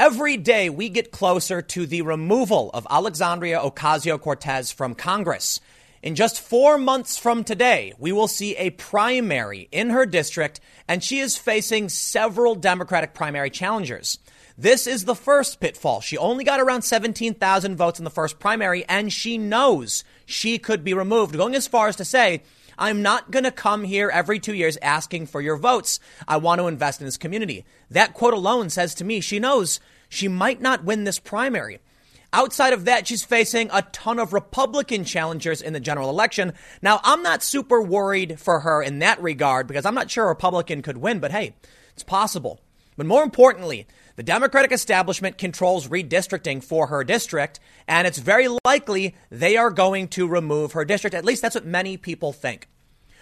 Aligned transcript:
Every 0.00 0.38
day 0.38 0.70
we 0.70 0.88
get 0.88 1.12
closer 1.12 1.60
to 1.60 1.84
the 1.84 2.00
removal 2.00 2.70
of 2.72 2.86
Alexandria 2.88 3.60
Ocasio 3.60 4.18
Cortez 4.18 4.72
from 4.72 4.94
Congress. 4.94 5.60
In 6.02 6.14
just 6.14 6.40
four 6.40 6.78
months 6.78 7.18
from 7.18 7.44
today, 7.44 7.92
we 7.98 8.10
will 8.10 8.26
see 8.26 8.56
a 8.56 8.70
primary 8.70 9.68
in 9.70 9.90
her 9.90 10.06
district, 10.06 10.58
and 10.88 11.04
she 11.04 11.18
is 11.18 11.36
facing 11.36 11.90
several 11.90 12.54
Democratic 12.54 13.12
primary 13.12 13.50
challengers. 13.50 14.18
This 14.56 14.86
is 14.86 15.04
the 15.04 15.14
first 15.14 15.60
pitfall. 15.60 16.00
She 16.00 16.16
only 16.16 16.44
got 16.44 16.60
around 16.60 16.80
17,000 16.80 17.76
votes 17.76 17.98
in 17.98 18.04
the 18.04 18.10
first 18.10 18.38
primary, 18.38 18.86
and 18.88 19.12
she 19.12 19.36
knows 19.36 20.02
she 20.24 20.56
could 20.56 20.82
be 20.82 20.94
removed, 20.94 21.36
going 21.36 21.54
as 21.54 21.66
far 21.66 21.88
as 21.88 21.96
to 21.96 22.06
say, 22.06 22.42
I'm 22.80 23.02
not 23.02 23.30
going 23.30 23.44
to 23.44 23.50
come 23.50 23.84
here 23.84 24.08
every 24.08 24.40
two 24.40 24.54
years 24.54 24.78
asking 24.80 25.26
for 25.26 25.42
your 25.42 25.58
votes. 25.58 26.00
I 26.26 26.38
want 26.38 26.60
to 26.60 26.66
invest 26.66 27.02
in 27.02 27.06
this 27.06 27.18
community. 27.18 27.66
That 27.90 28.14
quote 28.14 28.32
alone 28.32 28.70
says 28.70 28.94
to 28.94 29.04
me 29.04 29.20
she 29.20 29.38
knows 29.38 29.80
she 30.10 30.28
might 30.28 30.60
not 30.60 30.84
win 30.84 31.04
this 31.04 31.18
primary. 31.18 31.78
Outside 32.32 32.72
of 32.72 32.84
that, 32.84 33.08
she's 33.08 33.24
facing 33.24 33.70
a 33.72 33.82
ton 33.82 34.18
of 34.18 34.32
Republican 34.32 35.04
challengers 35.04 35.62
in 35.62 35.72
the 35.72 35.80
general 35.80 36.10
election. 36.10 36.52
Now, 36.82 37.00
I'm 37.02 37.22
not 37.22 37.42
super 37.42 37.80
worried 37.80 38.38
for 38.38 38.60
her 38.60 38.82
in 38.82 38.98
that 38.98 39.20
regard 39.22 39.66
because 39.66 39.86
I'm 39.86 39.94
not 39.94 40.10
sure 40.10 40.26
a 40.26 40.28
Republican 40.28 40.82
could 40.82 40.98
win, 40.98 41.18
but 41.18 41.32
hey, 41.32 41.54
it's 41.94 42.02
possible. 42.02 42.60
But 42.96 43.06
more 43.06 43.22
importantly, 43.22 43.86
the 44.16 44.22
Democratic 44.22 44.72
establishment 44.72 45.38
controls 45.38 45.88
redistricting 45.88 46.62
for 46.62 46.88
her 46.88 47.02
district, 47.02 47.58
and 47.88 48.06
it's 48.06 48.18
very 48.18 48.46
likely 48.64 49.16
they 49.30 49.56
are 49.56 49.70
going 49.70 50.06
to 50.08 50.28
remove 50.28 50.72
her 50.72 50.84
district. 50.84 51.14
At 51.14 51.24
least 51.24 51.42
that's 51.42 51.54
what 51.54 51.64
many 51.64 51.96
people 51.96 52.32
think. 52.32 52.68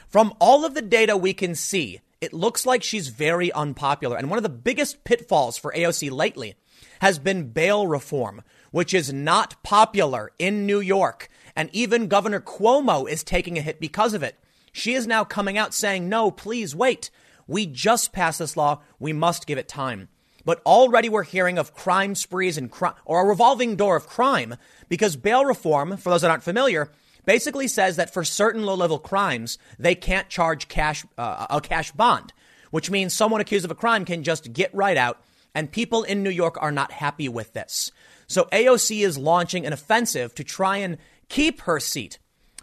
From 0.09 0.35
all 0.41 0.65
of 0.65 0.75
the 0.75 0.83
data 0.83 1.17
we 1.17 1.33
can 1.33 1.55
see, 1.55 2.01
it 2.21 2.33
looks 2.33 2.67
like 2.67 2.83
she's 2.83 3.09
very 3.09 3.53
unpopular. 3.53 4.17
And 4.17 4.29
one 4.29 4.39
of 4.39 4.43
the 4.43 4.49
biggest 4.49 5.05
pitfalls 5.05 5.57
for 5.57 5.73
AOC 5.73 6.11
lately 6.11 6.57
has 7.01 7.19
been 7.19 7.51
bail 7.51 7.87
reform, 7.87 8.43
which 8.71 8.93
is 8.93 9.13
not 9.13 9.63
popular 9.63 10.33
in 10.39 10.67
New 10.67 10.81
York. 10.81 11.29
And 11.57 11.71
even 11.73 12.09
Governor 12.09 12.41
Cuomo 12.41 13.09
is 13.09 13.23
taking 13.23 13.59
a 13.59 13.63
hit 13.63 13.81
because 13.81 14.15
of 14.15 14.23
it. 14.23 14.37
She 14.73 14.95
is 14.95 15.07
now 15.07 15.25
coming 15.25 15.59
out 15.59 15.75
saying, 15.75 16.09
no, 16.09 16.31
please 16.31 16.75
wait. 16.75 17.11
We 17.47 17.67
just 17.67 18.13
passed 18.13 18.39
this 18.39 18.57
law. 18.57 18.81
We 18.99 19.13
must 19.13 19.47
give 19.47 19.59
it 19.59 19.69
time. 19.69 20.09
But 20.45 20.63
already 20.65 21.09
we're 21.09 21.25
hearing 21.25 21.59
of 21.59 21.75
crime 21.75 22.15
sprees 22.15 22.57
and 22.57 22.73
or 23.05 23.23
a 23.23 23.29
revolving 23.29 23.77
door 23.77 23.97
of 23.97 24.07
crime 24.07 24.57
because 24.89 25.17
bail 25.17 25.45
reform, 25.45 25.97
for 25.97 26.11
those 26.11 26.23
that 26.23 26.31
aren't 26.31 26.43
familiar, 26.43 26.91
basically 27.27 27.69
says 27.69 27.97
that 27.97 28.15
for 28.15 28.25
certain 28.25 28.65
low 28.65 28.75
level 28.75 28.99
crimes, 28.99 29.59
they 29.79 29.95
can't 29.95 30.31
charge 30.31 30.69
cash, 30.69 31.05
uh, 31.19 31.47
a 31.51 31.61
cash 31.61 31.93
bond, 31.93 32.33
which 32.71 32.91
means 32.91 33.13
someone 33.13 33.41
accused 33.41 33.67
of 33.67 33.71
a 33.71 33.75
crime 33.75 34.05
can 34.05 34.23
just 34.23 34.53
get 34.53 34.75
right 34.75 34.97
out. 34.97 35.21
And 35.59 35.73
people 35.73 36.05
in 36.05 36.23
New 36.23 36.31
York 36.31 36.57
are 36.61 36.71
not 36.71 36.93
happy 36.93 37.29
with 37.29 37.53
this. 37.53 37.91
So 38.29 38.45
AOC 38.53 39.05
is 39.05 39.19
launching 39.19 39.67
an 39.67 39.73
offensive 39.73 40.33
to 40.37 40.45
try 40.45 40.77
and 40.77 40.99
keep 41.29 41.63
her 41.63 41.81
seat. 41.81 42.21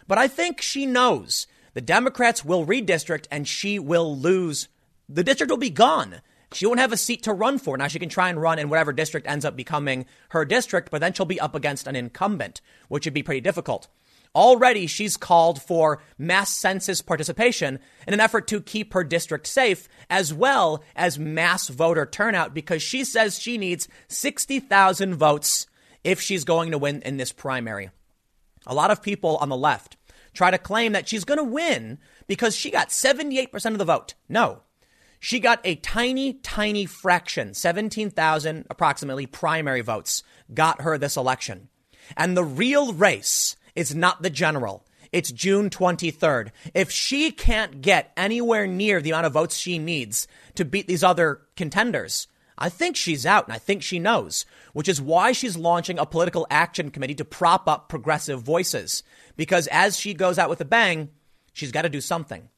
But 0.08 0.16
I 0.16 0.28
think 0.28 0.62
she 0.62 0.86
knows 0.86 1.46
the 1.74 1.82
Democrats 1.82 2.42
will 2.42 2.64
redistrict 2.64 3.26
and 3.30 3.46
she 3.46 3.78
will 3.78 4.16
lose. 4.16 4.68
The 5.10 5.22
district 5.22 5.50
will 5.50 5.58
be 5.58 5.68
gone. 5.68 6.22
She 6.54 6.64
won't 6.64 6.80
have 6.80 6.90
a 6.90 6.96
seat 6.96 7.22
to 7.24 7.34
run 7.34 7.58
for. 7.58 7.76
Now 7.76 7.88
she 7.88 7.98
can 7.98 8.08
try 8.08 8.30
and 8.30 8.40
run 8.40 8.58
in 8.58 8.70
whatever 8.70 8.94
district 8.94 9.26
ends 9.26 9.44
up 9.44 9.56
becoming 9.56 10.06
her 10.30 10.46
district, 10.46 10.90
but 10.90 11.02
then 11.02 11.12
she'll 11.12 11.26
be 11.26 11.38
up 11.38 11.54
against 11.54 11.86
an 11.86 11.96
incumbent, 11.96 12.62
which 12.88 13.04
would 13.04 13.12
be 13.12 13.22
pretty 13.22 13.42
difficult. 13.42 13.88
Already, 14.36 14.86
she's 14.86 15.16
called 15.16 15.62
for 15.62 16.02
mass 16.18 16.54
census 16.54 17.00
participation 17.00 17.78
in 18.06 18.12
an 18.12 18.20
effort 18.20 18.46
to 18.48 18.60
keep 18.60 18.92
her 18.92 19.02
district 19.02 19.46
safe, 19.46 19.88
as 20.10 20.34
well 20.34 20.84
as 20.94 21.18
mass 21.18 21.68
voter 21.68 22.04
turnout, 22.04 22.52
because 22.52 22.82
she 22.82 23.02
says 23.02 23.38
she 23.38 23.56
needs 23.56 23.88
60,000 24.08 25.14
votes 25.14 25.66
if 26.04 26.20
she's 26.20 26.44
going 26.44 26.70
to 26.70 26.76
win 26.76 27.00
in 27.00 27.16
this 27.16 27.32
primary. 27.32 27.88
A 28.66 28.74
lot 28.74 28.90
of 28.90 29.02
people 29.02 29.38
on 29.38 29.48
the 29.48 29.56
left 29.56 29.96
try 30.34 30.50
to 30.50 30.58
claim 30.58 30.92
that 30.92 31.08
she's 31.08 31.24
going 31.24 31.38
to 31.38 31.44
win 31.44 31.98
because 32.26 32.54
she 32.54 32.70
got 32.70 32.90
78% 32.90 33.72
of 33.72 33.78
the 33.78 33.86
vote. 33.86 34.12
No, 34.28 34.60
she 35.18 35.40
got 35.40 35.60
a 35.64 35.76
tiny, 35.76 36.34
tiny 36.34 36.84
fraction, 36.84 37.54
17,000 37.54 38.66
approximately 38.68 39.24
primary 39.24 39.80
votes, 39.80 40.22
got 40.52 40.82
her 40.82 40.98
this 40.98 41.16
election. 41.16 41.70
And 42.18 42.36
the 42.36 42.44
real 42.44 42.92
race 42.92 43.56
is 43.76 43.94
not 43.94 44.22
the 44.22 44.30
general. 44.30 44.84
It's 45.12 45.30
June 45.30 45.70
23rd. 45.70 46.50
If 46.74 46.90
she 46.90 47.30
can't 47.30 47.80
get 47.80 48.12
anywhere 48.16 48.66
near 48.66 49.00
the 49.00 49.10
amount 49.10 49.26
of 49.26 49.32
votes 49.32 49.56
she 49.56 49.78
needs 49.78 50.26
to 50.56 50.64
beat 50.64 50.88
these 50.88 51.04
other 51.04 51.42
contenders, 51.56 52.26
I 52.58 52.68
think 52.68 52.96
she's 52.96 53.26
out 53.26 53.44
and 53.46 53.52
I 53.52 53.58
think 53.58 53.82
she 53.82 53.98
knows, 53.98 54.46
which 54.72 54.88
is 54.88 55.00
why 55.00 55.32
she's 55.32 55.56
launching 55.56 55.98
a 55.98 56.06
political 56.06 56.46
action 56.50 56.90
committee 56.90 57.14
to 57.16 57.24
prop 57.24 57.68
up 57.68 57.88
progressive 57.88 58.42
voices. 58.42 59.02
Because 59.36 59.66
as 59.68 59.98
she 59.98 60.14
goes 60.14 60.38
out 60.38 60.50
with 60.50 60.60
a 60.60 60.64
bang, 60.64 61.10
she's 61.52 61.72
got 61.72 61.82
to 61.82 61.88
do 61.88 62.00
something. 62.00 62.48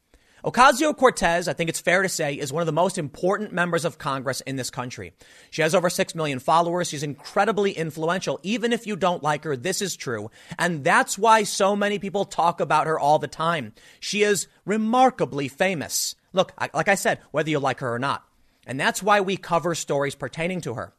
Ocasio 0.44 0.96
Cortez, 0.96 1.48
I 1.48 1.52
think 1.52 1.68
it's 1.68 1.80
fair 1.80 2.02
to 2.02 2.08
say, 2.08 2.34
is 2.34 2.52
one 2.52 2.62
of 2.62 2.66
the 2.66 2.72
most 2.72 2.96
important 2.96 3.52
members 3.52 3.84
of 3.84 3.98
Congress 3.98 4.40
in 4.42 4.54
this 4.54 4.70
country. 4.70 5.12
She 5.50 5.62
has 5.62 5.74
over 5.74 5.90
6 5.90 6.14
million 6.14 6.38
followers. 6.38 6.88
She's 6.88 7.02
incredibly 7.02 7.72
influential. 7.72 8.38
Even 8.44 8.72
if 8.72 8.86
you 8.86 8.94
don't 8.94 9.22
like 9.22 9.42
her, 9.42 9.56
this 9.56 9.82
is 9.82 9.96
true. 9.96 10.30
And 10.56 10.84
that's 10.84 11.18
why 11.18 11.42
so 11.42 11.74
many 11.74 11.98
people 11.98 12.24
talk 12.24 12.60
about 12.60 12.86
her 12.86 12.98
all 12.98 13.18
the 13.18 13.26
time. 13.26 13.72
She 13.98 14.22
is 14.22 14.46
remarkably 14.64 15.48
famous. 15.48 16.14
Look, 16.32 16.52
like 16.72 16.88
I 16.88 16.94
said, 16.94 17.18
whether 17.32 17.50
you 17.50 17.58
like 17.58 17.80
her 17.80 17.92
or 17.92 17.98
not. 17.98 18.24
And 18.64 18.78
that's 18.78 19.02
why 19.02 19.20
we 19.20 19.36
cover 19.36 19.74
stories 19.74 20.14
pertaining 20.14 20.60
to 20.62 20.74
her. 20.74 20.92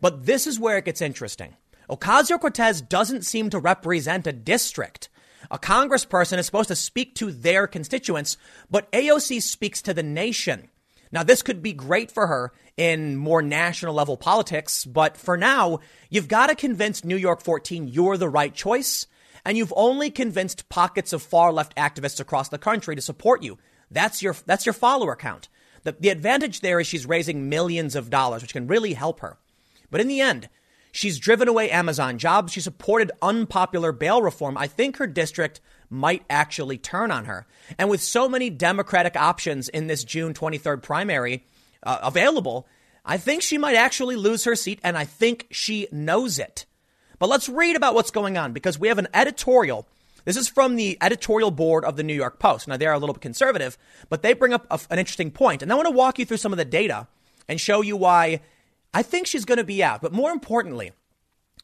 But 0.00 0.26
this 0.26 0.46
is 0.46 0.60
where 0.60 0.76
it 0.76 0.84
gets 0.84 1.00
interesting. 1.00 1.56
Ocasio 1.88 2.38
Cortez 2.38 2.82
doesn't 2.82 3.24
seem 3.24 3.48
to 3.50 3.58
represent 3.58 4.26
a 4.26 4.32
district. 4.32 5.08
A 5.50 5.58
congressperson 5.58 6.38
is 6.38 6.46
supposed 6.46 6.68
to 6.68 6.76
speak 6.76 7.14
to 7.16 7.30
their 7.30 7.66
constituents, 7.66 8.36
but 8.70 8.90
AOC 8.92 9.42
speaks 9.42 9.82
to 9.82 9.94
the 9.94 10.02
nation. 10.02 10.68
Now, 11.12 11.22
this 11.22 11.42
could 11.42 11.62
be 11.62 11.72
great 11.72 12.10
for 12.10 12.26
her 12.26 12.52
in 12.76 13.16
more 13.16 13.40
national 13.40 13.94
level 13.94 14.16
politics, 14.16 14.84
but 14.84 15.16
for 15.16 15.36
now, 15.36 15.78
you've 16.10 16.28
got 16.28 16.48
to 16.48 16.56
convince 16.56 17.04
New 17.04 17.16
York 17.16 17.40
14 17.40 17.86
you're 17.86 18.16
the 18.16 18.28
right 18.28 18.52
choice, 18.52 19.06
and 19.44 19.56
you've 19.56 19.72
only 19.76 20.10
convinced 20.10 20.68
pockets 20.68 21.12
of 21.12 21.22
far 21.22 21.52
left 21.52 21.76
activists 21.76 22.18
across 22.18 22.48
the 22.48 22.58
country 22.58 22.96
to 22.96 23.02
support 23.02 23.42
you. 23.42 23.58
That's 23.90 24.22
your, 24.22 24.34
that's 24.46 24.66
your 24.66 24.72
follower 24.72 25.14
count. 25.14 25.48
The, 25.84 25.92
the 25.92 26.08
advantage 26.08 26.60
there 26.60 26.80
is 26.80 26.86
she's 26.86 27.06
raising 27.06 27.48
millions 27.48 27.94
of 27.94 28.10
dollars, 28.10 28.42
which 28.42 28.54
can 28.54 28.66
really 28.66 28.94
help 28.94 29.20
her. 29.20 29.38
But 29.90 30.00
in 30.00 30.08
the 30.08 30.20
end, 30.20 30.48
She's 30.94 31.18
driven 31.18 31.48
away 31.48 31.72
Amazon 31.72 32.18
jobs. 32.18 32.52
She 32.52 32.60
supported 32.60 33.10
unpopular 33.20 33.90
bail 33.90 34.22
reform. 34.22 34.56
I 34.56 34.68
think 34.68 34.98
her 34.98 35.08
district 35.08 35.60
might 35.90 36.22
actually 36.30 36.78
turn 36.78 37.10
on 37.10 37.24
her. 37.24 37.48
And 37.76 37.90
with 37.90 38.00
so 38.00 38.28
many 38.28 38.48
Democratic 38.48 39.16
options 39.16 39.68
in 39.68 39.88
this 39.88 40.04
June 40.04 40.34
23rd 40.34 40.84
primary 40.84 41.42
uh, 41.82 41.98
available, 42.00 42.68
I 43.04 43.16
think 43.16 43.42
she 43.42 43.58
might 43.58 43.74
actually 43.74 44.14
lose 44.14 44.44
her 44.44 44.54
seat, 44.54 44.78
and 44.84 44.96
I 44.96 45.04
think 45.04 45.48
she 45.50 45.88
knows 45.90 46.38
it. 46.38 46.64
But 47.18 47.28
let's 47.28 47.48
read 47.48 47.74
about 47.74 47.96
what's 47.96 48.12
going 48.12 48.38
on 48.38 48.52
because 48.52 48.78
we 48.78 48.86
have 48.86 48.98
an 48.98 49.08
editorial. 49.12 49.88
This 50.24 50.36
is 50.36 50.46
from 50.46 50.76
the 50.76 50.96
editorial 51.00 51.50
board 51.50 51.84
of 51.84 51.96
the 51.96 52.04
New 52.04 52.14
York 52.14 52.38
Post. 52.38 52.68
Now, 52.68 52.76
they're 52.76 52.92
a 52.92 53.00
little 53.00 53.14
bit 53.14 53.20
conservative, 53.20 53.76
but 54.10 54.22
they 54.22 54.32
bring 54.32 54.52
up 54.52 54.64
a, 54.70 54.78
an 54.90 55.00
interesting 55.00 55.32
point. 55.32 55.60
And 55.60 55.72
I 55.72 55.74
want 55.74 55.88
to 55.88 55.90
walk 55.90 56.20
you 56.20 56.24
through 56.24 56.36
some 56.36 56.52
of 56.52 56.56
the 56.56 56.64
data 56.64 57.08
and 57.48 57.60
show 57.60 57.80
you 57.80 57.96
why 57.96 58.42
I 58.94 59.02
think 59.02 59.26
she's 59.26 59.44
going 59.44 59.58
to 59.58 59.64
be 59.64 59.82
out. 59.82 60.00
But 60.00 60.12
more 60.12 60.30
importantly, 60.30 60.92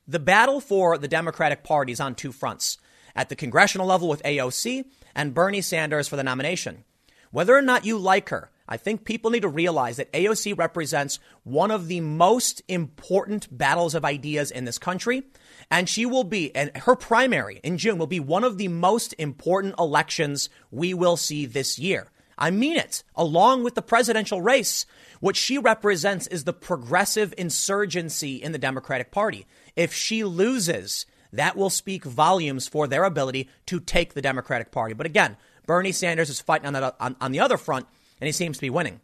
the 0.06 0.18
battle 0.18 0.60
for 0.60 0.98
the 0.98 1.08
Democratic 1.08 1.62
Party 1.62 1.92
is 1.92 2.00
on 2.00 2.16
two 2.16 2.32
fronts 2.32 2.76
at 3.14 3.28
the 3.28 3.36
congressional 3.36 3.86
level 3.86 4.08
with 4.08 4.22
AOC 4.24 4.84
and 5.14 5.32
Bernie 5.32 5.62
Sanders 5.62 6.08
for 6.08 6.16
the 6.16 6.24
nomination. 6.24 6.84
Whether 7.30 7.56
or 7.56 7.62
not 7.62 7.84
you 7.84 7.96
like 7.96 8.30
her, 8.30 8.50
I 8.68 8.76
think 8.76 9.04
people 9.04 9.30
need 9.30 9.42
to 9.42 9.48
realize 9.48 9.96
that 9.96 10.12
AOC 10.12 10.58
represents 10.58 11.18
one 11.44 11.70
of 11.70 11.86
the 11.86 12.00
most 12.00 12.62
important 12.68 13.56
battles 13.56 13.94
of 13.94 14.04
ideas 14.04 14.50
in 14.50 14.64
this 14.64 14.78
country. 14.78 15.24
And 15.70 15.88
she 15.88 16.06
will 16.06 16.24
be, 16.24 16.54
and 16.54 16.76
her 16.76 16.96
primary 16.96 17.60
in 17.62 17.78
June 17.78 17.98
will 17.98 18.06
be 18.08 18.20
one 18.20 18.42
of 18.42 18.58
the 18.58 18.68
most 18.68 19.14
important 19.18 19.74
elections 19.78 20.50
we 20.70 20.94
will 20.94 21.16
see 21.16 21.46
this 21.46 21.78
year. 21.78 22.10
I 22.40 22.50
mean 22.50 22.76
it, 22.76 23.04
along 23.14 23.62
with 23.62 23.74
the 23.74 23.82
presidential 23.82 24.40
race. 24.40 24.86
What 25.20 25.36
she 25.36 25.58
represents 25.58 26.26
is 26.26 26.44
the 26.44 26.52
progressive 26.52 27.34
insurgency 27.36 28.36
in 28.36 28.52
the 28.52 28.58
Democratic 28.58 29.10
Party. 29.10 29.46
If 29.76 29.92
she 29.92 30.24
loses, 30.24 31.04
that 31.32 31.56
will 31.56 31.70
speak 31.70 32.04
volumes 32.04 32.66
for 32.66 32.86
their 32.86 33.04
ability 33.04 33.48
to 33.66 33.78
take 33.78 34.14
the 34.14 34.22
Democratic 34.22 34.72
Party. 34.72 34.94
But 34.94 35.06
again, 35.06 35.36
Bernie 35.66 35.92
Sanders 35.92 36.30
is 36.30 36.40
fighting 36.40 36.66
on, 36.66 36.72
that, 36.72 36.96
on, 36.98 37.16
on 37.20 37.32
the 37.32 37.40
other 37.40 37.56
front, 37.56 37.86
and 38.20 38.26
he 38.26 38.32
seems 38.32 38.56
to 38.56 38.62
be 38.62 38.70
winning. 38.70 39.00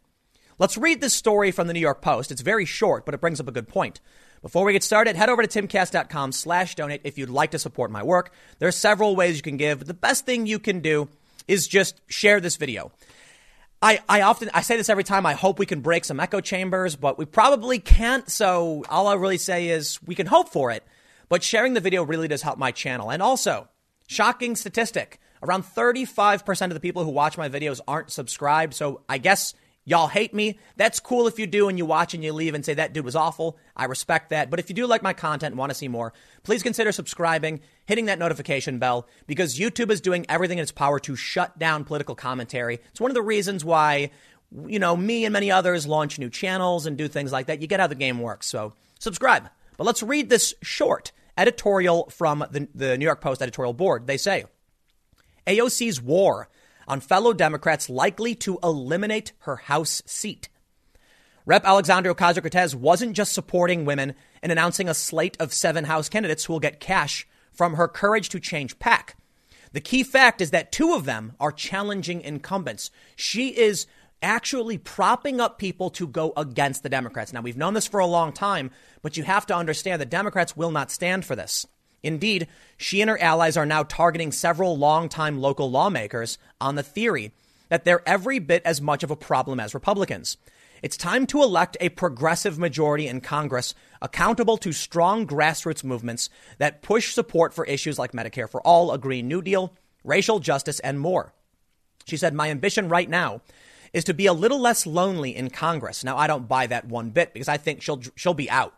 Let's 0.59 0.77
read 0.77 1.01
this 1.01 1.13
story 1.13 1.51
from 1.51 1.67
the 1.67 1.73
New 1.73 1.79
York 1.79 2.01
Post. 2.01 2.31
It's 2.31 2.41
very 2.41 2.65
short, 2.65 3.05
but 3.05 3.13
it 3.13 3.21
brings 3.21 3.39
up 3.39 3.47
a 3.47 3.51
good 3.51 3.67
point. 3.67 4.01
Before 4.41 4.65
we 4.65 4.73
get 4.73 4.83
started, 4.83 5.15
head 5.15 5.29
over 5.29 5.45
to 5.45 5.61
timcast.com 5.61 6.31
slash 6.31 6.75
donate 6.75 7.01
if 7.03 7.17
you'd 7.17 7.29
like 7.29 7.51
to 7.51 7.59
support 7.59 7.91
my 7.91 8.01
work. 8.01 8.31
There 8.57 8.67
are 8.67 8.71
several 8.71 9.15
ways 9.15 9.35
you 9.35 9.43
can 9.43 9.57
give. 9.57 9.85
The 9.85 9.93
best 9.93 10.25
thing 10.25 10.47
you 10.47 10.57
can 10.57 10.79
do 10.79 11.09
is 11.47 11.67
just 11.67 12.01
share 12.07 12.39
this 12.39 12.57
video. 12.57 12.91
I, 13.81 13.99
I 14.09 14.21
often 14.21 14.49
I 14.53 14.61
say 14.61 14.75
this 14.77 14.89
every 14.89 15.03
time. 15.03 15.25
I 15.25 15.33
hope 15.33 15.59
we 15.59 15.65
can 15.65 15.81
break 15.81 16.03
some 16.05 16.19
echo 16.19 16.41
chambers, 16.41 16.95
but 16.95 17.17
we 17.17 17.25
probably 17.25 17.79
can't. 17.79 18.29
So 18.29 18.83
all 18.89 19.07
I 19.07 19.13
really 19.13 19.37
say 19.37 19.69
is 19.69 20.01
we 20.03 20.15
can 20.15 20.27
hope 20.27 20.49
for 20.49 20.71
it. 20.71 20.83
But 21.29 21.43
sharing 21.43 21.73
the 21.73 21.79
video 21.79 22.03
really 22.03 22.27
does 22.27 22.41
help 22.41 22.57
my 22.57 22.71
channel. 22.71 23.11
And 23.11 23.21
also, 23.21 23.67
shocking 24.07 24.55
statistic: 24.55 25.19
around 25.43 25.63
35% 25.63 26.67
of 26.67 26.73
the 26.73 26.79
people 26.79 27.03
who 27.03 27.11
watch 27.11 27.37
my 27.37 27.49
videos 27.49 27.79
aren't 27.87 28.11
subscribed. 28.11 28.73
So 28.73 29.01
I 29.07 29.19
guess 29.19 29.53
Y'all 29.89 30.07
hate 30.07 30.33
me. 30.33 30.59
That's 30.75 30.99
cool 30.99 31.27
if 31.27 31.39
you 31.39 31.47
do 31.47 31.69
and 31.69 31.77
you 31.77 31.85
watch 31.85 32.13
and 32.13 32.21
you 32.21 32.33
leave 32.33 32.53
and 32.53 32.65
say 32.65 32.73
that 32.73 32.91
dude 32.91 33.05
was 33.05 33.15
awful. 33.15 33.57
I 33.73 33.85
respect 33.85 34.31
that. 34.31 34.49
But 34.49 34.59
if 34.59 34.69
you 34.69 34.75
do 34.75 34.85
like 34.85 35.01
my 35.01 35.13
content 35.13 35.53
and 35.53 35.57
want 35.57 35.69
to 35.69 35.77
see 35.77 35.87
more, 35.87 36.11
please 36.43 36.61
consider 36.61 36.91
subscribing, 36.91 37.61
hitting 37.85 38.07
that 38.07 38.19
notification 38.19 38.79
bell, 38.79 39.07
because 39.27 39.57
YouTube 39.57 39.89
is 39.89 40.01
doing 40.01 40.25
everything 40.27 40.57
in 40.57 40.63
its 40.63 40.73
power 40.73 40.99
to 40.99 41.15
shut 41.15 41.57
down 41.57 41.85
political 41.85 42.15
commentary. 42.15 42.81
It's 42.91 42.99
one 42.99 43.09
of 43.09 43.15
the 43.15 43.21
reasons 43.21 43.63
why, 43.63 44.11
you 44.67 44.77
know, 44.77 44.97
me 44.97 45.23
and 45.23 45.31
many 45.31 45.51
others 45.51 45.87
launch 45.87 46.19
new 46.19 46.29
channels 46.29 46.85
and 46.85 46.97
do 46.97 47.07
things 47.07 47.31
like 47.31 47.45
that. 47.45 47.61
You 47.61 47.67
get 47.67 47.79
how 47.79 47.87
the 47.87 47.95
game 47.95 48.19
works. 48.19 48.47
So 48.47 48.73
subscribe. 48.99 49.49
But 49.77 49.85
let's 49.85 50.03
read 50.03 50.27
this 50.27 50.53
short 50.61 51.13
editorial 51.37 52.09
from 52.09 52.45
the, 52.51 52.67
the 52.75 52.97
New 52.97 53.05
York 53.05 53.21
Post 53.21 53.41
editorial 53.41 53.71
board. 53.71 54.05
They 54.05 54.17
say 54.17 54.43
AOC's 55.47 56.01
war 56.01 56.49
on 56.87 56.99
fellow 56.99 57.33
Democrats 57.33 57.89
likely 57.89 58.35
to 58.35 58.59
eliminate 58.63 59.33
her 59.39 59.57
House 59.57 60.01
seat. 60.05 60.49
Rep. 61.45 61.63
Alexandria 61.63 62.13
Ocasio 62.13 62.41
Cortez 62.41 62.75
wasn't 62.75 63.15
just 63.15 63.33
supporting 63.33 63.85
women 63.85 64.15
and 64.43 64.51
announcing 64.51 64.89
a 64.89 64.93
slate 64.93 65.37
of 65.39 65.53
seven 65.53 65.85
House 65.85 66.09
candidates 66.09 66.45
who 66.45 66.53
will 66.53 66.59
get 66.59 66.79
cash 66.79 67.25
from 67.53 67.75
her 67.75 67.87
courage 67.87 68.29
to 68.29 68.39
change 68.39 68.79
PAC. 68.79 69.15
The 69.71 69.81
key 69.81 70.03
fact 70.03 70.41
is 70.41 70.51
that 70.51 70.71
two 70.71 70.93
of 70.93 71.05
them 71.05 71.33
are 71.39 71.51
challenging 71.51 72.21
incumbents. 72.21 72.91
She 73.15 73.49
is 73.49 73.87
actually 74.21 74.77
propping 74.77 75.39
up 75.39 75.57
people 75.59 75.89
to 75.91 76.07
go 76.07 76.33
against 76.35 76.83
the 76.83 76.89
Democrats. 76.89 77.31
Now, 77.31 77.41
we've 77.41 77.57
known 77.57 77.73
this 77.73 77.87
for 77.87 77.99
a 77.99 78.05
long 78.05 78.33
time, 78.33 78.71
but 79.01 79.15
you 79.15 79.23
have 79.23 79.45
to 79.47 79.55
understand 79.55 80.01
that 80.01 80.09
Democrats 80.09 80.57
will 80.57 80.71
not 80.71 80.91
stand 80.91 81.25
for 81.25 81.35
this. 81.35 81.65
Indeed, 82.07 82.47
she 82.77 83.01
and 83.01 83.09
her 83.09 83.21
allies 83.21 83.57
are 83.57 83.65
now 83.65 83.83
targeting 83.83 84.31
several 84.31 84.77
longtime 84.77 85.39
local 85.39 85.69
lawmakers 85.69 86.37
on 86.61 86.75
the 86.75 86.83
theory 86.83 87.33
that 87.67 87.83
they're 87.83 88.07
every 88.07 88.39
bit 88.39 88.61
as 88.63 88.79
much 88.79 89.03
of 89.03 89.11
a 89.11 89.15
problem 89.15 89.59
as 89.59 89.73
Republicans. 89.73 90.37
It's 90.81 90.95
time 90.95 91.27
to 91.27 91.43
elect 91.43 91.75
a 91.81 91.89
progressive 91.89 92.57
majority 92.57 93.07
in 93.07 93.19
Congress 93.19 93.75
accountable 94.01 94.57
to 94.57 94.71
strong 94.71 95.27
grassroots 95.27 95.83
movements 95.83 96.29
that 96.59 96.81
push 96.81 97.13
support 97.13 97.53
for 97.53 97.65
issues 97.65 97.99
like 97.99 98.13
Medicare 98.13 98.49
for 98.49 98.61
All, 98.61 98.93
a 98.93 98.97
Green 98.97 99.27
New 99.27 99.41
Deal, 99.41 99.73
racial 100.05 100.39
justice, 100.39 100.79
and 100.79 100.99
more. 100.99 101.33
She 102.05 102.15
said, 102.15 102.33
My 102.33 102.49
ambition 102.49 102.87
right 102.87 103.09
now 103.09 103.41
is 103.91 104.05
to 104.05 104.13
be 104.13 104.27
a 104.27 104.33
little 104.33 104.61
less 104.61 104.85
lonely 104.85 105.35
in 105.35 105.49
Congress. 105.49 106.05
Now, 106.05 106.15
I 106.15 106.27
don't 106.27 106.47
buy 106.47 106.67
that 106.67 106.85
one 106.85 107.09
bit 107.09 107.33
because 107.33 107.49
I 107.49 107.57
think 107.57 107.81
she'll, 107.81 108.01
she'll 108.15 108.33
be 108.33 108.49
out. 108.49 108.73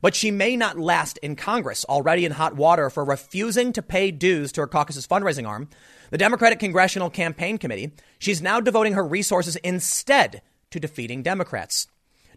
But 0.00 0.14
she 0.14 0.30
may 0.30 0.56
not 0.56 0.78
last 0.78 1.18
in 1.18 1.36
Congress, 1.36 1.84
already 1.86 2.24
in 2.24 2.32
hot 2.32 2.56
water 2.56 2.90
for 2.90 3.04
refusing 3.04 3.72
to 3.72 3.82
pay 3.82 4.10
dues 4.10 4.52
to 4.52 4.62
her 4.62 4.66
caucus's 4.66 5.06
fundraising 5.06 5.48
arm, 5.48 5.68
the 6.10 6.18
Democratic 6.18 6.58
Congressional 6.58 7.10
Campaign 7.10 7.58
Committee. 7.58 7.92
She's 8.18 8.42
now 8.42 8.60
devoting 8.60 8.92
her 8.92 9.04
resources 9.04 9.56
instead 9.56 10.42
to 10.70 10.80
defeating 10.80 11.22
Democrats. 11.22 11.88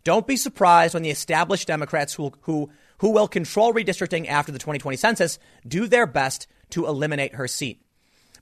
Don't 0.04 0.28
be 0.28 0.38
surprised 0.38 0.94
when 0.94 1.04
the 1.04 1.10
established 1.10 1.68
Democrats 1.68 2.14
who, 2.14 2.32
who, 2.42 2.70
who 3.00 3.12
will 3.12 3.28
control 3.28 3.74
redistricting 3.74 4.28
after 4.28 4.52
the 4.52 4.60
2020 4.60 4.98
census 4.98 5.40
do 5.68 5.88
their 5.88 6.08
best 6.08 6.48
to 6.70 6.86
eliminate 6.88 7.36
her 7.36 7.48
seat. 7.48 7.82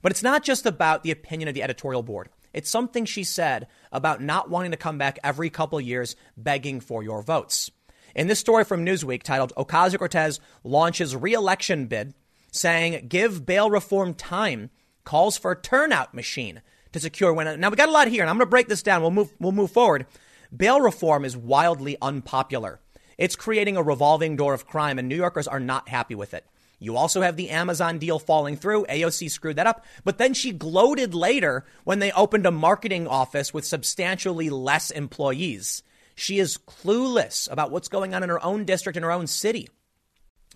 But 0.02 0.12
it's 0.12 0.22
not 0.22 0.44
just 0.44 0.66
about 0.66 1.02
the 1.02 1.10
opinion 1.10 1.48
of 1.48 1.54
the 1.54 1.62
editorial 1.62 2.02
board. 2.02 2.28
It's 2.52 2.70
something 2.70 3.04
she 3.04 3.24
said 3.24 3.66
about 3.92 4.22
not 4.22 4.48
wanting 4.48 4.70
to 4.70 4.76
come 4.76 4.98
back 4.98 5.18
every 5.24 5.50
couple 5.50 5.80
years 5.80 6.16
begging 6.36 6.80
for 6.80 7.02
your 7.02 7.22
votes. 7.22 7.70
In 8.18 8.26
this 8.26 8.40
story 8.40 8.64
from 8.64 8.84
Newsweek 8.84 9.22
titled 9.22 9.52
Ocasio 9.56 9.96
Cortez 9.96 10.40
launches 10.64 11.14
reelection 11.14 11.86
bid, 11.86 12.14
saying 12.50 13.06
give 13.06 13.46
bail 13.46 13.70
reform 13.70 14.12
time, 14.12 14.70
calls 15.04 15.38
for 15.38 15.54
turnout 15.54 16.14
machine 16.14 16.60
to 16.90 16.98
secure 16.98 17.32
win. 17.32 17.60
Now 17.60 17.70
we 17.70 17.76
got 17.76 17.88
a 17.88 17.92
lot 17.92 18.08
here, 18.08 18.22
and 18.22 18.28
I'm 18.28 18.34
going 18.34 18.44
to 18.44 18.50
break 18.50 18.66
this 18.66 18.82
down. 18.82 19.02
We'll 19.02 19.12
move. 19.12 19.32
We'll 19.38 19.52
move 19.52 19.70
forward. 19.70 20.06
Bail 20.54 20.80
reform 20.80 21.24
is 21.24 21.36
wildly 21.36 21.96
unpopular. 22.02 22.80
It's 23.18 23.36
creating 23.36 23.76
a 23.76 23.84
revolving 23.84 24.34
door 24.34 24.52
of 24.52 24.66
crime, 24.66 24.98
and 24.98 25.08
New 25.08 25.14
Yorkers 25.14 25.46
are 25.46 25.60
not 25.60 25.88
happy 25.88 26.16
with 26.16 26.34
it. 26.34 26.44
You 26.80 26.96
also 26.96 27.20
have 27.20 27.36
the 27.36 27.50
Amazon 27.50 27.98
deal 27.98 28.18
falling 28.18 28.56
through. 28.56 28.86
AOC 28.86 29.30
screwed 29.30 29.56
that 29.56 29.68
up. 29.68 29.84
But 30.02 30.18
then 30.18 30.34
she 30.34 30.50
gloated 30.50 31.14
later 31.14 31.64
when 31.84 32.00
they 32.00 32.10
opened 32.10 32.46
a 32.46 32.50
marketing 32.50 33.06
office 33.06 33.54
with 33.54 33.64
substantially 33.64 34.50
less 34.50 34.90
employees. 34.90 35.84
She 36.18 36.40
is 36.40 36.58
clueless 36.58 37.50
about 37.50 37.70
what's 37.70 37.86
going 37.86 38.12
on 38.12 38.24
in 38.24 38.28
her 38.28 38.44
own 38.44 38.64
district, 38.64 38.96
in 38.96 39.04
her 39.04 39.12
own 39.12 39.28
city. 39.28 39.68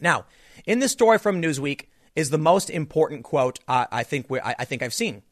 Now, 0.01 0.27
in 0.67 0.81
this 0.81 0.91
story 0.91 1.19
from 1.19 1.41
Newsweek 1.41 1.87
is 2.17 2.31
the 2.31 2.39
most 2.39 2.69
important 2.69 3.23
quote 3.23 3.61
uh, 3.69 3.87
I 3.93 4.03
think 4.03 4.27
I, 4.31 4.57
I 4.59 4.65
think 4.65 4.83
I've 4.83 4.93
seen. 4.93 5.23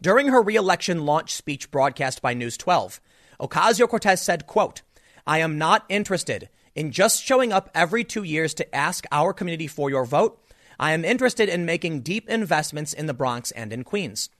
During 0.00 0.28
her 0.28 0.40
reelection 0.40 1.04
launch 1.04 1.34
speech 1.34 1.70
broadcast 1.70 2.22
by 2.22 2.32
News 2.32 2.56
12, 2.56 3.00
Ocasio 3.40 3.86
Cortez 3.86 4.22
said, 4.22 4.46
quote, 4.46 4.80
I 5.26 5.40
am 5.40 5.58
not 5.58 5.84
interested 5.90 6.48
in 6.74 6.90
just 6.90 7.22
showing 7.22 7.52
up 7.52 7.70
every 7.74 8.02
two 8.02 8.22
years 8.22 8.54
to 8.54 8.74
ask 8.74 9.04
our 9.12 9.34
community 9.34 9.66
for 9.66 9.90
your 9.90 10.06
vote. 10.06 10.42
I 10.80 10.92
am 10.92 11.04
interested 11.04 11.50
in 11.50 11.66
making 11.66 12.00
deep 12.00 12.30
investments 12.30 12.94
in 12.94 13.06
the 13.06 13.14
Bronx 13.14 13.50
and 13.50 13.74
in 13.74 13.84
Queens. 13.84 14.30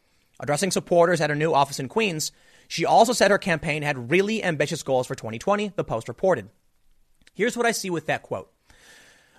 Addressing 0.41 0.71
supporters 0.71 1.21
at 1.21 1.31
her 1.31 1.37
new 1.37 1.53
office 1.53 1.81
in 1.81 1.89
Queens, 1.89 2.33
she 2.69 2.85
also 2.85 3.13
said 3.13 3.31
her 3.31 3.39
campaign 3.39 3.83
had 3.83 4.11
really 4.11 4.43
ambitious 4.43 4.83
goals 4.83 5.07
for 5.07 5.15
2020, 5.15 5.73
the 5.77 5.85
Post 5.85 6.09
reported. 6.09 6.49
Here's 7.35 7.57
what 7.57 7.67
I 7.67 7.73
see 7.73 7.91
with 7.91 8.07
that 8.07 8.23
quote. 8.23 8.51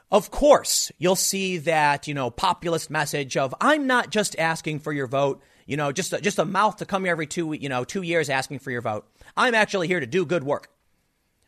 Of 0.09 0.31
course, 0.31 0.91
you'll 0.97 1.15
see 1.15 1.57
that, 1.59 2.07
you 2.07 2.13
know, 2.13 2.29
populist 2.29 2.89
message 2.89 3.35
of 3.35 3.53
I'm 3.59 3.87
not 3.87 4.09
just 4.09 4.39
asking 4.39 4.79
for 4.79 4.93
your 4.93 5.07
vote, 5.07 5.41
you 5.65 5.75
know, 5.75 5.91
just 5.91 6.13
a, 6.13 6.21
just 6.21 6.39
a 6.39 6.45
mouth 6.45 6.77
to 6.77 6.85
come 6.85 7.03
here 7.03 7.11
every 7.11 7.27
two, 7.27 7.51
you 7.53 7.67
know, 7.67 7.83
2 7.83 8.03
years 8.03 8.29
asking 8.29 8.59
for 8.59 8.71
your 8.71 8.81
vote. 8.81 9.05
I'm 9.35 9.53
actually 9.53 9.87
here 9.87 9.99
to 9.99 10.05
do 10.05 10.25
good 10.25 10.43
work. 10.43 10.69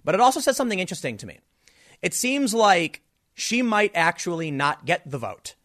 But 0.03 0.15
it 0.15 0.21
also 0.21 0.39
says 0.41 0.57
something 0.57 0.79
interesting 0.79 1.17
to 1.17 1.25
me. 1.25 1.39
It 2.01 2.13
seems 2.13 2.53
like 2.53 3.01
she 3.33 3.61
might 3.61 3.91
actually 3.95 4.51
not 4.51 4.85
get 4.85 5.09
the 5.09 5.17
vote. 5.17 5.55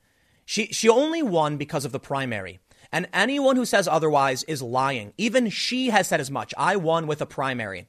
She 0.44 0.66
she 0.66 0.88
only 0.88 1.22
won 1.22 1.56
because 1.56 1.84
of 1.84 1.92
the 1.92 2.00
primary. 2.00 2.60
And 2.94 3.08
anyone 3.12 3.56
who 3.56 3.64
says 3.64 3.88
otherwise 3.88 4.44
is 4.44 4.62
lying. 4.62 5.14
Even 5.18 5.50
she 5.50 5.90
has 5.90 6.06
said 6.06 6.20
as 6.20 6.30
much. 6.30 6.54
I 6.56 6.76
won 6.76 7.08
with 7.08 7.20
a 7.20 7.26
primary. 7.26 7.88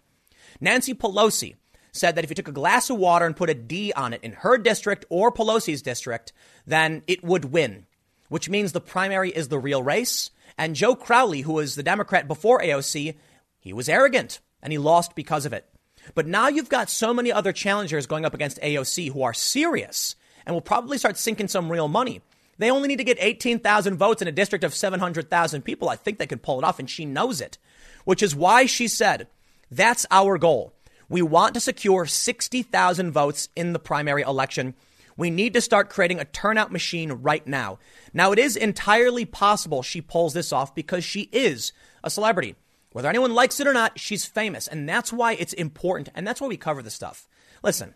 Nancy 0.59 0.95
Pelosi 0.95 1.53
said 1.91 2.15
that 2.15 2.23
if 2.23 2.31
you 2.31 2.35
took 2.35 2.47
a 2.47 2.51
glass 2.51 2.89
of 2.89 2.97
water 2.97 3.27
and 3.27 3.35
put 3.35 3.51
a 3.51 3.53
D 3.53 3.93
on 3.93 4.13
it 4.13 4.23
in 4.23 4.31
her 4.31 4.57
district 4.57 5.05
or 5.11 5.31
Pelosi's 5.31 5.83
district, 5.83 6.33
then 6.65 7.03
it 7.05 7.23
would 7.23 7.45
win, 7.45 7.85
which 8.29 8.49
means 8.49 8.71
the 8.71 8.81
primary 8.81 9.29
is 9.29 9.49
the 9.49 9.59
real 9.59 9.83
race. 9.83 10.31
And 10.57 10.75
Joe 10.75 10.95
Crowley, 10.95 11.41
who 11.41 11.53
was 11.53 11.75
the 11.75 11.83
Democrat 11.83 12.27
before 12.27 12.59
AOC, 12.61 13.13
he 13.59 13.73
was 13.73 13.87
arrogant 13.87 14.39
and 14.63 14.73
he 14.73 14.79
lost 14.79 15.13
because 15.13 15.45
of 15.45 15.53
it. 15.53 15.69
But 16.15 16.25
now 16.25 16.47
you've 16.47 16.67
got 16.67 16.89
so 16.89 17.13
many 17.13 17.31
other 17.31 17.53
challengers 17.53 18.07
going 18.07 18.25
up 18.25 18.33
against 18.33 18.59
AOC 18.59 19.11
who 19.11 19.21
are 19.21 19.35
serious 19.35 20.15
and 20.47 20.55
will 20.55 20.61
probably 20.61 20.97
start 20.97 21.15
sinking 21.15 21.47
some 21.47 21.71
real 21.71 21.87
money. 21.87 22.23
They 22.57 22.71
only 22.71 22.87
need 22.87 22.97
to 22.97 23.03
get 23.03 23.17
18,000 23.19 23.97
votes 23.97 24.21
in 24.21 24.27
a 24.27 24.31
district 24.31 24.63
of 24.63 24.73
700,000 24.73 25.61
people. 25.61 25.89
I 25.89 25.95
think 25.95 26.17
they 26.17 26.27
can 26.27 26.39
pull 26.39 26.57
it 26.57 26.63
off, 26.63 26.79
and 26.79 26.89
she 26.89 27.05
knows 27.05 27.41
it, 27.41 27.57
which 28.05 28.23
is 28.23 28.35
why 28.35 28.65
she 28.65 28.87
said, 28.87 29.27
That's 29.69 30.05
our 30.09 30.37
goal. 30.37 30.73
We 31.09 31.21
want 31.21 31.53
to 31.53 31.59
secure 31.59 32.05
60,000 32.05 33.11
votes 33.11 33.49
in 33.55 33.73
the 33.73 33.79
primary 33.79 34.23
election. 34.23 34.73
We 35.17 35.29
need 35.29 35.53
to 35.53 35.61
start 35.61 35.89
creating 35.89 36.19
a 36.19 36.25
turnout 36.25 36.71
machine 36.71 37.11
right 37.11 37.45
now. 37.45 37.79
Now, 38.13 38.31
it 38.31 38.39
is 38.39 38.55
entirely 38.55 39.23
possible 39.25 39.81
she 39.81 40.01
pulls 40.01 40.33
this 40.33 40.51
off 40.51 40.75
because 40.75 41.03
she 41.03 41.29
is 41.31 41.71
a 42.03 42.09
celebrity. 42.09 42.55
Whether 42.91 43.09
anyone 43.09 43.33
likes 43.33 43.59
it 43.59 43.67
or 43.67 43.73
not, 43.73 43.99
she's 43.99 44.25
famous. 44.25 44.67
And 44.67 44.87
that's 44.87 45.13
why 45.13 45.33
it's 45.33 45.53
important. 45.53 46.09
And 46.15 46.25
that's 46.25 46.41
why 46.41 46.47
we 46.47 46.57
cover 46.57 46.81
this 46.81 46.93
stuff. 46.93 47.27
Listen, 47.63 47.93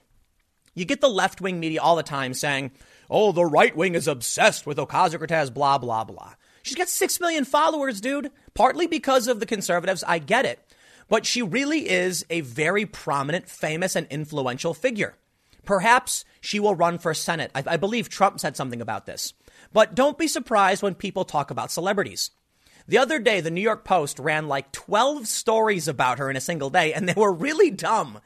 you 0.76 0.86
get 0.86 1.02
the 1.02 1.10
left 1.10 1.42
wing 1.42 1.60
media 1.60 1.82
all 1.82 1.96
the 1.96 2.04
time 2.04 2.34
saying, 2.34 2.72
oh, 3.10 3.32
the 3.32 3.46
right 3.46 3.76
wing 3.76 3.96
is 3.96 4.08
obsessed 4.08 4.66
with 4.66 4.78
Ocasio 4.78 5.18
Cortez, 5.18 5.50
blah, 5.50 5.78
blah, 5.78 6.04
blah. 6.04 6.34
She's 6.62 6.76
got 6.76 6.90
6 6.90 7.20
million 7.20 7.46
followers, 7.46 8.02
dude. 8.02 8.32
Partly 8.54 8.88
because 8.88 9.28
of 9.28 9.40
the 9.40 9.46
conservatives. 9.46 10.04
I 10.06 10.20
get 10.20 10.46
it. 10.46 10.60
But 11.08 11.26
she 11.26 11.42
really 11.42 11.90
is 11.90 12.26
a 12.30 12.42
very 12.42 12.86
prominent, 12.86 13.50
famous, 13.50 13.96
and 13.96 14.06
influential 14.08 14.74
figure. 14.74 15.16
Perhaps 15.66 16.26
she 16.42 16.60
will 16.60 16.76
run 16.76 16.98
for 17.00 17.14
Senate. 17.14 17.52
I, 17.56 17.64
I 17.66 17.78
believe 17.78 18.10
Trump 18.10 18.40
said 18.40 18.56
something 18.56 18.82
about 18.82 19.06
this. 19.06 19.34
But 19.74 19.96
don't 19.96 20.18
be 20.18 20.28
surprised 20.28 20.84
when 20.84 20.96
people 20.96 21.26
talk 21.26 21.52
about 21.52 21.72
celebrities. 21.72 22.32
The 22.88 22.98
other 22.98 23.20
day, 23.20 23.40
the 23.40 23.52
New 23.52 23.62
York 23.62 23.84
Post 23.84 24.18
ran 24.18 24.48
like 24.48 24.72
12 24.72 25.28
stories 25.28 25.88
about 25.88 26.18
her 26.18 26.30
in 26.30 26.36
a 26.36 26.42
single 26.42 26.70
day, 26.72 26.94
and 26.94 27.08
they 27.08 27.14
were 27.14 27.32
really 27.32 27.70
dumb. 27.70 28.20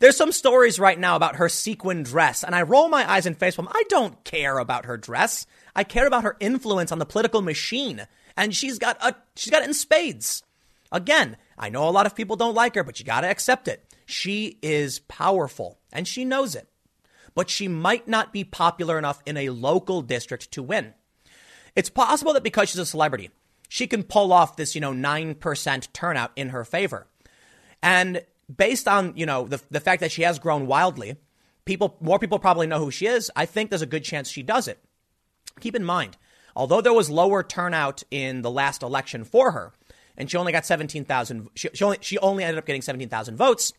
There's 0.00 0.16
some 0.16 0.32
stories 0.32 0.80
right 0.80 0.98
now 0.98 1.14
about 1.14 1.36
her 1.36 1.48
sequin 1.48 2.02
dress, 2.02 2.42
and 2.42 2.54
I 2.54 2.62
roll 2.62 2.88
my 2.88 3.08
eyes 3.08 3.26
in 3.26 3.34
face. 3.34 3.58
I 3.58 3.82
don't 3.88 4.24
care 4.24 4.58
about 4.58 4.86
her 4.86 4.96
dress. 4.96 5.46
I 5.76 5.84
care 5.84 6.06
about 6.06 6.24
her 6.24 6.36
influence 6.40 6.90
on 6.90 6.98
the 6.98 7.06
political 7.06 7.42
machine, 7.42 8.06
and 8.36 8.56
she's 8.56 8.78
got 8.78 8.96
a 9.04 9.14
she's 9.36 9.50
got 9.50 9.62
it 9.62 9.68
in 9.68 9.74
spades. 9.74 10.42
Again, 10.90 11.36
I 11.58 11.68
know 11.68 11.88
a 11.88 11.90
lot 11.90 12.06
of 12.06 12.16
people 12.16 12.36
don't 12.36 12.54
like 12.54 12.74
her, 12.74 12.82
but 12.82 12.98
you 12.98 13.04
got 13.04 13.20
to 13.20 13.28
accept 13.28 13.68
it. 13.68 13.84
She 14.06 14.58
is 14.62 14.98
powerful 15.00 15.78
and 15.92 16.08
she 16.08 16.24
knows 16.24 16.54
it. 16.56 16.68
But 17.34 17.48
she 17.48 17.68
might 17.68 18.08
not 18.08 18.32
be 18.32 18.42
popular 18.42 18.98
enough 18.98 19.22
in 19.24 19.36
a 19.36 19.50
local 19.50 20.02
district 20.02 20.50
to 20.52 20.62
win. 20.62 20.94
It's 21.76 21.90
possible 21.90 22.32
that 22.32 22.42
because 22.42 22.70
she's 22.70 22.80
a 22.80 22.86
celebrity, 22.86 23.30
she 23.68 23.86
can 23.86 24.02
pull 24.02 24.32
off 24.32 24.56
this, 24.56 24.74
you 24.74 24.80
know, 24.80 24.92
9% 24.92 25.92
turnout 25.92 26.32
in 26.34 26.48
her 26.48 26.64
favor. 26.64 27.06
And 27.82 28.24
based 28.54 28.88
on, 28.88 29.12
you 29.16 29.26
know, 29.26 29.46
the, 29.46 29.60
the 29.70 29.80
fact 29.80 30.00
that 30.00 30.12
she 30.12 30.22
has 30.22 30.38
grown 30.38 30.66
wildly, 30.66 31.16
people, 31.64 31.96
more 32.00 32.18
people 32.18 32.38
probably 32.38 32.66
know 32.66 32.78
who 32.78 32.90
she 32.90 33.06
is. 33.06 33.30
I 33.36 33.46
think 33.46 33.70
there's 33.70 33.82
a 33.82 33.86
good 33.86 34.04
chance 34.04 34.28
she 34.28 34.42
does 34.42 34.68
it. 34.68 34.82
Keep 35.60 35.76
in 35.76 35.84
mind, 35.84 36.16
although 36.56 36.80
there 36.80 36.92
was 36.92 37.10
lower 37.10 37.42
turnout 37.42 38.02
in 38.10 38.42
the 38.42 38.50
last 38.50 38.82
election 38.82 39.24
for 39.24 39.52
her, 39.52 39.72
and 40.16 40.30
she 40.30 40.36
only 40.36 40.52
got 40.52 40.66
17,000, 40.66 41.48
she, 41.54 41.68
she, 41.72 41.84
only, 41.84 41.98
she 42.00 42.18
only 42.18 42.44
ended 42.44 42.58
up 42.58 42.66
getting 42.66 42.82
17,000 42.82 43.36
votes. 43.36 43.72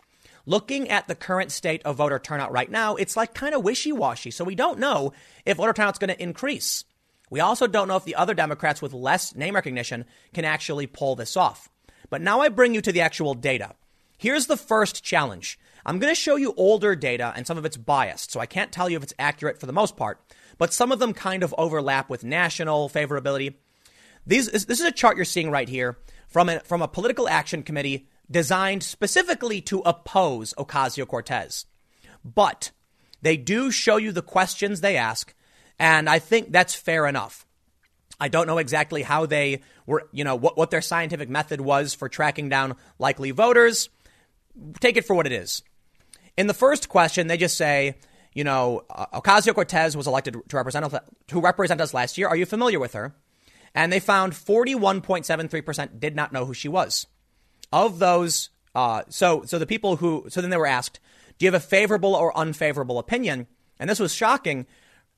Looking 0.47 0.89
at 0.89 1.07
the 1.07 1.13
current 1.13 1.51
state 1.51 1.83
of 1.85 1.97
voter 1.97 2.17
turnout 2.17 2.51
right 2.51 2.69
now, 2.69 2.95
it's 2.95 3.15
like 3.15 3.35
kind 3.35 3.53
of 3.53 3.63
wishy 3.63 3.91
washy. 3.91 4.31
So 4.31 4.43
we 4.43 4.55
don't 4.55 4.79
know 4.79 5.13
if 5.45 5.57
voter 5.57 5.73
turnout's 5.73 5.99
going 5.99 6.09
to 6.09 6.21
increase. 6.21 6.83
We 7.29 7.39
also 7.39 7.67
don't 7.67 7.87
know 7.87 7.95
if 7.95 8.05
the 8.05 8.15
other 8.15 8.33
Democrats 8.33 8.81
with 8.81 8.91
less 8.91 9.35
name 9.35 9.53
recognition 9.53 10.05
can 10.33 10.43
actually 10.43 10.87
pull 10.87 11.15
this 11.15 11.37
off. 11.37 11.69
But 12.09 12.21
now 12.21 12.41
I 12.41 12.49
bring 12.49 12.73
you 12.73 12.81
to 12.81 12.91
the 12.91 13.01
actual 13.01 13.35
data. 13.35 13.75
Here's 14.21 14.45
the 14.45 14.55
first 14.55 15.03
challenge. 15.03 15.57
I'm 15.83 15.97
going 15.97 16.11
to 16.11 16.19
show 16.19 16.35
you 16.35 16.53
older 16.55 16.95
data 16.95 17.33
and 17.35 17.47
some 17.47 17.57
of 17.57 17.65
it's 17.65 17.75
biased, 17.75 18.29
so 18.29 18.39
I 18.39 18.45
can't 18.45 18.71
tell 18.71 18.87
you 18.87 18.95
if 18.95 19.01
it's 19.01 19.15
accurate 19.17 19.59
for 19.59 19.65
the 19.65 19.73
most 19.73 19.97
part, 19.97 20.21
but 20.59 20.71
some 20.71 20.91
of 20.91 20.99
them 20.99 21.11
kind 21.11 21.41
of 21.41 21.55
overlap 21.57 22.07
with 22.07 22.23
national 22.23 22.87
favorability. 22.87 23.55
These, 24.27 24.51
this 24.51 24.79
is 24.79 24.85
a 24.85 24.91
chart 24.91 25.15
you're 25.15 25.25
seeing 25.25 25.49
right 25.49 25.67
here 25.67 25.97
from 26.27 26.49
a, 26.49 26.59
from 26.59 26.83
a 26.83 26.87
political 26.87 27.27
action 27.27 27.63
committee 27.63 28.09
designed 28.29 28.83
specifically 28.83 29.59
to 29.61 29.79
oppose 29.79 30.53
Ocasio 30.55 31.07
Cortez. 31.07 31.65
But 32.23 32.69
they 33.23 33.37
do 33.37 33.71
show 33.71 33.97
you 33.97 34.11
the 34.11 34.21
questions 34.21 34.81
they 34.81 34.97
ask 34.97 35.33
and 35.79 36.07
I 36.07 36.19
think 36.19 36.51
that's 36.51 36.75
fair 36.75 37.07
enough. 37.07 37.47
I 38.19 38.27
don't 38.27 38.45
know 38.45 38.59
exactly 38.59 39.01
how 39.01 39.25
they 39.25 39.61
were, 39.87 40.07
you 40.11 40.23
know, 40.23 40.35
what, 40.35 40.57
what 40.57 40.69
their 40.69 40.83
scientific 40.83 41.27
method 41.27 41.59
was 41.59 41.95
for 41.95 42.07
tracking 42.07 42.49
down 42.49 42.75
likely 42.99 43.31
voters. 43.31 43.89
Take 44.79 44.97
it 44.97 45.05
for 45.05 45.15
what 45.15 45.25
it 45.25 45.31
is. 45.31 45.63
In 46.37 46.47
the 46.47 46.53
first 46.53 46.89
question, 46.89 47.27
they 47.27 47.37
just 47.37 47.57
say, 47.57 47.97
you 48.33 48.43
know, 48.43 48.83
uh, 48.89 49.19
Ocasio 49.19 49.53
Cortez 49.53 49.97
was 49.97 50.07
elected 50.07 50.37
to 50.47 50.55
represent, 50.55 50.93
to 51.27 51.41
represent 51.41 51.81
us 51.81 51.93
last 51.93 52.17
year. 52.17 52.27
Are 52.27 52.35
you 52.35 52.45
familiar 52.45 52.79
with 52.79 52.93
her? 52.93 53.15
And 53.73 53.91
they 53.91 53.99
found 53.99 54.33
41.73% 54.33 55.99
did 55.99 56.15
not 56.15 56.33
know 56.33 56.45
who 56.45 56.53
she 56.53 56.67
was. 56.67 57.07
Of 57.71 57.99
those, 57.99 58.49
uh, 58.75 59.03
so, 59.09 59.43
so 59.45 59.59
the 59.59 59.65
people 59.65 59.97
who, 59.97 60.25
so 60.29 60.41
then 60.41 60.49
they 60.49 60.57
were 60.57 60.67
asked, 60.67 60.99
do 61.37 61.45
you 61.45 61.51
have 61.51 61.61
a 61.61 61.65
favorable 61.65 62.15
or 62.15 62.37
unfavorable 62.37 62.99
opinion? 62.99 63.47
And 63.79 63.89
this 63.89 63.99
was 63.99 64.13
shocking 64.13 64.67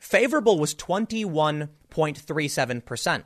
Favorable 0.04 0.60
was 0.60 0.76
21.37%. 0.76 3.24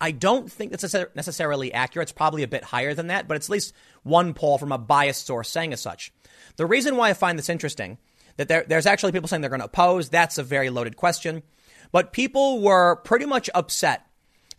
I 0.00 0.10
don't 0.10 0.50
think 0.50 0.70
that's 0.70 0.94
necessarily 1.14 1.72
accurate. 1.72 2.06
It's 2.06 2.12
probably 2.12 2.42
a 2.42 2.48
bit 2.48 2.64
higher 2.64 2.94
than 2.94 3.08
that, 3.08 3.28
but 3.28 3.36
it's 3.36 3.46
at 3.46 3.52
least 3.52 3.72
one 4.02 4.34
poll 4.34 4.58
from 4.58 4.72
a 4.72 4.78
biased 4.78 5.26
source 5.26 5.48
saying 5.48 5.72
as 5.72 5.80
such. 5.80 6.12
The 6.56 6.66
reason 6.66 6.96
why 6.96 7.10
I 7.10 7.14
find 7.14 7.38
this 7.38 7.48
interesting, 7.48 7.98
that 8.36 8.48
there, 8.48 8.64
there's 8.66 8.86
actually 8.86 9.12
people 9.12 9.28
saying 9.28 9.42
they're 9.42 9.50
going 9.50 9.60
to 9.60 9.66
oppose, 9.66 10.08
that's 10.08 10.38
a 10.38 10.42
very 10.42 10.70
loaded 10.70 10.96
question. 10.96 11.42
But 11.92 12.12
people 12.12 12.60
were 12.60 12.96
pretty 12.96 13.26
much 13.26 13.48
upset. 13.54 14.06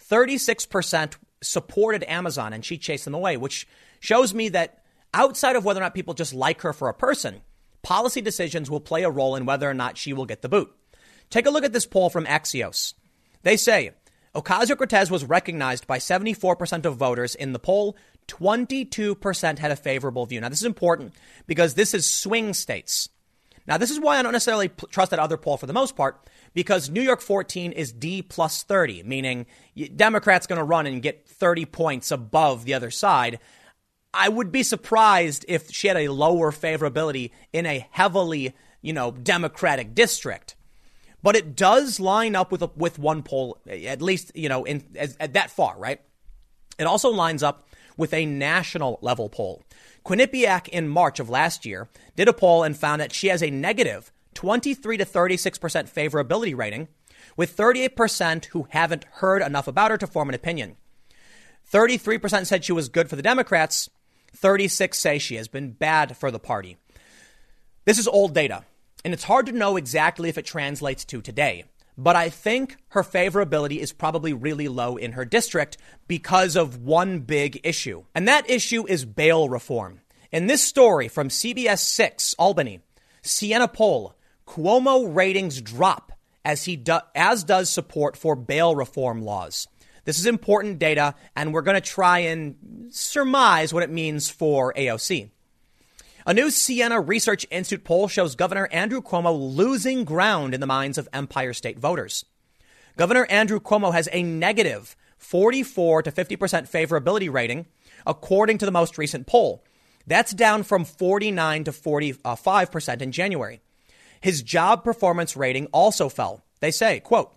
36% 0.10 1.16
supported 1.42 2.10
Amazon 2.10 2.54
and 2.54 2.64
she 2.64 2.78
chased 2.78 3.06
them 3.06 3.14
away, 3.14 3.38
which 3.38 3.68
shows 4.00 4.34
me 4.34 4.50
that 4.50 4.84
outside 5.14 5.56
of 5.56 5.66
whether 5.66 5.80
or 5.80 5.84
not 5.84 5.94
people 5.94 6.14
just 6.14 6.34
like 6.34 6.62
her 6.62 6.74
for 6.74 6.90
a 6.90 6.94
person, 6.94 7.42
policy 7.82 8.22
decisions 8.22 8.70
will 8.70 8.80
play 8.80 9.04
a 9.04 9.10
role 9.10 9.36
in 9.36 9.46
whether 9.46 9.70
or 9.70 9.74
not 9.74 9.98
she 9.98 10.14
will 10.14 10.26
get 10.26 10.42
the 10.42 10.50
boot. 10.50 10.74
Take 11.30 11.46
a 11.46 11.50
look 11.50 11.64
at 11.64 11.74
this 11.74 11.86
poll 11.86 12.10
from 12.10 12.26
Axios. 12.26 12.94
They 13.42 13.58
say 13.58 13.92
Ocasio 14.36 14.76
Cortez 14.76 15.12
was 15.12 15.24
recognized 15.24 15.86
by 15.86 16.00
74% 16.00 16.86
of 16.86 16.98
voters 16.98 17.36
in 17.36 17.54
the 17.54 17.60
poll. 17.60 17.96
22% 18.28 19.60
had 19.60 19.72
a 19.72 19.76
favorable 19.76 20.26
view. 20.26 20.42
Now, 20.42 20.50
this 20.50 20.62
is 20.62 20.66
important 20.66 21.14
because 21.46 21.76
this 21.76 21.94
is 21.94 22.10
swing 22.10 22.54
states. 22.54 23.10
Now, 23.68 23.78
this 23.78 23.92
is 23.92 24.00
why 24.00 24.18
I 24.18 24.24
don't 24.24 24.32
necessarily 24.32 24.70
trust 24.90 25.12
that 25.12 25.20
other 25.20 25.38
poll 25.38 25.58
for 25.58 25.68
the 25.68 25.74
most 25.74 25.96
part, 25.96 26.30
because 26.54 26.90
New 26.90 27.02
York 27.02 27.22
14 27.22 27.72
is 27.72 27.94
D 27.94 28.22
plus 28.22 28.64
30, 28.64 29.04
meaning 29.04 29.46
Democrats 29.96 30.48
going 30.48 30.58
to 30.58 30.66
run 30.66 30.88
and 30.88 31.02
get 31.02 31.28
30 31.28 31.66
points 31.66 32.12
above 32.12 32.66
the 32.66 32.74
other 32.74 32.92
side. 32.92 33.40
I 34.14 34.30
would 34.30 34.52
be 34.52 34.64
surprised 34.64 35.46
if 35.48 35.70
she 35.72 35.88
had 35.88 35.98
a 35.98 36.10
lower 36.10 36.52
favorability 36.52 37.32
in 37.54 37.66
a 37.66 37.88
heavily, 37.92 38.54
you 38.82 38.94
know, 38.94 39.12
Democratic 39.12 39.96
district 39.96 40.56
but 41.24 41.38
it 41.38 41.56
does 41.56 42.00
line 42.00 42.36
up 42.36 42.52
with 42.52 42.62
a, 42.62 42.70
with 42.76 43.00
one 43.00 43.24
poll, 43.24 43.58
at 43.68 44.02
least 44.02 44.32
you 44.36 44.50
know 44.50 44.66
in 44.66 44.84
as, 44.96 45.18
at 45.20 45.34
that 45.34 45.50
far, 45.50 45.76
right? 45.80 46.02
It 46.78 46.84
also 46.84 47.10
lines 47.10 47.42
up 47.42 47.68
with 47.98 48.14
a 48.14 48.26
national 48.26 49.00
level 49.02 49.30
poll. 49.30 49.64
Quinnipiac 50.06 50.68
in 50.68 50.88
March 50.88 51.20
of 51.20 51.30
last 51.30 51.66
year 51.66 51.88
did 52.16 52.28
a 52.28 52.34
poll 52.34 52.64
and 52.64 52.78
found 52.78 53.00
that 53.00 53.14
she 53.14 53.28
has 53.28 53.42
a 53.42 53.50
negative 53.50 54.12
23 54.34 54.98
to 54.98 55.06
36 55.06 55.58
percent 55.58 55.94
favorability 55.94 56.56
rating, 56.56 56.90
with 57.38 57.52
38 57.52 57.96
percent 57.96 58.46
who 58.48 58.68
haven't 58.70 59.06
heard 59.06 59.42
enough 59.42 59.68
about 59.68 59.92
her 59.92 59.98
to 59.98 60.08
form 60.08 60.30
an 60.30 60.36
opinion. 60.36 60.76
33 61.66 62.18
percent 62.18 62.48
said 62.48 62.66
she 62.66 62.74
was 62.74 62.90
good 62.90 63.10
for 63.10 63.16
the 63.16 63.22
Democrats. 63.22 63.90
36 64.36 64.98
say 64.98 65.20
she 65.20 65.36
has 65.36 65.48
been 65.48 65.72
bad 65.72 66.18
for 66.18 66.32
the 66.32 66.40
party. 66.40 66.76
This 67.86 68.00
is 68.00 68.08
old 68.08 68.34
data. 68.34 68.66
And 69.04 69.14
it's 69.14 69.24
hard 69.24 69.46
to 69.48 69.52
know 69.52 69.78
exactly 69.78 70.30
if 70.30 70.38
it 70.38 70.46
translates 70.46 71.04
to 71.06 71.22
today. 71.22 71.66
But 71.98 72.16
I 72.16 72.30
think 72.30 72.78
her 72.90 73.04
favorability 73.04 73.78
is 73.78 73.94
probably 73.94 74.34
really 74.34 74.68
low 74.68 74.98
in 74.98 75.12
her 75.12 75.26
district 75.26 75.78
because 76.08 76.56
of 76.56 76.82
one 76.82 77.20
big 77.20 77.60
issue. 77.64 78.04
And 78.16 78.28
that 78.28 78.50
issue 78.50 78.86
is 78.88 79.06
bail 79.06 79.50
reform. 79.50 80.02
In 80.32 80.48
this 80.48 80.64
story 80.64 81.08
from 81.08 81.30
CBS 81.30 81.80
6 81.80 82.34
Albany, 82.40 82.80
Siena 83.22 83.68
poll, 83.68 84.16
Cuomo 84.48 85.14
ratings 85.16 85.62
drop 85.62 86.12
as 86.44 86.66
he 86.66 86.76
do, 86.76 86.98
as 87.14 87.44
does 87.44 87.70
support 87.70 88.18
for 88.18 88.36
bail 88.36 88.76
reform 88.76 89.22
laws. 89.22 89.68
This 90.06 90.20
is 90.20 90.26
important 90.26 90.80
data, 90.80 91.16
and 91.36 91.54
we're 91.54 91.62
going 91.62 91.80
to 91.80 91.82
try 91.82 92.20
and 92.20 92.90
surmise 92.90 93.74
what 93.74 93.84
it 93.84 93.90
means 93.90 94.30
for 94.30 94.74
AOC. 94.74 95.30
A 96.26 96.34
new 96.34 96.50
Siena 96.50 97.02
Research 97.02 97.46
Institute 97.52 97.84
poll 97.84 98.08
shows 98.08 98.38
Governor 98.38 98.70
Andrew 98.72 99.02
Cuomo 99.02 99.38
losing 99.38 100.06
ground 100.06 100.54
in 100.54 100.62
the 100.62 100.66
minds 100.66 100.98
of 100.98 101.10
Empire 101.12 101.52
State 101.52 101.78
voters. 101.78 102.24
Governor 102.96 103.26
Andrew 103.26 103.60
Cuomo 103.60 103.92
has 103.92 104.08
a 104.14 104.24
negative 104.24 104.96
44 105.18 106.04
to 106.04 106.14
50% 106.14 106.38
favorability 106.72 107.30
rating, 107.30 107.66
according 108.08 108.58
to 108.60 108.66
the 108.66 108.72
most 108.72 108.98
recent 108.98 109.28
poll. 109.28 109.66
That's 110.08 110.34
down 110.34 110.64
from 110.64 110.86
49 110.86 111.66
to 111.66 111.72
45% 111.74 113.02
in 113.02 113.12
January. 113.12 113.60
His 114.22 114.42
job 114.42 114.86
performance 114.86 115.36
rating 115.36 115.66
also 115.74 116.08
fell. 116.08 116.42
They 116.62 116.72
say, 116.72 117.02
quote, 117.02 117.36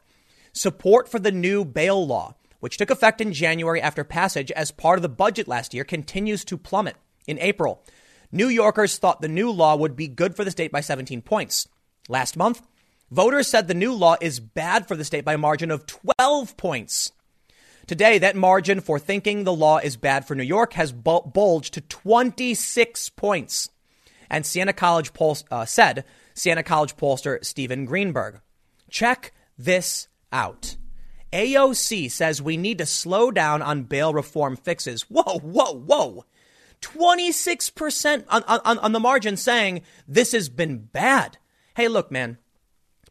support 0.52 1.08
for 1.08 1.18
the 1.18 1.32
new 1.32 1.64
bail 1.64 2.06
law, 2.06 2.36
which 2.60 2.76
took 2.76 2.90
effect 2.90 3.20
in 3.20 3.32
January 3.32 3.82
after 3.82 4.04
passage 4.04 4.52
as 4.52 4.70
part 4.70 4.96
of 4.96 5.02
the 5.02 5.08
budget 5.08 5.48
last 5.48 5.74
year, 5.74 5.82
continues 5.82 6.44
to 6.44 6.56
plummet. 6.56 6.94
In 7.26 7.40
April, 7.40 7.82
New 8.32 8.48
Yorkers 8.48 8.98
thought 8.98 9.20
the 9.20 9.28
new 9.28 9.50
law 9.50 9.76
would 9.76 9.96
be 9.96 10.08
good 10.08 10.36
for 10.36 10.44
the 10.44 10.50
state 10.50 10.72
by 10.72 10.80
17 10.80 11.22
points. 11.22 11.68
Last 12.08 12.36
month, 12.36 12.62
voters 13.10 13.48
said 13.48 13.68
the 13.68 13.74
new 13.74 13.92
law 13.92 14.16
is 14.20 14.40
bad 14.40 14.86
for 14.88 14.96
the 14.96 15.04
state 15.04 15.24
by 15.24 15.34
a 15.34 15.38
margin 15.38 15.70
of 15.70 15.86
12 15.86 16.56
points. 16.56 17.12
Today, 17.86 18.18
that 18.18 18.34
margin 18.34 18.80
for 18.80 18.98
thinking 18.98 19.44
the 19.44 19.52
law 19.52 19.78
is 19.78 19.96
bad 19.96 20.26
for 20.26 20.34
New 20.34 20.42
York 20.42 20.72
has 20.72 20.92
bulged 20.92 21.74
to 21.74 21.80
26 21.80 23.10
points. 23.10 23.70
And 24.28 24.44
Siena 24.44 24.72
College 24.72 25.12
poll, 25.12 25.38
uh, 25.52 25.64
said, 25.64 26.04
Siena 26.34 26.64
College 26.64 26.96
pollster 26.96 27.44
Steven 27.44 27.84
Greenberg. 27.84 28.40
Check 28.90 29.32
this 29.56 30.08
out. 30.32 30.76
AOC 31.32 32.10
says 32.10 32.42
we 32.42 32.56
need 32.56 32.78
to 32.78 32.86
slow 32.86 33.30
down 33.30 33.62
on 33.62 33.84
bail 33.84 34.12
reform 34.12 34.56
fixes. 34.56 35.02
Whoa, 35.08 35.38
whoa, 35.38 35.72
whoa. 35.72 36.24
26% 36.86 38.24
on, 38.28 38.42
on, 38.44 38.78
on 38.78 38.92
the 38.92 39.00
margin 39.00 39.36
saying 39.36 39.82
this 40.06 40.32
has 40.32 40.48
been 40.48 40.78
bad. 40.78 41.38
Hey, 41.74 41.88
look, 41.88 42.10
man, 42.10 42.38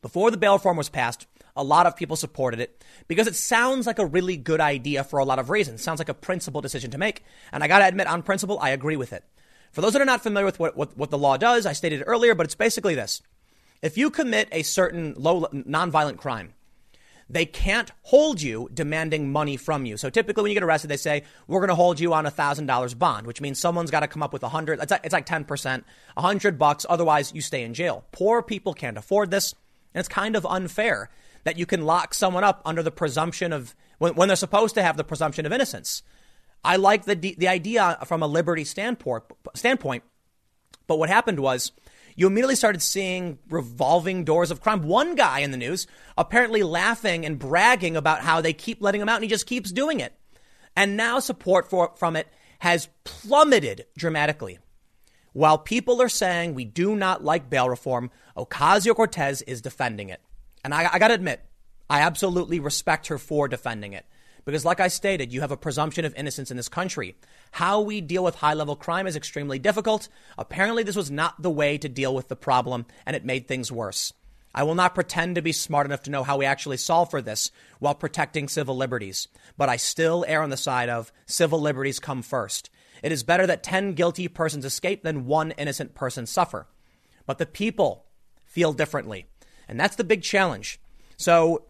before 0.02 0.32
the 0.32 0.38
bail 0.38 0.54
reform 0.54 0.78
was 0.78 0.90
passed, 0.90 1.28
a 1.56 1.64
lot 1.64 1.86
of 1.86 1.96
people 1.96 2.16
supported 2.16 2.60
it 2.60 2.84
because 3.08 3.28
it 3.28 3.36
sounds 3.36 3.86
like 3.86 4.00
a 4.00 4.06
really 4.06 4.38
good 4.38 4.62
idea 4.62 5.04
for 5.04 5.20
a 5.20 5.26
lot 5.26 5.40
of 5.40 5.50
reasons. 5.50 5.82
Sounds 5.82 6.00
like 6.00 6.10
a 6.10 6.14
principled 6.14 6.64
decision 6.64 6.92
to 6.92 6.98
make. 6.98 7.24
And 7.52 7.64
I 7.64 7.68
got 7.68 7.80
to 7.80 7.88
admit, 7.88 8.08
on 8.08 8.24
principle, 8.24 8.60
I 8.60 8.70
agree 8.70 8.96
with 8.96 9.14
it. 9.14 9.24
For 9.72 9.82
those 9.82 9.94
that 9.94 10.02
are 10.02 10.06
not 10.06 10.24
familiar 10.24 10.46
with 10.46 10.60
what, 10.60 10.78
what, 10.78 10.98
what 10.98 11.12
the 11.12 11.18
law 11.18 11.38
does, 11.38 11.66
I 11.66 11.74
stated 11.74 12.02
it 12.02 12.06
earlier, 12.06 12.34
but 12.34 12.46
it's 12.46 12.56
basically 12.56 12.96
this. 12.96 13.22
If 13.82 13.98
you 13.98 14.10
commit 14.10 14.48
a 14.52 14.64
certain 14.64 15.16
low, 15.18 15.48
nonviolent 15.54 16.18
crime, 16.18 16.54
they 17.30 17.46
can't 17.46 17.92
hold 18.04 18.42
you 18.42 18.70
demanding 18.74 19.32
money 19.32 19.58
from 19.58 19.86
you. 19.86 19.98
So 19.98 20.10
typically 20.10 20.44
when 20.44 20.52
you 20.52 20.56
get 20.56 20.64
arrested, 20.64 20.90
they 20.90 20.98
say, 20.98 21.24
we're 21.48 21.60
going 21.60 21.70
to 21.70 21.76
hold 21.76 22.00
you 22.00 22.14
on 22.14 22.26
a 22.26 22.32
thousand 22.32 22.68
dollars 22.68 22.94
bond, 22.94 23.26
which 23.26 23.42
means 23.42 23.60
someone's 23.60 23.92
got 23.92 24.02
to 24.02 24.08
come 24.08 24.22
up 24.22 24.32
with 24.32 24.44
a 24.44 24.50
hundred. 24.50 24.80
It's 24.80 24.92
like, 24.92 25.02
it's 25.04 25.14
like 25.14 25.26
10%, 25.26 25.84
a 26.18 26.22
hundred 26.22 26.60
bucks. 26.60 26.86
Otherwise 26.88 27.34
you 27.34 27.42
stay 27.42 27.64
in 27.64 27.74
jail. 27.74 28.06
Poor 28.12 28.44
people 28.44 28.74
can't 28.74 28.98
afford 28.98 29.32
this. 29.32 29.54
And 29.94 30.00
it's 30.00 30.10
kind 30.10 30.36
of 30.36 30.46
unfair 30.46 31.10
that 31.46 31.58
you 31.58 31.66
can 31.66 31.86
lock 31.86 32.14
someone 32.14 32.44
up 32.44 32.62
under 32.66 32.84
the 32.84 32.92
presumption 32.92 33.54
of 33.54 33.76
when, 33.98 34.14
when 34.16 34.28
they're 34.28 34.36
supposed 34.36 34.76
to 34.76 34.84
have 34.84 34.98
the 34.98 35.04
presumption 35.04 35.46
of 35.46 35.52
innocence. 35.52 36.04
I 36.64 36.76
like 36.78 37.06
the, 37.06 37.16
the 37.16 37.48
idea 37.48 37.98
from 38.06 38.22
a 38.24 38.28
liberty 38.28 38.66
standpoint, 38.66 39.24
standpoint. 39.54 40.04
But 40.88 41.00
what 41.00 41.10
happened 41.10 41.40
was 41.40 41.72
you 42.16 42.28
immediately 42.28 42.56
started 42.56 42.82
seeing 42.82 43.40
revolving 43.50 44.24
doors 44.24 44.52
of 44.52 44.62
crime. 44.62 44.84
One 44.84 45.16
guy 45.16 45.40
in 45.40 45.52
the 45.52 45.58
news 45.58 45.86
apparently 46.18 46.64
laughing 46.64 47.26
and 47.26 47.38
bragging 47.38 47.98
about 47.98 48.22
how 48.22 48.42
they 48.42 48.54
keep 48.54 48.82
letting 48.82 49.02
him 49.02 49.10
out 49.10 49.16
and 49.16 49.24
he 49.24 49.30
just 49.30 49.46
keeps 49.46 49.72
doing 49.72 50.00
it. 50.00 50.14
And 50.76 50.98
now 50.98 51.20
support 51.20 51.70
for, 51.70 51.94
from 51.96 52.16
it 52.16 52.28
has 52.60 52.90
plummeted 53.04 53.86
dramatically. 53.98 54.60
While 55.34 55.58
people 55.58 56.02
are 56.02 56.10
saying 56.10 56.54
we 56.54 56.64
do 56.64 56.96
not 56.96 57.24
like 57.24 57.50
bail 57.50 57.70
reform, 57.70 58.10
Ocasio 58.38 58.96
Cortez 58.96 59.42
is 59.42 59.62
defending 59.62 60.10
it. 60.10 60.22
And 60.64 60.74
I, 60.74 60.90
I 60.94 61.00
got 61.00 61.10
to 61.10 61.14
admit, 61.14 61.42
I 61.90 62.02
absolutely 62.02 62.60
respect 62.60 63.08
her 63.08 63.18
for 63.18 63.50
defending 63.50 63.92
it. 63.94 64.06
Because, 64.46 64.64
like 64.64 64.80
I 64.80 64.88
stated, 64.88 65.34
you 65.34 65.42
have 65.42 65.52
a 65.52 65.58
presumption 65.58 66.06
of 66.06 66.14
innocence 66.16 66.52
in 66.52 66.58
this 66.58 66.70
country. 66.70 67.16
How 67.52 67.82
we 67.82 68.00
deal 68.00 68.24
with 68.24 68.36
high 68.36 68.54
level 68.54 68.76
crime 68.76 69.08
is 69.08 69.16
extremely 69.16 69.58
difficult. 69.58 70.08
Apparently, 70.38 70.84
this 70.84 70.96
was 70.96 71.10
not 71.10 71.42
the 71.42 71.50
way 71.50 71.80
to 71.80 71.90
deal 71.90 72.14
with 72.14 72.28
the 72.28 72.36
problem, 72.36 72.86
and 73.06 73.16
it 73.16 73.26
made 73.26 73.48
things 73.48 73.72
worse. 73.72 74.14
I 74.54 74.64
will 74.64 74.76
not 74.76 74.96
pretend 74.96 75.36
to 75.36 75.42
be 75.42 75.52
smart 75.52 75.86
enough 75.86 76.04
to 76.04 76.12
know 76.12 76.24
how 76.24 76.38
we 76.38 76.46
actually 76.46 76.78
solve 76.78 77.10
for 77.10 77.22
this 77.22 77.52
while 77.80 77.94
protecting 77.94 78.48
civil 78.48 78.78
liberties, 78.78 79.28
but 79.58 79.68
I 79.68 79.76
still 79.76 80.24
err 80.30 80.44
on 80.44 80.50
the 80.50 80.58
side 80.58 80.88
of 80.88 81.12
civil 81.26 81.60
liberties 81.60 82.00
come 82.00 82.22
first. 82.22 82.70
It 83.04 83.12
is 83.12 83.24
better 83.24 83.46
that 83.48 83.64
10 83.64 83.94
guilty 83.94 84.30
persons 84.30 84.64
escape 84.64 85.04
than 85.04 85.26
one 85.26 85.52
innocent 85.52 85.94
person 85.94 86.26
suffer. 86.26 86.68
But 87.26 87.38
the 87.38 87.46
people 87.46 88.06
feel 88.46 88.72
differently, 88.72 89.26
and 89.68 89.78
that's 89.78 89.98
the 89.98 90.06
big 90.06 90.22
challenge. 90.22 90.80
So 91.18 91.66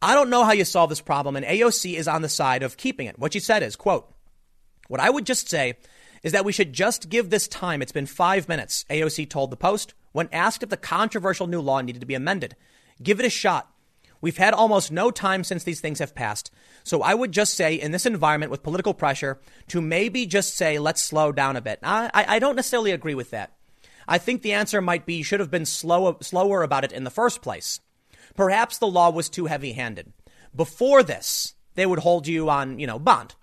I 0.00 0.14
don't 0.14 0.30
know 0.30 0.44
how 0.44 0.52
you 0.52 0.64
solve 0.64 0.90
this 0.90 1.00
problem, 1.00 1.36
and 1.36 1.44
AOC 1.44 1.94
is 1.94 2.06
on 2.06 2.22
the 2.22 2.28
side 2.28 2.62
of 2.62 2.76
keeping 2.76 3.06
it. 3.06 3.18
What 3.18 3.32
she 3.32 3.40
said 3.40 3.62
is, 3.62 3.74
quote, 3.74 4.12
what 4.86 5.00
I 5.00 5.10
would 5.10 5.26
just 5.26 5.48
say 5.48 5.74
is 6.22 6.32
that 6.32 6.44
we 6.44 6.52
should 6.52 6.72
just 6.72 7.08
give 7.08 7.30
this 7.30 7.48
time. 7.48 7.82
It's 7.82 7.92
been 7.92 8.06
five 8.06 8.48
minutes, 8.48 8.84
AOC 8.90 9.28
told 9.28 9.50
the 9.50 9.56
Post 9.56 9.94
when 10.12 10.28
asked 10.32 10.62
if 10.62 10.68
the 10.68 10.76
controversial 10.76 11.46
new 11.46 11.60
law 11.60 11.80
needed 11.80 12.00
to 12.00 12.06
be 12.06 12.14
amended. 12.14 12.56
Give 13.02 13.20
it 13.20 13.26
a 13.26 13.30
shot. 13.30 13.70
We've 14.20 14.36
had 14.36 14.54
almost 14.54 14.90
no 14.90 15.10
time 15.10 15.44
since 15.44 15.62
these 15.62 15.80
things 15.80 16.00
have 16.00 16.14
passed. 16.14 16.50
So 16.82 17.02
I 17.02 17.14
would 17.14 17.30
just 17.30 17.54
say, 17.54 17.74
in 17.74 17.92
this 17.92 18.06
environment 18.06 18.50
with 18.50 18.64
political 18.64 18.94
pressure, 18.94 19.38
to 19.68 19.80
maybe 19.80 20.26
just 20.26 20.56
say, 20.56 20.78
let's 20.78 21.02
slow 21.02 21.30
down 21.30 21.56
a 21.56 21.60
bit. 21.60 21.78
I, 21.82 22.10
I 22.14 22.38
don't 22.38 22.56
necessarily 22.56 22.90
agree 22.90 23.14
with 23.14 23.30
that. 23.30 23.52
I 24.08 24.18
think 24.18 24.42
the 24.42 24.54
answer 24.54 24.80
might 24.80 25.06
be 25.06 25.14
you 25.14 25.24
should 25.24 25.40
have 25.40 25.50
been 25.50 25.66
slow, 25.66 26.16
slower 26.20 26.62
about 26.62 26.84
it 26.84 26.92
in 26.92 27.04
the 27.04 27.10
first 27.10 27.42
place. 27.42 27.80
Perhaps 28.38 28.78
the 28.78 28.86
law 28.86 29.10
was 29.10 29.28
too 29.28 29.46
heavy 29.46 29.72
handed. 29.72 30.12
Before 30.54 31.02
this, 31.02 31.54
they 31.74 31.84
would 31.84 31.98
hold 31.98 32.28
you 32.28 32.48
on, 32.48 32.78
you 32.78 32.86
know, 32.86 33.00
bond. 33.00 33.34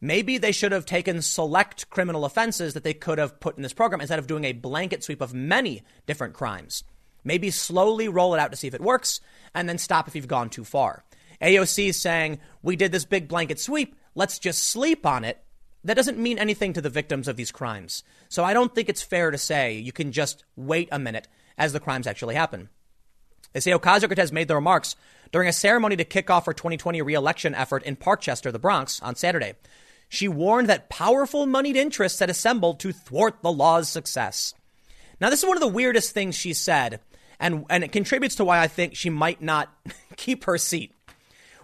Maybe 0.00 0.38
they 0.38 0.50
should 0.50 0.72
have 0.72 0.84
taken 0.84 1.22
select 1.22 1.88
criminal 1.88 2.24
offenses 2.24 2.74
that 2.74 2.82
they 2.82 2.94
could 2.94 3.18
have 3.18 3.38
put 3.38 3.56
in 3.56 3.62
this 3.62 3.72
program 3.72 4.00
instead 4.00 4.18
of 4.18 4.26
doing 4.26 4.42
a 4.42 4.50
blanket 4.50 5.04
sweep 5.04 5.20
of 5.20 5.34
many 5.34 5.84
different 6.08 6.34
crimes. 6.34 6.82
Maybe 7.22 7.52
slowly 7.52 8.08
roll 8.08 8.34
it 8.34 8.40
out 8.40 8.50
to 8.50 8.56
see 8.56 8.66
if 8.66 8.74
it 8.74 8.80
works 8.80 9.20
and 9.54 9.68
then 9.68 9.78
stop 9.78 10.08
if 10.08 10.16
you've 10.16 10.26
gone 10.26 10.50
too 10.50 10.64
far. 10.64 11.04
AOC 11.40 11.90
is 11.90 12.00
saying, 12.00 12.40
we 12.60 12.74
did 12.74 12.90
this 12.90 13.04
big 13.04 13.28
blanket 13.28 13.60
sweep. 13.60 13.94
Let's 14.16 14.40
just 14.40 14.64
sleep 14.64 15.06
on 15.06 15.22
it. 15.22 15.44
That 15.84 15.94
doesn't 15.94 16.18
mean 16.18 16.40
anything 16.40 16.72
to 16.72 16.80
the 16.80 16.90
victims 16.90 17.28
of 17.28 17.36
these 17.36 17.52
crimes. 17.52 18.02
So 18.28 18.42
I 18.42 18.52
don't 18.52 18.74
think 18.74 18.88
it's 18.88 19.00
fair 19.00 19.30
to 19.30 19.38
say 19.38 19.74
you 19.74 19.92
can 19.92 20.10
just 20.10 20.42
wait 20.56 20.88
a 20.90 20.98
minute 20.98 21.28
as 21.56 21.72
the 21.72 21.78
crimes 21.78 22.08
actually 22.08 22.34
happen. 22.34 22.68
They 23.54 23.60
say 23.60 23.70
Ocasio 23.70 24.08
Cortez 24.08 24.32
made 24.32 24.48
the 24.48 24.56
remarks 24.56 24.96
during 25.32 25.48
a 25.48 25.52
ceremony 25.52 25.96
to 25.96 26.04
kick 26.04 26.28
off 26.28 26.44
her 26.46 26.52
2020 26.52 27.00
reelection 27.00 27.54
effort 27.54 27.84
in 27.84 27.96
Parkchester, 27.96 28.52
the 28.52 28.58
Bronx, 28.58 29.00
on 29.00 29.14
Saturday. 29.14 29.54
She 30.08 30.28
warned 30.28 30.68
that 30.68 30.90
powerful 30.90 31.46
moneyed 31.46 31.76
interests 31.76 32.18
had 32.18 32.28
assembled 32.28 32.80
to 32.80 32.92
thwart 32.92 33.42
the 33.42 33.52
law's 33.52 33.88
success. 33.88 34.54
Now, 35.20 35.30
this 35.30 35.42
is 35.42 35.46
one 35.46 35.56
of 35.56 35.62
the 35.62 35.68
weirdest 35.68 36.12
things 36.12 36.34
she 36.34 36.52
said, 36.52 37.00
and, 37.40 37.64
and 37.70 37.84
it 37.84 37.92
contributes 37.92 38.34
to 38.36 38.44
why 38.44 38.60
I 38.60 38.66
think 38.66 38.96
she 38.96 39.08
might 39.08 39.40
not 39.40 39.72
keep 40.16 40.44
her 40.44 40.58
seat. 40.58 40.92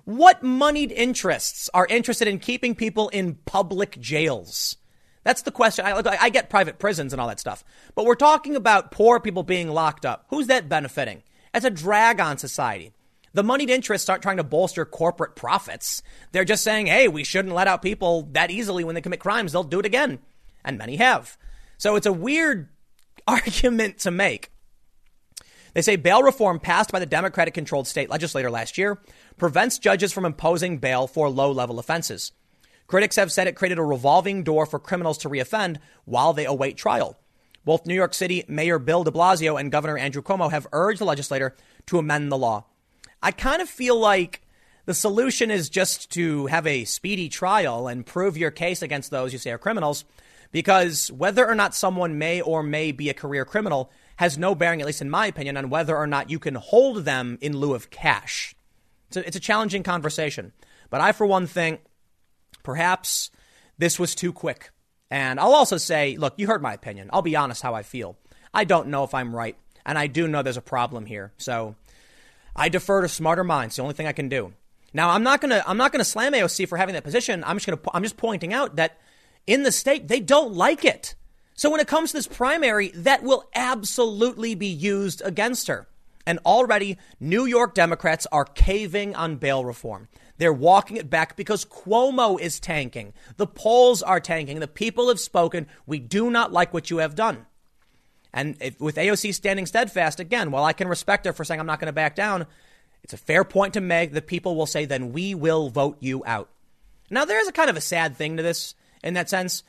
What 0.05 0.43
moneyed 0.43 0.93
interests 0.93 1.69
are 1.75 1.87
interested 1.87 2.29
in 2.29 2.39
keeping 2.39 2.75
people 2.75 3.09
in 3.11 3.35
public 3.45 4.01
jails? 4.01 4.77
That's 5.25 5.43
the 5.43 5.51
question. 5.51 5.85
I, 5.85 6.03
I 6.21 6.31
get 6.31 6.49
private 6.51 6.79
prisons 6.79 7.13
and 7.13 7.21
all 7.21 7.29
that 7.29 7.41
stuff, 7.41 7.63
but 7.95 8.07
we're 8.07 8.15
talking 8.15 8.57
about 8.57 8.91
poor 8.91 9.21
people 9.21 9.43
being 9.43 9.69
locked 9.69 10.07
up. 10.07 10.27
Who's 10.31 10.47
that 10.47 10.69
benefiting? 10.69 11.23
It's 11.55 11.65
a 11.65 11.71
drag 11.71 12.21
on 12.21 12.39
society. 12.39 12.93
The 13.33 13.45
moneyed 13.45 13.71
interests 13.71 14.09
aren't 14.09 14.23
trying 14.23 14.39
to 14.39 14.45
bolster 14.45 14.85
corporate 14.85 15.37
profits. 15.37 16.03
They're 16.33 16.45
just 16.45 16.65
saying, 16.65 16.87
hey, 16.87 17.07
we 17.07 17.23
shouldn't 17.23 17.55
let 17.55 17.69
out 17.69 17.83
people 17.83 18.29
that 18.33 18.51
easily 18.51 18.83
when 18.83 18.95
they 18.95 19.01
commit 19.01 19.21
crimes. 19.21 19.53
They'll 19.53 19.63
do 19.63 19.81
it 19.81 19.87
again. 19.87 20.19
And 20.65 20.79
many 20.79 20.97
have. 20.97 21.37
So 21.79 21.97
it's 21.97 22.07
a 22.07 22.13
weird 22.13 22.69
argument 23.27 23.99
to 23.99 24.11
make. 24.11 24.51
They 25.75 25.83
say 25.83 25.95
bail 25.95 26.23
reform 26.23 26.59
passed 26.59 26.91
by 26.91 26.99
the 26.99 27.07
Democratic 27.07 27.55
controlled 27.55 27.87
state 27.87 28.11
legislature 28.11 28.51
last 28.51 28.77
year 28.77 29.01
prevents 29.37 29.79
judges 29.79 30.13
from 30.13 30.25
imposing 30.25 30.79
bail 30.79 31.07
for 31.07 31.31
low 31.31 31.53
level 31.53 31.79
offenses. 31.79 32.33
Critics 32.89 33.15
have 33.15 33.31
said 33.31 33.47
it 33.47 33.55
created 33.55 33.79
a 33.79 33.85
revolving 33.85 34.43
door 34.43 34.67
for 34.67 34.81
criminals 34.81 35.19
to 35.19 35.29
reoffend 35.29 35.77
while 36.05 36.33
they 36.33 36.45
await 36.45 36.77
trial. 36.77 37.20
Both 37.65 37.87
New 37.87 37.95
York 37.95 38.15
City 38.15 38.45
Mayor 38.49 38.79
Bill 38.79 39.05
de 39.05 39.11
Blasio 39.11 39.59
and 39.59 39.71
Governor 39.71 39.99
Andrew 39.99 40.23
Cuomo 40.23 40.51
have 40.51 40.67
urged 40.73 41.01
the 41.01 41.05
legislator 41.05 41.55
to 41.87 41.99
amend 41.99 42.33
the 42.33 42.39
law. 42.39 42.65
I 43.23 43.33
kind 43.33 43.61
of 43.61 43.69
feel 43.69 43.99
like 43.99 44.43
the 44.87 44.95
solution 44.95 45.51
is 45.51 45.69
just 45.69 46.11
to 46.13 46.47
have 46.47 46.67
a 46.67 46.85
speedy 46.85 47.29
trial 47.29 47.87
and 47.87 48.07
prove 48.07 48.37
your 48.37 48.51
case 48.51 48.83
against 48.83 49.11
those 49.11 49.33
you 49.33 49.39
say 49.39 49.51
are 49.51 49.59
criminals, 49.59 50.05
because 50.53 51.13
whether 51.13 51.47
or 51.47 51.55
not 51.55 51.75
someone 51.75 52.19
may 52.19 52.41
or 52.41 52.63
may 52.63 52.93
be 52.93 53.09
a 53.09 53.15
career 53.15 53.45
criminal 53.45 53.91
has 54.17 54.37
no 54.37 54.55
bearing, 54.55 54.81
at 54.81 54.87
least 54.87 55.03
in 55.03 55.11
my 55.11 55.27
opinion, 55.27 55.57
on 55.57 55.71
whether 55.71 55.97
or 55.97 56.07
not 56.07 56.31
you 56.31 56.39
can 56.39 56.55
hold 56.55 57.05
them 57.05 57.39
in 57.41 57.57
lieu 57.57 57.75
of 57.75 57.91
cash. 57.91 58.55
It's 59.09 59.17
a, 59.17 59.27
it's 59.27 59.37
a 59.37 59.41
challenging 59.41 59.83
conversation. 59.83 60.53
But 60.89 61.01
I, 61.01 61.13
for 61.13 61.27
one, 61.27 61.47
think 61.47 61.81
perhaps 62.63 63.31
this 63.79 63.99
was 63.99 64.15
too 64.15 64.33
quick. 64.33 64.71
And 65.11 65.41
I'll 65.41 65.55
also 65.55 65.77
say, 65.77 66.17
look, 66.17 66.35
you 66.37 66.47
heard 66.47 66.63
my 66.63 66.73
opinion. 66.73 67.11
I'll 67.13 67.23
be 67.23 67.37
honest 67.37 67.63
how 67.63 67.75
I 67.75 67.83
feel. 67.83 68.17
I 68.55 68.65
don't 68.65 68.89
know 68.89 69.05
if 69.05 69.15
I'm 69.15 69.35
right, 69.35 69.57
and 69.85 69.99
I 69.99 70.07
do 70.07 70.29
know 70.29 70.43
there's 70.43 70.57
a 70.57 70.63
problem 70.63 71.07
here. 71.07 71.33
So 71.37 71.75
I 72.55 72.69
defer 72.69 73.03
to 73.03 73.09
smarter 73.09 73.45
minds. 73.45 73.77
The 73.77 73.83
only 73.83 73.95
thing 73.95 74.07
I 74.07 74.13
can 74.13 74.29
do. 74.29 74.53
Now, 74.93 75.11
I'm 75.11 75.23
not 75.23 75.41
gonna 75.41 75.63
I'm 75.67 75.77
not 75.77 75.93
gonna 75.93 76.05
slam 76.05 76.33
AOC 76.33 76.69
for 76.69 76.77
having 76.77 76.95
that 76.95 77.05
position. 77.05 77.45
I'm 77.45 77.57
just 77.57 77.67
gonna 77.67 77.81
I'm 77.95 78.03
just 78.03 78.17
pointing 78.17 78.53
out 78.53 78.77
that 78.77 78.99
in 79.47 79.63
the 79.63 79.73
state 79.73 80.09
they 80.09 80.21
don't 80.21 80.55
like 80.55 80.85
it. 80.85 81.15
So 81.55 81.71
when 81.71 81.81
it 81.81 81.87
comes 81.87 82.11
to 82.11 82.17
this 82.17 82.27
primary, 82.27 82.89
that 82.89 83.23
will 83.23 83.49
absolutely 83.55 84.55
be 84.55 84.67
used 84.67 85.23
against 85.25 85.69
her. 85.69 85.87
And 86.27 86.39
already, 86.45 86.99
New 87.19 87.45
York 87.47 87.75
Democrats 87.75 88.27
are 88.31 88.45
caving 88.45 89.15
on 89.15 89.37
bail 89.37 89.65
reform. 89.65 90.09
They're 90.39 90.53
walking 90.53 90.97
it 90.97 91.11
back 91.11 91.37
because 91.37 91.65
Cuomo 91.65 92.41
is 92.41 92.61
tanking. 92.61 93.13
The 93.37 93.47
polls 93.47 94.03
are 94.03 94.21
tanking. 94.21 94.61
The 94.61 94.69
people 94.69 95.09
have 95.09 95.21
spoken. 95.21 95.67
We 95.87 95.99
do 95.99 96.31
not 96.31 96.53
like 96.53 96.73
what 96.73 96.91
you 96.91 96.99
have 96.99 97.15
done. 97.15 97.47
And 98.33 98.57
if, 98.61 98.81
with 98.81 98.97
AOC 98.97 99.35
standing 99.35 99.67
steadfast, 99.67 100.21
again, 100.21 100.51
while 100.51 100.65
I 100.65 100.73
can 100.73 100.89
respect 100.89 101.27
her 101.27 101.33
for 101.33 101.45
saying 101.45 101.61
I'm 101.61 101.67
not 101.67 101.81
going 101.81 101.87
to 101.87 101.93
back 101.93 102.15
down, 102.15 102.47
it's 103.03 103.13
a 103.13 103.19
fair 103.19 103.45
point 103.45 103.75
to 103.75 103.81
make. 103.81 104.13
The 104.13 104.23
people 104.23 104.57
will 104.57 104.67
say, 104.67 104.85
then 104.85 105.13
we 105.13 105.35
will 105.35 105.69
vote 105.69 105.99
you 106.01 106.23
out. 106.27 106.49
Now, 107.11 107.25
there 107.25 107.41
is 107.41 107.49
a 107.49 107.53
kind 107.53 107.69
of 107.69 107.77
a 107.77 107.81
sad 107.81 108.17
thing 108.17 108.37
to 108.37 108.43
this 108.43 108.75
in 109.03 109.15
that 109.15 109.29
sense. 109.29 109.63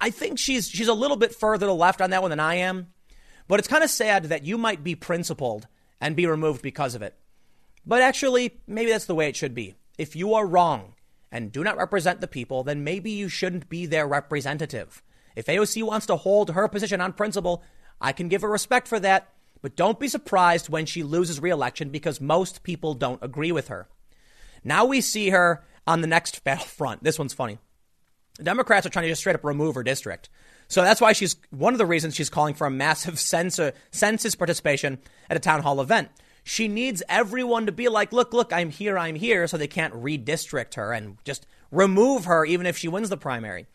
I 0.00 0.10
think 0.10 0.38
she's 0.38 0.68
she's 0.68 0.88
a 0.88 0.94
little 0.94 1.16
bit 1.16 1.34
further 1.34 1.66
to 1.66 1.66
the 1.66 1.74
left 1.74 2.00
on 2.00 2.10
that 2.10 2.22
one 2.22 2.30
than 2.30 2.40
I 2.40 2.56
am, 2.56 2.88
but 3.48 3.58
it's 3.58 3.68
kind 3.68 3.84
of 3.84 3.90
sad 3.90 4.24
that 4.24 4.44
you 4.44 4.56
might 4.56 4.82
be 4.82 4.94
principled 4.94 5.68
and 6.00 6.16
be 6.16 6.26
removed 6.26 6.62
because 6.62 6.94
of 6.94 7.02
it. 7.02 7.14
But 7.86 8.02
actually, 8.02 8.60
maybe 8.66 8.90
that's 8.90 9.06
the 9.06 9.14
way 9.14 9.28
it 9.28 9.36
should 9.36 9.54
be. 9.54 9.74
If 9.98 10.16
you 10.16 10.34
are 10.34 10.46
wrong 10.46 10.94
and 11.32 11.52
do 11.52 11.62
not 11.62 11.76
represent 11.76 12.20
the 12.20 12.28
people, 12.28 12.62
then 12.62 12.84
maybe 12.84 13.10
you 13.10 13.28
shouldn't 13.28 13.68
be 13.68 13.86
their 13.86 14.06
representative. 14.06 15.02
If 15.36 15.46
AOC 15.46 15.82
wants 15.82 16.06
to 16.06 16.16
hold 16.16 16.50
her 16.50 16.68
position 16.68 17.00
on 17.00 17.12
principle, 17.12 17.62
I 18.00 18.12
can 18.12 18.28
give 18.28 18.42
her 18.42 18.48
respect 18.48 18.88
for 18.88 18.98
that, 19.00 19.32
but 19.62 19.76
don't 19.76 20.00
be 20.00 20.08
surprised 20.08 20.68
when 20.68 20.86
she 20.86 21.02
loses 21.02 21.40
reelection 21.40 21.90
because 21.90 22.20
most 22.20 22.62
people 22.62 22.94
don't 22.94 23.22
agree 23.22 23.52
with 23.52 23.68
her. 23.68 23.88
Now 24.64 24.84
we 24.84 25.00
see 25.00 25.30
her 25.30 25.64
on 25.86 26.00
the 26.00 26.06
next 26.06 26.44
battlefront. 26.44 27.02
This 27.02 27.18
one's 27.18 27.34
funny. 27.34 27.58
Democrats 28.42 28.86
are 28.86 28.90
trying 28.90 29.04
to 29.04 29.10
just 29.10 29.20
straight 29.20 29.36
up 29.36 29.44
remove 29.44 29.74
her 29.74 29.82
district. 29.82 30.30
So 30.70 30.82
that's 30.82 31.00
why 31.00 31.12
she's 31.12 31.34
one 31.50 31.74
of 31.74 31.78
the 31.78 31.84
reasons 31.84 32.14
she's 32.14 32.30
calling 32.30 32.54
for 32.54 32.66
a 32.66 32.70
massive 32.70 33.18
census, 33.18 33.72
census 33.90 34.34
participation 34.36 34.98
at 35.28 35.36
a 35.36 35.40
town 35.40 35.62
hall 35.62 35.80
event. 35.80 36.08
She 36.44 36.68
needs 36.68 37.02
everyone 37.08 37.66
to 37.66 37.72
be 37.72 37.88
like, 37.88 38.12
look, 38.12 38.32
look, 38.32 38.52
I'm 38.52 38.70
here, 38.70 38.96
I'm 38.96 39.16
here, 39.16 39.46
so 39.46 39.58
they 39.58 39.66
can't 39.66 39.92
redistrict 39.92 40.74
her 40.74 40.92
and 40.92 41.18
just 41.24 41.46
remove 41.70 42.24
her 42.24 42.46
even 42.46 42.66
if 42.66 42.78
she 42.78 42.88
wins 42.88 43.10
the 43.10 43.16
primary. 43.16 43.66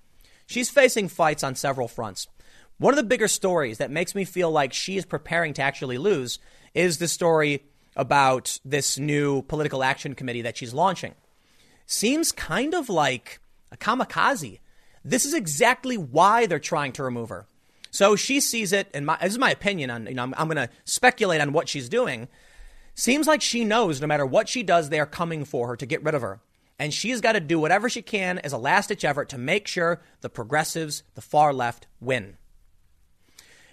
She's 0.48 0.70
facing 0.70 1.10
fights 1.10 1.44
on 1.44 1.56
several 1.56 1.88
fronts. 1.88 2.28
One 2.78 2.94
of 2.94 2.98
the 2.98 3.04
bigger 3.04 3.28
stories 3.28 3.78
that 3.78 3.92
makes 3.92 4.16
me 4.16 4.26
feel 4.26 4.50
like 4.50 4.74
she 4.74 4.98
is 4.98 5.06
preparing 5.06 5.54
to 5.56 5.62
actually 5.62 5.98
lose 5.98 6.40
is 6.74 6.98
the 6.98 7.08
story 7.08 7.64
about 7.96 8.60
this 8.66 8.98
new 8.98 9.42
political 9.44 9.84
action 9.84 10.16
committee 10.16 10.42
that 10.42 10.58
she's 10.58 10.74
launching. 10.74 11.14
Seems 11.86 12.32
kind 12.32 12.74
of 12.74 12.90
like 12.90 13.40
a 13.72 13.78
kamikaze. 13.78 14.60
This 15.06 15.24
is 15.24 15.36
exactly 15.36 15.98
why 15.98 16.48
they're 16.48 16.58
trying 16.58 16.92
to 16.94 17.04
remove 17.04 17.30
her. 17.30 17.46
So 17.92 18.16
she 18.16 18.40
sees 18.40 18.74
it, 18.74 18.90
and 18.94 19.08
this 19.08 19.34
is 19.34 19.38
my 19.38 19.52
opinion 19.52 19.92
on, 19.92 20.08
you 20.08 20.16
know, 20.16 20.24
I'm, 20.24 20.34
I'm 20.38 20.50
going 20.50 20.68
to 20.68 20.74
speculate 20.84 21.40
on 21.40 21.54
what 21.54 21.70
she's 21.70 21.88
doing. 21.88 22.28
Seems 22.96 23.28
like 23.28 23.42
she 23.42 23.64
knows 23.64 24.02
no 24.02 24.08
matter 24.08 24.26
what 24.26 24.50
she 24.50 24.64
does, 24.64 24.90
they 24.90 25.00
are 25.00 25.06
coming 25.06 25.46
for 25.46 25.68
her 25.68 25.76
to 25.78 25.86
get 25.86 26.04
rid 26.04 26.16
of 26.16 26.24
her. 26.24 26.42
And 26.80 26.94
she's 26.94 27.22
got 27.22 27.34
to 27.34 27.40
do 27.40 27.60
whatever 27.60 27.88
she 27.88 28.02
can 28.02 28.40
as 28.40 28.52
a 28.52 28.58
last 28.58 28.88
ditch 28.88 29.06
effort 29.06 29.30
to 29.30 29.38
make 29.38 29.68
sure 29.68 30.02
the 30.22 30.30
progressives, 30.30 31.04
the 31.14 31.22
far 31.22 31.54
left, 31.54 31.88
win. 32.02 32.38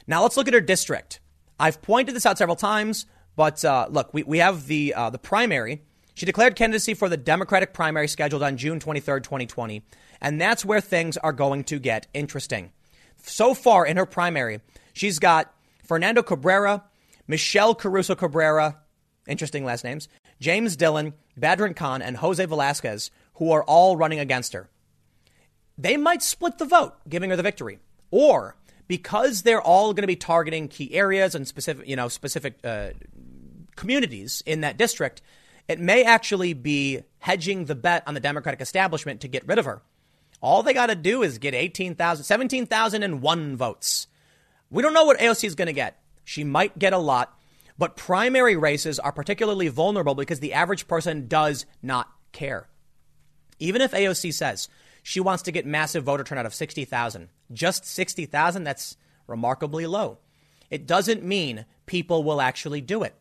Now 0.06 0.22
let's 0.22 0.36
look 0.36 0.48
at 0.48 0.54
her 0.54 0.60
district. 0.60 1.18
I've 1.58 1.82
pointed 1.82 2.14
this 2.14 2.26
out 2.26 2.38
several 2.38 2.56
times, 2.56 3.06
but 3.34 3.64
uh, 3.64 3.88
look, 3.90 4.12
we, 4.12 4.22
we 4.22 4.38
have 4.38 4.66
the, 4.66 4.94
uh, 4.94 5.10
the 5.10 5.18
primary. 5.18 5.82
She 6.14 6.26
declared 6.26 6.56
candidacy 6.56 6.94
for 6.94 7.08
the 7.08 7.16
Democratic 7.16 7.72
primary 7.72 8.06
scheduled 8.06 8.42
on 8.42 8.56
June 8.56 8.78
23rd, 8.78 9.22
2020. 9.22 9.82
And 10.22 10.40
that's 10.40 10.64
where 10.64 10.80
things 10.80 11.16
are 11.18 11.32
going 11.32 11.64
to 11.64 11.80
get 11.80 12.06
interesting. 12.14 12.70
So 13.24 13.54
far 13.54 13.84
in 13.84 13.96
her 13.96 14.06
primary, 14.06 14.60
she's 14.94 15.18
got 15.18 15.52
Fernando 15.84 16.22
Cabrera, 16.22 16.84
Michelle 17.26 17.74
Caruso 17.74 18.14
Cabrera, 18.14 18.78
interesting 19.26 19.64
last 19.64 19.82
names, 19.82 20.08
James 20.40 20.76
Dillon, 20.76 21.14
Badrun 21.38 21.74
Khan, 21.74 22.02
and 22.02 22.16
Jose 22.16 22.44
Velasquez, 22.44 23.10
who 23.34 23.50
are 23.50 23.64
all 23.64 23.96
running 23.96 24.20
against 24.20 24.52
her. 24.52 24.70
They 25.76 25.96
might 25.96 26.22
split 26.22 26.58
the 26.58 26.66
vote, 26.66 26.94
giving 27.08 27.30
her 27.30 27.36
the 27.36 27.42
victory. 27.42 27.80
Or 28.12 28.56
because 28.86 29.42
they're 29.42 29.60
all 29.60 29.92
going 29.92 30.02
to 30.02 30.06
be 30.06 30.16
targeting 30.16 30.68
key 30.68 30.94
areas 30.94 31.34
and 31.34 31.48
specific, 31.48 31.88
you 31.88 31.96
know, 31.96 32.06
specific 32.08 32.58
uh, 32.62 32.90
communities 33.74 34.42
in 34.46 34.60
that 34.60 34.76
district, 34.76 35.20
it 35.66 35.80
may 35.80 36.04
actually 36.04 36.52
be 36.52 37.02
hedging 37.18 37.64
the 37.64 37.74
bet 37.74 38.04
on 38.06 38.14
the 38.14 38.20
Democratic 38.20 38.60
establishment 38.60 39.20
to 39.22 39.28
get 39.28 39.46
rid 39.48 39.58
of 39.58 39.64
her. 39.64 39.82
All 40.42 40.62
they 40.62 40.74
got 40.74 40.86
to 40.86 40.96
do 40.96 41.22
is 41.22 41.38
get 41.38 41.54
18,000, 41.54 42.24
17,001 42.24 43.56
votes. 43.56 44.08
We 44.70 44.82
don't 44.82 44.92
know 44.92 45.04
what 45.04 45.20
AOC 45.20 45.44
is 45.44 45.54
going 45.54 45.66
to 45.66 45.72
get. 45.72 46.02
She 46.24 46.42
might 46.42 46.78
get 46.78 46.92
a 46.92 46.98
lot, 46.98 47.38
but 47.78 47.96
primary 47.96 48.56
races 48.56 48.98
are 48.98 49.12
particularly 49.12 49.68
vulnerable 49.68 50.14
because 50.14 50.40
the 50.40 50.52
average 50.52 50.88
person 50.88 51.28
does 51.28 51.64
not 51.80 52.10
care. 52.32 52.68
Even 53.60 53.80
if 53.80 53.92
AOC 53.92 54.34
says 54.34 54.68
she 55.02 55.20
wants 55.20 55.44
to 55.44 55.52
get 55.52 55.64
massive 55.64 56.04
voter 56.04 56.24
turnout 56.24 56.46
of 56.46 56.54
60,000, 56.54 57.28
just 57.52 57.84
60,000, 57.84 58.64
that's 58.64 58.96
remarkably 59.28 59.86
low. 59.86 60.18
It 60.70 60.86
doesn't 60.86 61.22
mean 61.22 61.66
people 61.86 62.24
will 62.24 62.40
actually 62.40 62.80
do 62.80 63.04
it. 63.04 63.14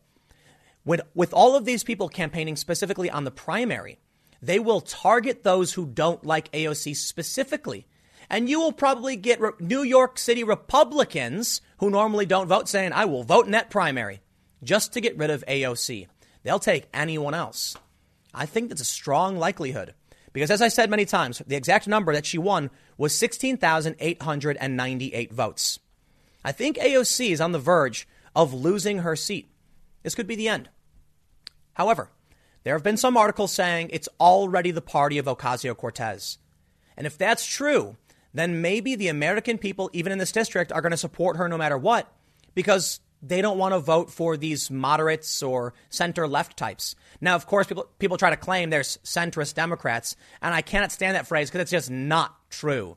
With, 0.84 1.02
with 1.14 1.32
all 1.32 1.54
of 1.54 1.64
these 1.64 1.84
people 1.84 2.08
campaigning 2.08 2.56
specifically 2.56 3.08
on 3.08 3.22
the 3.22 3.30
primary, 3.30 4.00
they 4.42 4.58
will 4.58 4.80
target 4.80 5.44
those 5.44 5.72
who 5.72 5.86
don't 5.86 6.26
like 6.26 6.50
AOC 6.52 6.96
specifically. 6.96 7.86
And 8.28 8.48
you 8.48 8.58
will 8.58 8.72
probably 8.72 9.14
get 9.16 9.40
Re- 9.40 9.52
New 9.60 9.82
York 9.82 10.18
City 10.18 10.42
Republicans 10.42 11.60
who 11.78 11.90
normally 11.90 12.26
don't 12.26 12.48
vote 12.48 12.68
saying, 12.68 12.92
I 12.92 13.04
will 13.04 13.22
vote 13.22 13.46
in 13.46 13.52
that 13.52 13.70
primary 13.70 14.20
just 14.64 14.92
to 14.94 15.00
get 15.00 15.16
rid 15.16 15.30
of 15.30 15.44
AOC. 15.46 16.08
They'll 16.42 16.58
take 16.58 16.88
anyone 16.92 17.34
else. 17.34 17.76
I 18.34 18.46
think 18.46 18.68
that's 18.68 18.80
a 18.80 18.86
strong 18.86 19.38
likelihood. 19.38 19.94
Because 20.32 20.50
as 20.50 20.62
I 20.62 20.68
said 20.68 20.88
many 20.90 21.04
times, 21.04 21.42
the 21.46 21.56
exact 21.56 21.86
number 21.86 22.14
that 22.14 22.26
she 22.26 22.38
won 22.38 22.70
was 22.96 23.14
16,898 23.14 25.32
votes. 25.32 25.78
I 26.44 26.50
think 26.52 26.78
AOC 26.78 27.30
is 27.30 27.40
on 27.40 27.52
the 27.52 27.58
verge 27.58 28.08
of 28.34 28.54
losing 28.54 28.98
her 28.98 29.14
seat. 29.14 29.48
This 30.02 30.14
could 30.14 30.26
be 30.26 30.36
the 30.36 30.48
end. 30.48 30.70
However, 31.74 32.10
there 32.64 32.74
have 32.74 32.82
been 32.82 32.96
some 32.96 33.16
articles 33.16 33.52
saying 33.52 33.90
it's 33.92 34.08
already 34.20 34.70
the 34.70 34.80
party 34.80 35.18
of 35.18 35.26
Ocasio 35.26 35.76
Cortez. 35.76 36.38
And 36.96 37.06
if 37.06 37.18
that's 37.18 37.46
true, 37.46 37.96
then 38.34 38.60
maybe 38.60 38.94
the 38.94 39.08
American 39.08 39.58
people, 39.58 39.90
even 39.92 40.12
in 40.12 40.18
this 40.18 40.32
district, 40.32 40.72
are 40.72 40.80
going 40.80 40.92
to 40.92 40.96
support 40.96 41.36
her 41.36 41.48
no 41.48 41.58
matter 41.58 41.76
what 41.76 42.12
because 42.54 43.00
they 43.22 43.40
don't 43.40 43.58
want 43.58 43.72
to 43.72 43.78
vote 43.78 44.10
for 44.10 44.36
these 44.36 44.70
moderates 44.70 45.42
or 45.42 45.74
center 45.90 46.26
left 46.26 46.56
types. 46.56 46.96
Now, 47.20 47.36
of 47.36 47.46
course, 47.46 47.66
people, 47.66 47.88
people 47.98 48.16
try 48.16 48.30
to 48.30 48.36
claim 48.36 48.70
there's 48.70 48.98
centrist 49.04 49.54
Democrats, 49.54 50.16
and 50.40 50.54
I 50.54 50.60
cannot 50.60 50.92
stand 50.92 51.14
that 51.14 51.28
phrase 51.28 51.48
because 51.48 51.62
it's 51.62 51.70
just 51.70 51.90
not 51.90 52.36
true. 52.50 52.96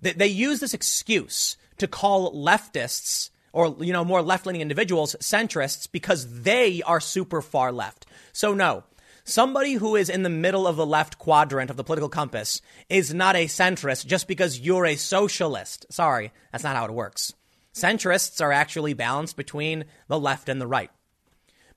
They, 0.00 0.12
they 0.12 0.26
use 0.26 0.60
this 0.60 0.74
excuse 0.74 1.56
to 1.78 1.86
call 1.86 2.34
leftists 2.34 3.30
or 3.56 3.74
you 3.80 3.92
know 3.92 4.04
more 4.04 4.20
left-leaning 4.20 4.60
individuals 4.60 5.16
centrists 5.18 5.90
because 5.90 6.42
they 6.42 6.82
are 6.82 7.00
super 7.00 7.40
far 7.40 7.72
left. 7.72 8.04
So 8.34 8.52
no, 8.52 8.84
somebody 9.24 9.72
who 9.72 9.96
is 9.96 10.10
in 10.10 10.22
the 10.22 10.28
middle 10.28 10.66
of 10.66 10.76
the 10.76 10.84
left 10.84 11.18
quadrant 11.18 11.70
of 11.70 11.78
the 11.78 11.84
political 11.84 12.10
compass 12.10 12.60
is 12.90 13.14
not 13.14 13.34
a 13.34 13.46
centrist 13.46 14.04
just 14.04 14.28
because 14.28 14.60
you're 14.60 14.84
a 14.84 14.96
socialist. 14.96 15.86
Sorry, 15.90 16.32
that's 16.52 16.64
not 16.64 16.76
how 16.76 16.84
it 16.84 16.92
works. 16.92 17.32
Centrists 17.72 18.42
are 18.42 18.52
actually 18.52 18.92
balanced 18.92 19.38
between 19.38 19.86
the 20.06 20.20
left 20.20 20.50
and 20.50 20.60
the 20.60 20.66
right. 20.66 20.90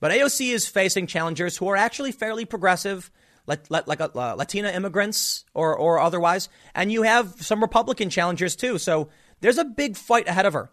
But 0.02 0.12
AOC 0.12 0.54
is 0.54 0.68
facing 0.68 1.08
challengers 1.08 1.56
who 1.56 1.70
are 1.70 1.78
actually 1.78 2.12
fairly 2.12 2.44
progressive, 2.44 3.10
like, 3.48 3.70
like 3.70 4.02
uh, 4.02 4.36
Latina 4.36 4.70
immigrants 4.70 5.46
or, 5.54 5.76
or 5.76 6.00
otherwise. 6.00 6.50
And 6.76 6.92
you 6.92 7.04
have 7.04 7.36
some 7.42 7.62
Republican 7.62 8.10
challengers 8.10 8.58
too. 8.58 8.78
So 8.80 9.10
there's 9.40 9.58
a 9.58 9.66
big 9.66 9.96
fight 9.96 10.28
ahead 10.28 10.46
of 10.46 10.54
her. 10.54 10.72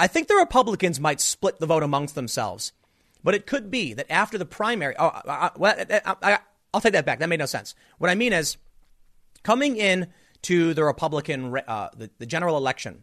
I 0.00 0.06
think 0.06 0.28
the 0.28 0.36
Republicans 0.36 1.00
might 1.00 1.20
split 1.20 1.58
the 1.58 1.66
vote 1.66 1.82
amongst 1.82 2.14
themselves, 2.14 2.72
but 3.24 3.34
it 3.34 3.46
could 3.46 3.70
be 3.70 3.94
that 3.94 4.10
after 4.10 4.38
the 4.38 4.44
primary, 4.44 4.94
oh, 4.98 5.08
I, 5.08 5.50
I, 5.60 6.14
I, 6.22 6.38
I'll 6.72 6.80
take 6.80 6.92
that 6.92 7.06
back. 7.06 7.18
That 7.18 7.28
made 7.28 7.40
no 7.40 7.46
sense. 7.46 7.74
What 7.98 8.10
I 8.10 8.14
mean 8.14 8.32
is, 8.32 8.56
coming 9.42 9.76
in 9.76 10.08
to 10.42 10.72
the 10.74 10.84
Republican, 10.84 11.56
uh, 11.66 11.88
the, 11.96 12.10
the 12.18 12.26
general 12.26 12.56
election, 12.56 13.02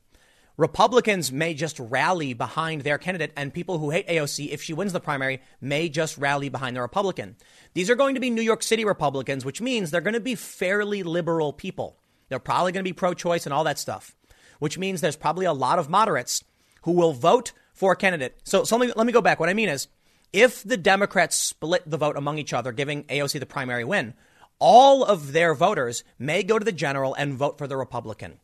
Republicans 0.58 1.34
may 1.34 1.54
just 1.54 1.78
rally 1.80 2.34
behind 2.34 2.82
their 2.82 2.98
candidate, 2.98 3.34
and 3.36 3.54
people 3.54 3.78
who 3.78 3.90
hate 3.90 4.08
AOC, 4.08 4.52
if 4.52 4.62
she 4.62 4.74
wins 4.74 4.94
the 4.94 5.02
primary, 5.02 5.42
may 5.60 5.90
just 5.90 6.18
rally 6.18 6.48
behind 6.48 6.78
the 6.78 6.82
Republican. 6.82 7.36
These 7.74 7.90
are 7.90 7.96
going 7.96 8.16
to 8.16 8.22
be 8.22 8.30
New 8.30 8.42
York 8.42 8.64
City 8.64 8.86
Republicans, 8.86 9.44
which 9.44 9.60
means 9.60 9.92
they're 9.92 10.00
going 10.00 10.14
to 10.14 10.22
be 10.22 10.36
fairly 10.36 11.04
liberal 11.04 11.52
people. 11.52 11.98
They're 12.30 12.40
probably 12.40 12.72
going 12.72 12.86
to 12.86 12.90
be 12.90 12.94
pro 12.94 13.14
choice 13.14 13.46
and 13.46 13.52
all 13.52 13.66
that 13.66 13.80
stuff, 13.80 14.16
which 14.60 14.78
means 14.78 15.02
there's 15.02 15.18
probably 15.18 15.46
a 15.46 15.52
lot 15.52 15.78
of 15.78 15.90
moderates 15.90 16.42
who 16.86 16.94
will 16.94 17.14
vote 17.14 17.52
for 17.74 17.92
a 17.92 17.96
candidate. 17.96 18.40
So, 18.44 18.64
so 18.64 18.78
let, 18.78 18.88
me, 18.88 18.94
let 18.96 19.06
me 19.06 19.12
go 19.12 19.22
back. 19.22 19.40
What 19.40 19.50
I 19.50 19.54
mean 19.54 19.70
is, 19.70 19.88
if 20.32 20.64
the 20.64 20.78
Democrats 20.78 21.36
split 21.36 21.84
the 21.86 21.98
vote 21.98 22.16
among 22.16 22.38
each 22.38 22.54
other, 22.54 22.72
giving 22.72 23.04
AOC 23.06 23.40
the 23.40 23.46
primary 23.46 23.84
win, 23.84 24.14
all 24.60 25.04
of 25.04 25.34
their 25.34 25.54
voters 25.54 26.04
may 26.18 26.44
go 26.44 26.58
to 26.58 26.66
the 26.66 26.72
general 26.72 27.14
and 27.14 27.34
vote 27.34 27.58
for 27.58 27.68
the 27.68 27.76
Republican. 27.76 28.40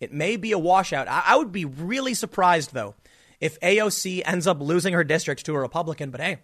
It 0.00 0.12
may 0.12 0.36
be 0.36 0.52
a 0.52 0.58
washout. 0.58 1.08
I, 1.08 1.22
I 1.26 1.36
would 1.36 1.52
be 1.52 1.64
really 1.64 2.14
surprised, 2.14 2.74
though, 2.74 2.94
if 3.40 3.58
AOC 3.60 4.22
ends 4.24 4.46
up 4.46 4.60
losing 4.60 4.92
her 4.92 5.04
district 5.04 5.46
to 5.46 5.54
a 5.54 5.58
Republican. 5.58 6.10
But 6.10 6.20
hey, 6.20 6.38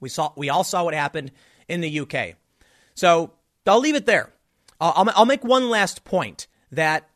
we 0.00 0.08
saw 0.08 0.32
we 0.36 0.50
all 0.50 0.64
saw 0.64 0.84
what 0.84 0.94
happened 0.94 1.30
in 1.68 1.80
the 1.80 2.00
UK. 2.00 2.34
So 2.94 3.32
I'll 3.66 3.80
leave 3.80 3.94
it 3.94 4.06
there. 4.06 4.32
Uh, 4.80 4.92
I'll, 4.96 5.10
I'll 5.14 5.26
make 5.26 5.44
one 5.44 5.70
last 5.70 6.04
point 6.04 6.46
that 6.72 7.08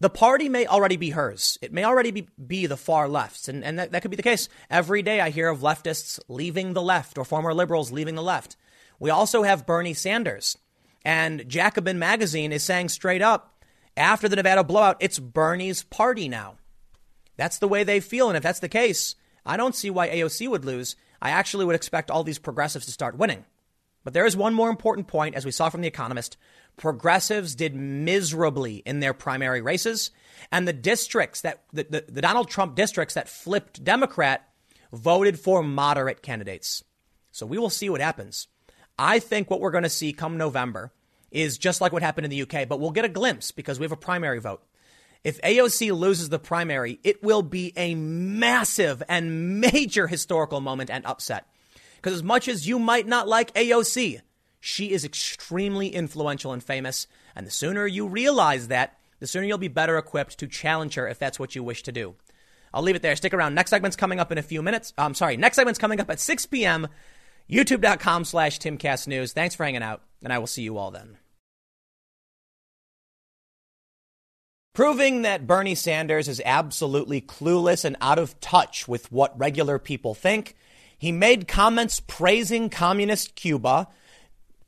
the 0.00 0.10
party 0.10 0.48
may 0.48 0.66
already 0.66 0.96
be 0.96 1.10
hers. 1.10 1.58
It 1.60 1.72
may 1.72 1.84
already 1.84 2.10
be, 2.10 2.28
be 2.44 2.66
the 2.66 2.76
far 2.76 3.08
left. 3.08 3.48
And, 3.48 3.64
and 3.64 3.78
that, 3.78 3.92
that 3.92 4.02
could 4.02 4.10
be 4.10 4.16
the 4.16 4.22
case. 4.22 4.48
Every 4.70 5.02
day 5.02 5.20
I 5.20 5.30
hear 5.30 5.48
of 5.48 5.60
leftists 5.60 6.20
leaving 6.28 6.72
the 6.72 6.82
left 6.82 7.18
or 7.18 7.24
former 7.24 7.52
liberals 7.52 7.90
leaving 7.90 8.14
the 8.14 8.22
left. 8.22 8.56
We 9.00 9.10
also 9.10 9.42
have 9.42 9.66
Bernie 9.66 9.94
Sanders. 9.94 10.56
And 11.04 11.48
Jacobin 11.48 11.98
Magazine 11.98 12.52
is 12.52 12.62
saying 12.62 12.90
straight 12.90 13.22
up 13.22 13.64
after 13.96 14.28
the 14.28 14.36
Nevada 14.36 14.62
blowout, 14.62 14.96
it's 15.00 15.18
Bernie's 15.18 15.82
party 15.82 16.28
now. 16.28 16.56
That's 17.36 17.58
the 17.58 17.68
way 17.68 17.82
they 17.82 18.00
feel. 18.00 18.28
And 18.28 18.36
if 18.36 18.42
that's 18.42 18.60
the 18.60 18.68
case, 18.68 19.16
I 19.44 19.56
don't 19.56 19.74
see 19.74 19.90
why 19.90 20.08
AOC 20.08 20.48
would 20.48 20.64
lose. 20.64 20.94
I 21.20 21.30
actually 21.30 21.64
would 21.64 21.74
expect 21.74 22.10
all 22.10 22.22
these 22.22 22.38
progressives 22.38 22.86
to 22.86 22.92
start 22.92 23.18
winning. 23.18 23.44
But 24.04 24.14
there 24.14 24.26
is 24.26 24.36
one 24.36 24.54
more 24.54 24.70
important 24.70 25.08
point, 25.08 25.34
as 25.34 25.44
we 25.44 25.50
saw 25.50 25.68
from 25.68 25.80
The 25.80 25.88
Economist 25.88 26.36
progressives 26.78 27.54
did 27.54 27.74
miserably 27.74 28.76
in 28.76 29.00
their 29.00 29.12
primary 29.12 29.60
races. 29.60 30.10
And 30.50 30.66
the 30.66 30.72
districts 30.72 31.42
that, 31.42 31.64
the, 31.72 31.84
the, 31.84 32.04
the, 32.08 32.22
Donald 32.22 32.48
Trump 32.48 32.74
districts 32.74 33.14
that 33.14 33.28
flipped 33.28 33.84
Democrat 33.84 34.48
voted 34.92 35.38
for 35.38 35.62
moderate 35.62 36.22
candidates. 36.22 36.82
So 37.30 37.44
we 37.44 37.58
will 37.58 37.70
see 37.70 37.90
what 37.90 38.00
happens. 38.00 38.48
I 38.98 39.18
think 39.18 39.50
what 39.50 39.60
we're 39.60 39.70
going 39.70 39.84
to 39.84 39.90
see 39.90 40.12
come 40.12 40.38
November 40.38 40.92
is 41.30 41.58
just 41.58 41.80
like 41.80 41.92
what 41.92 42.02
happened 42.02 42.24
in 42.24 42.30
the 42.30 42.42
UK, 42.42 42.66
but 42.66 42.80
we'll 42.80 42.90
get 42.90 43.04
a 43.04 43.10
glimpse 43.10 43.50
because 43.50 43.78
we 43.78 43.84
have 43.84 43.92
a 43.92 43.96
primary 43.96 44.40
vote. 44.40 44.62
If 45.24 45.40
AOC 45.42 45.96
loses 45.96 46.28
the 46.28 46.38
primary, 46.38 47.00
it 47.04 47.22
will 47.22 47.42
be 47.42 47.72
a 47.76 47.94
massive 47.94 49.02
and 49.08 49.60
major 49.60 50.06
historical 50.06 50.60
moment 50.60 50.90
and 50.90 51.04
upset. 51.04 51.46
Because 51.96 52.14
as 52.14 52.22
much 52.22 52.48
as 52.48 52.66
you 52.66 52.78
might 52.78 53.06
not 53.06 53.28
like 53.28 53.52
AOC, 53.54 54.20
she 54.60 54.92
is 54.92 55.04
extremely 55.04 55.88
influential 55.88 56.52
and 56.52 56.62
famous. 56.62 57.06
And 57.34 57.46
the 57.46 57.50
sooner 57.50 57.86
you 57.86 58.06
realize 58.06 58.68
that, 58.68 58.98
the 59.20 59.26
sooner 59.26 59.46
you'll 59.46 59.58
be 59.58 59.68
better 59.68 59.98
equipped 59.98 60.38
to 60.38 60.46
challenge 60.46 60.94
her 60.94 61.08
if 61.08 61.18
that's 61.18 61.38
what 61.38 61.54
you 61.54 61.62
wish 61.62 61.82
to 61.84 61.92
do. 61.92 62.14
I'll 62.72 62.82
leave 62.82 62.96
it 62.96 63.02
there. 63.02 63.16
Stick 63.16 63.34
around. 63.34 63.54
Next 63.54 63.70
segment's 63.70 63.96
coming 63.96 64.20
up 64.20 64.30
in 64.30 64.38
a 64.38 64.42
few 64.42 64.62
minutes. 64.62 64.92
I'm 64.98 65.14
sorry. 65.14 65.36
Next 65.36 65.56
segment's 65.56 65.78
coming 65.78 66.00
up 66.00 66.10
at 66.10 66.20
6 66.20 66.46
p.m. 66.46 66.88
YouTube.com 67.50 68.24
slash 68.24 68.58
TimCastNews. 68.58 69.32
Thanks 69.32 69.54
for 69.54 69.64
hanging 69.64 69.82
out, 69.82 70.02
and 70.22 70.32
I 70.32 70.38
will 70.38 70.46
see 70.46 70.62
you 70.62 70.76
all 70.76 70.90
then. 70.90 71.16
Proving 74.74 75.22
that 75.22 75.46
Bernie 75.46 75.74
Sanders 75.74 76.28
is 76.28 76.42
absolutely 76.44 77.20
clueless 77.20 77.84
and 77.84 77.96
out 78.00 78.18
of 78.18 78.38
touch 78.38 78.86
with 78.86 79.10
what 79.10 79.36
regular 79.36 79.78
people 79.78 80.14
think, 80.14 80.54
he 80.96 81.10
made 81.10 81.48
comments 81.48 82.00
praising 82.00 82.70
communist 82.70 83.34
Cuba, 83.34 83.88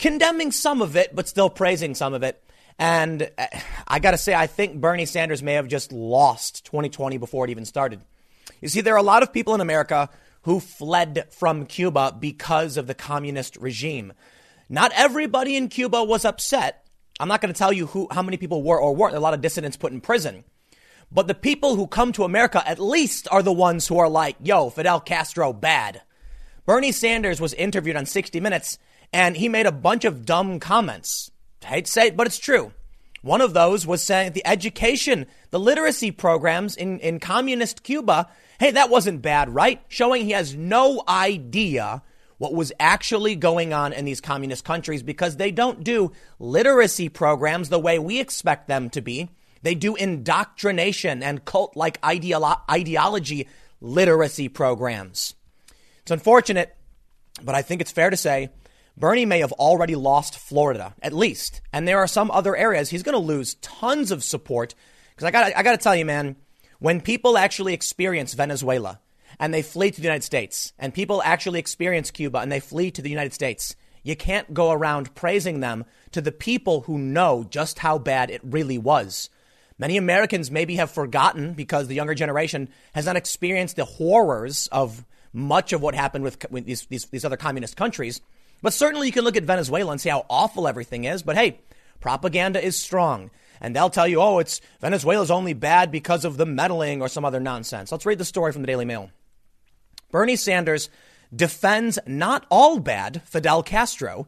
condemning 0.01 0.51
some 0.51 0.83
of 0.83 0.97
it, 0.97 1.15
but 1.15 1.29
still 1.29 1.51
praising 1.51 1.95
some 1.95 2.15
of 2.15 2.23
it. 2.25 2.43
And 2.79 3.31
uh, 3.37 3.47
I 3.87 3.99
got 3.99 4.13
to 4.13 4.19
say, 4.19 4.35
I 4.35 4.47
think 4.47 4.81
Bernie 4.81 5.07
Sanders 5.07 5.43
may 5.43 5.53
have 5.53 5.69
just 5.69 5.93
lost 5.93 6.65
2020 6.65 7.19
before 7.19 7.45
it 7.45 7.51
even 7.51 7.67
started. 7.67 8.01
You 8.61 8.69
see, 8.69 8.81
there 8.81 8.95
are 8.95 8.99
a 8.99 9.03
lot 9.03 9.23
of 9.23 9.33
people 9.33 9.55
in 9.55 9.61
America 9.61 10.09
who 10.43 10.59
fled 10.59 11.29
from 11.31 11.67
Cuba 11.67 12.17
because 12.19 12.79
of 12.79 12.87
the 12.87 12.95
communist 12.95 13.57
regime. 13.59 14.15
Not 14.71 14.93
everybody 14.95 15.57
in 15.57 15.69
Cuba 15.69 16.03
was 16.03 16.25
upset. 16.25 16.87
I'm 17.21 17.29
not 17.29 17.43
going 17.43 17.53
to 17.53 17.59
tell 17.59 17.73
you 17.73 17.87
who, 17.87 18.09
how 18.11 18.23
many 18.23 18.39
people 18.39 18.63
were 18.63 18.81
or 18.81 18.97
weren't. 18.97 19.15
a 19.15 19.21
lot 19.21 19.35
of 19.35 19.43
dissidents 19.43 19.77
put 19.77 19.93
in 19.93 20.01
prison. 20.01 20.45
But 21.13 21.27
the 21.27 21.35
people 21.35 21.77
who 21.77 21.87
come 21.87 22.13
to 22.13 22.25
America 22.25 22.67
at 22.67 22.79
least 22.79 23.29
are 23.31 23.43
the 23.43 23.53
ones 23.53 23.87
who 23.87 23.99
are 23.99 24.09
like, 24.09 24.37
yo, 24.43 24.71
Fidel 24.71 25.01
Castro, 25.01 25.53
bad. 25.53 26.01
Bernie 26.65 26.93
Sanders 26.93 27.41
was 27.41 27.53
interviewed 27.53 27.97
on 27.97 28.07
60 28.07 28.41
Minutes 28.41 28.79
and 29.13 29.37
he 29.37 29.49
made 29.49 29.67
a 29.67 29.73
bunch 29.73 30.05
of 30.05 30.25
dumb 30.25 30.61
comments. 30.61 31.31
I 31.63 31.67
hate 31.67 31.85
to 31.87 31.91
say 31.91 32.07
it, 32.09 32.17
but 32.17 32.27
it's 32.27 32.39
true. 32.39 32.73
One 33.23 33.41
of 33.41 33.53
those 33.53 33.87
was 33.87 34.03
saying 34.03 34.33
the 34.33 34.47
education, 34.47 35.27
the 35.51 35.61
literacy 35.61 36.11
programs 36.11 36.75
in, 36.77 37.01
in 37.01 37.21
communist 37.21 37.83
Cuba, 37.83 38.29
hey, 38.59 38.71
that 38.71 38.89
wasn't 38.89 39.21
bad, 39.21 39.55
right? 39.55 39.83
Showing 39.89 40.25
he 40.25 40.31
has 40.31 40.55
no 40.55 41.03
idea 41.07 42.03
what 42.39 42.55
was 42.55 42.73
actually 42.81 43.37
going 43.37 43.75
on 43.75 43.93
in 43.93 44.07
these 44.07 44.23
communist 44.23 44.65
countries 44.65 45.03
because 45.03 45.37
they 45.37 45.51
don't 45.51 45.85
do 45.85 46.13
literacy 46.39 47.11
programs 47.11 47.69
the 47.69 47.79
way 47.79 47.99
we 47.99 48.19
expect 48.19 48.67
them 48.67 48.89
to 48.89 49.03
be. 49.03 49.29
They 49.63 49.75
do 49.75 49.95
indoctrination 49.95 51.23
and 51.23 51.45
cult 51.45 51.77
like 51.77 52.01
ideolo- 52.01 52.63
ideology 52.71 53.47
literacy 53.83 54.49
programs. 54.49 55.35
It's 56.01 56.11
unfortunate, 56.11 56.75
but 57.43 57.55
I 57.55 57.61
think 57.61 57.83
it's 57.83 57.93
fair 57.93 58.09
to 58.09 58.17
say 58.17 58.49
Bernie 59.01 59.25
may 59.25 59.41
have 59.41 59.53
already 59.53 59.97
lost 59.97 60.39
Florida, 60.39 60.95
at 61.03 61.15
least. 61.15 61.63
And 61.73 61.89
there 61.89 61.99
are 61.99 62.07
some 62.07 62.31
other 62.31 62.55
areas 62.55 62.91
he's 62.91 63.03
going 63.03 63.15
to 63.15 63.19
lose 63.19 63.55
tons 63.55 64.11
of 64.11 64.23
support. 64.23 64.75
Because 65.11 65.27
I 65.27 65.31
got 65.31 65.57
I 65.57 65.63
got 65.63 65.73
to 65.73 65.79
tell 65.79 65.97
you, 65.97 66.05
man, 66.05 66.37
when 66.79 67.01
people 67.01 67.39
actually 67.39 67.73
experience 67.73 68.35
Venezuela 68.35 69.01
and 69.39 69.55
they 69.55 69.63
flee 69.63 69.91
to 69.91 70.01
the 70.01 70.07
United 70.07 70.25
States, 70.25 70.75
and 70.79 70.93
people 70.93 71.23
actually 71.25 71.59
experience 71.59 72.11
Cuba 72.11 72.39
and 72.39 72.53
they 72.53 72.61
flee 72.61 72.91
to 72.91 73.01
the 73.01 73.09
United 73.09 73.33
States, 73.33 73.75
you 74.03 74.15
can't 74.15 74.53
go 74.53 74.71
around 74.71 75.15
praising 75.15 75.61
them 75.61 75.87
to 76.13 76.21
the 76.21 76.33
people 76.33 76.83
who 76.83 76.99
know 76.99 77.47
just 77.49 77.79
how 77.79 77.99
bad 77.99 78.31
it 78.31 78.43
really 78.45 78.77
was. 78.77 79.31
Many 79.79 79.97
Americans 79.97 80.51
maybe 80.51 80.77
have 80.77 80.91
forgotten 80.91 81.55
because 81.55 81.89
the 81.89 81.95
younger 81.95 82.15
generation 82.15 82.69
has 82.95 83.07
not 83.07 83.17
experienced 83.17 83.77
the 83.77 83.87
horrors 83.87 84.69
of 84.71 85.07
much 85.33 85.73
of 85.73 85.81
what 85.81 85.95
happened 85.95 86.23
with, 86.23 86.51
with 86.51 86.67
these, 86.67 86.85
these, 86.87 87.07
these 87.07 87.25
other 87.25 87.39
communist 87.39 87.79
countries. 87.79 88.21
But 88.63 88.73
certainly 88.73 89.07
you 89.07 89.13
can 89.13 89.25
look 89.25 89.37
at 89.37 89.45
Venezuela 89.45 89.93
and 89.93 90.01
see 90.01 90.09
how 90.09 90.27
awful 90.29 90.69
everything 90.69 91.05
is. 91.05 91.23
But 91.23 91.37
hey, 91.37 91.61
propaganda 92.01 92.65
is 92.65 92.79
strong. 92.79 93.31
And 93.61 93.77
they'll 93.77 93.91
tell 93.91 94.09
you, 94.09 94.21
oh, 94.21 94.39
it's 94.39 94.61
Venezuela's 94.81 95.31
only 95.31 95.53
bad 95.53 95.91
because 95.91 96.25
of 96.25 96.37
the 96.37 96.47
meddling 96.47 97.03
or 97.03 97.09
some 97.09 97.25
other 97.25 97.41
nonsense. 97.41 97.93
Let's 97.93 98.07
read 98.07 98.19
the 98.19 98.25
story 98.25 98.53
from 98.53 98.63
the 98.63 98.67
Daily 98.67 98.87
Mail. 98.87 99.11
Bernie 100.11 100.37
Sanders 100.37 100.89
defends 101.35 101.99
not 102.07 102.47
all 102.51 102.79
bad 102.81 103.23
Fidel 103.25 103.63
Castro 103.63 104.27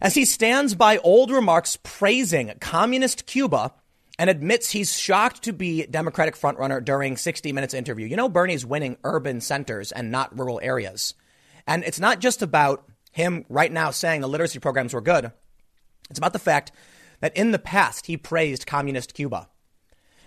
as 0.00 0.14
he 0.14 0.24
stands 0.24 0.74
by 0.74 0.98
old 0.98 1.30
remarks 1.30 1.78
praising 1.82 2.52
communist 2.60 3.26
Cuba 3.26 3.72
and 4.18 4.28
admits 4.28 4.70
he's 4.70 4.98
shocked 4.98 5.44
to 5.44 5.52
be 5.52 5.86
Democratic 5.86 6.36
frontrunner 6.36 6.84
during 6.84 7.16
60 7.16 7.52
Minutes 7.52 7.74
interview. 7.74 8.06
You 8.06 8.16
know, 8.16 8.28
Bernie's 8.28 8.66
winning 8.66 8.96
urban 9.04 9.40
centers 9.40 9.92
and 9.92 10.10
not 10.10 10.36
rural 10.36 10.60
areas. 10.62 11.14
And 11.66 11.84
it's 11.84 12.00
not 12.00 12.18
just 12.18 12.42
about 12.42 12.87
him 13.12 13.44
right 13.48 13.72
now 13.72 13.90
saying 13.90 14.20
the 14.20 14.28
literacy 14.28 14.58
programs 14.58 14.94
were 14.94 15.00
good. 15.00 15.32
It's 16.10 16.18
about 16.18 16.32
the 16.32 16.38
fact 16.38 16.72
that 17.20 17.36
in 17.36 17.50
the 17.50 17.58
past 17.58 18.06
he 18.06 18.16
praised 18.16 18.66
communist 18.66 19.14
Cuba. 19.14 19.48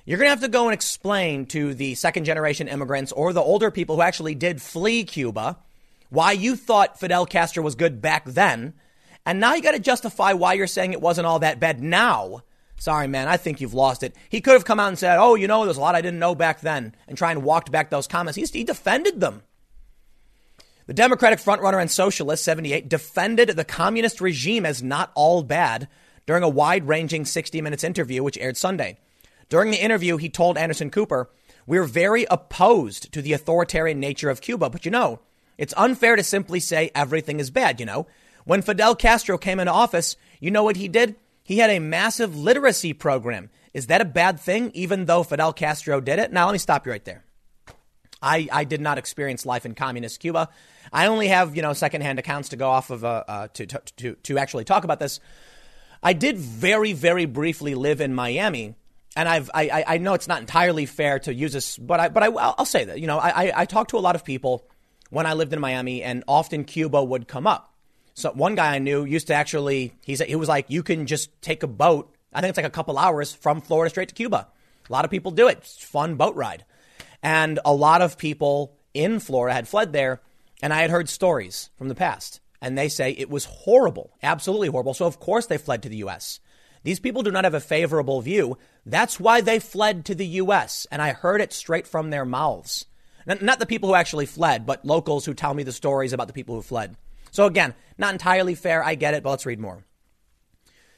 You're 0.06 0.18
going 0.18 0.28
to 0.28 0.32
have 0.32 0.42
to 0.42 0.48
go 0.48 0.66
and 0.66 0.74
explain 0.74 1.46
to 1.48 1.74
the 1.74 1.96
second 1.96 2.26
generation 2.26 2.68
immigrants 2.68 3.12
or 3.12 3.34
the 3.34 3.42
older 3.42 3.70
people 3.70 3.96
who 3.96 4.02
actually 4.02 4.36
did 4.36 4.62
flee 4.62 5.04
Cuba 5.04 5.60
why 6.10 6.34
you 6.34 6.56
thought 6.56 7.00
Fidel 7.00 7.26
Castro 7.26 7.64
was 7.64 7.76
good 7.76 8.02
back 8.02 8.26
then. 8.26 8.74
And 9.26 9.40
now 9.40 9.54
you 9.54 9.62
got 9.62 9.72
to 9.72 9.80
justify 9.80 10.34
why 10.34 10.54
you're 10.54 10.68
saying 10.68 10.92
it 10.92 11.02
wasn't 11.02 11.28
all 11.28 11.40
that 11.40 11.60
bad 11.60 11.82
now. 11.82 12.42
Sorry, 12.78 13.08
man, 13.08 13.28
I 13.28 13.38
think 13.38 13.62
you've 13.62 13.76
lost 13.76 14.02
it. 14.02 14.16
He 14.28 14.42
could 14.42 14.56
have 14.56 14.66
come 14.66 14.80
out 14.80 14.88
and 14.88 14.98
said, 14.98 15.20
oh, 15.20 15.36
you 15.36 15.48
know, 15.48 15.64
there's 15.64 15.78
a 15.78 15.82
lot 15.82 15.94
I 15.94 16.02
didn't 16.02 16.20
know 16.20 16.34
back 16.34 16.62
then, 16.62 16.96
and 17.08 17.16
try 17.16 17.32
and 17.32 17.44
walked 17.44 17.72
back 17.72 17.92
those 17.92 18.08
comments. 18.08 18.36
He's, 18.36 18.52
he 18.52 18.64
defended 18.64 19.20
them. 19.20 19.44
The 20.92 20.96
Democratic 20.96 21.40
frontrunner 21.40 21.80
and 21.80 21.90
socialist, 21.90 22.44
78, 22.44 22.90
defended 22.90 23.48
the 23.48 23.64
communist 23.64 24.20
regime 24.20 24.66
as 24.66 24.84
not 24.84 25.10
all 25.16 25.42
bad 25.42 25.88
during 26.26 26.44
a 26.44 26.50
wide 26.50 26.86
ranging 26.86 27.24
60 27.24 27.62
Minutes 27.62 27.86
interview, 27.86 28.22
which 28.22 28.38
aired 28.38 28.58
Sunday. 28.58 28.98
During 29.48 29.72
the 29.72 29.82
interview, 29.82 30.18
he 30.18 30.28
told 30.28 30.58
Anderson 30.58 30.90
Cooper, 30.90 31.30
We're 31.66 31.86
very 31.86 32.26
opposed 32.30 33.14
to 33.14 33.22
the 33.22 33.32
authoritarian 33.32 34.02
nature 34.02 34.30
of 34.30 34.42
Cuba, 34.42 34.70
but 34.70 34.84
you 34.84 34.92
know, 34.92 35.22
it's 35.58 35.74
unfair 35.78 36.18
to 36.18 36.24
simply 36.24 36.60
say 36.60 36.92
everything 36.94 37.40
is 37.40 37.52
bad, 37.52 37.80
you 37.80 37.86
know. 37.86 38.06
When 38.44 38.62
Fidel 38.62 38.94
Castro 38.94 39.38
came 39.38 39.62
into 39.62 39.72
office, 39.72 40.18
you 40.42 40.52
know 40.52 40.66
what 40.66 40.76
he 40.76 40.90
did? 40.90 41.16
He 41.42 41.60
had 41.60 41.70
a 41.70 41.80
massive 41.80 42.36
literacy 42.36 42.92
program. 42.92 43.50
Is 43.74 43.88
that 43.88 44.02
a 44.02 44.06
bad 44.06 44.42
thing, 44.42 44.72
even 44.74 45.06
though 45.06 45.24
Fidel 45.24 45.54
Castro 45.54 46.02
did 46.02 46.20
it? 46.20 46.34
Now, 46.34 46.48
let 46.48 46.52
me 46.52 46.58
stop 46.58 46.86
you 46.86 46.92
right 46.92 47.06
there. 47.06 47.24
I, 48.22 48.48
I 48.52 48.64
did 48.64 48.82
not 48.82 48.98
experience 48.98 49.46
life 49.46 49.66
in 49.66 49.76
communist 49.76 50.20
Cuba. 50.20 50.50
I 50.94 51.08
only 51.08 51.28
have, 51.28 51.56
you 51.56 51.62
know, 51.62 51.74
secondhand 51.74 52.20
accounts 52.20 52.50
to 52.50 52.56
go 52.56 52.70
off 52.70 52.90
of 52.90 53.04
uh, 53.04 53.24
uh, 53.28 53.48
to, 53.54 53.66
to, 53.66 53.82
to, 53.98 54.16
to 54.16 54.38
actually 54.38 54.64
talk 54.64 54.84
about 54.84 55.00
this. 55.00 55.20
I 56.04 56.14
did 56.14 56.38
very, 56.38 56.94
very 56.94 57.26
briefly 57.26 57.76
live 57.76 58.02
in 58.02 58.14
Miami 58.14 58.76
and 59.16 59.28
I've 59.28 59.50
I, 59.54 59.84
I 59.88 59.98
know 59.98 60.14
it's 60.14 60.28
not 60.28 60.40
entirely 60.40 60.86
fair 60.86 61.20
to 61.20 61.34
use 61.34 61.54
this, 61.54 61.78
but 61.78 62.00
I 62.00 62.10
but 62.10 62.24
I 62.24 62.28
I'll 62.28 62.66
say 62.66 62.86
that 62.86 63.00
you 63.00 63.08
know 63.08 63.20
I 63.20 63.52
I 63.56 63.66
talked 63.66 63.92
to 63.92 63.98
a 63.98 64.00
lot 64.00 64.16
of 64.16 64.24
people 64.24 64.66
when 65.10 65.26
I 65.26 65.34
lived 65.34 65.54
in 65.54 65.60
Miami, 65.60 66.02
and 66.04 66.24
often 66.28 66.64
Cuba 66.64 67.04
would 67.04 67.28
come 67.28 67.46
up. 67.46 67.74
So 68.14 68.32
one 68.32 68.56
guy 68.56 68.76
I 68.76 68.80
knew 68.80 69.04
used 69.04 69.28
to 69.28 69.34
actually 69.34 69.94
he 70.04 70.16
said 70.16 70.28
he 70.28 70.36
was 70.36 70.50
like 70.50 70.66
you 70.70 70.84
can 70.84 71.08
just 71.08 71.30
take 71.42 71.64
a 71.64 71.68
boat. 71.68 72.16
I 72.34 72.40
think 72.40 72.50
it's 72.50 72.58
like 72.58 72.66
a 72.66 72.70
couple 72.70 72.98
hours 72.98 73.34
from 73.34 73.62
Florida 73.62 73.90
straight 73.90 74.10
to 74.10 74.16
Cuba. 74.16 74.48
A 74.90 74.92
lot 74.92 75.06
of 75.06 75.12
people 75.12 75.32
do 75.32 75.48
it. 75.48 75.58
It's 75.60 75.84
fun 75.84 76.16
boat 76.16 76.36
ride, 76.36 76.66
and 77.24 77.60
a 77.64 77.74
lot 77.74 78.02
of 78.02 78.18
people 78.18 78.76
in 78.94 79.20
Florida 79.20 79.54
had 79.54 79.68
fled 79.68 79.94
there, 79.94 80.22
and 80.62 80.74
I 80.74 80.82
had 80.82 80.92
heard 80.92 81.10
stories 81.10 81.70
from 81.78 81.88
the 81.88 81.96
past, 81.96 82.40
and 82.62 82.78
they 82.78 82.90
say 82.90 83.12
it 83.12 83.30
was 83.30 83.46
horrible, 83.46 84.12
absolutely 84.22 84.68
horrible. 84.68 84.94
So 84.94 85.06
of 85.06 85.20
course 85.20 85.48
they 85.48 85.58
fled 85.58 85.84
to 85.84 85.90
the 85.90 85.98
U.S. 85.98 86.40
These 86.84 87.00
people 87.00 87.24
do 87.24 87.32
not 87.32 87.44
have 87.44 87.54
a 87.54 87.60
favorable 87.60 88.22
view. 88.22 88.58
That's 88.86 89.20
why 89.20 89.42
they 89.42 89.60
fled 89.60 90.06
to 90.06 90.16
the 90.16 90.26
U.S. 90.28 90.88
And 90.92 91.02
I 91.02 91.14
heard 91.14 91.42
it 91.42 91.54
straight 91.54 91.88
from 91.88 92.10
their 92.10 92.26
mouths. 92.26 92.86
Not 93.26 93.60
the 93.60 93.68
people 93.68 93.90
who 93.90 93.96
actually 93.96 94.26
fled, 94.26 94.66
but 94.66 94.84
locals 94.84 95.26
who 95.26 95.36
tell 95.36 95.54
me 95.54 95.62
the 95.62 95.72
stories 95.72 96.12
about 96.12 96.26
the 96.28 96.34
people 96.34 96.56
who 96.56 96.64
fled. 96.64 96.98
So 97.30 97.46
again, 97.46 97.76
not 97.98 98.14
entirely 98.14 98.56
fair. 98.56 98.84
I 98.84 98.96
get 98.96 99.14
it, 99.14 99.22
but 99.22 99.30
let's 99.30 99.46
read 99.46 99.60
more. 99.60 99.86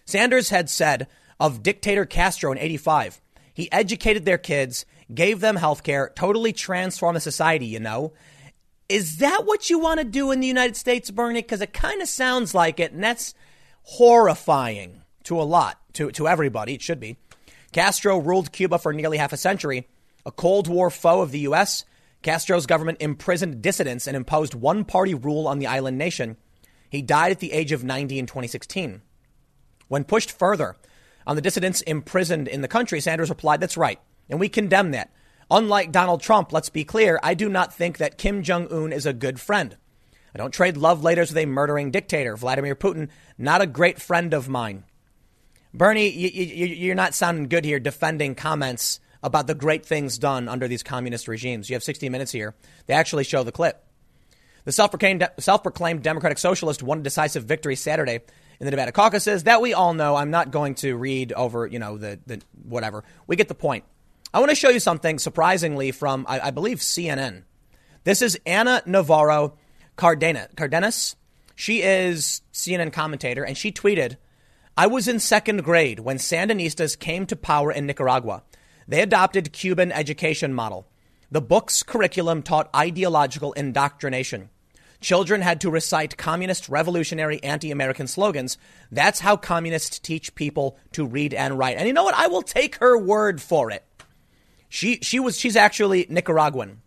Sanders 0.06 0.50
had 0.50 0.70
said 0.70 1.08
of 1.40 1.64
dictator 1.64 2.06
Castro 2.06 2.52
in 2.52 2.58
85, 2.58 3.22
he 3.54 3.72
educated 3.72 4.26
their 4.26 4.38
kids, 4.38 4.86
gave 5.16 5.40
them 5.40 5.56
health 5.56 5.84
care, 5.84 6.12
totally 6.16 6.54
transformed 6.54 7.16
the 7.16 7.22
society, 7.22 7.66
you 7.66 7.80
know. 7.80 8.14
Is 8.90 9.18
that 9.18 9.46
what 9.46 9.70
you 9.70 9.80
want 9.80 10.00
to 10.00 10.06
do 10.06 10.32
in 10.32 10.40
the 10.40 10.48
United 10.48 10.76
States, 10.76 11.10
Bernie? 11.10 11.42
Because 11.42 11.62
it 11.62 11.74
kind 11.74 12.02
of 12.02 12.08
sounds 12.08 12.54
like 12.54 12.80
it, 12.80 12.92
and 12.92 13.04
that's 13.04 13.34
horrifying 13.84 15.02
to 15.24 15.40
a 15.40 15.44
lot, 15.44 15.80
to, 15.94 16.12
to 16.12 16.28
everybody. 16.28 16.74
It 16.74 16.82
should 16.82 17.00
be. 17.00 17.18
Castro 17.72 18.18
ruled 18.18 18.52
Cuba 18.52 18.78
for 18.78 18.94
nearly 18.94 19.18
half 19.18 19.34
a 19.34 19.38
century. 19.38 19.88
A 20.26 20.32
Cold 20.32 20.68
War 20.68 20.90
foe 20.90 21.22
of 21.22 21.32
the 21.32 21.40
U.S., 21.40 21.86
Castro's 22.22 22.66
government 22.66 23.00
imprisoned 23.02 23.62
dissidents 23.62 24.08
and 24.08 24.16
imposed 24.16 24.54
one 24.54 24.86
party 24.86 25.14
rule 25.14 25.48
on 25.48 25.60
the 25.60 25.68
island 25.68 25.98
nation. 25.98 26.38
He 26.90 27.02
died 27.02 27.32
at 27.32 27.40
the 27.40 27.52
age 27.52 27.72
of 27.72 27.84
90 27.84 28.18
in 28.18 28.26
2016. 28.26 29.02
When 29.90 30.04
pushed 30.06 30.32
further 30.32 30.78
on 31.28 31.36
the 31.36 31.42
dissidents 31.42 31.82
imprisoned 31.82 32.48
in 32.48 32.62
the 32.62 32.68
country, 32.68 33.02
Sanders 33.02 33.30
replied, 33.30 33.60
That's 33.60 33.78
right. 33.78 34.00
And 34.30 34.40
we 34.40 34.50
condemn 34.50 34.92
that. 34.92 35.12
Unlike 35.52 35.92
Donald 35.92 36.22
Trump, 36.22 36.52
let's 36.52 36.70
be 36.70 36.84
clear, 36.84 37.20
I 37.22 37.34
do 37.34 37.50
not 37.50 37.74
think 37.74 37.98
that 37.98 38.18
Kim 38.18 38.44
Jong 38.44 38.72
un 38.72 38.92
is 38.92 39.06
a 39.06 39.14
good 39.14 39.40
friend. 39.40 39.78
I 40.34 40.40
don't 40.40 40.54
trade 40.54 40.78
love 40.78 41.04
letters 41.04 41.30
with 41.30 41.38
a 41.38 41.46
murdering 41.46 41.92
dictator. 41.92 42.36
Vladimir 42.36 42.76
Putin, 42.76 43.10
not 43.38 43.62
a 43.62 43.68
great 43.68 44.02
friend 44.02 44.34
of 44.34 44.50
mine. 44.50 44.84
Bernie, 45.74 46.10
you, 46.10 46.92
are 46.92 46.96
not 46.96 47.14
sounding 47.14 47.48
good 47.48 47.66
here 47.66 47.80
defending 47.80 48.36
comments 48.36 49.00
about 49.24 49.48
the 49.48 49.56
great 49.56 49.86
things 49.86 50.18
done 50.18 50.48
under 50.48 50.68
these 50.68 50.84
communist 50.84 51.28
regimes. 51.28 51.70
You 51.70 51.76
have 51.76 51.84
60 51.84 52.10
minutes 52.10 52.32
here. 52.32 52.56
They 52.88 52.94
actually 52.94 53.24
show 53.24 53.44
the 53.44 53.52
clip. 53.52 53.84
The 54.66 54.72
self-proclaimed, 54.72 55.28
self-proclaimed 55.40 56.04
Democratic 56.04 56.38
Socialist 56.38 56.84
won 56.84 57.00
a 57.00 57.04
decisive 57.04 57.44
victory 57.46 57.76
Saturday 57.76 58.22
in 58.60 58.66
the 58.66 58.72
Nevada 58.72 58.92
caucuses. 58.92 59.44
That 59.44 59.62
we 59.62 59.74
all 59.74 59.94
know. 59.94 60.16
I'm 60.16 60.32
not 60.32 60.52
going 60.52 60.76
to 60.76 60.96
read 60.96 61.34
over, 61.34 61.66
you 61.68 61.80
know, 61.80 61.98
the, 61.98 62.20
the 62.26 62.42
whatever. 62.64 63.04
We 63.28 63.36
get 63.36 63.48
the 63.48 63.56
point. 63.56 63.84
I 64.36 64.40
want 64.40 64.50
to 64.50 64.56
show 64.56 64.70
you 64.70 64.80
something 64.80 65.20
surprisingly 65.20 65.92
from, 65.92 66.26
I, 66.28 66.48
I 66.48 66.52
believe, 66.52 66.80
CNN. 66.80 67.44
This 68.04 68.24
is 68.24 68.40
Ana 68.48 68.82
Navarro 68.88 69.58
Cardenas. 69.96 71.16
She 71.56 71.84
is 71.84 72.42
CNN 72.52 72.92
commentator, 72.92 73.44
and 73.44 73.56
she 73.56 73.72
tweeted, 73.72 74.18
I 74.76 74.88
was 74.88 75.08
in 75.08 75.20
second 75.20 75.64
grade 75.64 76.00
when 76.00 76.18
Sandinistas 76.18 76.98
came 76.98 77.28
to 77.28 77.36
power 77.36 77.72
in 77.72 77.86
Nicaragua. 77.86 78.42
They 78.88 79.02
adopted 79.02 79.54
Cuban 79.54 79.92
education 79.92 80.52
model. 80.52 80.88
The 81.30 81.42
book's 81.42 81.84
curriculum 81.84 82.42
taught 82.42 82.74
ideological 82.76 83.54
indoctrination. 83.54 84.50
Children 85.00 85.42
had 85.42 85.62
to 85.62 85.70
recite 85.70 86.18
communist, 86.18 86.70
revolutionary, 86.70 87.44
anti 87.44 87.70
American 87.70 88.08
slogans. 88.08 88.58
That's 88.92 89.20
how 89.20 89.38
communists 89.38 90.00
teach 90.00 90.34
people 90.34 90.76
to 90.94 91.06
read 91.06 91.36
and 91.36 91.60
write. 91.60 91.78
And 91.78 91.86
you 91.86 91.94
know 91.94 92.06
what? 92.06 92.16
I 92.16 92.28
will 92.28 92.42
take 92.42 92.78
her 92.78 92.98
word 92.98 93.40
for 93.40 93.70
it. 93.70 93.86
She 94.74 94.98
she 95.04 95.20
was 95.20 95.40
she's 95.40 95.56
actually 95.56 96.08
Nicaraguan. 96.10 96.82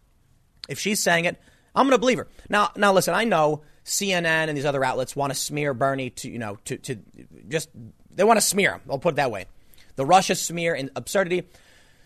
If 0.68 0.81
she's 0.81 1.01
saying 1.01 1.27
it, 1.27 1.40
I'm 1.72 1.87
going 1.87 1.94
to 1.94 2.01
believe 2.01 2.18
her. 2.18 2.27
Now 2.49 2.72
now 2.75 2.92
listen, 2.92 3.14
I 3.14 3.22
know 3.22 3.62
CNN 3.85 4.49
and 4.49 4.57
these 4.57 4.64
other 4.64 4.83
outlets 4.83 5.14
want 5.14 5.33
to 5.33 5.38
smear 5.38 5.72
Bernie 5.72 6.11
to 6.11 6.29
you 6.29 6.40
know 6.40 6.57
to 6.64 6.79
to 6.79 6.99
just 7.46 7.68
they 8.11 8.25
want 8.25 8.38
to 8.38 8.44
smear 8.44 8.72
him. 8.72 8.81
I'll 8.90 8.99
put 8.99 9.14
it 9.14 9.16
that 9.16 9.31
way. 9.31 9.44
The 9.94 10.05
Russia 10.05 10.35
smear 10.35 10.75
and 10.75 10.90
absurdity. 10.96 11.44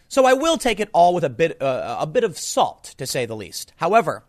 So 0.08 0.26
I 0.26 0.34
will 0.34 0.58
take 0.58 0.80
it 0.80 0.90
all 0.92 1.14
with 1.14 1.24
a 1.24 1.30
bit 1.30 1.62
uh, 1.62 1.96
a 1.98 2.06
bit 2.06 2.24
of 2.24 2.36
salt 2.36 2.94
to 2.98 3.06
say 3.06 3.24
the 3.24 3.34
least. 3.34 3.72
However, 3.76 4.22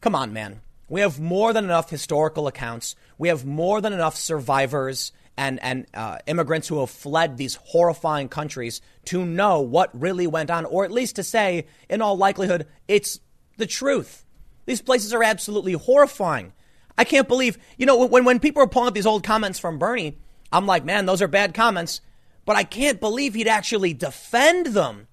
come 0.00 0.14
on, 0.14 0.32
man. 0.32 0.60
We 0.88 1.00
have 1.00 1.18
more 1.18 1.52
than 1.52 1.64
enough 1.64 1.90
historical 1.90 2.46
accounts. 2.46 2.94
We 3.18 3.26
have 3.30 3.44
more 3.44 3.80
than 3.80 3.92
enough 3.92 4.14
survivors 4.14 5.10
and, 5.36 5.62
and 5.62 5.86
uh, 5.94 6.18
immigrants 6.26 6.68
who 6.68 6.80
have 6.80 6.90
fled 6.90 7.36
these 7.36 7.56
horrifying 7.56 8.28
countries 8.28 8.80
to 9.06 9.24
know 9.24 9.60
what 9.60 9.90
really 9.98 10.26
went 10.26 10.50
on, 10.50 10.64
or 10.64 10.84
at 10.84 10.92
least 10.92 11.16
to 11.16 11.22
say, 11.22 11.66
in 11.88 12.00
all 12.00 12.16
likelihood, 12.16 12.66
it's 12.86 13.20
the 13.56 13.66
truth. 13.66 14.24
These 14.66 14.82
places 14.82 15.12
are 15.12 15.22
absolutely 15.22 15.72
horrifying. 15.72 16.52
I 16.96 17.04
can't 17.04 17.28
believe, 17.28 17.58
you 17.76 17.86
know, 17.86 18.06
when, 18.06 18.24
when 18.24 18.38
people 18.38 18.62
are 18.62 18.68
pulling 18.68 18.88
up 18.88 18.94
these 18.94 19.06
old 19.06 19.24
comments 19.24 19.58
from 19.58 19.78
Bernie, 19.78 20.18
I'm 20.52 20.66
like, 20.66 20.84
man, 20.84 21.06
those 21.06 21.20
are 21.20 21.28
bad 21.28 21.54
comments. 21.54 22.00
But 22.44 22.56
I 22.56 22.64
can't 22.64 23.00
believe 23.00 23.34
he'd 23.34 23.48
actually 23.48 23.94
defend 23.94 24.66
them. 24.66 25.08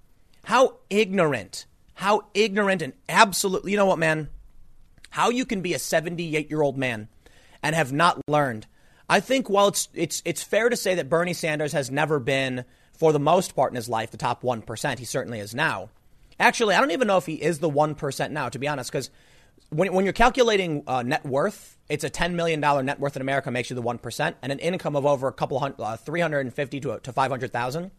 How 0.45 0.77
ignorant. 0.89 1.65
How 1.95 2.27
ignorant 2.34 2.81
and 2.81 2.93
absolutely, 3.10 3.71
you 3.71 3.77
know 3.77 3.86
what, 3.86 3.99
man? 3.99 4.29
How 5.10 5.29
you 5.29 5.45
can 5.45 5.62
be 5.62 5.73
a 5.73 5.79
78 5.79 6.49
year 6.49 6.62
old 6.62 6.77
man 6.77 7.10
and 7.63 7.75
have 7.75 7.91
not 7.91 8.21
learned 8.27 8.67
I 9.12 9.19
think 9.19 9.50
while 9.50 9.67
it's 9.67 9.89
it's 9.93 10.21
it's 10.24 10.41
fair 10.41 10.69
to 10.69 10.78
say 10.78 10.95
that 10.95 11.10
Bernie 11.10 11.34
Sanders 11.34 11.74
has 11.74 11.91
never 11.91 12.17
been, 12.17 12.63
for 12.93 13.12
the 13.12 13.19
most 13.19 13.58
part 13.58 13.74
in 13.74 13.76
his 13.76 13.89
life, 13.89 14.10
the 14.10 14.17
top 14.17 14.41
one 14.41 14.62
percent. 14.62 15.00
He 15.00 15.06
certainly 15.06 15.39
is 15.39 15.54
now. 15.54 15.89
Actually, 16.39 16.76
I 16.76 16.80
don't 16.80 16.91
even 16.91 17.10
know 17.10 17.17
if 17.17 17.26
he 17.26 17.34
is 17.34 17.60
the 17.60 17.67
one 17.67 17.93
percent 17.93 18.32
now, 18.32 18.47
to 18.47 18.58
be 18.58 18.69
honest, 18.69 18.89
because 18.89 19.10
when, 19.67 19.91
when 19.91 20.06
you're 20.06 20.13
calculating 20.13 20.84
uh, 20.88 21.04
net 21.04 21.26
worth, 21.26 21.78
it's 21.89 22.04
a 22.06 22.10
$10 22.10 22.34
million 22.34 22.60
net 22.60 23.00
worth 23.00 23.15
in 23.15 23.21
America 23.21 23.52
makes 23.52 23.69
you 23.69 23.76
the 23.76 23.82
1%, 23.82 24.36
and 24.41 24.52
an 24.52 24.60
income 24.60 24.95
of 24.95 25.06
over 25.06 25.28
a 25.28 25.34
couple 25.34 25.60
hundred, 25.60 25.82
uh, 25.82 25.97
350 25.97 26.80
to, 26.82 27.00
to 27.00 27.13
500,000. 27.13 27.91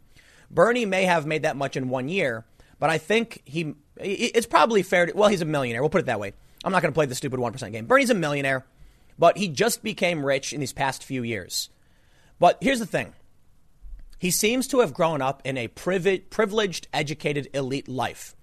Bernie 0.51 0.85
may 0.85 1.05
have 1.05 1.25
made 1.25 1.43
that 1.43 1.57
much 1.57 1.77
in 1.77 1.89
one 1.89 2.09
year, 2.09 2.45
but 2.79 2.91
I 2.91 2.99
think 2.99 3.43
he, 3.45 3.75
it's 3.97 4.47
probably 4.47 4.83
fair 4.83 5.07
to, 5.07 5.13
well, 5.15 5.29
he's 5.31 5.41
a 5.41 5.47
millionaire. 5.47 5.83
We'll 5.83 5.89
put 5.89 6.03
it 6.03 6.07
that 6.07 6.21
way. 6.21 6.35
I'm 6.65 6.73
not 6.73 6.83
going 6.83 6.93
to 6.93 6.97
play 6.97 7.07
the 7.07 7.15
stupid 7.15 7.41
1% 7.41 7.73
game. 7.73 7.87
Bernie's 7.87 8.11
a 8.11 8.15
millionaire. 8.15 8.65
But 9.23 9.39
he 9.39 9.47
just 9.47 9.85
became 9.85 10.27
rich 10.27 10.53
in 10.53 10.59
these 10.59 10.73
past 10.73 11.05
few 11.05 11.23
years. 11.23 11.71
But 12.41 12.59
here's 12.61 12.81
the 12.81 12.87
thing 12.87 13.13
he 14.19 14.33
seems 14.33 14.67
to 14.67 14.81
have 14.81 14.93
grown 14.93 15.23
up 15.23 15.41
in 15.45 15.57
a 15.57 15.69
privileged, 15.69 16.89
educated, 16.93 17.49
elite 17.55 17.87
life. 17.87 18.35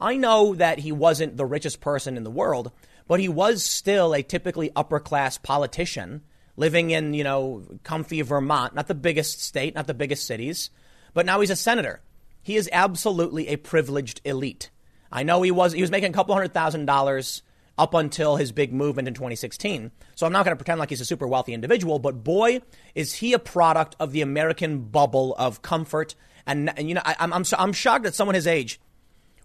I 0.00 0.16
know 0.16 0.56
that 0.56 0.80
he 0.80 0.90
wasn't 0.90 1.36
the 1.36 1.46
richest 1.46 1.80
person 1.80 2.16
in 2.16 2.24
the 2.24 2.32
world, 2.32 2.72
but 3.06 3.20
he 3.20 3.28
was 3.28 3.62
still 3.62 4.12
a 4.12 4.24
typically 4.24 4.72
upper 4.74 4.98
class 4.98 5.38
politician 5.38 6.22
living 6.56 6.90
in, 6.90 7.14
you 7.14 7.22
know, 7.22 7.62
comfy 7.84 8.20
Vermont, 8.22 8.74
not 8.74 8.88
the 8.88 8.94
biggest 8.96 9.40
state, 9.40 9.76
not 9.76 9.86
the 9.86 9.94
biggest 9.94 10.26
cities, 10.26 10.70
but 11.12 11.26
now 11.26 11.38
he's 11.38 11.50
a 11.50 11.54
senator. 11.54 12.00
He 12.42 12.56
is 12.56 12.68
absolutely 12.72 13.46
a 13.46 13.56
privileged 13.56 14.20
elite. 14.24 14.70
I 15.12 15.22
know 15.22 15.42
he 15.42 15.52
was 15.52 15.74
he 15.74 15.80
was 15.80 15.92
making 15.92 16.10
a 16.10 16.12
couple 16.12 16.34
hundred 16.34 16.52
thousand 16.52 16.86
dollars 16.86 17.44
up 17.76 17.94
until 17.94 18.36
his 18.36 18.52
big 18.52 18.72
movement 18.72 19.08
in 19.08 19.14
2016. 19.14 19.90
So 20.14 20.26
I'm 20.26 20.32
not 20.32 20.44
going 20.44 20.52
to 20.52 20.56
pretend 20.56 20.78
like 20.78 20.90
he's 20.90 21.00
a 21.00 21.04
super 21.04 21.26
wealthy 21.26 21.52
individual, 21.52 21.98
but 21.98 22.22
boy, 22.22 22.60
is 22.94 23.14
he 23.14 23.32
a 23.32 23.38
product 23.38 23.96
of 23.98 24.12
the 24.12 24.20
American 24.20 24.82
bubble 24.82 25.34
of 25.38 25.62
comfort. 25.62 26.14
And, 26.46 26.76
and 26.78 26.88
you 26.88 26.94
know, 26.94 27.02
I, 27.04 27.16
am 27.18 27.32
I'm, 27.32 27.44
I'm 27.58 27.72
shocked 27.72 28.04
that 28.04 28.14
someone 28.14 28.34
his 28.34 28.46
age 28.46 28.80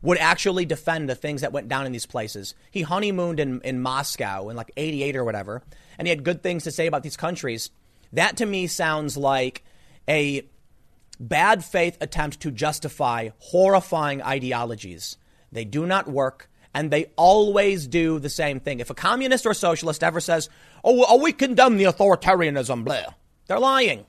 would 0.01 0.17
actually 0.17 0.65
defend 0.65 1.09
the 1.09 1.15
things 1.15 1.41
that 1.41 1.51
went 1.51 1.67
down 1.67 1.85
in 1.85 1.91
these 1.91 2.05
places. 2.05 2.53
He 2.71 2.83
honeymooned 2.83 3.39
in, 3.39 3.61
in 3.61 3.81
Moscow 3.81 4.49
in 4.49 4.55
like 4.55 4.71
88 4.77 5.15
or 5.15 5.25
whatever, 5.25 5.61
and 5.97 6.07
he 6.07 6.09
had 6.09 6.23
good 6.23 6.41
things 6.41 6.63
to 6.63 6.71
say 6.71 6.87
about 6.87 7.03
these 7.03 7.17
countries. 7.17 7.71
That 8.13 8.37
to 8.37 8.45
me 8.45 8.67
sounds 8.67 9.17
like 9.17 9.63
a 10.07 10.47
bad 11.19 11.65
faith 11.65 11.97
attempt 11.99 12.39
to 12.41 12.51
justify 12.51 13.29
horrifying 13.39 14.21
ideologies. 14.21 15.17
They 15.51 15.65
do 15.65 15.85
not 15.85 16.07
work 16.07 16.48
and 16.73 16.91
they 16.91 17.07
always 17.15 17.87
do 17.87 18.19
the 18.19 18.29
same 18.29 18.59
thing. 18.59 18.79
If 18.79 18.89
a 18.89 18.95
communist 18.95 19.45
or 19.45 19.51
a 19.51 19.55
socialist 19.55 20.03
ever 20.03 20.19
says, 20.19 20.49
oh, 20.83 21.05
oh 21.07 21.17
we 21.17 21.31
condemn 21.31 21.77
the 21.77 21.85
authoritarianism, 21.85 22.83
blah, 22.83 23.13
they're 23.47 23.59
lying. 23.59 24.05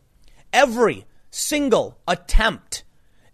Every 0.52 1.06
single 1.30 1.98
attempt 2.06 2.84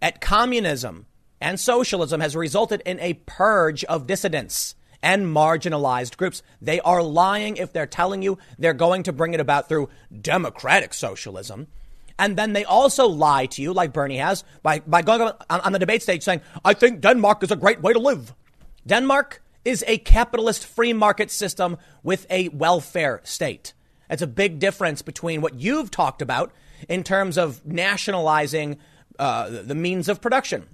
at 0.00 0.20
communism 0.20 1.06
and 1.40 1.58
socialism 1.58 2.20
has 2.20 2.36
resulted 2.36 2.82
in 2.86 3.00
a 3.00 3.14
purge 3.14 3.84
of 3.84 4.06
dissidents 4.06 4.74
and 5.02 5.26
marginalized 5.26 6.16
groups. 6.16 6.42
They 6.60 6.80
are 6.80 7.02
lying 7.02 7.56
if 7.56 7.72
they're 7.72 7.86
telling 7.86 8.22
you 8.22 8.38
they're 8.58 8.74
going 8.74 9.04
to 9.04 9.12
bring 9.12 9.34
it 9.34 9.40
about 9.40 9.68
through 9.68 9.88
democratic 10.20 10.94
socialism. 10.94 11.68
And 12.18 12.36
then 12.36 12.54
they 12.54 12.64
also 12.64 13.06
lie 13.06 13.46
to 13.46 13.62
you, 13.62 13.74
like 13.74 13.92
Bernie 13.92 14.16
has, 14.16 14.42
by, 14.62 14.80
by 14.80 15.02
going 15.02 15.20
on, 15.20 15.60
on 15.60 15.72
the 15.72 15.78
debate 15.78 16.02
stage 16.02 16.22
saying, 16.22 16.40
I 16.64 16.72
think 16.72 17.00
Denmark 17.00 17.42
is 17.42 17.50
a 17.50 17.56
great 17.56 17.82
way 17.82 17.92
to 17.92 17.98
live. 17.98 18.34
Denmark 18.86 19.42
is 19.64 19.84
a 19.86 19.98
capitalist 19.98 20.64
free 20.64 20.92
market 20.92 21.30
system 21.30 21.76
with 22.02 22.26
a 22.30 22.48
welfare 22.50 23.20
state. 23.24 23.74
That's 24.08 24.22
a 24.22 24.28
big 24.28 24.60
difference 24.60 25.02
between 25.02 25.40
what 25.40 25.54
you've 25.54 25.90
talked 25.90 26.22
about 26.22 26.52
in 26.88 27.02
terms 27.02 27.36
of 27.36 27.66
nationalizing 27.66 28.78
uh, 29.18 29.48
the 29.48 29.74
means 29.74 30.08
of 30.08 30.20
production. 30.20 30.66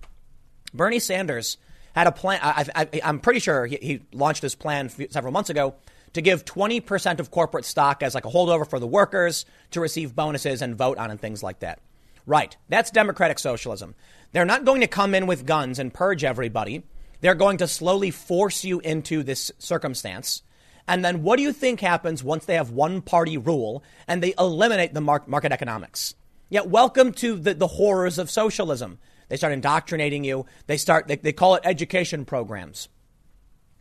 Bernie 0.75 0.98
Sanders 0.98 1.57
had 1.94 2.07
a 2.07 2.12
plan. 2.12 2.40
I, 2.42 2.88
am 3.03 3.18
pretty 3.20 3.40
sure 3.40 3.66
he, 3.66 3.79
he, 3.81 4.01
launched 4.12 4.42
this 4.42 4.55
plan 4.55 4.88
several 5.11 5.33
months 5.33 5.51
ago 5.51 5.75
to 6.14 6.20
give 6.20 6.44
20% 6.44 7.20
of 7.20 7.31
corporate 7.31 7.64
stock 7.64 8.03
as 8.03 8.14
like 8.14 8.27
a 8.27 8.31
holdover 8.31 8.68
for 8.68 8.79
the 8.79 8.87
workers 8.87 9.46
to 9.70 9.81
receive 9.81 10.14
bonuses 10.14 10.61
and 10.61 10.77
vote 10.77 10.98
on 10.98 11.11
and 11.11 11.20
things 11.20 11.42
like 11.42 11.61
that. 11.61 11.81
Right. 12.27 12.57
That's 12.68 12.90
democratic 12.90 13.38
socialism. 13.38 13.94
They're 14.33 14.44
not 14.44 14.64
going 14.64 14.83
to 14.83 14.87
come 14.87 15.14
in 15.14 15.27
with 15.27 15.46
guns 15.46 15.79
and 15.79 15.92
purge 15.92 16.25
everybody. 16.25 16.85
They're 17.22 17.35
going 17.37 17.58
to 17.58 17.68
slowly 17.68 18.11
force 18.11 18.64
you 18.64 18.80
into 18.80 19.22
this 19.22 19.52
circumstance. 19.58 20.42
And 20.88 21.04
then 21.04 21.22
what 21.22 21.37
do 21.37 21.44
you 21.44 21.52
think 21.52 21.80
happens 21.80 22.24
once 22.24 22.44
they 22.44 22.56
have 22.56 22.72
one 22.72 23.00
party 23.00 23.38
rule 23.38 23.85
and 24.08 24.20
they 24.20 24.35
eliminate 24.37 24.92
the 24.92 25.00
market 25.00 25.52
economics? 25.52 26.16
Yet, 26.50 26.68
welcome 26.68 27.12
to 27.14 27.37
the, 27.37 27.54
the 27.54 27.68
horrors 27.68 28.18
of 28.18 28.28
socialism. 28.28 28.99
They 29.28 29.36
start 29.36 29.53
indoctrinating 29.53 30.24
you. 30.24 30.47
They 30.66 30.76
start, 30.76 31.07
they, 31.07 31.14
they 31.14 31.32
call 31.32 31.55
it 31.55 31.62
education 31.64 32.24
programs. 32.24 32.88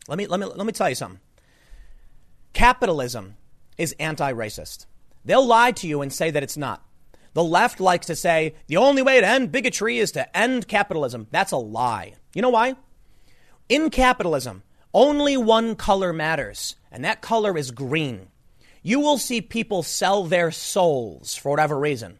Let 0.07 0.19
me, 0.19 0.27
let, 0.27 0.39
me, 0.39 0.45
let 0.45 0.65
me 0.65 0.71
tell 0.71 0.89
you 0.89 0.95
something. 0.95 1.19
Capitalism 2.53 3.37
is 3.75 3.95
anti 3.99 4.31
racist. 4.31 4.85
They'll 5.25 5.45
lie 5.45 5.71
to 5.71 5.87
you 5.87 6.03
and 6.03 6.13
say 6.13 6.29
that 6.29 6.43
it's 6.43 6.57
not. 6.57 6.85
The 7.33 7.43
left 7.43 7.79
likes 7.79 8.05
to 8.05 8.15
say 8.15 8.53
the 8.67 8.77
only 8.77 9.01
way 9.01 9.19
to 9.19 9.27
end 9.27 9.51
bigotry 9.51 9.97
is 9.97 10.11
to 10.11 10.37
end 10.37 10.67
capitalism. 10.67 11.25
That's 11.31 11.51
a 11.51 11.57
lie. 11.57 12.13
You 12.35 12.43
know 12.43 12.49
why? 12.49 12.75
In 13.71 13.89
capitalism, 13.89 14.63
only 14.93 15.37
one 15.37 15.77
color 15.77 16.11
matters, 16.11 16.75
and 16.91 17.05
that 17.05 17.21
color 17.21 17.57
is 17.57 17.71
green. 17.71 18.27
You 18.83 18.99
will 18.99 19.17
see 19.17 19.39
people 19.39 19.81
sell 19.81 20.25
their 20.25 20.51
souls 20.51 21.37
for 21.37 21.51
whatever 21.51 21.79
reason. 21.79 22.19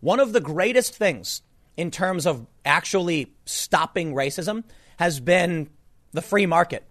One 0.00 0.20
of 0.20 0.32
the 0.32 0.40
greatest 0.40 0.94
things 0.94 1.42
in 1.76 1.90
terms 1.90 2.26
of 2.26 2.46
actually 2.64 3.34
stopping 3.44 4.14
racism 4.14 4.64
has 4.98 5.20
been 5.20 5.68
the 6.12 6.22
free 6.22 6.46
market. 6.46 6.82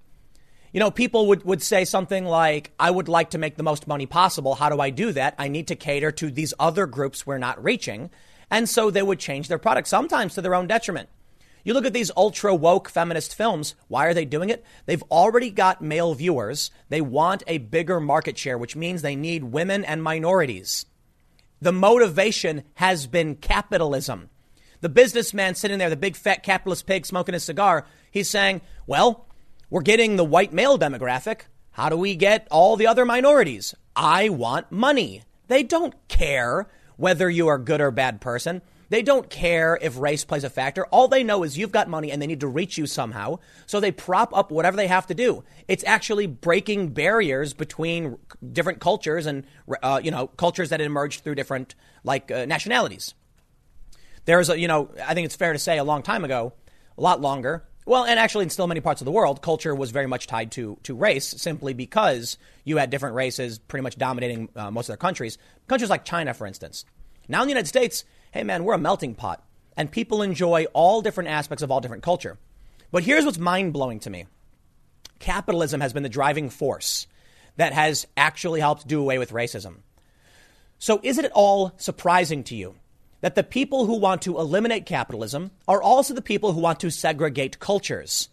You 0.71 0.81
know, 0.81 0.91
people 0.91 1.25
would, 1.29 1.43
would 1.43 1.63
say 1.63 1.83
something 1.83 2.25
like, 2.25 2.73
I 2.79 2.91
would 2.91 3.09
like 3.09 3.31
to 3.31 3.39
make 3.39 3.55
the 3.55 3.63
most 3.63 3.87
money 3.87 4.05
possible. 4.05 4.53
How 4.53 4.69
do 4.69 4.79
I 4.79 4.91
do 4.91 5.13
that? 5.13 5.33
I 5.39 5.47
need 5.47 5.69
to 5.69 5.75
cater 5.75 6.11
to 6.11 6.29
these 6.29 6.53
other 6.59 6.85
groups 6.85 7.25
we're 7.25 7.39
not 7.39 7.63
reaching. 7.63 8.11
And 8.51 8.69
so 8.69 8.91
they 8.91 9.01
would 9.01 9.17
change 9.17 9.47
their 9.47 9.57
product, 9.57 9.87
sometimes 9.87 10.35
to 10.35 10.43
their 10.43 10.53
own 10.53 10.67
detriment. 10.67 11.09
You 11.65 11.73
look 11.73 11.85
at 11.85 11.93
these 11.93 12.11
ultra 12.15 12.53
woke 12.53 12.87
feminist 12.89 13.35
films. 13.35 13.73
Why 13.87 14.05
are 14.05 14.13
they 14.13 14.23
doing 14.23 14.49
it? 14.49 14.63
They've 14.85 15.03
already 15.09 15.49
got 15.49 15.81
male 15.81 16.13
viewers. 16.13 16.69
They 16.89 17.01
want 17.01 17.41
a 17.47 17.57
bigger 17.57 17.99
market 17.99 18.37
share, 18.37 18.57
which 18.57 18.75
means 18.75 19.01
they 19.01 19.15
need 19.15 19.43
women 19.45 19.83
and 19.83 20.03
minorities. 20.03 20.85
The 21.59 21.71
motivation 21.71 22.63
has 22.75 23.07
been 23.07 23.35
capitalism. 23.35 24.29
The 24.81 24.89
businessman 24.89 25.55
sitting 25.55 25.79
there, 25.79 25.89
the 25.89 25.95
big 25.95 26.15
fat 26.15 26.43
capitalist 26.43 26.85
pig 26.85 27.07
smoking 27.07 27.33
a 27.33 27.39
cigar, 27.39 27.87
he's 28.11 28.29
saying, 28.29 28.61
well, 28.85 29.25
we're 29.71 29.81
getting 29.81 30.17
the 30.17 30.23
white 30.23 30.53
male 30.53 30.77
demographic. 30.77 31.41
How 31.71 31.89
do 31.89 31.97
we 31.97 32.15
get 32.15 32.47
all 32.51 32.75
the 32.75 32.85
other 32.85 33.05
minorities? 33.05 33.73
I 33.95 34.29
want 34.29 34.71
money. 34.71 35.23
They 35.47 35.63
don't 35.63 35.95
care 36.07 36.67
whether 36.97 37.27
you 37.27 37.47
are 37.47 37.55
a 37.55 37.59
good 37.59 37.81
or 37.81 37.89
bad 37.89 38.21
person. 38.21 38.61
They 38.89 39.01
don't 39.01 39.29
care 39.29 39.77
if 39.81 39.97
race 39.97 40.25
plays 40.25 40.43
a 40.43 40.49
factor. 40.49 40.85
All 40.87 41.07
they 41.07 41.23
know 41.23 41.43
is 41.43 41.57
you've 41.57 41.71
got 41.71 41.89
money 41.89 42.11
and 42.11 42.21
they 42.21 42.27
need 42.27 42.41
to 42.41 42.47
reach 42.47 42.77
you 42.77 42.85
somehow. 42.87 43.39
So 43.65 43.79
they 43.79 43.91
prop 43.91 44.35
up 44.35 44.51
whatever 44.51 44.77
they 44.77 44.87
have 44.87 45.07
to 45.07 45.13
do. 45.13 45.43
It's 45.67 45.83
actually 45.85 46.27
breaking 46.27 46.89
barriers 46.89 47.53
between 47.53 48.17
different 48.51 48.79
cultures 48.79 49.25
and, 49.25 49.45
uh, 49.81 50.01
you 50.03 50.11
know, 50.11 50.27
cultures 50.27 50.69
that 50.69 50.81
emerged 50.81 51.23
through 51.23 51.35
different, 51.35 51.75
like, 52.03 52.31
uh, 52.31 52.45
nationalities. 52.45 53.13
There's 54.25 54.49
a, 54.49 54.59
you 54.59 54.67
know, 54.67 54.89
I 55.05 55.13
think 55.13 55.25
it's 55.25 55.35
fair 55.35 55.53
to 55.53 55.59
say 55.59 55.77
a 55.77 55.83
long 55.83 56.01
time 56.03 56.25
ago, 56.25 56.53
a 56.97 57.01
lot 57.01 57.21
longer. 57.21 57.65
Well, 57.87 58.03
and 58.03 58.19
actually, 58.19 58.43
in 58.43 58.49
still 58.49 58.65
many 58.65 58.81
parts 58.81 59.01
of 59.01 59.05
the 59.05 59.11
world, 59.11 59.43
culture 59.43 59.75
was 59.75 59.91
very 59.91 60.07
much 60.07 60.25
tied 60.25 60.51
to, 60.53 60.79
to 60.83 60.95
race 60.95 61.27
simply 61.27 61.75
because 61.75 62.39
you 62.63 62.77
had 62.77 62.89
different 62.89 63.13
races 63.13 63.59
pretty 63.59 63.83
much 63.83 63.95
dominating 63.95 64.49
uh, 64.55 64.71
most 64.71 64.85
of 64.85 64.87
their 64.87 64.97
countries. 64.97 65.37
Countries 65.67 65.91
like 65.91 66.03
China, 66.03 66.33
for 66.33 66.47
instance. 66.47 66.85
Now 67.27 67.41
in 67.41 67.47
the 67.47 67.51
United 67.51 67.67
States, 67.67 68.03
hey 68.35 68.43
man, 68.43 68.65
we're 68.65 68.73
a 68.73 68.77
melting 68.77 69.15
pot 69.15 69.41
and 69.77 69.89
people 69.89 70.21
enjoy 70.21 70.65
all 70.73 71.01
different 71.01 71.29
aspects 71.29 71.63
of 71.63 71.71
all 71.71 71.79
different 71.79 72.03
culture. 72.03 72.37
But 72.91 73.03
here's 73.03 73.23
what's 73.23 73.37
mind 73.37 73.71
blowing 73.71 74.01
to 74.01 74.09
me 74.09 74.25
capitalism 75.19 75.79
has 75.79 75.93
been 75.93 76.03
the 76.03 76.09
driving 76.09 76.49
force 76.49 77.07
that 77.55 77.71
has 77.71 78.05
actually 78.17 78.59
helped 78.59 78.85
do 78.87 78.99
away 78.99 79.17
with 79.17 79.31
racism. 79.31 79.77
So 80.79 80.99
is 81.01 81.17
it 81.17 81.23
at 81.23 81.31
all 81.31 81.71
surprising 81.77 82.43
to 82.45 82.55
you 82.55 82.75
that 83.21 83.35
the 83.35 83.43
people 83.43 83.85
who 83.85 83.97
want 83.97 84.23
to 84.23 84.37
eliminate 84.37 84.85
capitalism 84.85 85.51
are 85.65 85.81
also 85.81 86.13
the 86.13 86.21
people 86.21 86.51
who 86.51 86.59
want 86.59 86.81
to 86.81 86.91
segregate 86.91 87.61
cultures. 87.61 88.27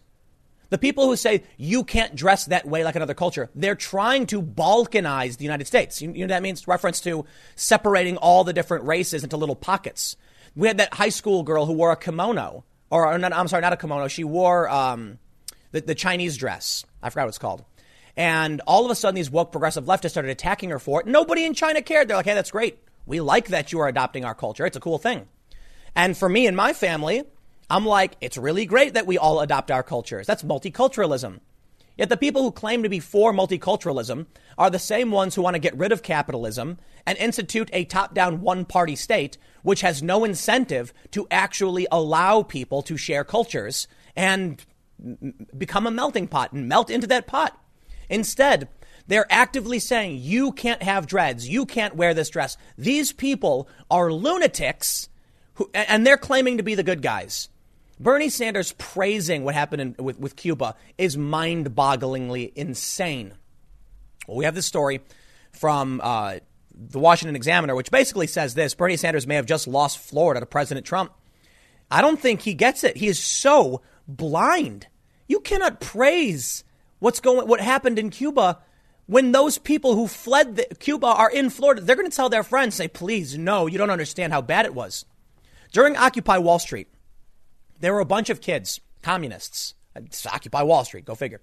The 0.73 0.79
people 0.79 1.05
who 1.05 1.15
say 1.15 1.43
you 1.55 1.83
can't 1.83 2.15
dress 2.15 2.45
that 2.45 2.65
way 2.65 2.83
like 2.83 2.95
another 2.95 3.13
culture, 3.13 3.47
they're 3.53 3.75
trying 3.75 4.25
to 4.25 4.41
balkanize 4.41 5.37
the 5.37 5.43
United 5.43 5.67
States. 5.67 6.01
You, 6.01 6.11
you 6.11 6.25
know 6.25 6.33
that 6.33 6.41
means 6.41 6.67
reference 6.67 6.99
to 7.01 7.25
separating 7.55 8.17
all 8.17 8.43
the 8.43 8.53
different 8.53 8.85
races 8.85 9.23
into 9.23 9.37
little 9.37 9.55
pockets. 9.55 10.17
We 10.55 10.67
had 10.67 10.77
that 10.79 10.91
high 10.95 11.09
school 11.09 11.43
girl 11.43 11.67
who 11.67 11.73
wore 11.73 11.91
a 11.91 11.95
kimono, 11.95 12.63
or 12.89 13.15
not, 13.19 13.33
I'm 13.33 13.47
sorry, 13.49 13.61
not 13.61 13.73
a 13.73 13.77
kimono. 13.77 14.07
She 14.07 14.23
wore 14.23 14.67
um, 14.67 15.19
the, 15.73 15.81
the 15.81 15.93
Chinese 15.93 16.37
dress. 16.37 16.85
I 17.03 17.11
forgot 17.11 17.25
what 17.25 17.29
it's 17.29 17.37
called. 17.37 17.63
And 18.17 18.59
all 18.65 18.83
of 18.83 18.89
a 18.89 18.95
sudden, 18.95 19.13
these 19.13 19.29
woke 19.29 19.51
progressive 19.51 19.85
leftists 19.85 20.09
started 20.09 20.31
attacking 20.31 20.71
her 20.71 20.79
for 20.79 21.01
it. 21.01 21.05
Nobody 21.05 21.45
in 21.45 21.53
China 21.53 21.83
cared. 21.83 22.07
They're 22.07 22.17
like, 22.17 22.25
hey, 22.25 22.33
that's 22.33 22.49
great. 22.49 22.79
We 23.05 23.21
like 23.21 23.49
that 23.49 23.71
you 23.71 23.79
are 23.81 23.87
adopting 23.87 24.25
our 24.25 24.33
culture. 24.33 24.65
It's 24.65 24.77
a 24.77 24.79
cool 24.79 24.97
thing. 24.97 25.27
And 25.95 26.17
for 26.17 26.27
me 26.27 26.47
and 26.47 26.57
my 26.57 26.73
family, 26.73 27.25
I'm 27.69 27.85
like, 27.85 28.15
it's 28.21 28.37
really 28.37 28.65
great 28.65 28.93
that 28.93 29.07
we 29.07 29.17
all 29.17 29.39
adopt 29.39 29.71
our 29.71 29.83
cultures. 29.83 30.27
That's 30.27 30.43
multiculturalism. 30.43 31.39
Yet 31.97 32.09
the 32.09 32.17
people 32.17 32.41
who 32.41 32.51
claim 32.51 32.83
to 32.83 32.89
be 32.89 32.99
for 32.99 33.33
multiculturalism 33.33 34.25
are 34.57 34.69
the 34.69 34.79
same 34.79 35.11
ones 35.11 35.35
who 35.35 35.41
want 35.43 35.55
to 35.55 35.59
get 35.59 35.77
rid 35.77 35.91
of 35.91 36.01
capitalism 36.01 36.79
and 37.05 37.17
institute 37.17 37.69
a 37.71 37.85
top 37.85 38.13
down 38.13 38.41
one 38.41 38.65
party 38.65 38.95
state, 38.95 39.37
which 39.61 39.81
has 39.81 40.01
no 40.01 40.23
incentive 40.23 40.93
to 41.11 41.27
actually 41.29 41.85
allow 41.91 42.41
people 42.41 42.81
to 42.83 42.97
share 42.97 43.23
cultures 43.23 43.87
and 44.15 44.65
become 45.55 45.85
a 45.85 45.91
melting 45.91 46.27
pot 46.27 46.51
and 46.51 46.67
melt 46.67 46.89
into 46.89 47.07
that 47.07 47.27
pot. 47.27 47.59
Instead, 48.09 48.67
they're 49.07 49.31
actively 49.31 49.79
saying, 49.79 50.17
you 50.19 50.51
can't 50.51 50.81
have 50.81 51.07
dreads. 51.07 51.47
You 51.47 51.65
can't 51.65 51.95
wear 51.95 52.13
this 52.13 52.29
dress. 52.29 52.57
These 52.77 53.11
people 53.11 53.67
are 53.91 54.11
lunatics 54.11 55.09
who, 55.55 55.69
and 55.73 56.07
they're 56.07 56.17
claiming 56.17 56.57
to 56.57 56.63
be 56.63 56.75
the 56.75 56.83
good 56.83 57.01
guys. 57.01 57.49
Bernie 58.03 58.29
Sanders 58.29 58.73
praising 58.77 59.45
what 59.45 59.55
happened 59.55 59.81
in, 59.81 60.03
with, 60.03 60.19
with 60.19 60.35
Cuba 60.35 60.75
is 60.97 61.17
mind 61.17 61.73
bogglingly 61.73 62.51
insane. 62.53 63.33
Well, 64.27 64.37
we 64.37 64.45
have 64.45 64.55
this 64.55 64.65
story 64.65 65.01
from 65.53 66.01
uh, 66.03 66.39
the 66.71 66.99
Washington 66.99 67.35
Examiner, 67.35 67.75
which 67.75 67.91
basically 67.91 68.27
says 68.27 68.53
this 68.53 68.75
Bernie 68.75 68.97
Sanders 68.97 69.25
may 69.25 69.35
have 69.35 69.45
just 69.45 69.67
lost 69.67 69.99
Florida 69.99 70.41
to 70.41 70.45
President 70.45 70.85
Trump. 70.85 71.13
I 71.89 72.01
don't 72.01 72.19
think 72.19 72.41
he 72.41 72.53
gets 72.53 72.83
it. 72.83 72.97
He 72.97 73.07
is 73.07 73.19
so 73.19 73.81
blind. 74.07 74.87
You 75.27 75.39
cannot 75.39 75.79
praise 75.79 76.63
what's 76.99 77.21
going, 77.21 77.47
what 77.47 77.61
happened 77.61 77.97
in 77.97 78.09
Cuba 78.09 78.59
when 79.05 79.31
those 79.31 79.57
people 79.57 79.95
who 79.95 80.07
fled 80.07 80.55
the, 80.55 80.65
Cuba 80.79 81.07
are 81.07 81.29
in 81.29 81.49
Florida, 81.49 81.81
they're 81.81 81.95
going 81.95 82.09
to 82.09 82.15
tell 82.15 82.29
their 82.29 82.43
friends, 82.43 82.75
say, 82.75 82.87
please, 82.87 83.37
no, 83.37 83.67
you 83.67 83.77
don't 83.77 83.89
understand 83.89 84.31
how 84.31 84.41
bad 84.41 84.65
it 84.65 84.73
was. 84.73 85.05
During 85.71 85.97
Occupy 85.97 86.37
Wall 86.37 86.59
Street, 86.59 86.87
there 87.83 87.93
were 87.93 87.99
a 87.99 88.05
bunch 88.05 88.29
of 88.29 88.39
kids, 88.39 88.79
communists. 89.01 89.73
Uh, 89.93 89.99
it's 90.05 90.25
Occupy 90.25 90.63
Wall 90.63 90.85
Street, 90.85 91.03
go 91.03 91.15
figure. 91.15 91.41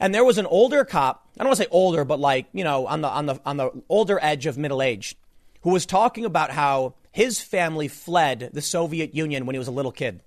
And 0.00 0.14
there 0.14 0.24
was 0.24 0.38
an 0.38 0.46
older 0.46 0.82
cop, 0.82 1.28
I 1.38 1.44
don't 1.44 1.48
want 1.48 1.58
to 1.58 1.64
say 1.64 1.68
older, 1.70 2.06
but 2.06 2.18
like, 2.18 2.46
you 2.54 2.64
know, 2.64 2.86
on 2.86 3.02
the, 3.02 3.08
on 3.08 3.26
the, 3.26 3.40
on 3.44 3.58
the 3.58 3.70
older 3.90 4.18
edge 4.22 4.46
of 4.46 4.56
middle 4.56 4.80
age, 4.80 5.14
who 5.60 5.68
was 5.68 5.84
talking 5.84 6.24
about 6.24 6.52
how 6.52 6.94
his 7.10 7.42
family 7.42 7.86
fled 7.86 8.48
the 8.54 8.62
Soviet 8.62 9.14
Union 9.14 9.44
when 9.44 9.52
he 9.52 9.58
was 9.58 9.68
a 9.68 9.72
little 9.72 9.92
kid. 9.92 10.22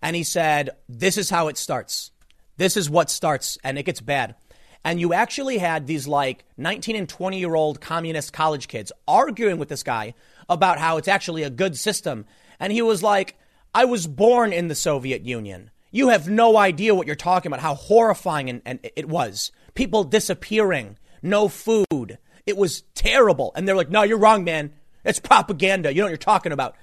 And 0.00 0.16
he 0.16 0.22
said, 0.22 0.70
this 0.88 1.18
is 1.18 1.28
how 1.28 1.48
it 1.48 1.58
starts. 1.58 2.10
This 2.56 2.78
is 2.78 2.88
what 2.88 3.10
starts, 3.10 3.58
and 3.62 3.78
it 3.78 3.82
gets 3.82 4.00
bad. 4.00 4.34
And 4.82 4.98
you 4.98 5.12
actually 5.12 5.58
had 5.58 5.86
these 5.86 6.08
like 6.08 6.46
19 6.56 6.96
and 6.96 7.06
20 7.08 7.38
year 7.38 7.54
old 7.54 7.82
communist 7.82 8.32
college 8.32 8.66
kids 8.66 8.92
arguing 9.06 9.58
with 9.58 9.68
this 9.68 9.82
guy 9.82 10.14
about 10.48 10.78
how 10.78 10.96
it's 10.96 11.06
actually 11.06 11.42
a 11.42 11.50
good 11.50 11.76
system. 11.76 12.24
And 12.58 12.72
he 12.72 12.80
was 12.80 13.02
like, 13.02 13.36
I 13.74 13.84
was 13.84 14.06
born 14.06 14.52
in 14.52 14.68
the 14.68 14.74
Soviet 14.74 15.22
Union. 15.24 15.70
You 15.90 16.08
have 16.08 16.28
no 16.28 16.56
idea 16.56 16.94
what 16.94 17.06
you're 17.06 17.16
talking 17.16 17.50
about, 17.50 17.60
how 17.60 17.74
horrifying 17.74 18.50
and, 18.50 18.62
and 18.64 18.80
it 18.96 19.08
was. 19.08 19.52
People 19.74 20.04
disappearing, 20.04 20.98
no 21.22 21.48
food. 21.48 22.18
It 22.46 22.56
was 22.56 22.82
terrible. 22.94 23.52
And 23.54 23.66
they're 23.66 23.76
like, 23.76 23.90
no, 23.90 24.02
you're 24.02 24.18
wrong, 24.18 24.44
man. 24.44 24.72
It's 25.04 25.20
propaganda. 25.20 25.92
You 25.92 26.00
know 26.00 26.06
what 26.06 26.10
you're 26.10 26.18
talking 26.18 26.52
about. 26.52 26.76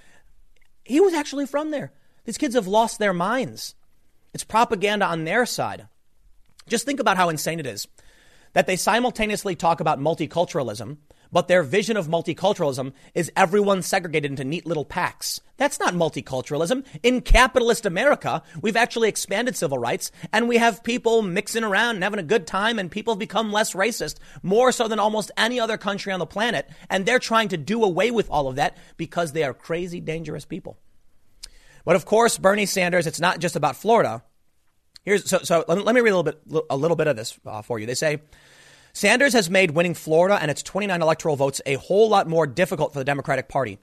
He 0.84 1.00
was 1.00 1.14
actually 1.14 1.46
from 1.46 1.72
there. 1.72 1.92
These 2.26 2.38
kids 2.38 2.56
have 2.56 2.68
lost 2.68 3.00
their 3.00 3.14
minds. 3.14 3.76
It's 4.34 4.44
propaganda 4.44 5.06
on 5.06 5.24
their 5.24 5.46
side. 5.46 5.88
Just 6.68 6.86
think 6.86 7.00
about 7.00 7.18
how 7.18 7.30
insane 7.30 7.60
it 7.60 7.68
is 7.68 7.88
that 8.54 8.68
they 8.68 8.78
simultaneously 8.78 9.54
talk 9.54 9.82
about 9.82 10.00
multiculturalism, 10.00 10.98
but 11.36 11.50
their 11.50 11.64
vision 11.64 11.98
of 11.98 12.08
multiculturalism 12.08 12.94
is 13.14 13.30
everyone 13.36 13.82
segregated 13.82 14.32
into 14.32 14.46
neat 14.46 14.66
little 14.66 14.86
packs. 14.86 15.42
That's 15.58 15.82
not 15.82 15.94
multiculturalism. 15.94 16.86
In 17.04 17.20
capitalist 17.20 17.86
America, 17.86 18.42
we've 18.62 18.78
actually 18.78 19.10
expanded 19.10 19.58
civil 19.58 19.78
rights 19.78 20.14
and 20.32 20.48
we 20.48 20.56
have 20.56 20.82
people 20.82 21.22
mixing 21.22 21.66
around 21.66 21.96
and 21.96 22.06
having 22.06 22.22
a 22.22 22.24
good 22.24 22.48
time 22.48 22.80
and 22.80 22.90
people 22.90 23.14
have 23.14 23.20
become 23.20 23.52
less 23.52 23.74
racist, 23.74 24.16
more 24.44 24.72
so 24.72 24.88
than 24.88 24.98
almost 24.98 25.30
any 25.36 25.60
other 25.60 25.76
country 25.76 26.14
on 26.14 26.20
the 26.20 26.26
planet. 26.26 26.70
And 26.90 27.06
they're 27.06 27.20
trying 27.20 27.50
to 27.50 27.58
do 27.58 27.84
away 27.84 28.12
with 28.12 28.30
all 28.30 28.48
of 28.48 28.56
that 28.56 28.78
because 28.96 29.34
they 29.34 29.44
are 29.44 29.54
crazy, 29.54 30.00
dangerous 30.00 30.46
people. 30.46 30.78
But 31.84 31.98
of 31.98 32.06
course, 32.06 32.38
Bernie 32.38 32.66
Sanders, 32.66 33.08
it's 33.08 33.20
not 33.20 33.40
just 33.40 33.58
about 33.58 33.76
Florida. 33.76 34.24
Here's 35.04 35.30
so 35.30 35.40
so. 35.40 35.66
Let 35.68 35.94
me 35.94 36.00
read 36.00 36.14
a 36.14 36.18
little 36.18 36.24
bit 36.24 36.66
a 36.70 36.78
little 36.78 36.96
bit 36.96 37.08
of 37.08 37.18
this 37.18 37.38
uh, 37.46 37.62
for 37.62 37.78
you. 37.78 37.86
They 37.86 37.94
say 37.94 38.22
Sanders 38.96 39.34
has 39.34 39.50
made 39.50 39.72
winning 39.72 39.94
Florida 39.94 40.40
and 40.42 40.50
its 40.50 40.64
29 40.64 41.02
electoral 41.02 41.36
votes 41.36 41.60
a 41.66 41.74
whole 41.74 42.08
lot 42.08 42.30
more 42.30 42.48
difficult 42.48 42.94
for 42.94 43.00
the 43.00 43.04
Democratic 43.04 43.50
Party. 43.50 43.78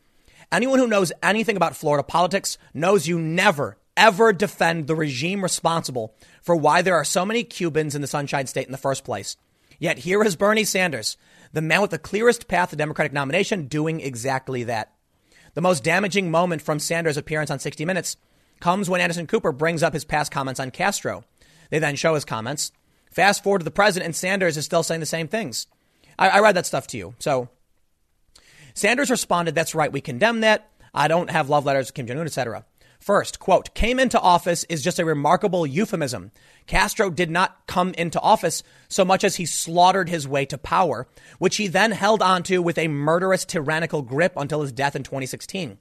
Anyone 0.50 0.78
who 0.78 0.86
knows 0.86 1.12
anything 1.22 1.54
about 1.54 1.76
Florida 1.76 2.02
politics 2.02 2.56
knows 2.72 3.06
you 3.06 3.18
never 3.18 3.76
ever 3.94 4.32
defend 4.32 4.86
the 4.86 4.96
regime 4.96 5.42
responsible 5.42 6.14
for 6.40 6.56
why 6.56 6.80
there 6.80 6.94
are 6.94 7.04
so 7.04 7.26
many 7.26 7.44
Cubans 7.44 7.94
in 7.94 8.00
the 8.00 8.06
Sunshine 8.06 8.46
State 8.46 8.64
in 8.64 8.72
the 8.72 8.78
first 8.78 9.04
place. 9.04 9.36
Yet 9.78 9.98
here 9.98 10.24
is 10.24 10.34
Bernie 10.34 10.64
Sanders, 10.64 11.18
the 11.52 11.60
man 11.60 11.82
with 11.82 11.90
the 11.90 11.98
clearest 11.98 12.48
path 12.48 12.70
to 12.70 12.76
Democratic 12.76 13.12
nomination, 13.12 13.66
doing 13.66 14.00
exactly 14.00 14.64
that. 14.64 14.94
The 15.52 15.60
most 15.60 15.84
damaging 15.84 16.30
moment 16.30 16.62
from 16.62 16.78
Sanders' 16.78 17.18
appearance 17.18 17.50
on 17.50 17.58
60 17.58 17.84
Minutes 17.84 18.16
comes 18.60 18.88
when 18.88 19.02
Anderson 19.02 19.26
Cooper 19.26 19.52
brings 19.52 19.82
up 19.82 19.92
his 19.92 20.06
past 20.06 20.32
comments 20.32 20.58
on 20.58 20.70
Castro. 20.70 21.24
They 21.68 21.80
then 21.80 21.96
show 21.96 22.14
his 22.14 22.24
comments. 22.24 22.72
Fast 23.12 23.44
forward 23.44 23.60
to 23.60 23.64
the 23.64 23.70
present, 23.70 24.04
and 24.04 24.16
Sanders 24.16 24.56
is 24.56 24.64
still 24.64 24.82
saying 24.82 25.00
the 25.00 25.06
same 25.06 25.28
things. 25.28 25.66
I, 26.18 26.30
I 26.30 26.40
read 26.40 26.56
that 26.56 26.66
stuff 26.66 26.86
to 26.88 26.98
you. 26.98 27.14
So 27.18 27.48
Sanders 28.74 29.10
responded, 29.10 29.54
That's 29.54 29.74
right, 29.74 29.92
we 29.92 30.00
condemn 30.00 30.40
that. 30.40 30.70
I 30.94 31.08
don't 31.08 31.30
have 31.30 31.48
love 31.48 31.64
letters 31.64 31.86
to 31.86 31.92
Kim 31.92 32.06
Jong 32.06 32.18
Un, 32.18 32.26
etc. 32.26 32.64
First, 33.02 33.40
quote, 33.40 33.74
came 33.74 33.98
into 33.98 34.20
office 34.20 34.62
is 34.64 34.82
just 34.82 35.00
a 35.00 35.04
remarkable 35.04 35.66
euphemism. 35.66 36.30
Castro 36.66 37.10
did 37.10 37.30
not 37.30 37.66
come 37.66 37.94
into 37.94 38.20
office 38.20 38.62
so 38.88 39.04
much 39.04 39.24
as 39.24 39.36
he 39.36 39.44
slaughtered 39.44 40.08
his 40.08 40.28
way 40.28 40.44
to 40.46 40.56
power, 40.56 41.08
which 41.40 41.56
he 41.56 41.66
then 41.66 41.90
held 41.90 42.22
onto 42.22 42.62
with 42.62 42.78
a 42.78 42.86
murderous, 42.86 43.44
tyrannical 43.44 44.02
grip 44.02 44.32
until 44.36 44.62
his 44.62 44.70
death 44.70 44.94
in 44.94 45.02
2016. 45.02 45.78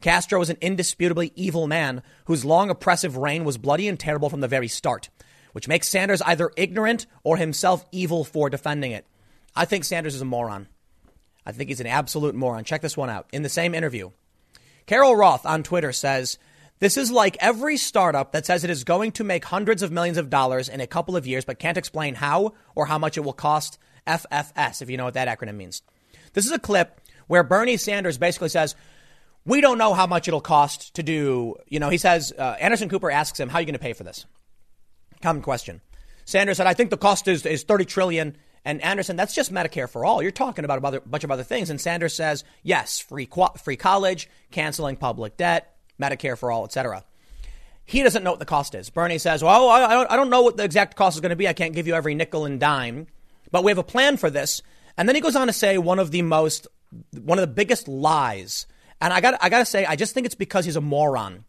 Castro 0.00 0.38
was 0.38 0.48
an 0.48 0.58
indisputably 0.60 1.32
evil 1.34 1.66
man 1.66 2.02
whose 2.26 2.44
long 2.44 2.70
oppressive 2.70 3.16
reign 3.16 3.44
was 3.44 3.58
bloody 3.58 3.88
and 3.88 3.98
terrible 3.98 4.30
from 4.30 4.40
the 4.40 4.46
very 4.46 4.68
start, 4.68 5.08
which 5.52 5.68
makes 5.68 5.88
Sanders 5.88 6.22
either 6.22 6.50
ignorant 6.56 7.06
or 7.22 7.36
himself 7.36 7.84
evil 7.92 8.24
for 8.24 8.50
defending 8.50 8.92
it. 8.92 9.06
I 9.54 9.64
think 9.64 9.84
Sanders 9.84 10.14
is 10.14 10.20
a 10.20 10.26
moron. 10.26 10.68
I 11.44 11.52
think 11.52 11.68
he's 11.68 11.80
an 11.80 11.86
absolute 11.86 12.34
moron. 12.34 12.64
Check 12.64 12.82
this 12.82 12.96
one 12.96 13.10
out. 13.10 13.26
In 13.32 13.42
the 13.42 13.48
same 13.48 13.74
interview, 13.74 14.10
Carol 14.86 15.16
Roth 15.16 15.46
on 15.46 15.62
Twitter 15.62 15.92
says, 15.92 16.38
this 16.78 16.96
is 16.96 17.10
like 17.10 17.36
every 17.40 17.76
startup 17.76 18.32
that 18.32 18.46
says 18.46 18.64
it 18.64 18.70
is 18.70 18.84
going 18.84 19.12
to 19.12 19.24
make 19.24 19.44
hundreds 19.44 19.82
of 19.82 19.92
millions 19.92 20.18
of 20.18 20.30
dollars 20.30 20.68
in 20.68 20.80
a 20.80 20.86
couple 20.86 21.16
of 21.16 21.26
years, 21.26 21.44
but 21.44 21.58
can't 21.58 21.76
explain 21.76 22.14
how 22.14 22.54
or 22.74 22.86
how 22.86 22.98
much 22.98 23.16
it 23.16 23.20
will 23.20 23.32
cost. 23.32 23.78
FFS, 24.06 24.80
if 24.80 24.88
you 24.88 24.96
know 24.96 25.04
what 25.04 25.14
that 25.14 25.28
acronym 25.28 25.56
means. 25.56 25.82
This 26.32 26.46
is 26.46 26.52
a 26.52 26.58
clip 26.58 27.00
where 27.26 27.42
Bernie 27.42 27.76
Sanders 27.76 28.18
basically 28.18 28.48
says, 28.48 28.74
we 29.44 29.60
don't 29.60 29.78
know 29.78 29.94
how 29.94 30.06
much 30.06 30.26
it'll 30.26 30.40
cost 30.40 30.94
to 30.94 31.02
do, 31.02 31.56
you 31.68 31.80
know, 31.80 31.88
he 31.88 31.98
says, 31.98 32.32
uh, 32.36 32.56
Anderson 32.60 32.88
Cooper 32.88 33.10
asks 33.10 33.38
him, 33.38 33.48
how 33.48 33.58
are 33.58 33.60
you 33.60 33.66
going 33.66 33.74
to 33.74 33.78
pay 33.78 33.92
for 33.92 34.04
this? 34.04 34.26
Common 35.22 35.42
question. 35.42 35.80
Sanders 36.24 36.58
said, 36.58 36.66
I 36.66 36.74
think 36.74 36.90
the 36.90 36.96
cost 36.96 37.28
is, 37.28 37.44
is 37.44 37.64
30 37.64 37.84
trillion. 37.84 38.36
And 38.64 38.82
Anderson, 38.82 39.16
that's 39.16 39.34
just 39.34 39.52
Medicare 39.52 39.88
for 39.88 40.04
all. 40.04 40.22
You're 40.22 40.30
talking 40.30 40.64
about 40.64 40.84
a 40.84 41.00
bunch 41.00 41.24
of 41.24 41.30
other 41.30 41.42
things. 41.42 41.70
And 41.70 41.80
Sanders 41.80 42.14
says, 42.14 42.44
yes, 42.62 42.98
free, 42.98 43.28
free 43.62 43.76
college, 43.76 44.28
canceling 44.50 44.96
public 44.96 45.36
debt, 45.36 45.76
Medicare 46.00 46.36
for 46.36 46.52
all, 46.52 46.64
etc. 46.64 47.04
He 47.84 48.02
doesn't 48.02 48.22
know 48.22 48.30
what 48.30 48.38
the 48.38 48.46
cost 48.46 48.74
is. 48.74 48.90
Bernie 48.90 49.18
says, 49.18 49.42
well, 49.42 49.68
I, 49.68 50.06
I 50.08 50.16
don't 50.16 50.30
know 50.30 50.42
what 50.42 50.56
the 50.56 50.64
exact 50.64 50.94
cost 50.94 51.16
is 51.16 51.20
going 51.20 51.30
to 51.30 51.36
be. 51.36 51.48
I 51.48 51.52
can't 51.52 51.74
give 51.74 51.86
you 51.86 51.94
every 51.94 52.14
nickel 52.14 52.44
and 52.44 52.60
dime, 52.60 53.06
but 53.50 53.64
we 53.64 53.70
have 53.70 53.78
a 53.78 53.82
plan 53.82 54.16
for 54.16 54.30
this. 54.30 54.62
And 54.96 55.08
then 55.08 55.16
he 55.16 55.22
goes 55.22 55.36
on 55.36 55.46
to 55.46 55.52
say 55.52 55.78
one 55.78 55.98
of 55.98 56.10
the 56.10 56.22
most, 56.22 56.66
one 57.18 57.38
of 57.38 57.42
the 57.42 57.54
biggest 57.54 57.88
lies. 57.88 58.66
And 59.00 59.12
I 59.12 59.20
got, 59.20 59.38
I 59.42 59.48
got 59.48 59.60
to 59.60 59.64
say, 59.64 59.86
I 59.86 59.96
just 59.96 60.12
think 60.12 60.26
it's 60.26 60.34
because 60.34 60.66
he's 60.66 60.76
a 60.76 60.80
moron. 60.80 61.44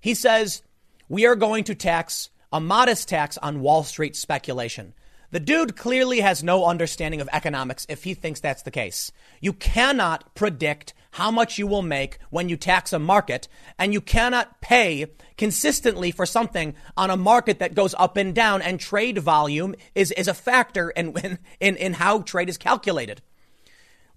He 0.00 0.14
says, 0.14 0.62
we 1.08 1.26
are 1.26 1.34
going 1.34 1.64
to 1.64 1.74
tax 1.74 2.28
a 2.52 2.60
modest 2.60 3.08
tax 3.08 3.38
on 3.38 3.60
Wall 3.60 3.82
Street 3.82 4.14
speculation. 4.14 4.94
The 5.32 5.40
dude 5.40 5.76
clearly 5.76 6.20
has 6.20 6.44
no 6.44 6.66
understanding 6.66 7.22
of 7.22 7.28
economics 7.32 7.86
if 7.88 8.04
he 8.04 8.12
thinks 8.12 8.40
that's 8.40 8.62
the 8.62 8.70
case. 8.70 9.10
You 9.40 9.54
cannot 9.54 10.34
predict 10.34 10.92
how 11.12 11.30
much 11.30 11.58
you 11.58 11.66
will 11.66 11.82
make 11.82 12.18
when 12.28 12.50
you 12.50 12.56
tax 12.58 12.92
a 12.92 12.98
market, 12.98 13.48
and 13.78 13.94
you 13.94 14.00
cannot 14.02 14.60
pay 14.60 15.06
consistently 15.38 16.10
for 16.10 16.26
something 16.26 16.74
on 16.98 17.10
a 17.10 17.16
market 17.16 17.60
that 17.60 17.74
goes 17.74 17.94
up 17.98 18.18
and 18.18 18.34
down, 18.34 18.60
and 18.60 18.78
trade 18.78 19.18
volume 19.18 19.74
is, 19.94 20.10
is 20.12 20.28
a 20.28 20.34
factor 20.34 20.90
in, 20.90 21.14
in, 21.60 21.76
in 21.76 21.94
how 21.94 22.20
trade 22.20 22.50
is 22.50 22.58
calculated. 22.58 23.22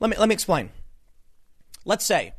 Let 0.02 0.10
me, 0.10 0.18
let 0.18 0.28
me 0.28 0.34
explain. 0.34 0.70
Let's 1.86 2.06
say 2.06 2.34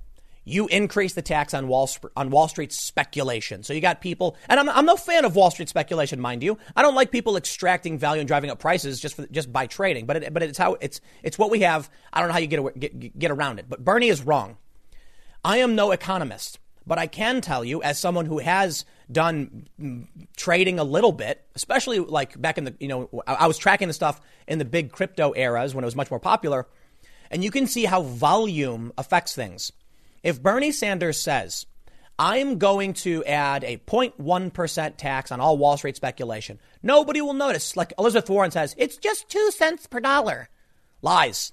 you 0.48 0.68
increase 0.68 1.14
the 1.14 1.22
tax 1.22 1.52
on 1.52 1.66
Wall 1.66 1.90
on 2.16 2.30
Wall 2.30 2.46
Street 2.46 2.72
speculation. 2.72 3.64
So 3.64 3.72
you 3.72 3.80
got 3.80 4.00
people, 4.00 4.36
and 4.48 4.60
I'm, 4.60 4.68
I'm 4.68 4.86
no 4.86 4.96
fan 4.96 5.24
of 5.24 5.34
Wall 5.34 5.50
Street 5.50 5.68
speculation, 5.68 6.20
mind 6.20 6.42
you. 6.42 6.56
I 6.76 6.82
don't 6.82 6.94
like 6.94 7.10
people 7.10 7.36
extracting 7.36 7.98
value 7.98 8.20
and 8.20 8.28
driving 8.28 8.48
up 8.50 8.60
prices 8.60 9.00
just 9.00 9.16
for, 9.16 9.26
just 9.26 9.52
by 9.52 9.66
trading. 9.66 10.06
But 10.06 10.16
it, 10.18 10.32
but 10.32 10.44
it's 10.44 10.56
how 10.56 10.74
it's 10.74 11.00
it's 11.24 11.36
what 11.36 11.50
we 11.50 11.60
have. 11.60 11.90
I 12.12 12.20
don't 12.20 12.28
know 12.28 12.32
how 12.32 12.38
you 12.38 12.46
get, 12.46 12.78
get 12.78 13.18
get 13.18 13.30
around 13.32 13.58
it. 13.58 13.68
But 13.68 13.84
Bernie 13.84 14.08
is 14.08 14.22
wrong. 14.22 14.56
I 15.44 15.58
am 15.58 15.74
no 15.74 15.90
economist, 15.90 16.60
but 16.86 16.96
I 16.96 17.08
can 17.08 17.40
tell 17.40 17.64
you, 17.64 17.82
as 17.82 17.98
someone 17.98 18.26
who 18.26 18.38
has 18.38 18.84
done 19.10 19.66
mm, 19.80 20.06
trading 20.36 20.78
a 20.78 20.84
little 20.84 21.12
bit, 21.12 21.44
especially 21.56 21.98
like 21.98 22.40
back 22.40 22.56
in 22.56 22.64
the 22.64 22.74
you 22.78 22.86
know 22.86 23.10
I 23.26 23.48
was 23.48 23.58
tracking 23.58 23.88
the 23.88 23.94
stuff 23.94 24.20
in 24.46 24.58
the 24.60 24.64
big 24.64 24.92
crypto 24.92 25.34
eras 25.34 25.74
when 25.74 25.82
it 25.82 25.88
was 25.88 25.96
much 25.96 26.10
more 26.10 26.20
popular, 26.20 26.68
and 27.32 27.42
you 27.42 27.50
can 27.50 27.66
see 27.66 27.84
how 27.84 28.02
volume 28.02 28.92
affects 28.96 29.34
things. 29.34 29.72
If 30.26 30.42
Bernie 30.42 30.72
Sanders 30.72 31.20
says, 31.20 31.66
I'm 32.18 32.58
going 32.58 32.94
to 32.94 33.24
add 33.26 33.62
a 33.62 33.76
0.1% 33.76 34.96
tax 34.96 35.30
on 35.30 35.40
all 35.40 35.56
Wall 35.56 35.76
Street 35.76 35.94
speculation, 35.94 36.58
nobody 36.82 37.20
will 37.20 37.32
notice. 37.32 37.76
Like 37.76 37.92
Elizabeth 37.96 38.28
Warren 38.28 38.50
says, 38.50 38.74
it's 38.76 38.96
just 38.96 39.28
two 39.28 39.52
cents 39.52 39.86
per 39.86 40.00
dollar. 40.00 40.48
Lies. 41.00 41.52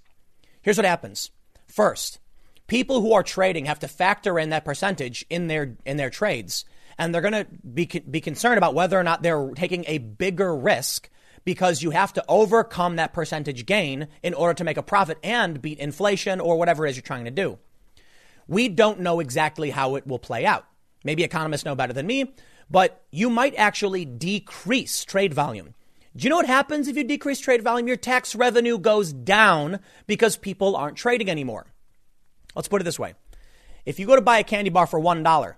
Here's 0.64 0.76
what 0.76 0.88
happens. 0.88 1.30
First, 1.68 2.18
people 2.66 3.02
who 3.02 3.14
are 3.14 3.22
trading 3.22 3.66
have 3.66 3.78
to 3.78 3.88
factor 3.88 4.40
in 4.40 4.50
that 4.50 4.66
percentage 4.66 5.24
in 5.30 5.46
their 5.46 5.78
in 5.86 5.98
their 5.98 6.10
trades, 6.10 6.66
and 6.98 7.14
they're 7.14 7.22
going 7.22 7.46
to 7.46 7.46
be 7.76 7.86
be 7.86 8.22
concerned 8.22 8.58
about 8.58 8.74
whether 8.74 9.00
or 9.00 9.04
not 9.04 9.22
they're 9.22 9.52
taking 9.52 9.86
a 9.86 10.00
bigger 10.00 10.56
risk 10.56 11.12
because 11.46 11.84
you 11.84 11.92
have 11.92 12.12
to 12.14 12.26
overcome 12.28 12.96
that 12.96 13.14
percentage 13.14 13.68
gain 13.68 14.08
in 14.24 14.34
order 14.34 14.56
to 14.56 14.64
make 14.64 14.78
a 14.78 14.82
profit 14.82 15.20
and 15.24 15.62
beat 15.62 15.78
inflation 15.78 16.40
or 16.40 16.58
whatever 16.58 16.88
it 16.88 16.90
is 16.90 16.96
you're 16.96 17.04
trying 17.04 17.26
to 17.26 17.30
do. 17.30 17.60
We 18.48 18.70
don't 18.70 19.00
know 19.00 19.20
exactly 19.20 19.70
how 19.70 19.96
it 19.96 20.06
will 20.06 20.20
play 20.20 20.46
out. 20.46 20.66
Maybe 21.04 21.24
economists 21.24 21.66
know 21.66 21.76
better 21.76 21.94
than 21.94 22.08
me, 22.08 22.34
but 22.70 23.04
you 23.12 23.30
might 23.30 23.56
actually 23.56 24.06
decrease 24.06 25.04
trade 25.04 25.34
volume. 25.34 25.76
Do 26.16 26.24
you 26.24 26.30
know 26.30 26.36
what 26.36 26.46
happens 26.46 26.88
if 26.88 26.96
you 26.96 27.04
decrease 27.04 27.40
trade 27.40 27.64
volume? 27.64 27.88
Your 27.88 27.98
tax 27.98 28.36
revenue 28.36 28.78
goes 28.78 29.12
down 29.12 29.80
because 30.06 30.38
people 30.38 30.76
aren't 30.76 30.98
trading 30.98 31.30
anymore. 31.30 31.66
Let's 32.56 32.68
put 32.68 32.82
it 32.82 32.86
this 32.86 33.00
way. 33.00 33.16
If 33.86 34.00
you 34.00 34.06
go 34.06 34.16
to 34.16 34.22
buy 34.22 34.38
a 34.38 34.44
candy 34.44 34.70
bar 34.70 34.86
for 34.86 35.00
$1, 35.00 35.56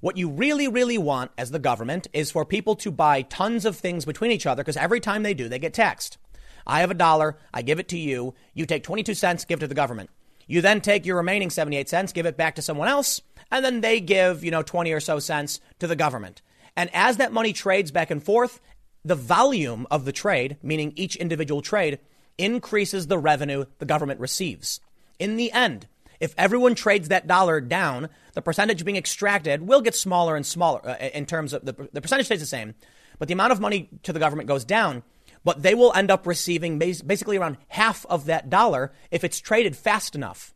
what 0.00 0.16
you 0.16 0.30
really, 0.30 0.66
really 0.66 0.98
want 0.98 1.30
as 1.36 1.50
the 1.50 1.58
government 1.58 2.06
is 2.12 2.30
for 2.30 2.44
people 2.44 2.74
to 2.76 2.90
buy 2.90 3.22
tons 3.22 3.64
of 3.64 3.76
things 3.76 4.04
between 4.04 4.30
each 4.30 4.46
other 4.46 4.62
because 4.62 4.76
every 4.76 5.00
time 5.00 5.22
they 5.22 5.34
do, 5.34 5.48
they 5.48 5.58
get 5.58 5.74
taxed. 5.74 6.18
I 6.66 6.80
have 6.80 6.90
a 6.90 6.94
dollar, 6.94 7.38
I 7.52 7.62
give 7.62 7.78
it 7.78 7.88
to 7.88 7.98
you, 7.98 8.34
you 8.54 8.66
take 8.66 8.82
22 8.84 9.14
cents, 9.14 9.44
give 9.44 9.58
it 9.58 9.60
to 9.60 9.66
the 9.68 9.74
government. 9.74 10.10
You 10.48 10.62
then 10.62 10.80
take 10.80 11.06
your 11.06 11.18
remaining 11.18 11.50
78 11.50 11.88
cents, 11.88 12.12
give 12.12 12.26
it 12.26 12.36
back 12.36 12.56
to 12.56 12.62
someone 12.62 12.88
else, 12.88 13.20
and 13.52 13.64
then 13.64 13.80
they 13.82 14.00
give, 14.00 14.42
you 14.42 14.50
know, 14.50 14.62
20 14.62 14.90
or 14.92 14.98
so 14.98 15.20
cents 15.20 15.60
to 15.78 15.86
the 15.86 15.94
government. 15.94 16.42
And 16.76 16.90
as 16.92 17.18
that 17.18 17.32
money 17.32 17.52
trades 17.52 17.90
back 17.90 18.10
and 18.10 18.22
forth, 18.22 18.60
the 19.04 19.14
volume 19.14 19.86
of 19.90 20.04
the 20.04 20.12
trade, 20.12 20.56
meaning 20.62 20.92
each 20.96 21.16
individual 21.16 21.62
trade, 21.62 21.98
increases 22.38 23.06
the 23.06 23.18
revenue 23.18 23.66
the 23.78 23.86
government 23.86 24.20
receives. 24.20 24.80
In 25.18 25.36
the 25.36 25.52
end, 25.52 25.86
if 26.20 26.34
everyone 26.38 26.74
trades 26.74 27.08
that 27.08 27.26
dollar 27.26 27.60
down, 27.60 28.08
the 28.32 28.42
percentage 28.42 28.84
being 28.84 28.96
extracted 28.96 29.62
will 29.62 29.80
get 29.80 29.94
smaller 29.94 30.34
and 30.34 30.46
smaller 30.46 30.80
uh, 30.88 30.96
in 31.12 31.26
terms 31.26 31.52
of 31.52 31.64
the, 31.64 31.88
the 31.92 32.00
percentage 32.00 32.26
stays 32.26 32.40
the 32.40 32.46
same, 32.46 32.74
but 33.18 33.28
the 33.28 33.34
amount 33.34 33.52
of 33.52 33.60
money 33.60 33.88
to 34.04 34.12
the 34.12 34.20
government 34.20 34.48
goes 34.48 34.64
down 34.64 35.02
but 35.48 35.62
they 35.62 35.74
will 35.74 35.94
end 35.94 36.10
up 36.10 36.26
receiving 36.26 36.78
basically 36.78 37.38
around 37.38 37.56
half 37.68 38.04
of 38.10 38.26
that 38.26 38.50
dollar 38.50 38.92
if 39.10 39.24
it's 39.24 39.40
traded 39.40 39.74
fast 39.74 40.14
enough. 40.14 40.52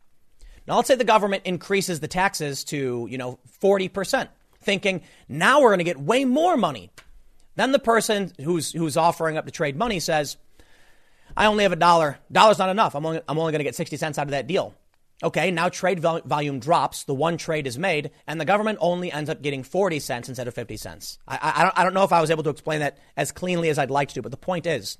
Now, 0.67 0.75
let's 0.75 0.87
say 0.87 0.93
the 0.93 1.03
government 1.03 1.41
increases 1.45 1.99
the 1.99 2.07
taxes 2.07 2.63
to, 2.65 3.07
you 3.09 3.17
know, 3.17 3.39
40%, 3.59 4.27
thinking 4.61 5.01
now 5.27 5.61
we're 5.61 5.69
going 5.69 5.79
to 5.79 5.83
get 5.83 5.99
way 5.99 6.25
more 6.25 6.57
money. 6.57 6.91
Then 7.55 7.71
the 7.71 7.79
person 7.79 8.33
who's, 8.39 8.71
who's 8.71 8.95
offering 8.95 9.35
up 9.35 9.45
to 9.45 9.51
trade 9.51 9.75
money 9.75 9.99
says, 9.99 10.37
I 11.35 11.47
only 11.47 11.63
have 11.63 11.71
a 11.71 11.75
dollar. 11.75 12.19
Dollar's 12.31 12.59
not 12.59 12.69
enough. 12.69 12.93
I'm 12.93 13.03
only, 13.03 13.19
I'm 13.27 13.39
only 13.39 13.51
going 13.51 13.61
to 13.61 13.63
get 13.63 13.73
60 13.73 13.97
cents 13.97 14.19
out 14.19 14.27
of 14.27 14.31
that 14.33 14.45
deal. 14.45 14.75
Okay, 15.23 15.51
now 15.51 15.69
trade 15.69 16.01
vol- 16.01 16.21
volume 16.25 16.59
drops, 16.59 17.05
the 17.05 17.13
one 17.13 17.37
trade 17.37 17.65
is 17.65 17.79
made, 17.79 18.11
and 18.27 18.41
the 18.41 18.45
government 18.45 18.77
only 18.81 19.09
ends 19.09 19.29
up 19.29 19.41
getting 19.41 19.63
40 19.63 19.99
cents 19.99 20.27
instead 20.27 20.49
of 20.49 20.53
50 20.53 20.75
cents. 20.75 21.17
I, 21.25 21.53
I, 21.55 21.63
don't, 21.63 21.79
I 21.79 21.83
don't 21.83 21.93
know 21.93 22.03
if 22.03 22.11
I 22.11 22.19
was 22.19 22.29
able 22.29 22.43
to 22.43 22.49
explain 22.49 22.81
that 22.81 22.97
as 23.15 23.31
cleanly 23.31 23.69
as 23.69 23.79
I'd 23.79 23.89
like 23.89 24.09
to, 24.09 24.21
but 24.21 24.31
the 24.31 24.37
point 24.37 24.65
is 24.65 24.97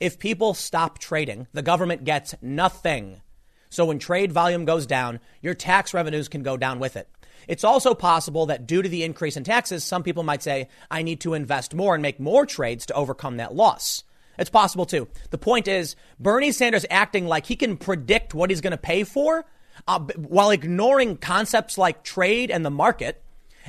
if 0.00 0.18
people 0.18 0.52
stop 0.52 0.98
trading, 0.98 1.46
the 1.52 1.62
government 1.62 2.02
gets 2.02 2.34
nothing. 2.42 3.22
So 3.70 3.84
when 3.84 4.00
trade 4.00 4.32
volume 4.32 4.64
goes 4.64 4.84
down, 4.84 5.20
your 5.40 5.54
tax 5.54 5.94
revenues 5.94 6.28
can 6.28 6.42
go 6.42 6.56
down 6.56 6.80
with 6.80 6.96
it. 6.96 7.08
It's 7.46 7.64
also 7.64 7.94
possible 7.94 8.46
that 8.46 8.66
due 8.66 8.82
to 8.82 8.88
the 8.88 9.04
increase 9.04 9.36
in 9.36 9.44
taxes, 9.44 9.84
some 9.84 10.02
people 10.02 10.24
might 10.24 10.42
say, 10.42 10.68
I 10.90 11.02
need 11.02 11.20
to 11.20 11.34
invest 11.34 11.72
more 11.72 11.94
and 11.94 12.02
make 12.02 12.18
more 12.18 12.46
trades 12.46 12.86
to 12.86 12.94
overcome 12.94 13.36
that 13.36 13.54
loss. 13.54 14.02
It's 14.42 14.50
possible 14.50 14.86
too. 14.86 15.06
The 15.30 15.38
point 15.38 15.68
is, 15.68 15.94
Bernie 16.18 16.50
Sanders 16.50 16.84
acting 16.90 17.28
like 17.28 17.46
he 17.46 17.54
can 17.54 17.76
predict 17.76 18.34
what 18.34 18.50
he's 18.50 18.60
going 18.60 18.72
to 18.72 18.76
pay 18.76 19.04
for 19.04 19.44
uh, 19.86 20.00
while 20.16 20.50
ignoring 20.50 21.16
concepts 21.16 21.78
like 21.78 22.02
trade 22.02 22.50
and 22.50 22.66
the 22.66 22.70
market 22.70 23.22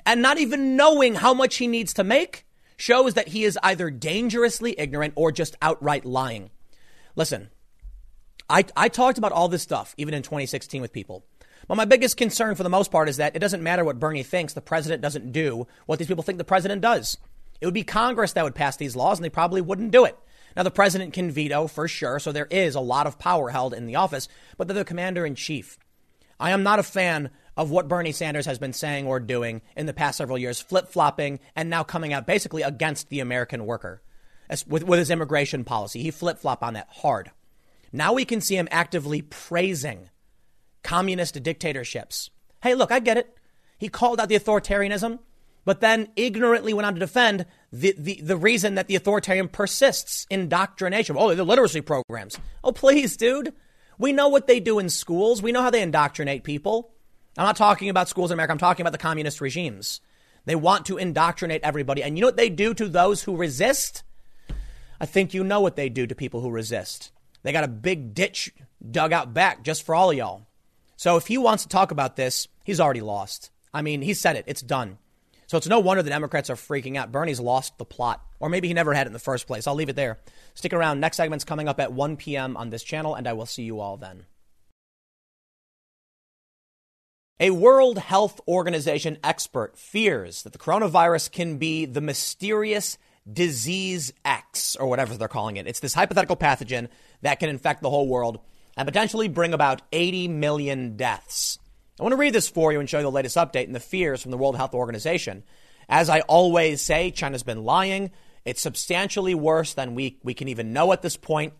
and 0.04 0.20
not 0.20 0.40
even 0.40 0.76
knowing 0.76 1.14
how 1.14 1.32
much 1.32 1.58
he 1.58 1.68
needs 1.68 1.94
to 1.94 2.04
make 2.04 2.48
shows 2.76 3.14
that 3.14 3.28
he 3.28 3.44
is 3.44 3.60
either 3.62 3.92
dangerously 3.92 4.74
ignorant 4.80 5.14
or 5.16 5.32
just 5.32 5.56
outright 5.62 6.06
lying. 6.06 6.50
Listen, 7.16 7.52
I, 8.50 8.66
I 8.76 8.90
talked 8.90 9.20
about 9.20 9.32
all 9.32 9.48
this 9.48 9.62
stuff 9.62 9.94
even 9.96 10.16
in 10.16 10.24
2016 10.24 10.82
with 10.82 10.92
people. 10.92 11.24
But 11.68 11.76
my 11.76 11.86
biggest 11.86 12.18
concern 12.18 12.56
for 12.56 12.64
the 12.64 12.70
most 12.70 12.90
part 12.90 13.10
is 13.10 13.18
that 13.18 13.36
it 13.36 13.40
doesn't 13.40 13.62
matter 13.62 13.86
what 13.86 14.00
Bernie 14.00 14.24
thinks, 14.24 14.54
the 14.54 14.60
president 14.60 15.04
doesn't 15.04 15.34
do 15.34 15.68
what 15.86 16.00
these 16.00 16.08
people 16.08 16.24
think 16.24 16.40
the 16.40 16.44
president 16.44 16.82
does. 16.82 17.20
It 17.62 17.66
would 17.68 17.76
be 17.76 17.84
Congress 17.84 18.34
that 18.34 18.44
would 18.44 18.56
pass 18.56 18.76
these 18.76 18.96
laws, 18.96 19.20
and 19.20 19.24
they 19.24 19.30
probably 19.30 19.62
wouldn't 19.62 19.92
do 19.92 20.04
it. 20.04 20.18
Now, 20.56 20.64
the 20.64 20.72
president 20.72 21.14
can 21.14 21.32
veto 21.32 21.68
for 21.68 21.88
sure, 21.88 22.20
so 22.20 22.32
there 22.32 22.48
is 22.50 22.76
a 22.76 22.80
lot 22.80 23.08
of 23.08 23.20
power 23.20 23.50
held 23.50 23.74
in 23.74 23.86
the 23.86 23.96
office, 23.96 24.28
but 24.58 24.68
they're 24.68 24.76
the 24.76 24.86
commander 24.86 25.26
in 25.26 25.36
chief. 25.36 25.78
I 26.40 26.52
am 26.52 26.64
not 26.64 26.80
a 26.80 26.84
fan 26.84 27.30
of 27.56 27.72
what 27.72 27.88
Bernie 27.88 28.12
Sanders 28.12 28.46
has 28.46 28.60
been 28.60 28.74
saying 28.74 29.08
or 29.08 29.20
doing 29.20 29.62
in 29.76 29.86
the 29.86 29.94
past 29.94 30.18
several 30.18 30.38
years, 30.38 30.60
flip 30.60 30.90
flopping 30.90 31.40
and 31.56 31.70
now 31.70 31.84
coming 31.84 32.14
out 32.14 32.26
basically 32.26 32.64
against 32.64 33.10
the 33.10 33.20
American 33.20 33.66
worker 33.66 34.02
with, 34.68 34.84
with 34.84 35.00
his 35.00 35.12
immigration 35.12 35.64
policy. 35.64 36.02
He 36.02 36.12
flip 36.12 36.40
flop 36.40 36.64
on 36.64 36.74
that 36.74 36.90
hard. 36.90 37.32
Now 37.92 38.14
we 38.14 38.26
can 38.26 38.42
see 38.42 38.58
him 38.58 38.68
actively 38.72 39.22
praising 39.22 40.10
communist 40.82 41.42
dictatorships. 41.42 42.30
Hey, 42.62 42.76
look, 42.76 42.92
I 42.92 43.00
get 43.00 43.18
it. 43.18 43.38
He 43.78 43.90
called 43.90 44.20
out 44.20 44.30
the 44.30 44.40
authoritarianism, 44.40 45.20
but 45.66 45.80
then 45.80 46.10
ignorantly 46.16 46.74
went 46.74 46.86
on 46.86 46.94
to 46.96 47.00
defend 47.00 47.46
the, 47.74 47.96
the, 47.98 48.20
the 48.22 48.38
reason 48.38 48.76
that 48.76 48.88
the 48.88 48.96
authoritarian 48.96 49.48
persists 49.48 50.28
indoctrination. 50.30 51.16
Oh, 51.18 51.34
the 51.34 51.44
literacy 51.44 51.82
programs. 51.82 52.38
Oh, 52.64 52.72
please, 52.72 53.18
dude. 53.18 53.52
We 53.98 54.14
know 54.14 54.28
what 54.28 54.46
they 54.46 54.60
do 54.60 54.78
in 54.78 54.90
schools. 54.90 55.42
We 55.42 55.52
know 55.52 55.64
how 55.64 55.72
they 55.72 55.82
indoctrinate 55.82 56.44
people. 56.44 56.94
I'm 57.36 57.46
not 57.46 57.56
talking 57.56 57.90
about 57.90 58.10
schools 58.10 58.30
in 58.30 58.36
America. 58.36 58.52
I'm 58.52 58.60
talking 58.60 58.84
about 58.84 58.92
the 58.92 59.00
communist 59.00 59.42
regimes. 59.42 60.02
They 60.46 60.56
want 60.56 60.86
to 60.86 60.98
indoctrinate 60.98 61.62
everybody. 61.64 62.04
And 62.04 62.16
you 62.16 62.22
know 62.22 62.28
what 62.28 62.38
they 62.38 62.50
do 62.50 62.76
to 62.76 62.88
those 62.88 63.24
who 63.24 63.36
resist? 63.36 64.04
I 65.02 65.08
think 65.08 65.34
you 65.34 65.44
know 65.44 65.62
what 65.62 65.76
they 65.76 65.90
do 65.90 66.06
to 66.06 66.14
people 66.14 66.42
who 66.42 66.52
resist. 66.52 67.12
They 67.42 67.52
got 67.52 67.64
a 67.64 67.70
big 67.70 68.14
ditch 68.14 68.54
dug 68.92 69.14
out 69.14 69.34
back 69.34 69.64
just 69.64 69.84
for 69.84 69.96
all 69.96 70.12
of 70.12 70.18
y'all. 70.18 70.46
So 70.96 71.18
if 71.18 71.26
he 71.26 71.40
wants 71.40 71.64
to 71.64 71.70
talk 71.70 71.90
about 71.90 72.18
this, 72.18 72.48
he's 72.64 72.80
already 72.80 73.02
lost. 73.02 73.50
I 73.74 73.82
mean, 73.82 74.04
he 74.04 74.14
said 74.14 74.36
it. 74.36 74.46
It's 74.46 74.62
done. 74.62 75.00
So 75.54 75.58
it's 75.58 75.68
no 75.68 75.78
wonder 75.78 76.02
the 76.02 76.10
Democrats 76.10 76.50
are 76.50 76.56
freaking 76.56 76.98
out. 76.98 77.12
Bernie's 77.12 77.40
lost 77.40 77.78
the 77.78 77.86
plot, 77.86 78.26
or 78.40 78.50
maybe 78.50 78.68
he 78.68 78.74
never 78.74 78.96
had 78.96 79.06
it 79.06 79.10
in 79.10 79.14
the 79.14 79.20
first 79.20 79.46
place. 79.46 79.68
I'll 79.68 79.76
leave 79.76 79.88
it 79.88 79.96
there. 79.96 80.18
Stick 80.56 80.74
around. 80.74 81.00
Next 81.00 81.18
segment's 81.18 81.46
coming 81.46 81.68
up 81.68 81.80
at 81.80 81.94
1 81.94 82.18
p.m. 82.18 82.58
on 82.58 82.72
this 82.72 82.82
channel, 82.82 83.14
and 83.14 83.28
I 83.28 83.34
will 83.34 83.46
see 83.46 83.62
you 83.62 83.80
all 83.80 83.96
then. 83.96 84.26
A 87.40 87.52
World 87.52 88.00
Health 88.00 88.42
Organization 88.48 89.20
expert 89.24 89.78
fears 89.78 90.42
that 90.42 90.54
the 90.54 90.58
coronavirus 90.58 91.32
can 91.32 91.60
be 91.60 91.86
the 91.86 92.02
mysterious 92.02 92.98
disease 93.32 94.12
X, 94.26 94.76
or 94.76 94.88
whatever 94.88 95.16
they're 95.16 95.28
calling 95.28 95.58
it. 95.58 95.68
It's 95.68 95.82
this 95.82 95.94
hypothetical 95.94 96.36
pathogen 96.36 96.88
that 97.22 97.40
can 97.40 97.50
infect 97.50 97.84
the 97.84 97.92
whole 97.92 98.08
world 98.08 98.40
and 98.76 98.88
potentially 98.88 99.28
bring 99.28 99.54
about 99.54 99.84
80 99.92 100.30
million 100.30 100.98
deaths. 100.98 101.60
I 102.00 102.04
want 102.04 102.14
to 102.14 102.18
read 102.18 102.34
this 102.34 102.50
for 102.50 102.72
you 102.74 102.80
and 102.80 102.90
show 102.90 102.98
you 102.98 103.04
the 103.04 103.12
latest 103.12 103.38
update 103.38 103.66
and 103.66 103.76
the 103.76 103.80
fears 103.80 104.22
from 104.22 104.32
the 104.32 104.38
World 104.38 104.58
Health 104.58 104.74
Organization. 104.74 105.44
As 105.88 106.10
I 106.10 106.22
always 106.22 106.82
say, 106.82 107.12
China's 107.12 107.44
been 107.44 107.64
lying. 107.64 108.10
It's 108.46 108.62
substantially 108.62 109.36
worse 109.36 109.76
than 109.76 109.94
we, 109.94 110.18
we 110.24 110.34
can 110.34 110.48
even 110.48 110.74
know 110.74 110.92
at 110.92 111.04
this 111.04 111.18
point. 111.18 111.54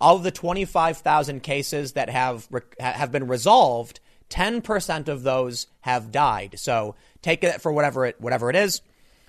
Of 0.00 0.22
the 0.22 0.30
25,000 0.30 1.42
cases 1.42 1.94
that 1.94 2.10
have, 2.10 2.48
have 2.78 3.10
been 3.10 3.26
resolved, 3.26 4.00
10% 4.28 5.08
of 5.08 5.22
those 5.22 5.66
have 5.80 6.12
died. 6.12 6.58
So 6.58 6.94
take 7.22 7.42
it 7.42 7.62
for 7.62 7.72
whatever 7.72 8.04
it, 8.04 8.20
whatever 8.20 8.50
it 8.50 8.56
is. 8.56 8.82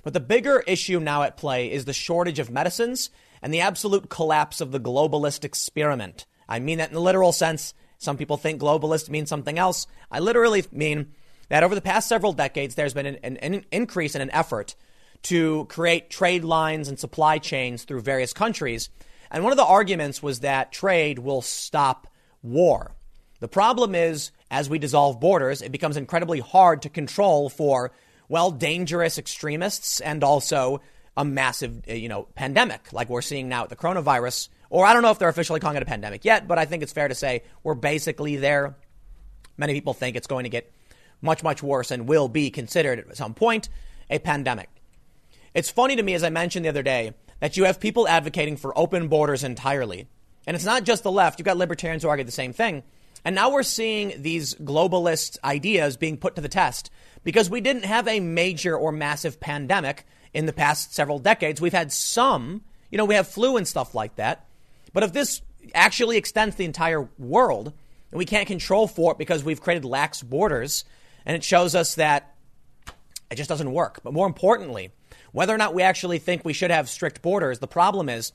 But 0.03 0.13
the 0.13 0.19
bigger 0.19 0.59
issue 0.67 0.99
now 0.99 1.23
at 1.23 1.37
play 1.37 1.71
is 1.71 1.85
the 1.85 1.93
shortage 1.93 2.37
of 2.37 2.49
medicines 2.49 3.09
and 3.41 3.53
the 3.53 3.61
absolute 3.61 4.09
collapse 4.09 4.59
of 4.59 4.71
the 4.71 4.79
globalist 4.79 5.45
experiment. 5.45 6.25
I 6.47 6.59
mean 6.59 6.79
that 6.79 6.89
in 6.89 6.95
the 6.95 7.01
literal 7.01 7.31
sense. 7.31 7.73
Some 7.99 8.15
people 8.15 8.37
think 8.37 8.61
globalist 8.61 9.09
means 9.09 9.29
something 9.29 9.59
else. 9.59 9.85
I 10.09 10.19
literally 10.19 10.63
mean 10.71 11.11
that 11.49 11.63
over 11.63 11.75
the 11.75 11.81
past 11.81 12.07
several 12.07 12.31
decades, 12.31 12.75
there's 12.75 12.93
been 12.93 13.05
an, 13.05 13.37
an, 13.37 13.65
increase 13.71 14.15
in 14.15 14.21
an 14.21 14.31
effort 14.31 14.75
to 15.23 15.65
create 15.65 16.09
trade 16.09 16.45
lines 16.45 16.87
and 16.87 16.97
supply 16.97 17.39
chains 17.39 17.83
through 17.83 17.99
various 18.01 18.31
countries. 18.31 18.89
And 19.29 19.43
one 19.43 19.51
of 19.51 19.57
the 19.57 19.65
arguments 19.65 20.23
was 20.23 20.39
that 20.39 20.71
trade 20.71 21.19
will 21.19 21.41
stop 21.41 22.07
war. 22.41 22.95
The 23.41 23.49
problem 23.49 23.95
is, 23.95 24.31
as 24.49 24.69
we 24.69 24.79
dissolve 24.79 25.19
borders, 25.19 25.61
it 25.61 25.71
becomes 25.73 25.97
incredibly 25.97 26.39
hard 26.39 26.83
to 26.83 26.89
control 26.89 27.49
for, 27.49 27.91
well, 28.29 28.49
dangerous 28.49 29.17
extremists 29.17 29.99
and 29.99 30.23
also 30.23 30.79
a 31.17 31.25
massive, 31.25 31.85
you 31.85 32.07
know, 32.07 32.29
pandemic 32.35 32.93
like 32.93 33.09
we're 33.09 33.21
seeing 33.21 33.49
now 33.49 33.63
with 33.63 33.69
the 33.69 33.75
coronavirus 33.75 34.47
or 34.69 34.85
I 34.85 34.93
don't 34.93 35.01
know 35.01 35.11
if 35.11 35.19
they're 35.19 35.29
officially 35.29 35.59
calling 35.59 35.77
it 35.77 35.83
a 35.83 35.85
pandemic 35.85 36.25
yet, 36.25 36.47
but 36.47 36.59
I 36.59 36.65
think 36.65 36.83
it's 36.83 36.93
fair 36.93 37.07
to 37.07 37.15
say 37.15 37.43
we're 37.63 37.75
basically 37.75 38.35
there. 38.35 38.75
Many 39.57 39.73
people 39.73 39.93
think 39.93 40.15
it's 40.15 40.27
going 40.27 40.43
to 40.43 40.49
get 40.49 40.71
much, 41.21 41.43
much 41.43 41.61
worse 41.61 41.91
and 41.91 42.07
will 42.07 42.27
be 42.27 42.49
considered 42.49 42.99
at 42.99 43.17
some 43.17 43.33
point 43.33 43.69
a 44.09 44.19
pandemic. 44.19 44.69
It's 45.53 45.69
funny 45.69 45.95
to 45.95 46.03
me, 46.03 46.13
as 46.13 46.23
I 46.23 46.29
mentioned 46.29 46.65
the 46.65 46.69
other 46.69 46.83
day, 46.83 47.13
that 47.39 47.57
you 47.57 47.65
have 47.65 47.79
people 47.79 48.07
advocating 48.07 48.57
for 48.57 48.77
open 48.77 49.07
borders 49.07 49.43
entirely. 49.43 50.07
And 50.45 50.55
it's 50.55 50.65
not 50.65 50.83
just 50.83 51.03
the 51.03 51.11
left, 51.11 51.39
you've 51.39 51.45
got 51.45 51.57
libertarians 51.57 52.03
who 52.03 52.09
argue 52.09 52.25
the 52.25 52.31
same 52.31 52.53
thing. 52.53 52.83
And 53.25 53.35
now 53.35 53.51
we're 53.51 53.63
seeing 53.63 54.21
these 54.21 54.55
globalist 54.55 55.37
ideas 55.43 55.97
being 55.97 56.17
put 56.17 56.35
to 56.35 56.41
the 56.41 56.47
test 56.47 56.89
because 57.23 57.49
we 57.49 57.61
didn't 57.61 57.85
have 57.85 58.07
a 58.07 58.19
major 58.19 58.77
or 58.77 58.91
massive 58.91 59.39
pandemic 59.39 60.05
in 60.33 60.45
the 60.45 60.53
past 60.53 60.93
several 60.93 61.19
decades. 61.19 61.59
We've 61.59 61.73
had 61.73 61.91
some, 61.91 62.63
you 62.91 62.97
know, 62.97 63.05
we 63.05 63.15
have 63.15 63.27
flu 63.27 63.57
and 63.57 63.67
stuff 63.67 63.93
like 63.93 64.15
that. 64.15 64.45
But 64.93 65.03
if 65.03 65.13
this 65.13 65.41
actually 65.73 66.17
extends 66.17 66.55
the 66.55 66.65
entire 66.65 67.09
world, 67.17 67.73
and 68.11 68.17
we 68.17 68.25
can't 68.25 68.47
control 68.47 68.87
for 68.87 69.11
it 69.11 69.17
because 69.17 69.43
we've 69.43 69.61
created 69.61 69.85
lax 69.85 70.23
borders, 70.23 70.83
and 71.25 71.35
it 71.35 71.43
shows 71.43 71.75
us 71.75 71.95
that 71.95 72.35
it 73.29 73.35
just 73.35 73.49
doesn't 73.49 73.71
work. 73.71 73.99
But 74.03 74.13
more 74.13 74.27
importantly, 74.27 74.91
whether 75.31 75.53
or 75.53 75.57
not 75.57 75.73
we 75.73 75.83
actually 75.83 76.19
think 76.19 76.43
we 76.43 76.53
should 76.53 76.71
have 76.71 76.89
strict 76.89 77.21
borders, 77.21 77.59
the 77.59 77.67
problem 77.67 78.09
is, 78.09 78.31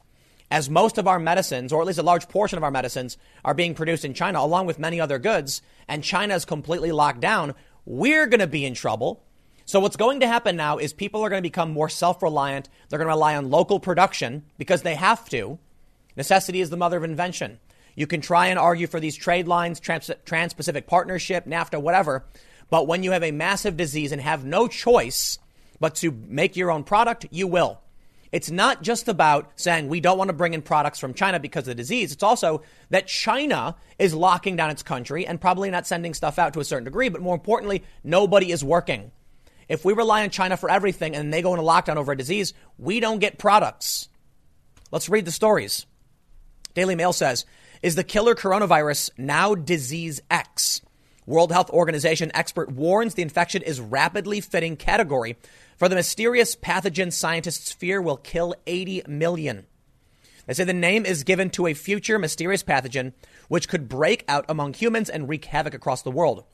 as 0.50 0.70
most 0.70 0.98
of 0.98 1.08
our 1.08 1.18
medicines, 1.18 1.72
or 1.72 1.80
at 1.80 1.86
least 1.86 1.98
a 1.98 2.02
large 2.02 2.28
portion 2.28 2.56
of 2.56 2.62
our 2.62 2.70
medicines, 2.70 3.16
are 3.44 3.54
being 3.54 3.74
produced 3.74 4.04
in 4.04 4.14
China, 4.14 4.40
along 4.40 4.66
with 4.66 4.78
many 4.78 5.00
other 5.00 5.18
goods, 5.18 5.62
and 5.88 6.04
China 6.04 6.34
is 6.34 6.44
completely 6.44 6.92
locked 6.92 7.20
down, 7.20 7.54
we're 7.84 8.26
going 8.26 8.40
to 8.40 8.46
be 8.46 8.64
in 8.64 8.74
trouble. 8.74 9.24
So, 9.66 9.80
what's 9.80 9.96
going 9.96 10.20
to 10.20 10.28
happen 10.28 10.56
now 10.56 10.78
is 10.78 10.92
people 10.92 11.22
are 11.22 11.30
going 11.30 11.42
to 11.42 11.48
become 11.48 11.72
more 11.72 11.88
self 11.88 12.22
reliant. 12.22 12.68
They're 12.88 12.98
going 12.98 13.08
to 13.08 13.14
rely 13.14 13.34
on 13.34 13.50
local 13.50 13.80
production 13.80 14.44
because 14.58 14.82
they 14.82 14.94
have 14.94 15.28
to. 15.30 15.58
Necessity 16.16 16.60
is 16.60 16.70
the 16.70 16.76
mother 16.76 16.96
of 16.96 17.04
invention. 17.04 17.58
You 17.96 18.06
can 18.06 18.20
try 18.20 18.48
and 18.48 18.58
argue 18.58 18.86
for 18.86 19.00
these 19.00 19.16
trade 19.16 19.46
lines, 19.48 19.80
Trans 19.80 20.54
Pacific 20.54 20.86
Partnership, 20.86 21.46
NAFTA, 21.46 21.80
whatever. 21.80 22.24
But 22.70 22.86
when 22.86 23.02
you 23.02 23.12
have 23.12 23.22
a 23.22 23.30
massive 23.30 23.76
disease 23.76 24.10
and 24.10 24.20
have 24.20 24.44
no 24.44 24.66
choice 24.66 25.38
but 25.80 25.94
to 25.96 26.10
make 26.10 26.56
your 26.56 26.70
own 26.70 26.84
product, 26.84 27.26
you 27.30 27.46
will. 27.46 27.80
It's 28.32 28.50
not 28.50 28.82
just 28.82 29.06
about 29.06 29.52
saying 29.54 29.86
we 29.86 30.00
don't 30.00 30.18
want 30.18 30.28
to 30.28 30.34
bring 30.34 30.54
in 30.54 30.62
products 30.62 30.98
from 30.98 31.14
China 31.14 31.38
because 31.38 31.62
of 31.62 31.66
the 31.66 31.74
disease. 31.76 32.10
It's 32.10 32.24
also 32.24 32.62
that 32.90 33.06
China 33.06 33.76
is 33.96 34.12
locking 34.12 34.56
down 34.56 34.70
its 34.70 34.82
country 34.82 35.24
and 35.24 35.40
probably 35.40 35.70
not 35.70 35.86
sending 35.86 36.14
stuff 36.14 36.36
out 36.36 36.52
to 36.54 36.60
a 36.60 36.64
certain 36.64 36.84
degree. 36.84 37.08
But 37.08 37.22
more 37.22 37.36
importantly, 37.36 37.84
nobody 38.02 38.50
is 38.50 38.64
working. 38.64 39.12
If 39.68 39.84
we 39.84 39.92
rely 39.92 40.24
on 40.24 40.30
China 40.30 40.56
for 40.56 40.68
everything 40.68 41.14
and 41.14 41.32
they 41.32 41.42
go 41.42 41.54
into 41.54 41.64
lockdown 41.64 41.96
over 41.96 42.10
a 42.10 42.16
disease, 42.16 42.54
we 42.76 42.98
don't 42.98 43.20
get 43.20 43.38
products. 43.38 44.08
Let's 44.90 45.08
read 45.08 45.26
the 45.26 45.30
stories. 45.30 45.86
Daily 46.74 46.96
Mail 46.96 47.12
says, 47.12 47.46
is 47.82 47.94
the 47.94 48.04
killer 48.04 48.34
coronavirus 48.34 49.10
now 49.16 49.54
disease 49.54 50.20
X? 50.30 50.80
World 51.26 51.52
Health 51.52 51.70
Organization 51.70 52.32
expert 52.34 52.70
warns 52.70 53.14
the 53.14 53.22
infection 53.22 53.62
is 53.62 53.80
rapidly 53.80 54.40
fitting 54.40 54.76
category 54.76 55.36
for 55.76 55.88
the 55.88 55.94
mysterious 55.94 56.54
pathogen 56.56 57.12
scientists 57.12 57.72
fear 57.72 58.02
will 58.02 58.16
kill 58.16 58.54
80 58.66 59.02
million. 59.06 59.66
They 60.46 60.54
say 60.54 60.64
the 60.64 60.74
name 60.74 61.06
is 61.06 61.24
given 61.24 61.48
to 61.50 61.66
a 61.66 61.74
future 61.74 62.18
mysterious 62.18 62.62
pathogen 62.62 63.12
which 63.48 63.68
could 63.68 63.88
break 63.88 64.24
out 64.28 64.44
among 64.48 64.74
humans 64.74 65.08
and 65.08 65.28
wreak 65.28 65.46
havoc 65.46 65.74
across 65.74 66.02
the 66.02 66.10
world. 66.10 66.44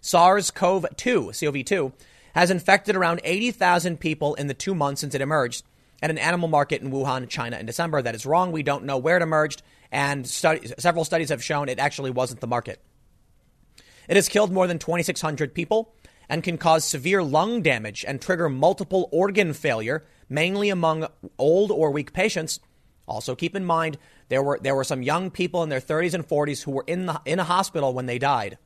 SARS-CoV-2, 0.00 1.38
CoV-2, 1.38 1.92
has 2.34 2.50
infected 2.50 2.96
around 2.96 3.20
80,000 3.22 4.00
people 4.00 4.34
in 4.34 4.46
the 4.46 4.54
two 4.54 4.74
months 4.74 5.02
since 5.02 5.14
it 5.14 5.20
emerged 5.20 5.64
at 6.02 6.10
an 6.10 6.18
animal 6.18 6.48
market 6.48 6.82
in 6.82 6.90
Wuhan, 6.90 7.28
China 7.28 7.58
in 7.58 7.66
December. 7.66 8.02
That 8.02 8.14
is 8.14 8.26
wrong. 8.26 8.52
We 8.52 8.62
don't 8.62 8.84
know 8.84 8.98
where 8.98 9.16
it 9.16 9.22
emerged, 9.22 9.62
and 9.90 10.26
several 10.26 11.04
studies 11.04 11.30
have 11.30 11.42
shown 11.42 11.68
it 11.68 11.78
actually 11.78 12.10
wasn't 12.10 12.40
the 12.40 12.46
market. 12.46 12.80
It 14.08 14.16
has 14.16 14.28
killed 14.28 14.52
more 14.52 14.66
than 14.66 14.78
2,600 14.78 15.54
people 15.54 15.94
and 16.28 16.42
can 16.42 16.58
cause 16.58 16.84
severe 16.84 17.22
lung 17.22 17.62
damage 17.62 18.04
and 18.06 18.20
trigger 18.20 18.48
multiple 18.48 19.08
organ 19.12 19.52
failure, 19.52 20.04
mainly 20.28 20.70
among 20.70 21.06
old 21.38 21.70
or 21.70 21.90
weak 21.90 22.12
patients. 22.12 22.60
Also, 23.08 23.34
keep 23.34 23.54
in 23.54 23.64
mind 23.64 23.98
there 24.28 24.42
were 24.42 24.58
there 24.60 24.74
were 24.74 24.84
some 24.84 25.02
young 25.02 25.30
people 25.30 25.62
in 25.62 25.68
their 25.68 25.80
30s 25.80 26.14
and 26.14 26.26
40s 26.26 26.64
who 26.64 26.72
were 26.72 26.84
in 26.86 27.06
the, 27.06 27.20
in 27.24 27.38
a 27.38 27.44
hospital 27.44 27.94
when 27.94 28.06
they 28.06 28.18
died. 28.18 28.58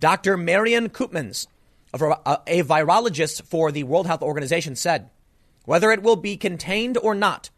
Dr. 0.00 0.36
Marion 0.36 0.88
Koopmans, 0.88 1.46
a, 1.92 2.40
a 2.46 2.62
virologist 2.62 3.42
for 3.42 3.70
the 3.70 3.84
World 3.84 4.06
Health 4.06 4.22
Organization, 4.22 4.76
said 4.76 5.10
whether 5.64 5.90
it 5.90 6.02
will 6.02 6.16
be 6.16 6.36
contained 6.36 6.98
or 6.98 7.14
not, 7.14 7.50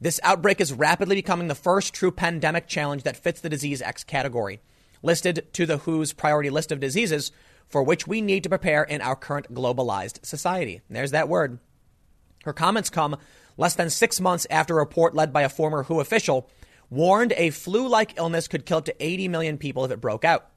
this 0.00 0.20
outbreak 0.22 0.60
is 0.60 0.72
rapidly 0.72 1.16
becoming 1.16 1.48
the 1.48 1.54
first 1.54 1.94
true 1.94 2.10
pandemic 2.10 2.66
challenge 2.66 3.04
that 3.04 3.16
fits 3.16 3.40
the 3.40 3.48
disease 3.48 3.80
X 3.80 4.04
category, 4.04 4.60
listed 5.02 5.46
to 5.54 5.66
the 5.66 5.78
WHO's 5.78 6.12
priority 6.12 6.50
list 6.50 6.72
of 6.72 6.80
diseases 6.80 7.32
for 7.68 7.82
which 7.82 8.06
we 8.06 8.20
need 8.20 8.42
to 8.42 8.48
prepare 8.48 8.82
in 8.82 9.00
our 9.00 9.16
current 9.16 9.52
globalized 9.54 10.24
society. 10.24 10.82
There's 10.90 11.12
that 11.12 11.28
word. 11.28 11.58
Her 12.44 12.52
comments 12.52 12.90
come 12.90 13.16
less 13.56 13.74
than 13.74 13.90
six 13.90 14.20
months 14.20 14.46
after 14.50 14.74
a 14.74 14.80
report 14.80 15.14
led 15.14 15.32
by 15.32 15.42
a 15.42 15.48
former 15.48 15.84
WHO 15.84 16.00
official 16.00 16.50
warned 16.90 17.32
a 17.36 17.50
flu 17.50 17.88
like 17.88 18.18
illness 18.18 18.48
could 18.48 18.66
kill 18.66 18.78
up 18.78 18.84
to 18.84 19.04
80 19.04 19.28
million 19.28 19.58
people 19.58 19.84
if 19.84 19.90
it 19.90 20.00
broke 20.00 20.24
out. 20.24 20.50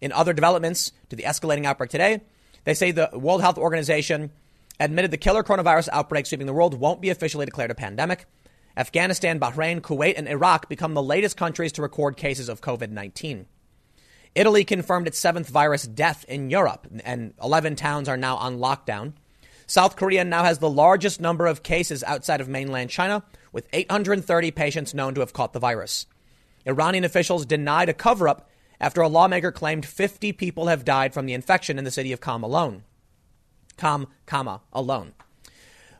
In 0.00 0.12
other 0.12 0.32
developments 0.32 0.92
to 1.08 1.16
the 1.16 1.24
escalating 1.24 1.64
outbreak 1.64 1.90
today, 1.90 2.20
they 2.64 2.74
say 2.74 2.90
the 2.90 3.10
World 3.12 3.40
Health 3.40 3.58
Organization 3.58 4.30
admitted 4.78 5.10
the 5.10 5.16
killer 5.16 5.42
coronavirus 5.42 5.88
outbreak 5.92 6.26
sweeping 6.26 6.46
the 6.46 6.52
world 6.52 6.74
won't 6.74 7.00
be 7.00 7.10
officially 7.10 7.46
declared 7.46 7.70
a 7.70 7.74
pandemic. 7.74 8.26
Afghanistan, 8.76 9.40
Bahrain, 9.40 9.80
Kuwait, 9.80 10.14
and 10.16 10.28
Iraq 10.28 10.68
become 10.68 10.94
the 10.94 11.02
latest 11.02 11.36
countries 11.36 11.72
to 11.72 11.82
record 11.82 12.16
cases 12.16 12.48
of 12.48 12.60
COVID 12.60 12.90
19. 12.90 13.46
Italy 14.34 14.64
confirmed 14.64 15.06
its 15.06 15.18
seventh 15.18 15.48
virus 15.48 15.84
death 15.84 16.24
in 16.28 16.50
Europe, 16.50 16.86
and 17.04 17.32
11 17.42 17.76
towns 17.76 18.06
are 18.06 18.18
now 18.18 18.36
on 18.36 18.58
lockdown. 18.58 19.14
South 19.66 19.96
Korea 19.96 20.24
now 20.24 20.44
has 20.44 20.58
the 20.58 20.68
largest 20.68 21.20
number 21.20 21.46
of 21.46 21.62
cases 21.62 22.04
outside 22.04 22.42
of 22.42 22.48
mainland 22.48 22.90
China, 22.90 23.24
with 23.50 23.66
830 23.72 24.50
patients 24.50 24.92
known 24.92 25.14
to 25.14 25.20
have 25.20 25.32
caught 25.32 25.54
the 25.54 25.58
virus. 25.58 26.06
Iranian 26.66 27.04
officials 27.04 27.46
denied 27.46 27.88
a 27.88 27.94
cover 27.94 28.28
up 28.28 28.50
after 28.78 29.00
a 29.00 29.08
lawmaker 29.08 29.50
claimed 29.50 29.86
50 29.86 30.32
people 30.32 30.66
have 30.66 30.84
died 30.84 31.14
from 31.14 31.24
the 31.24 31.32
infection 31.32 31.78
in 31.78 31.84
the 31.84 31.90
city 31.90 32.12
of 32.12 32.20
Qom 32.20 32.42
alone. 32.42 32.84
Qom, 33.76 34.06
Kama, 34.26 34.60
alone. 34.72 35.12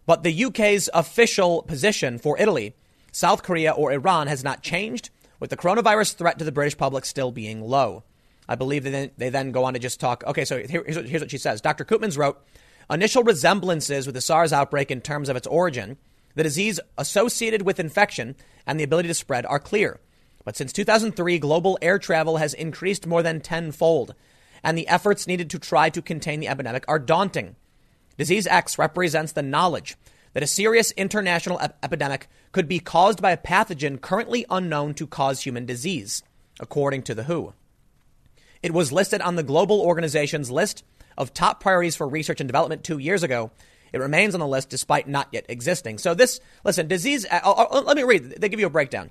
But 0.06 0.22
the 0.22 0.44
UK's 0.44 0.88
official 0.94 1.62
position 1.62 2.18
for 2.18 2.38
Italy, 2.38 2.74
South 3.12 3.42
Korea, 3.42 3.72
or 3.72 3.92
Iran 3.92 4.28
has 4.28 4.44
not 4.44 4.62
changed, 4.62 5.10
with 5.40 5.50
the 5.50 5.56
coronavirus 5.56 6.14
threat 6.14 6.38
to 6.38 6.44
the 6.44 6.52
British 6.52 6.76
public 6.76 7.04
still 7.04 7.32
being 7.32 7.60
low. 7.60 8.04
I 8.48 8.54
believe 8.54 8.84
they 8.84 8.90
then, 8.90 9.10
they 9.16 9.28
then 9.28 9.52
go 9.52 9.64
on 9.64 9.74
to 9.74 9.78
just 9.78 10.00
talk. 10.00 10.22
Okay, 10.26 10.44
so 10.44 10.58
here, 10.58 10.84
here's, 10.86 11.08
here's 11.08 11.22
what 11.22 11.30
she 11.30 11.38
says. 11.38 11.60
Dr. 11.60 11.84
Koopmans 11.84 12.16
wrote 12.16 12.40
initial 12.88 13.24
resemblances 13.24 14.06
with 14.06 14.14
the 14.14 14.20
SARS 14.20 14.52
outbreak 14.52 14.90
in 14.90 15.00
terms 15.00 15.28
of 15.28 15.36
its 15.36 15.46
origin, 15.46 15.96
the 16.34 16.42
disease 16.42 16.78
associated 16.96 17.62
with 17.62 17.80
infection, 17.80 18.36
and 18.66 18.78
the 18.78 18.84
ability 18.84 19.08
to 19.08 19.14
spread 19.14 19.44
are 19.46 19.58
clear. 19.58 20.00
But 20.44 20.56
since 20.56 20.72
2003, 20.72 21.40
global 21.40 21.78
air 21.82 21.98
travel 21.98 22.36
has 22.36 22.54
increased 22.54 23.06
more 23.06 23.22
than 23.22 23.40
tenfold, 23.40 24.14
and 24.62 24.78
the 24.78 24.86
efforts 24.86 25.26
needed 25.26 25.50
to 25.50 25.58
try 25.58 25.90
to 25.90 26.00
contain 26.00 26.38
the 26.38 26.48
epidemic 26.48 26.84
are 26.86 27.00
daunting. 27.00 27.56
Disease 28.16 28.46
X 28.46 28.78
represents 28.78 29.32
the 29.32 29.42
knowledge 29.42 29.96
that 30.32 30.42
a 30.42 30.46
serious 30.46 30.90
international 30.92 31.58
ep- 31.60 31.78
epidemic 31.82 32.28
could 32.52 32.68
be 32.68 32.78
caused 32.78 33.22
by 33.22 33.30
a 33.30 33.36
pathogen 33.36 34.00
currently 34.00 34.44
unknown 34.50 34.94
to 34.94 35.06
cause 35.06 35.42
human 35.42 35.66
disease, 35.66 36.22
according 36.60 37.02
to 37.02 37.14
the 37.14 37.24
WHO. 37.24 37.54
It 38.62 38.72
was 38.72 38.92
listed 38.92 39.20
on 39.20 39.36
the 39.36 39.42
global 39.42 39.80
organization's 39.80 40.50
list 40.50 40.84
of 41.16 41.32
top 41.32 41.60
priorities 41.60 41.96
for 41.96 42.08
research 42.08 42.40
and 42.40 42.48
development 42.48 42.84
two 42.84 42.98
years 42.98 43.22
ago. 43.22 43.50
It 43.92 44.00
remains 44.00 44.34
on 44.34 44.40
the 44.40 44.46
list 44.46 44.68
despite 44.68 45.08
not 45.08 45.28
yet 45.32 45.46
existing. 45.48 45.98
So 45.98 46.14
this, 46.14 46.40
listen, 46.64 46.88
disease. 46.88 47.24
Uh, 47.24 47.40
uh, 47.42 47.66
uh, 47.70 47.82
let 47.82 47.96
me 47.96 48.02
read. 48.02 48.34
They 48.38 48.48
give 48.48 48.60
you 48.60 48.66
a 48.66 48.70
breakdown. 48.70 49.10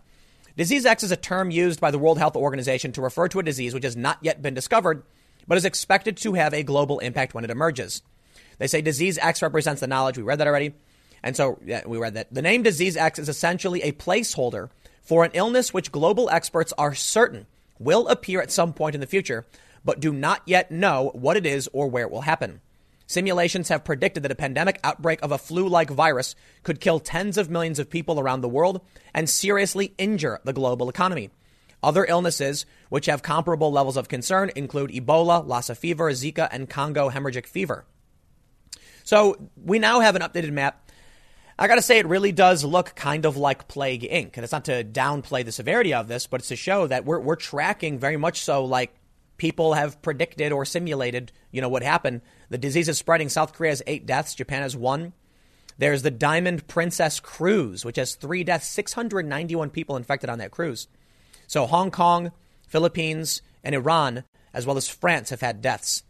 Disease 0.58 0.86
X 0.86 1.04
is 1.04 1.12
a 1.12 1.18
term 1.18 1.52
used 1.52 1.82
by 1.82 1.92
the 1.92 2.00
World 2.00 2.18
Health 2.18 2.36
Organization 2.36 2.92
to 2.94 3.02
refer 3.02 3.28
to 3.30 3.40
a 3.40 3.44
disease 3.44 3.74
which 3.74 3.84
has 3.84 3.98
not 3.98 4.20
yet 4.22 4.42
been 4.42 4.54
discovered, 4.54 5.04
but 5.48 5.58
is 5.58 5.66
expected 5.66 6.18
to 6.18 6.34
have 6.34 6.54
a 6.54 6.64
global 6.64 7.00
impact 7.00 7.34
when 7.34 7.44
it 7.44 7.50
emerges. 7.50 8.02
They 8.58 8.68
say 8.68 8.82
disease 8.82 9.18
X 9.18 9.42
represents 9.42 9.82
the 9.82 9.88
knowledge. 9.88 10.18
We 10.18 10.24
read 10.24 10.40
that 10.40 10.48
already. 10.48 10.74
And 11.24 11.36
so 11.36 11.60
yeah, 11.66 11.82
we 11.86 11.98
read 11.98 12.14
that. 12.14 12.34
The 12.34 12.42
name 12.42 12.64
disease 12.64 12.96
X 12.96 13.20
is 13.20 13.30
essentially 13.30 13.82
a 13.82 13.92
placeholder 13.92 14.70
for 15.02 15.24
an 15.24 15.32
illness 15.34 15.74
which 15.74 15.92
global 15.92 16.30
experts 16.30 16.74
are 16.78 16.96
certain 16.96 17.48
will 17.80 18.08
appear 18.08 18.42
at 18.42 18.52
some 18.52 18.74
point 18.74 18.96
in 18.96 19.02
the 19.02 19.08
future, 19.08 19.46
but 19.84 20.00
do 20.00 20.14
not 20.14 20.42
yet 20.46 20.72
know 20.72 21.12
what 21.14 21.38
it 21.38 21.46
is 21.46 21.70
or 21.74 21.88
where 21.88 22.06
it 22.06 22.12
will 22.12 22.22
happen. 22.22 22.62
Simulations 23.08 23.70
have 23.70 23.84
predicted 23.84 24.24
that 24.24 24.32
a 24.32 24.36
pandemic 24.36 24.80
outbreak 24.84 25.20
of 25.22 25.32
a 25.32 25.38
flu 25.38 25.68
like 25.68 25.92
virus 25.92 26.36
could 26.64 26.82
kill 26.82 27.00
tens 27.00 27.38
of 27.38 27.52
millions 27.52 27.78
of 27.78 27.90
people 27.90 28.20
around 28.20 28.42
the 28.42 28.50
world 28.50 28.82
and 29.14 29.30
seriously 29.30 29.94
injure 29.98 30.40
the 30.44 30.54
global 30.54 30.90
economy. 30.90 31.30
Other 31.84 32.06
illnesses 32.06 32.66
which 32.90 33.06
have 33.06 33.22
comparable 33.22 33.72
levels 33.72 33.96
of 33.96 34.08
concern 34.08 34.50
include 34.56 34.90
Ebola, 34.90 35.46
Lassa 35.46 35.76
fever, 35.76 36.10
Zika, 36.12 36.48
and 36.52 36.68
Congo 36.68 37.12
hemorrhagic 37.12 37.46
fever. 37.46 37.86
So 39.06 39.38
we 39.56 39.80
now 39.80 40.02
have 40.02 40.16
an 40.16 40.22
updated 40.22 40.52
map. 40.52 40.82
I 41.58 41.68
got 41.68 41.76
to 41.76 41.82
say, 41.82 42.00
it 42.00 42.08
really 42.08 42.34
does 42.34 42.66
look 42.66 42.96
kind 42.96 43.24
of 43.24 43.38
like 43.38 43.70
Plague 43.70 44.02
Inc. 44.02 44.36
And 44.36 44.44
it's 44.44 44.52
not 44.52 44.66
to 44.66 44.84
downplay 44.84 45.46
the 45.46 45.54
severity 45.54 45.94
of 45.94 46.10
this, 46.10 46.28
but 46.28 46.42
it's 46.42 46.50
to 46.50 46.58
show 46.58 46.88
that 46.88 47.06
we're, 47.06 47.20
we're 47.20 47.38
tracking 47.38 47.98
very 47.98 48.18
much 48.18 48.42
so 48.42 48.66
like 48.66 48.94
people 49.38 49.74
have 49.74 50.02
predicted 50.02 50.52
or 50.52 50.66
simulated, 50.66 51.32
you 51.52 51.62
know, 51.62 51.70
what 51.70 51.84
happened. 51.84 52.22
The 52.50 52.58
disease 52.58 52.90
is 52.90 52.98
spreading. 52.98 53.30
South 53.30 53.54
Korea 53.54 53.72
has 53.72 53.84
eight 53.88 54.06
deaths. 54.06 54.36
Japan 54.36 54.64
has 54.64 54.76
one. 54.76 55.14
There's 55.78 56.02
the 56.02 56.12
Diamond 56.12 56.68
Princess 56.68 57.20
cruise, 57.20 57.86
which 57.86 57.98
has 57.98 58.16
three 58.16 58.44
deaths, 58.44 58.68
691 58.68 59.70
people 59.70 59.98
infected 59.98 60.30
on 60.30 60.40
that 60.40 60.52
cruise. 60.52 60.88
So 61.48 61.68
Hong 61.68 61.92
Kong, 61.92 62.32
Philippines, 62.68 63.42
and 63.64 63.76
Iran, 63.76 64.24
as 64.54 64.66
well 64.66 64.78
as 64.78 64.90
France, 64.90 65.30
have 65.30 65.42
had 65.42 65.62
deaths. 65.62 66.04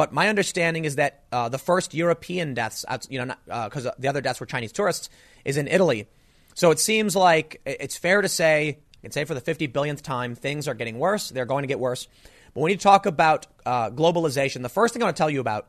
But 0.00 0.14
my 0.14 0.30
understanding 0.30 0.86
is 0.86 0.96
that 0.96 1.24
uh, 1.30 1.50
the 1.50 1.58
first 1.58 1.92
European 1.92 2.54
deaths, 2.54 2.86
you 3.10 3.22
know, 3.22 3.34
because 3.44 3.84
uh, 3.84 3.92
the 3.98 4.08
other 4.08 4.22
deaths 4.22 4.40
were 4.40 4.46
Chinese 4.46 4.72
tourists, 4.72 5.10
is 5.44 5.58
in 5.58 5.68
Italy. 5.68 6.08
So 6.54 6.70
it 6.70 6.78
seems 6.78 7.14
like 7.14 7.60
it's 7.66 7.98
fair 7.98 8.22
to 8.22 8.28
say, 8.30 8.78
I 8.94 9.00
can 9.02 9.10
say 9.10 9.26
for 9.26 9.34
the 9.34 9.42
50 9.42 9.66
billionth 9.66 10.00
time, 10.00 10.34
things 10.34 10.68
are 10.68 10.72
getting 10.72 10.98
worse. 10.98 11.28
They're 11.28 11.44
going 11.44 11.64
to 11.64 11.66
get 11.66 11.78
worse. 11.78 12.08
But 12.54 12.62
when 12.62 12.70
you 12.70 12.78
talk 12.78 13.04
about 13.04 13.46
uh, 13.66 13.90
globalization, 13.90 14.62
the 14.62 14.70
first 14.70 14.94
thing 14.94 15.02
I 15.02 15.04
want 15.04 15.18
to 15.18 15.20
tell 15.20 15.28
you 15.28 15.40
about, 15.40 15.68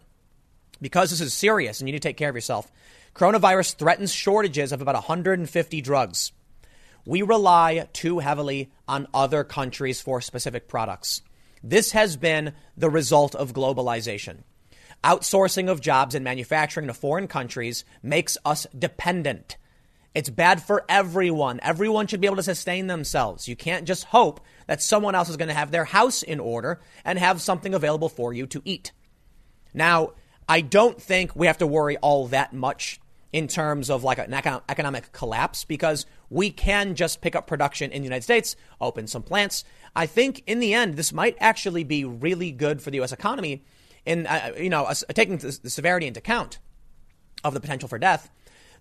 because 0.81 1.09
this 1.09 1.19
is 1.19 1.33
serious 1.33 1.81
and 1.81 1.89
you 1.89 1.91
need 1.91 2.01
to 2.01 2.07
take 2.07 2.15
care 2.15 2.29
of 2.29 2.35
yourself, 2.35 2.71
coronavirus 3.13 3.75
threatens 3.75 4.13
shortages 4.13 4.71
of 4.71 4.81
about 4.81 4.95
150 4.95 5.81
drugs. 5.81 6.31
We 7.05 7.21
rely 7.21 7.85
too 7.91 8.19
heavily 8.19 8.71
on 8.87 9.07
other 9.13 9.43
countries 9.43 9.99
for 9.99 10.21
specific 10.21 10.69
products. 10.69 11.21
This 11.63 11.91
has 11.91 12.17
been 12.17 12.53
the 12.75 12.89
result 12.89 13.35
of 13.35 13.53
globalization. 13.53 14.39
Outsourcing 15.03 15.69
of 15.69 15.81
jobs 15.81 16.15
and 16.15 16.23
manufacturing 16.23 16.87
to 16.87 16.93
foreign 16.93 17.27
countries 17.27 17.85
makes 18.03 18.37
us 18.45 18.67
dependent. 18.77 19.57
It's 20.13 20.29
bad 20.29 20.61
for 20.61 20.85
everyone. 20.89 21.59
Everyone 21.63 22.07
should 22.07 22.19
be 22.19 22.27
able 22.27 22.35
to 22.37 22.43
sustain 22.43 22.87
themselves. 22.87 23.47
You 23.47 23.55
can't 23.55 23.87
just 23.87 24.05
hope 24.05 24.41
that 24.67 24.81
someone 24.81 25.15
else 25.15 25.29
is 25.29 25.37
going 25.37 25.47
to 25.47 25.53
have 25.53 25.71
their 25.71 25.85
house 25.85 26.21
in 26.21 26.39
order 26.39 26.81
and 27.05 27.17
have 27.17 27.41
something 27.41 27.73
available 27.73 28.09
for 28.09 28.33
you 28.33 28.45
to 28.47 28.61
eat. 28.65 28.91
Now, 29.73 30.11
I 30.49 30.61
don't 30.61 31.01
think 31.01 31.35
we 31.35 31.47
have 31.47 31.59
to 31.59 31.67
worry 31.67 31.95
all 31.97 32.27
that 32.27 32.51
much 32.51 32.99
in 33.33 33.47
terms 33.47 33.89
of 33.89 34.03
like 34.03 34.17
an 34.17 34.33
economic 34.33 35.11
collapse 35.11 35.63
because 35.63 36.05
we 36.29 36.49
can 36.51 36.95
just 36.95 37.21
pick 37.21 37.35
up 37.35 37.47
production 37.47 37.91
in 37.91 38.01
the 38.01 38.05
United 38.05 38.23
States, 38.23 38.55
open 38.79 39.07
some 39.07 39.23
plants. 39.23 39.63
I 39.95 40.05
think 40.05 40.43
in 40.47 40.59
the 40.59 40.73
end, 40.73 40.95
this 40.95 41.13
might 41.13 41.37
actually 41.39 41.83
be 41.83 42.03
really 42.03 42.51
good 42.51 42.81
for 42.81 42.91
the 42.91 42.97
U.S. 42.97 43.11
economy 43.11 43.63
in, 44.05 44.27
uh, 44.27 44.51
you 44.57 44.69
know, 44.69 44.85
uh, 44.85 44.93
taking 45.13 45.37
the, 45.37 45.51
severity 45.51 46.07
into 46.07 46.19
account 46.19 46.59
of 47.43 47.53
the 47.53 47.59
potential 47.59 47.87
for 47.87 47.99
death. 47.99 48.29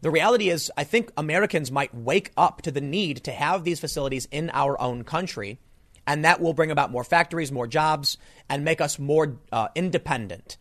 The 0.02 0.10
reality 0.10 0.48
is, 0.48 0.72
I 0.76 0.84
think 0.84 1.12
Americans 1.16 1.70
might 1.70 1.94
wake 1.94 2.32
up 2.36 2.62
to 2.62 2.70
the 2.70 2.80
need 2.80 3.24
to 3.24 3.32
have 3.32 3.64
these 3.64 3.80
facilities 3.80 4.26
in 4.30 4.50
our 4.54 4.80
own 4.80 5.04
country, 5.04 5.58
and 6.06 6.24
that 6.24 6.40
will 6.40 6.54
bring 6.54 6.70
about 6.70 6.90
more 6.90 7.04
factories, 7.04 7.52
more 7.52 7.66
jobs, 7.66 8.16
and 8.48 8.64
make 8.64 8.80
us 8.80 8.98
more 8.98 9.36
uh, 9.52 9.68
independent. 9.74 10.56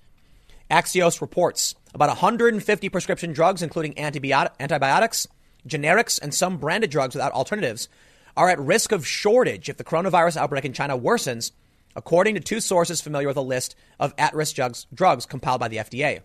Axios 0.70 1.22
reports 1.22 1.74
about 1.94 2.10
150 2.10 2.90
prescription 2.90 3.34
drugs, 3.34 3.62
including 3.62 3.98
antibiotics, 3.98 5.28
generics, 5.68 6.22
and 6.22 6.34
some 6.34 6.58
branded 6.58 6.90
drugs 6.90 7.16
without 7.16 7.32
alternatives, 7.34 7.90
are 8.38 8.50
at 8.50 8.60
risk 8.60 8.92
of 8.92 9.08
shortage 9.08 9.70
if 9.70 9.78
the 9.78 9.84
coronavirus 9.84 10.38
outbreak 10.38 10.66
in 10.66 10.74
China 10.74 10.98
worsens, 10.98 11.52
according 11.96 12.36
to 12.36 12.42
two 12.42 12.62
sources 12.62 13.02
familiar 13.02 13.28
with 13.28 13.38
a 13.38 13.42
list 13.42 13.76
of 14.00 14.14
at 14.18 14.34
risk 14.34 14.56
drugs, 14.56 14.88
drugs 14.94 15.26
compiled 15.26 15.60
by 15.60 15.68
the 15.68 15.78
FDA. 15.78 16.22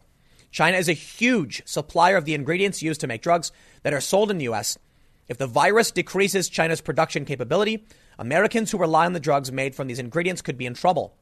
China 0.50 0.76
is 0.76 0.88
a 0.88 0.92
huge 0.92 1.62
supplier 1.64 2.16
of 2.16 2.26
the 2.26 2.34
ingredients 2.34 2.82
used 2.82 3.00
to 3.00 3.08
make 3.08 3.22
drugs 3.22 3.50
that 3.82 3.92
are 3.92 4.00
sold 4.00 4.30
in 4.30 4.38
the 4.38 4.44
U.S. 4.44 4.78
If 5.26 5.38
the 5.38 5.48
virus 5.48 5.90
decreases 5.90 6.48
China's 6.48 6.80
production 6.80 7.24
capability, 7.24 7.86
Americans 8.18 8.70
who 8.70 8.78
rely 8.78 9.06
on 9.06 9.14
the 9.14 9.20
drugs 9.20 9.50
made 9.50 9.74
from 9.74 9.88
these 9.88 9.98
ingredients 9.98 10.42
could 10.42 10.56
be 10.56 10.66
in 10.66 10.74
trouble. 10.74 11.16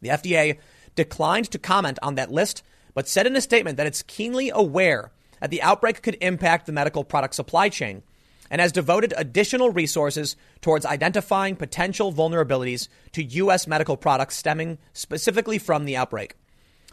The 0.00 0.08
FDA 0.10 0.58
declined 0.94 1.50
to 1.50 1.58
comment 1.58 1.98
on 2.02 2.14
that 2.14 2.32
list, 2.32 2.62
but 2.96 3.06
said 3.06 3.26
in 3.26 3.36
a 3.36 3.42
statement 3.42 3.76
that 3.76 3.86
it's 3.86 4.02
keenly 4.02 4.50
aware 4.52 5.12
that 5.40 5.50
the 5.50 5.60
outbreak 5.60 6.00
could 6.02 6.16
impact 6.22 6.64
the 6.64 6.72
medical 6.72 7.04
product 7.04 7.34
supply 7.34 7.68
chain 7.68 8.02
and 8.50 8.58
has 8.58 8.72
devoted 8.72 9.12
additional 9.18 9.68
resources 9.68 10.34
towards 10.62 10.86
identifying 10.86 11.56
potential 11.56 12.10
vulnerabilities 12.10 12.88
to 13.12 13.22
U.S. 13.22 13.66
medical 13.66 13.98
products 13.98 14.36
stemming 14.36 14.78
specifically 14.94 15.58
from 15.58 15.84
the 15.84 15.94
outbreak. 15.94 16.36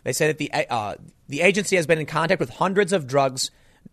They 0.03 0.11
say 0.11 0.27
that 0.27 0.39
the, 0.39 0.51
uh, 0.53 0.95
the 1.29 1.39
agency 1.39 1.77
has 1.77 1.87
been 1.87 1.99
in 1.99 2.05
contact 2.05 2.41
with 2.41 2.49
hundreds 2.49 2.91
of 2.91 3.07
drugs, 3.07 3.49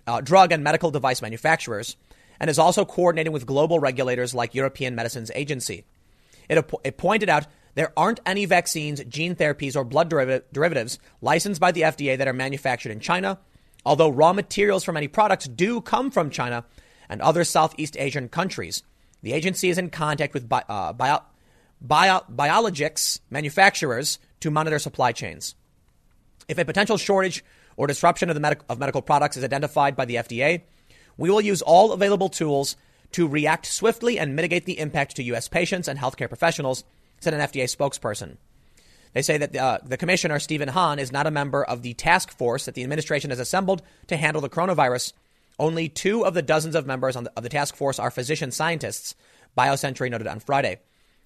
uh, 0.09 0.21
drug 0.21 0.51
and 0.51 0.65
medical 0.65 0.91
device 0.91 1.23
manufacturers 1.23 1.97
and 2.41 2.51
is 2.51 2.59
also 2.59 2.85
coordinating 2.85 3.33
with 3.33 3.47
global 3.47 3.79
regulators 3.79 4.35
like 4.35 4.53
European 4.53 4.97
Medicines 4.97 5.31
Agency. 5.37 5.85
It, 6.49 6.69
it 6.83 6.97
pointed 6.97 7.29
out 7.29 7.47
there 7.81 7.95
aren't 7.97 8.21
any 8.27 8.45
vaccines, 8.45 9.03
gene 9.05 9.35
therapies, 9.35 9.75
or 9.75 9.85
blood 9.85 10.11
derivatives 10.11 10.99
licensed 11.23 11.63
by 11.63 11.73
the 11.73 11.81
FDA 11.81 12.19
that 12.19 12.29
are 12.29 12.35
manufactured 12.35 12.93
in 12.93 13.01
China, 13.01 13.39
although 13.87 14.11
raw 14.11 14.35
materials 14.35 14.85
for 14.85 14.93
many 14.93 15.09
products 15.09 15.49
do 15.49 15.81
come 15.81 16.11
from 16.11 16.29
China 16.29 16.67
and 17.09 17.23
other 17.23 17.43
Southeast 17.43 17.97
Asian 17.97 18.29
countries. 18.29 18.83
The 19.23 19.33
agency 19.33 19.71
is 19.71 19.79
in 19.79 19.89
contact 19.89 20.35
with 20.35 20.47
uh, 20.53 20.93
bio, 20.93 21.21
bio- 21.81 22.27
biologics 22.31 23.21
manufacturers 23.31 24.19
to 24.41 24.51
monitor 24.51 24.79
supply 24.79 25.13
chains. 25.13 25.55
If 26.49 26.59
a 26.59 26.67
potential 26.67 26.99
shortage 26.99 27.43
or 27.79 27.87
disruption 27.87 28.29
of, 28.29 28.35
the 28.35 28.41
medic- 28.41 28.61
of 28.69 28.79
medical 28.79 29.01
products 29.01 29.39
is 29.39 29.45
identified 29.45 29.97
by 29.97 30.05
the 30.05 30.17
FDA, 30.17 30.65
we 31.17 31.31
will 31.31 31.41
use 31.41 31.63
all 31.63 31.93
available 31.93 32.29
tools 32.29 32.77
to 33.13 33.27
react 33.27 33.65
swiftly 33.65 34.19
and 34.19 34.37
mitigate 34.37 34.67
the 34.67 34.79
impact 34.79 35.17
to 35.17 35.23
U.S. 35.23 35.49
patients 35.49 35.89
and 35.89 35.99
healthcare 35.99 36.29
professionals, 36.29 36.85
said 37.21 37.35
an 37.35 37.41
FDA 37.41 37.65
spokesperson. 37.65 38.37
They 39.13 39.23
say 39.23 39.39
that 39.39 39.57
uh, 39.57 39.79
the 39.85 39.97
commissioner, 39.97 40.39
Stephen 40.39 40.69
Hahn, 40.69 40.99
is 40.99 41.13
not 41.13 41.27
a 41.27 41.31
member 41.31 41.65
of 41.65 41.83
the 41.83 41.95
task 41.95 42.31
force 42.31 42.67
that 42.67 42.75
the 42.75 42.83
administration 42.83 43.31
has 43.31 43.41
assembled 43.41 43.83
to 44.07 44.17
handle 44.17 44.41
the 44.41 44.49
coronavirus. 44.49 45.13
Only 45.59 45.89
two 45.89 46.25
of 46.25 46.35
the 46.35 46.43
dozens 46.43 46.75
of 46.75 46.87
members 46.87 47.15
the, 47.15 47.31
of 47.37 47.43
the 47.43 47.49
task 47.49 47.75
force 47.75 47.99
are 47.99 48.11
physician 48.11 48.51
scientists, 48.51 49.15
BioCentury 49.59 50.11
noted 50.11 50.27
on 50.27 50.41
Friday. 50.41 50.81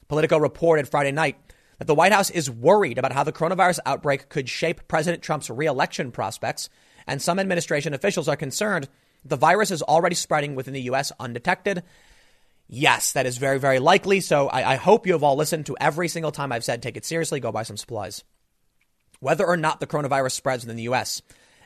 Politico 0.09 0.39
reported 0.39 0.89
Friday 0.89 1.13
night 1.13 1.37
that 1.79 1.87
the 1.87 1.95
White 1.95 2.13
House 2.13 2.31
is 2.31 2.51
worried 2.51 2.99
about 2.99 3.13
how 3.13 3.25
the 3.25 3.33
coronavirus 3.33 3.81
outbreak 3.85 4.29
could 4.29 4.49
shape 4.49 4.89
President 4.89 5.23
Trump's 5.23 5.51
reelection 5.51 6.11
prospects, 6.11 6.69
and 7.07 7.21
some 7.21 7.39
administration 7.39 7.93
officials 7.93 8.29
are 8.29 8.37
concerned 8.37 8.89
the 9.25 9.37
virus 9.37 9.71
is 9.71 9.83
already 9.83 10.15
spreading 10.15 10.55
within 10.55 10.75
the 10.75 10.83
U.S. 10.83 11.11
undetected. 11.19 11.83
Yes, 12.67 13.13
that 13.13 13.27
is 13.27 13.39
very, 13.39 13.59
very 13.59 13.79
likely. 13.79 14.21
So 14.21 14.49
I, 14.49 14.73
I, 14.73 14.77
hope 14.77 15.07
you 15.07 15.13
have 15.13 15.23
all 15.23 15.37
listened 15.37 15.67
to 15.67 15.77
every 15.81 16.09
single 16.09 16.33
time 16.33 16.51
I've 16.51 16.65
said 16.65 16.83
take 16.83 16.97
it 16.97 17.05
seriously, 17.05 17.41
go 17.41 17.53
buy 17.53 17.63
some 17.63 17.77
supplies. 17.77 18.25
Whether 19.21 19.47
or 19.47 19.57
not 19.57 19.81
the 19.81 19.87
coronavirus 19.87 20.33
spreads 20.33 20.65
within 20.65 20.77
the 20.77 20.85
U.S., 20.85 21.23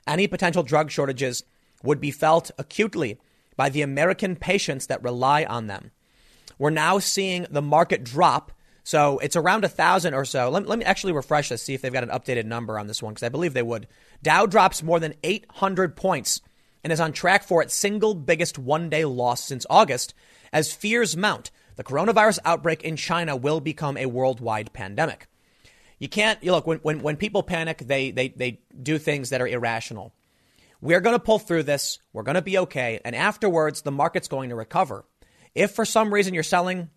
any 0.07 0.26
potential 0.26 0.62
drug 0.62 0.90
shortages 0.90 1.44
would 1.82 2.01
be 2.01 2.11
felt 2.11 2.51
acutely 2.59 3.18
by 3.57 3.68
the 3.68 3.82
American 3.82 4.36
patients 4.36 4.86
that 4.86 5.03
rely 5.03 5.44
on 5.44 5.66
them. 5.66 5.90
We're 6.59 6.70
now 6.70 6.99
seeing 6.99 7.46
the 7.51 7.62
market 7.62 8.05
drop. 8.05 8.53
So 8.82 9.18
it's 9.18 9.36
around 9.36 9.64
a 9.64 9.68
thousand 9.68 10.14
or 10.14 10.24
so. 10.24 10.49
Let, 10.49 10.66
let 10.66 10.78
me 10.78 10.84
actually 10.84 11.12
refresh 11.12 11.51
this, 11.51 11.62
see 11.62 11.74
if 11.74 11.82
they've 11.82 11.92
got 11.92 12.05
an 12.05 12.09
updated 12.09 12.46
number 12.46 12.78
on 12.78 12.86
this 12.86 13.03
one, 13.03 13.12
because 13.12 13.22
I 13.22 13.28
believe 13.28 13.55
they 13.55 13.62
would. 13.62 13.86
Dow 14.22 14.46
drops 14.46 14.82
more 14.82 14.99
than 14.99 15.14
800 15.22 15.94
points 15.94 16.40
and 16.82 16.92
is 16.92 17.01
on 17.01 17.12
track 17.12 17.44
for 17.44 17.62
its 17.62 17.74
single 17.74 18.14
biggest 18.14 18.59
one 18.59 18.88
day 18.88 19.05
loss 19.05 19.44
since 19.44 19.66
August 19.68 20.14
as 20.53 20.72
fears 20.72 21.16
mount. 21.16 21.51
The 21.76 21.84
coronavirus 21.84 22.40
outbreak 22.44 22.82
in 22.82 22.96
China 22.96 23.36
will 23.36 23.61
become 23.61 23.96
a 23.96 24.07
worldwide 24.07 24.72
pandemic. 24.72 25.28
You 25.99 26.09
can't, 26.09 26.42
you 26.42 26.53
look, 26.53 26.66
when, 26.66 26.78
when, 26.78 27.03
when 27.03 27.16
people 27.16 27.42
panic, 27.42 27.78
they, 27.78 28.11
they, 28.11 28.28
they 28.28 28.61
do 28.80 28.99
things 28.99 29.30
that 29.30 29.40
are 29.40 29.49
irrational. 29.49 30.12
We're 30.80 31.01
going 31.01 31.16
to 31.16 31.22
pull 31.22 31.38
through 31.38 31.64
this. 31.64 31.99
We're 32.12 32.22
going 32.22 32.36
to 32.36 32.42
be 32.42 32.59
okay. 32.59 33.01
And 33.05 33.16
afterwards, 33.16 33.82
the 33.82 33.90
market's 33.90 34.28
going 34.28 34.51
to 34.51 34.55
recover. 34.55 35.05
If 35.55 35.72
for 35.72 35.84
some 35.84 36.14
reason 36.14 36.34
you're 36.34 36.44
selling 36.44 36.90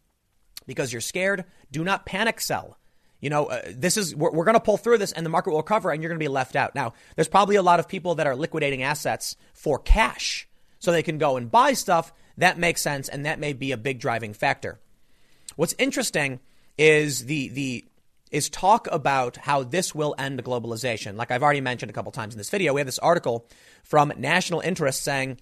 because 0.68 0.94
you're 0.94 1.02
scared, 1.02 1.46
do 1.72 1.84
not 1.84 2.06
panic 2.06 2.40
sell. 2.40 2.78
You 3.20 3.30
know, 3.30 3.46
uh, 3.46 3.62
this 3.70 3.98
is, 3.98 4.16
we're, 4.16 4.32
we're 4.32 4.46
going 4.46 4.56
to 4.56 4.60
pull 4.60 4.78
through 4.78 4.98
this 4.98 5.12
and 5.12 5.26
the 5.26 5.30
market 5.30 5.52
will 5.52 5.58
recover 5.58 5.92
and 5.92 6.02
you're 6.02 6.10
going 6.10 6.20
to 6.20 6.24
be 6.24 6.28
left 6.28 6.56
out. 6.56 6.76
Now, 6.76 6.94
there's 7.16 7.28
probably 7.28 7.56
a 7.56 7.62
lot 7.62 7.80
of 7.80 7.88
people 7.88 8.16
that 8.16 8.28
are 8.28 8.36
liquidating 8.36 8.84
assets 8.84 9.36
for 9.54 9.80
cash 9.80 10.48
so 10.80 10.92
they 10.92 11.04
can 11.04 11.18
go 11.18 11.38
and 11.38 11.50
buy 11.50 11.74
stuff. 11.74 12.14
That 12.38 12.58
makes 12.58 12.82
sense. 12.82 13.10
And 13.10 13.26
that 13.26 13.40
may 13.40 13.54
be 13.54 13.72
a 13.72 13.78
big 13.78 14.00
driving 14.00 14.34
factor. 14.34 14.80
What's 15.56 15.76
interesting 15.78 16.40
is 16.78 17.26
the, 17.26 17.50
the, 17.50 17.86
is 18.32 18.50
talk 18.50 18.88
about 18.92 19.38
how 19.38 19.64
this 19.64 19.94
will 19.94 20.16
end 20.18 20.44
globalization. 20.44 21.16
Like 21.16 21.32
I've 21.32 21.44
already 21.44 21.62
mentioned 21.62 21.90
a 21.90 21.94
couple 21.94 22.12
times 22.12 22.34
in 22.34 22.38
this 22.38 22.50
video, 22.50 22.74
we 22.74 22.80
have 22.80 22.88
this 22.88 23.00
article 23.00 23.48
from 23.84 24.14
National 24.18 24.62
Interest 24.62 25.02
saying 25.02 25.40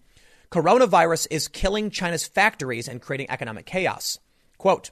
coronavirus 0.52 1.28
is 1.30 1.48
killing 1.48 1.92
China's 1.92 2.26
factories 2.26 2.88
and 2.88 3.02
creating 3.02 3.30
economic 3.30 3.66
chaos. 3.66 4.18
Quote, 4.58 4.90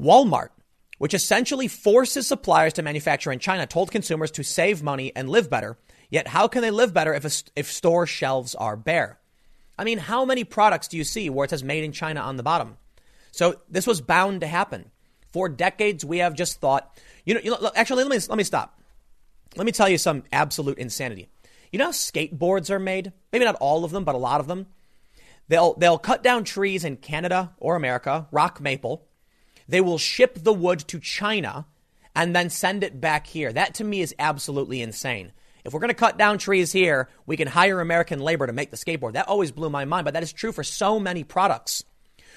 Walmart 0.00 0.50
which 0.98 1.14
essentially 1.14 1.68
forces 1.68 2.26
suppliers 2.26 2.72
to 2.74 2.82
manufacture 2.82 3.32
in 3.32 3.38
China, 3.38 3.66
told 3.66 3.90
consumers 3.90 4.30
to 4.32 4.42
save 4.42 4.82
money 4.82 5.12
and 5.14 5.28
live 5.28 5.50
better. 5.50 5.76
Yet, 6.10 6.28
how 6.28 6.48
can 6.48 6.62
they 6.62 6.70
live 6.70 6.94
better 6.94 7.14
if, 7.14 7.24
a, 7.24 7.30
if 7.56 7.70
store 7.70 8.06
shelves 8.06 8.54
are 8.54 8.76
bare? 8.76 9.18
I 9.78 9.84
mean, 9.84 9.98
how 9.98 10.24
many 10.24 10.44
products 10.44 10.88
do 10.88 10.96
you 10.96 11.04
see 11.04 11.30
where 11.30 11.44
it 11.44 11.50
says 11.50 11.64
made 11.64 11.84
in 11.84 11.92
China 11.92 12.20
on 12.20 12.36
the 12.36 12.42
bottom? 12.42 12.76
So, 13.32 13.60
this 13.68 13.86
was 13.86 14.00
bound 14.00 14.42
to 14.42 14.46
happen. 14.46 14.90
For 15.32 15.48
decades, 15.48 16.04
we 16.04 16.18
have 16.18 16.34
just 16.34 16.60
thought, 16.60 16.96
you 17.24 17.34
know, 17.34 17.40
you 17.42 17.50
know 17.50 17.70
actually, 17.74 18.04
let 18.04 18.10
me, 18.10 18.26
let 18.28 18.38
me 18.38 18.44
stop. 18.44 18.80
Let 19.56 19.66
me 19.66 19.72
tell 19.72 19.88
you 19.88 19.98
some 19.98 20.22
absolute 20.32 20.78
insanity. 20.78 21.28
You 21.72 21.78
know 21.78 21.86
how 21.86 21.90
skateboards 21.90 22.70
are 22.70 22.78
made? 22.78 23.12
Maybe 23.32 23.44
not 23.44 23.56
all 23.56 23.84
of 23.84 23.90
them, 23.90 24.04
but 24.04 24.14
a 24.14 24.18
lot 24.18 24.40
of 24.40 24.46
them. 24.46 24.66
They'll, 25.48 25.74
they'll 25.74 25.98
cut 25.98 26.22
down 26.22 26.44
trees 26.44 26.84
in 26.84 26.96
Canada 26.98 27.52
or 27.58 27.74
America, 27.74 28.28
rock 28.30 28.60
maple, 28.60 29.06
they 29.68 29.80
will 29.80 29.98
ship 29.98 30.38
the 30.42 30.52
wood 30.52 30.80
to 30.80 31.00
China 31.00 31.66
and 32.14 32.34
then 32.34 32.50
send 32.50 32.84
it 32.84 33.00
back 33.00 33.26
here. 33.26 33.52
That 33.52 33.74
to 33.74 33.84
me 33.84 34.00
is 34.00 34.14
absolutely 34.18 34.82
insane. 34.82 35.32
If 35.64 35.72
we're 35.72 35.80
going 35.80 35.88
to 35.88 35.94
cut 35.94 36.18
down 36.18 36.36
trees 36.36 36.72
here, 36.72 37.08
we 37.24 37.38
can 37.38 37.48
hire 37.48 37.80
American 37.80 38.20
labor 38.20 38.46
to 38.46 38.52
make 38.52 38.70
the 38.70 38.76
skateboard. 38.76 39.14
That 39.14 39.28
always 39.28 39.50
blew 39.50 39.70
my 39.70 39.86
mind, 39.86 40.04
but 40.04 40.12
that 40.12 40.22
is 40.22 40.32
true 40.32 40.52
for 40.52 40.62
so 40.62 41.00
many 41.00 41.24
products. 41.24 41.82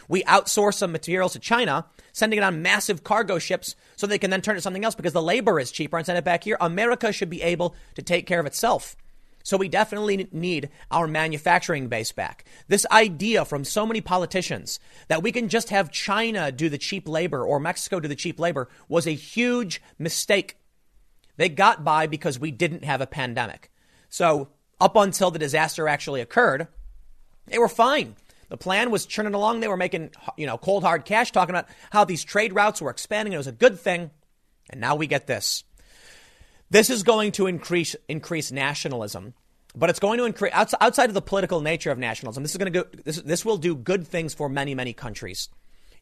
We 0.08 0.24
outsource 0.24 0.76
some 0.76 0.94
materials 0.94 1.34
to 1.34 1.40
China, 1.40 1.86
sending 2.14 2.38
it 2.38 2.44
on 2.44 2.62
massive 2.62 3.04
cargo 3.04 3.38
ships 3.38 3.76
so 3.98 4.08
they 4.08 4.18
can 4.18 4.30
then 4.30 4.42
turn 4.42 4.56
it 4.56 4.60
to 4.60 4.62
something 4.62 4.86
else 4.86 4.96
because 4.96 5.12
the 5.12 5.22
labor 5.22 5.60
is 5.60 5.72
cheaper 5.72 5.98
and 5.98 6.06
send 6.06 6.18
it 6.18 6.24
back 6.24 6.46
here. 6.46 6.56
America 6.62 7.12
should 7.12 7.30
be 7.30 7.42
able 7.42 7.76
to 7.96 8.02
take 8.02 8.28
care 8.28 8.40
of 8.40 8.46
itself. 8.46 8.96
So 9.44 9.58
we 9.58 9.68
definitely 9.68 10.30
need 10.32 10.70
our 10.90 11.08
manufacturing 11.08 11.90
base 11.90 12.14
back. 12.14 12.46
This 12.70 12.86
idea 12.92 13.44
from 13.44 13.66
so 13.66 13.86
many 13.86 14.00
politicians 14.00 14.80
that 15.10 15.24
we 15.24 15.34
can 15.34 15.50
just 15.50 15.70
have 15.70 15.92
China 15.92 16.50
do 16.52 16.70
the 16.70 16.78
cheap 16.78 17.10
labor 17.10 17.46
or 17.46 17.60
Mexico 17.60 18.00
do 18.00 18.08
the 18.08 18.16
cheap 18.16 18.40
labor 18.40 18.70
was 18.88 19.06
a 19.06 19.12
huge 19.12 19.82
mistake. 20.00 20.58
They 21.38 21.50
got 21.50 21.84
by 21.84 22.08
because 22.08 22.40
we 22.40 22.52
didn't 22.52 22.84
have 22.84 23.02
a 23.02 23.08
pandemic. 23.08 23.72
So 24.10 24.50
up 24.80 24.96
until 24.96 25.32
the 25.32 25.40
disaster 25.40 25.88
actually 25.88 26.22
occurred, 26.22 26.68
they 27.46 27.58
were 27.58 27.70
fine. 27.70 28.16
The 28.50 28.58
plan 28.58 28.92
was 28.92 29.06
churning 29.06 29.34
along. 29.34 29.60
They 29.60 29.68
were 29.68 29.78
making, 29.78 30.12
you 30.38 30.46
know, 30.46 30.58
cold 30.58 30.84
hard 30.84 31.06
cash, 31.06 31.32
talking 31.32 31.54
about 31.54 31.68
how 31.92 32.06
these 32.06 32.24
trade 32.24 32.54
routes 32.54 32.82
were 32.82 32.90
expanding. 32.90 33.34
It 33.34 33.38
was 33.38 33.48
a 33.48 33.52
good 33.52 33.80
thing. 33.80 34.12
And 34.70 34.82
now 34.82 34.96
we 34.96 35.08
get 35.08 35.28
this. 35.28 35.64
This 36.70 36.90
is 36.90 37.04
going 37.04 37.32
to 37.34 37.48
increase 37.48 37.96
increase 38.10 38.52
nationalism, 38.52 39.34
but 39.76 39.90
it's 39.90 40.00
going 40.00 40.18
to 40.18 40.26
increase 40.26 40.52
outside 40.54 41.10
of 41.10 41.14
the 41.14 41.22
political 41.22 41.62
nature 41.62 41.92
of 41.92 41.98
nationalism. 41.98 42.44
This 42.44 42.52
is 42.52 42.58
going 42.58 42.74
to 42.74 42.84
go. 42.84 42.90
This 43.06 43.22
this 43.22 43.46
will 43.46 43.58
do 43.58 43.74
good 43.74 44.06
things 44.06 44.34
for 44.34 44.50
many 44.50 44.76
many 44.76 44.92
countries. 44.92 45.48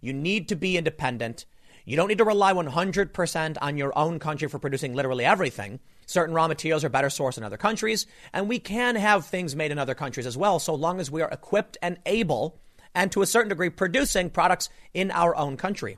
You 0.02 0.14
need 0.14 0.50
to 0.50 0.56
be 0.56 0.78
independent. 0.78 1.46
You 1.86 1.96
don't 1.96 2.08
need 2.08 2.18
to 2.18 2.24
rely 2.24 2.52
100% 2.52 3.58
on 3.62 3.78
your 3.78 3.98
own 3.98 4.18
country 4.18 4.48
for 4.48 4.58
producing 4.58 4.96
literally 4.96 5.24
everything. 5.24 5.80
Certain 6.08 6.34
raw 6.34 6.48
materials 6.48 6.84
are 6.84 6.90
better 6.90 7.08
sourced 7.08 7.38
in 7.38 7.44
other 7.44 7.58
countries, 7.58 8.08
and 8.34 8.50
we 8.50 8.60
can 8.60 8.96
have 8.96 9.26
things 9.26 9.56
made 9.56 9.72
in 9.72 9.78
other 9.78 9.94
countries 9.94 10.26
as 10.26 10.36
well, 10.36 10.58
so 10.60 10.74
long 10.74 11.00
as 11.00 11.12
we 11.12 11.22
are 11.22 11.30
equipped 11.30 11.78
and 11.84 11.98
able, 12.08 12.60
and 12.96 13.12
to 13.12 13.22
a 13.22 13.28
certain 13.28 13.50
degree, 13.50 13.70
producing 13.70 14.32
products 14.32 14.70
in 14.94 15.12
our 15.12 15.36
own 15.36 15.58
country. 15.58 15.98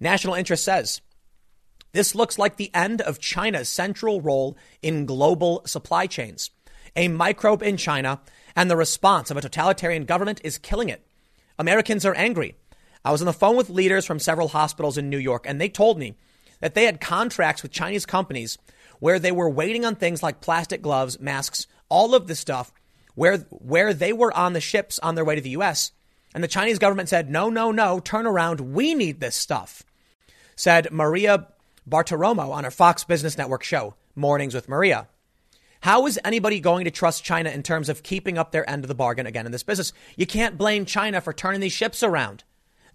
National 0.00 0.34
Interest 0.34 0.64
says 0.64 1.02
this 1.92 2.14
looks 2.14 2.38
like 2.38 2.56
the 2.56 2.74
end 2.74 3.00
of 3.00 3.18
China's 3.18 3.68
central 3.68 4.20
role 4.20 4.56
in 4.82 5.06
global 5.06 5.62
supply 5.66 6.06
chains. 6.06 6.50
A 6.96 7.08
microbe 7.08 7.62
in 7.62 7.76
China 7.76 8.20
and 8.54 8.70
the 8.70 8.76
response 8.76 9.30
of 9.30 9.36
a 9.36 9.40
totalitarian 9.40 10.04
government 10.04 10.40
is 10.44 10.58
killing 10.58 10.88
it. 10.88 11.06
Americans 11.58 12.04
are 12.04 12.14
angry. 12.14 12.56
I 13.04 13.12
was 13.12 13.22
on 13.22 13.26
the 13.26 13.32
phone 13.32 13.56
with 13.56 13.70
leaders 13.70 14.04
from 14.04 14.18
several 14.18 14.48
hospitals 14.48 14.98
in 14.98 15.10
New 15.10 15.18
York, 15.18 15.44
and 15.46 15.60
they 15.60 15.68
told 15.68 15.98
me 15.98 16.14
that 16.60 16.74
they 16.74 16.84
had 16.84 17.00
contracts 17.00 17.62
with 17.62 17.72
Chinese 17.72 18.06
companies 18.06 18.58
where 19.00 19.18
they 19.18 19.32
were 19.32 19.48
waiting 19.48 19.84
on 19.84 19.94
things 19.94 20.22
like 20.22 20.40
plastic 20.40 20.82
gloves, 20.82 21.20
masks, 21.20 21.66
all 21.88 22.14
of 22.14 22.26
this 22.26 22.40
stuff, 22.40 22.72
where, 23.14 23.38
where 23.50 23.94
they 23.94 24.12
were 24.12 24.36
on 24.36 24.52
the 24.52 24.60
ships 24.60 24.98
on 24.98 25.14
their 25.14 25.24
way 25.24 25.34
to 25.34 25.40
the 25.40 25.50
U.S. 25.50 25.92
And 26.34 26.42
the 26.42 26.48
Chinese 26.48 26.78
government 26.78 27.08
said, 27.08 27.30
no, 27.30 27.48
no, 27.48 27.70
no, 27.70 28.00
turn 28.00 28.26
around. 28.26 28.60
We 28.60 28.94
need 28.94 29.20
this 29.20 29.36
stuff. 29.36 29.82
Said 30.56 30.88
Maria 30.90 31.48
Bartiromo 31.88 32.50
on 32.50 32.64
her 32.64 32.70
Fox 32.70 33.04
Business 33.04 33.38
Network 33.38 33.62
show, 33.62 33.94
Mornings 34.14 34.54
with 34.54 34.68
Maria. 34.68 35.08
How 35.80 36.06
is 36.06 36.18
anybody 36.24 36.58
going 36.58 36.84
to 36.84 36.90
trust 36.90 37.24
China 37.24 37.50
in 37.50 37.62
terms 37.62 37.88
of 37.88 38.02
keeping 38.02 38.36
up 38.36 38.50
their 38.50 38.68
end 38.68 38.82
of 38.84 38.88
the 38.88 38.94
bargain 38.96 39.26
again 39.26 39.46
in 39.46 39.52
this 39.52 39.62
business? 39.62 39.92
You 40.16 40.26
can't 40.26 40.58
blame 40.58 40.84
China 40.84 41.20
for 41.20 41.32
turning 41.32 41.60
these 41.60 41.72
ships 41.72 42.02
around. 42.02 42.42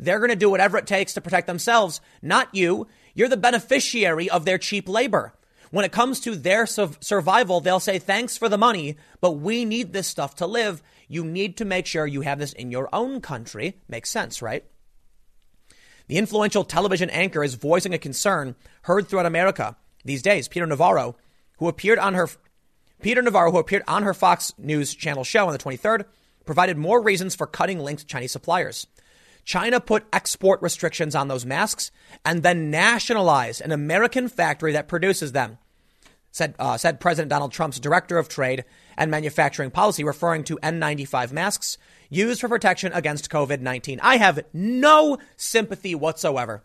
They're 0.03 0.19
going 0.19 0.29
to 0.29 0.35
do 0.35 0.49
whatever 0.49 0.77
it 0.77 0.87
takes 0.87 1.13
to 1.13 1.21
protect 1.21 1.47
themselves, 1.47 2.01
not 2.21 2.53
you. 2.53 2.87
You're 3.13 3.29
the 3.29 3.37
beneficiary 3.37 4.29
of 4.29 4.45
their 4.45 4.57
cheap 4.57 4.89
labor. 4.89 5.33
When 5.71 5.85
it 5.85 5.91
comes 5.91 6.19
to 6.21 6.35
their 6.35 6.67
su- 6.67 6.91
survival, 6.99 7.59
they'll 7.59 7.79
say, 7.79 7.99
thanks 7.99 8.37
for 8.37 8.49
the 8.49 8.57
money, 8.57 8.97
but 9.21 9.31
we 9.31 9.65
need 9.65 9.93
this 9.93 10.07
stuff 10.07 10.35
to 10.35 10.47
live. 10.47 10.83
You 11.07 11.23
need 11.23 11.57
to 11.57 11.65
make 11.65 11.85
sure 11.85 12.05
you 12.05 12.21
have 12.21 12.37
this 12.37 12.53
in 12.53 12.69
your 12.69 12.89
own 12.93 13.21
country. 13.21 13.81
Makes 13.87 14.09
sense, 14.09 14.41
right? 14.41 14.65
The 16.07 16.17
influential 16.17 16.63
television 16.63 17.09
anchor 17.09 17.43
is 17.43 17.55
voicing 17.55 17.93
a 17.93 17.97
concern 17.97 18.55
heard 18.83 19.07
throughout 19.07 19.25
America 19.25 19.77
these 20.03 20.21
days. 20.21 20.47
Peter 20.47 20.65
Navarro, 20.65 21.15
who 21.57 21.67
appeared 21.67 21.97
on 21.97 22.13
her 22.13 22.29
Peter 23.01 23.21
Navarro, 23.21 23.51
who 23.51 23.57
appeared 23.57 23.83
on 23.87 24.03
her 24.03 24.13
Fox 24.13 24.53
News 24.57 24.93
channel 24.93 25.23
show 25.23 25.47
on 25.47 25.53
the 25.53 25.59
23rd, 25.59 26.05
provided 26.45 26.77
more 26.77 27.01
reasons 27.01 27.35
for 27.35 27.47
cutting 27.47 27.79
links 27.79 28.03
to 28.03 28.07
Chinese 28.07 28.31
suppliers. 28.31 28.87
China 29.43 29.79
put 29.79 30.05
export 30.13 30.61
restrictions 30.61 31.15
on 31.15 31.27
those 31.27 31.45
masks 31.45 31.91
and 32.23 32.43
then 32.43 32.71
nationalized 32.71 33.61
an 33.61 33.71
American 33.71 34.27
factory 34.27 34.71
that 34.71 34.87
produces 34.87 35.31
them, 35.31 35.57
said, 36.31 36.55
uh, 36.59 36.77
said 36.77 36.99
President 36.99 37.29
Donald 37.29 37.51
Trump's 37.51 37.79
director 37.79 38.17
of 38.17 38.29
trade 38.29 38.63
and 38.97 39.11
manufacturing 39.11 39.71
policy, 39.71 40.03
referring 40.03 40.43
to 40.45 40.57
N95 40.57 41.31
masks 41.31 41.77
used 42.09 42.41
for 42.41 42.49
protection 42.49 42.93
against 42.93 43.29
COVID 43.29 43.59
19. 43.59 43.99
I 44.01 44.17
have 44.17 44.39
no 44.53 45.17
sympathy 45.35 45.95
whatsoever 45.95 46.63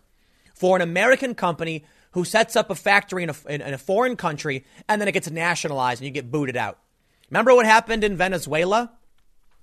for 0.55 0.77
an 0.77 0.83
American 0.83 1.35
company 1.35 1.85
who 2.13 2.25
sets 2.25 2.57
up 2.57 2.71
a 2.71 2.75
factory 2.75 3.23
in 3.23 3.31
a, 3.31 3.35
in, 3.49 3.61
in 3.61 3.75
a 3.75 3.79
foreign 3.79 4.17
country 4.17 4.65
and 4.89 5.01
then 5.01 5.09
it 5.09 5.13
gets 5.13 5.31
nationalized 5.31 6.01
and 6.01 6.07
you 6.07 6.13
get 6.13 6.31
booted 6.31 6.57
out. 6.57 6.79
Remember 7.31 7.55
what 7.55 7.67
happened 7.67 8.05
in 8.05 8.17
Venezuela? 8.17 8.93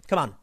Come 0.07 0.20
on. 0.20 0.36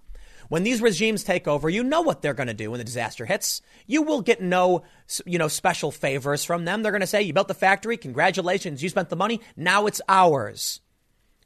When 0.53 0.65
these 0.65 0.83
regimes 0.83 1.25
take 1.25 1.49
over, 1.49 1.71
you 1.71 1.83
know 1.83 2.03
what 2.03 2.21
they're 2.21 2.35
going 2.35 2.47
to 2.49 2.53
do 2.53 2.71
when 2.71 2.77
the 2.77 2.85
disaster 2.85 3.25
hits. 3.25 3.63
You 3.87 4.03
will 4.03 4.21
get 4.21 4.43
no, 4.43 4.83
you 5.25 5.39
know, 5.39 5.49
special 5.49 5.91
favors 5.91 6.45
from 6.45 6.67
them. 6.67 6.83
They're 6.83 6.93
going 6.93 7.01
to 7.01 7.07
say, 7.07 7.23
"You 7.23 7.33
built 7.33 7.49
the 7.49 7.55
factory, 7.55 7.97
congratulations, 7.97 8.83
you 8.83 8.91
spent 8.91 9.09
the 9.09 9.17
money, 9.17 9.41
now 9.57 9.87
it's 9.87 10.03
ours." 10.11 10.83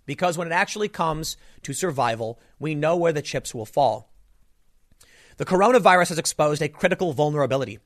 Because 0.07 0.37
when 0.37 0.49
it 0.49 0.53
actually 0.53 0.89
comes 0.89 1.37
to 1.63 1.73
survival, 1.73 2.41
we 2.59 2.75
know 2.75 2.97
where 2.97 3.13
the 3.13 3.23
chips 3.23 3.55
will 3.55 3.65
fall. 3.65 4.11
The 5.37 5.47
coronavirus 5.47 6.09
has 6.09 6.19
exposed 6.19 6.61
a 6.61 6.69
critical 6.69 7.13
vulnerability. 7.13 7.79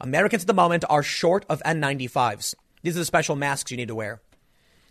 Americans 0.00 0.44
at 0.44 0.46
the 0.46 0.54
moment 0.54 0.84
are 0.88 1.02
short 1.02 1.44
of 1.48 1.60
N95s. 1.66 2.54
These 2.84 2.94
are 2.94 3.00
the 3.00 3.04
special 3.04 3.34
masks 3.34 3.72
you 3.72 3.76
need 3.76 3.88
to 3.88 3.96
wear. 3.96 4.22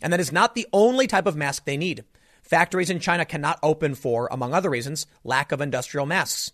And 0.02 0.12
that 0.12 0.20
is 0.20 0.34
not 0.34 0.54
the 0.54 0.68
only 0.74 1.08
type 1.08 1.26
of 1.26 1.38
mask 1.38 1.64
they 1.64 1.78
need. 1.78 2.04
Factories 2.48 2.90
in 2.90 3.00
China 3.00 3.26
cannot 3.26 3.60
open 3.62 3.94
for, 3.94 4.28
among 4.32 4.54
other 4.54 4.70
reasons, 4.70 5.06
lack 5.24 5.52
of 5.52 5.60
industrial 5.60 6.06
masks. 6.06 6.52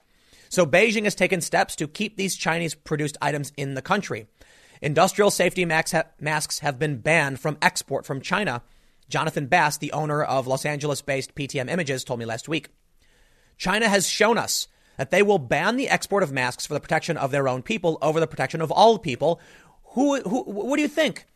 So 0.49 0.65
Beijing 0.65 1.03
has 1.03 1.15
taken 1.15 1.39
steps 1.39 1.75
to 1.77 1.87
keep 1.87 2.17
these 2.17 2.35
Chinese 2.35 2.75
produced 2.75 3.17
items 3.21 3.51
in 3.57 3.75
the 3.75 3.81
country. 3.81 4.27
Industrial 4.81 5.31
safety 5.31 5.65
masks 5.65 6.59
have 6.59 6.79
been 6.79 6.97
banned 6.97 7.39
from 7.39 7.57
export 7.61 8.05
from 8.05 8.21
China. 8.21 8.63
Jonathan 9.07 9.47
Bass, 9.47 9.77
the 9.77 9.91
owner 9.91 10.23
of 10.23 10.47
Los 10.47 10.65
Angeles 10.65 11.01
based 11.01 11.35
PTM 11.35 11.69
Images, 11.69 12.03
told 12.03 12.19
me 12.19 12.25
last 12.25 12.49
week. 12.49 12.69
China 13.57 13.87
has 13.87 14.07
shown 14.07 14.37
us 14.37 14.67
that 14.97 15.11
they 15.11 15.21
will 15.21 15.39
ban 15.39 15.75
the 15.75 15.89
export 15.89 16.23
of 16.23 16.31
masks 16.31 16.65
for 16.65 16.73
the 16.73 16.79
protection 16.79 17.17
of 17.17 17.31
their 17.31 17.47
own 17.47 17.61
people 17.61 17.97
over 18.01 18.19
the 18.19 18.27
protection 18.27 18.61
of 18.61 18.71
all 18.71 18.97
people. 18.97 19.39
Who, 19.93 20.21
who 20.21 20.43
what 20.43 20.75
do 20.75 20.81
you 20.81 20.87
think? 20.87 21.27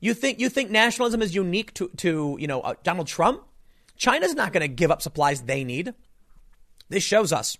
You 0.00 0.14
think 0.14 0.38
you 0.38 0.48
think 0.48 0.70
nationalism 0.70 1.22
is 1.22 1.34
unique 1.34 1.72
to 1.74 1.88
to 1.98 2.36
you 2.38 2.46
know 2.46 2.60
uh, 2.60 2.74
Donald 2.82 3.06
Trump? 3.06 3.42
China's 4.02 4.34
not 4.34 4.52
going 4.52 4.62
to 4.62 4.66
give 4.68 4.90
up 4.90 5.00
supplies 5.00 5.42
they 5.42 5.62
need. 5.62 5.94
This 6.88 7.04
shows 7.04 7.32
us 7.32 7.56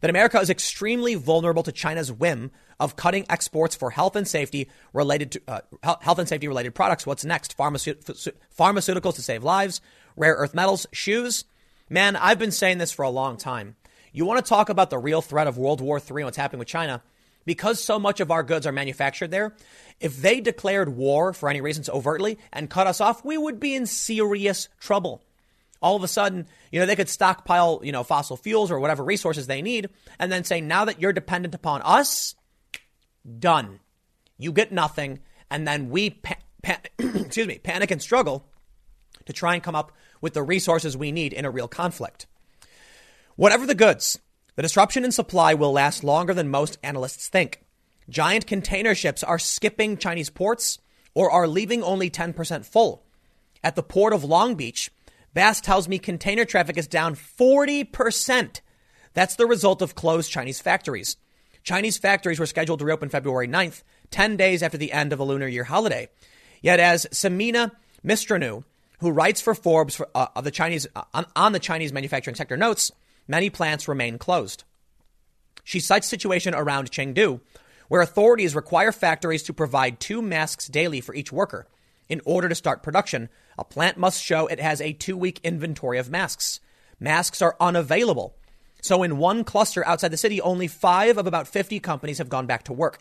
that 0.00 0.10
America 0.10 0.40
is 0.40 0.50
extremely 0.50 1.14
vulnerable 1.14 1.62
to 1.62 1.70
China's 1.70 2.10
whim 2.10 2.50
of 2.80 2.96
cutting 2.96 3.24
exports 3.30 3.76
for 3.76 3.90
health 3.90 4.16
and 4.16 4.26
safety 4.26 4.68
related 4.92 5.30
to 5.30 5.42
uh, 5.46 5.60
health 6.00 6.18
and 6.18 6.28
safety 6.28 6.48
related 6.48 6.74
products. 6.74 7.06
What's 7.06 7.24
next? 7.24 7.56
Pharmace- 7.56 8.32
pharmaceuticals 8.58 9.14
to 9.14 9.22
save 9.22 9.44
lives, 9.44 9.80
rare 10.16 10.34
earth 10.34 10.52
metals, 10.52 10.84
shoes. 10.90 11.44
Man, 11.88 12.16
I've 12.16 12.40
been 12.40 12.50
saying 12.50 12.78
this 12.78 12.90
for 12.90 13.04
a 13.04 13.08
long 13.08 13.36
time. 13.36 13.76
You 14.12 14.24
want 14.24 14.44
to 14.44 14.48
talk 14.48 14.70
about 14.70 14.90
the 14.90 14.98
real 14.98 15.22
threat 15.22 15.46
of 15.46 15.58
World 15.58 15.80
War 15.80 15.98
III 15.98 16.22
and 16.22 16.24
what's 16.24 16.36
happening 16.36 16.58
with 16.58 16.66
China? 16.66 17.04
Because 17.44 17.80
so 17.80 18.00
much 18.00 18.18
of 18.18 18.32
our 18.32 18.42
goods 18.42 18.66
are 18.66 18.72
manufactured 18.72 19.30
there, 19.30 19.54
if 20.00 20.20
they 20.20 20.40
declared 20.40 20.96
war 20.96 21.32
for 21.32 21.48
any 21.48 21.60
reasons 21.60 21.88
overtly 21.88 22.36
and 22.52 22.68
cut 22.68 22.88
us 22.88 23.00
off, 23.00 23.24
we 23.24 23.38
would 23.38 23.60
be 23.60 23.76
in 23.76 23.86
serious 23.86 24.68
trouble. 24.80 25.22
All 25.84 25.96
of 25.96 26.02
a 26.02 26.08
sudden, 26.08 26.46
you 26.72 26.80
know, 26.80 26.86
they 26.86 26.96
could 26.96 27.10
stockpile, 27.10 27.80
you 27.84 27.92
know, 27.92 28.02
fossil 28.02 28.38
fuels 28.38 28.70
or 28.70 28.80
whatever 28.80 29.04
resources 29.04 29.46
they 29.46 29.60
need 29.60 29.90
and 30.18 30.32
then 30.32 30.42
say, 30.42 30.62
now 30.62 30.86
that 30.86 30.98
you're 30.98 31.12
dependent 31.12 31.54
upon 31.54 31.82
us, 31.82 32.34
done. 33.38 33.80
You 34.38 34.50
get 34.50 34.72
nothing. 34.72 35.20
And 35.50 35.68
then 35.68 35.90
we, 35.90 36.08
pa- 36.08 36.38
pa- 36.62 36.80
excuse 36.98 37.46
me, 37.46 37.58
panic 37.58 37.90
and 37.90 38.00
struggle 38.00 38.48
to 39.26 39.34
try 39.34 39.52
and 39.52 39.62
come 39.62 39.74
up 39.74 39.92
with 40.22 40.32
the 40.32 40.42
resources 40.42 40.96
we 40.96 41.12
need 41.12 41.34
in 41.34 41.44
a 41.44 41.50
real 41.50 41.68
conflict. 41.68 42.26
Whatever 43.36 43.66
the 43.66 43.74
goods, 43.74 44.18
the 44.56 44.62
disruption 44.62 45.04
in 45.04 45.12
supply 45.12 45.52
will 45.52 45.72
last 45.72 46.02
longer 46.02 46.32
than 46.32 46.48
most 46.48 46.78
analysts 46.82 47.28
think. 47.28 47.62
Giant 48.08 48.46
container 48.46 48.94
ships 48.94 49.22
are 49.22 49.38
skipping 49.38 49.98
Chinese 49.98 50.30
ports 50.30 50.78
or 51.12 51.30
are 51.30 51.46
leaving 51.46 51.82
only 51.82 52.08
10% 52.08 52.64
full. 52.64 53.04
At 53.62 53.76
the 53.76 53.82
port 53.82 54.14
of 54.14 54.24
Long 54.24 54.54
Beach, 54.54 54.90
Bass 55.34 55.60
tells 55.60 55.88
me 55.88 55.98
container 55.98 56.44
traffic 56.44 56.78
is 56.78 56.86
down 56.86 57.16
40%. 57.16 58.60
That's 59.12 59.34
the 59.34 59.46
result 59.46 59.82
of 59.82 59.96
closed 59.96 60.30
Chinese 60.30 60.60
factories. 60.60 61.16
Chinese 61.64 61.98
factories 61.98 62.38
were 62.38 62.46
scheduled 62.46 62.78
to 62.78 62.84
reopen 62.84 63.08
February 63.08 63.48
9th, 63.48 63.82
10 64.10 64.36
days 64.36 64.62
after 64.62 64.78
the 64.78 64.92
end 64.92 65.12
of 65.12 65.18
a 65.18 65.24
Lunar 65.24 65.48
Year 65.48 65.64
holiday. 65.64 66.08
Yet, 66.62 66.78
as 66.78 67.06
Simina 67.10 67.72
Mistreanu, 68.04 68.64
who 69.00 69.10
writes 69.10 69.40
for 69.40 69.54
Forbes 69.54 69.96
for, 69.96 70.08
uh, 70.14 70.28
of 70.36 70.44
the 70.44 70.50
Chinese, 70.50 70.86
uh, 70.94 71.02
on, 71.12 71.26
on 71.34 71.52
the 71.52 71.58
Chinese 71.58 71.92
manufacturing 71.92 72.36
sector, 72.36 72.56
notes, 72.56 72.92
many 73.26 73.50
plants 73.50 73.88
remain 73.88 74.18
closed. 74.18 74.64
She 75.64 75.80
cites 75.80 76.06
situation 76.06 76.54
around 76.54 76.90
Chengdu, 76.90 77.40
where 77.88 78.02
authorities 78.02 78.54
require 78.54 78.92
factories 78.92 79.42
to 79.44 79.52
provide 79.52 80.00
two 80.00 80.22
masks 80.22 80.68
daily 80.68 81.00
for 81.00 81.14
each 81.14 81.32
worker. 81.32 81.66
In 82.08 82.20
order 82.24 82.48
to 82.48 82.54
start 82.54 82.82
production, 82.82 83.28
a 83.58 83.64
plant 83.64 83.96
must 83.96 84.22
show 84.22 84.46
it 84.46 84.60
has 84.60 84.80
a 84.80 84.92
two 84.92 85.16
week 85.16 85.40
inventory 85.42 85.98
of 85.98 86.10
masks. 86.10 86.60
Masks 87.00 87.40
are 87.40 87.56
unavailable. 87.60 88.36
So, 88.82 89.02
in 89.02 89.16
one 89.16 89.44
cluster 89.44 89.86
outside 89.86 90.10
the 90.10 90.18
city, 90.18 90.40
only 90.40 90.68
five 90.68 91.16
of 91.16 91.26
about 91.26 91.48
50 91.48 91.80
companies 91.80 92.18
have 92.18 92.28
gone 92.28 92.46
back 92.46 92.64
to 92.64 92.72
work. 92.72 92.98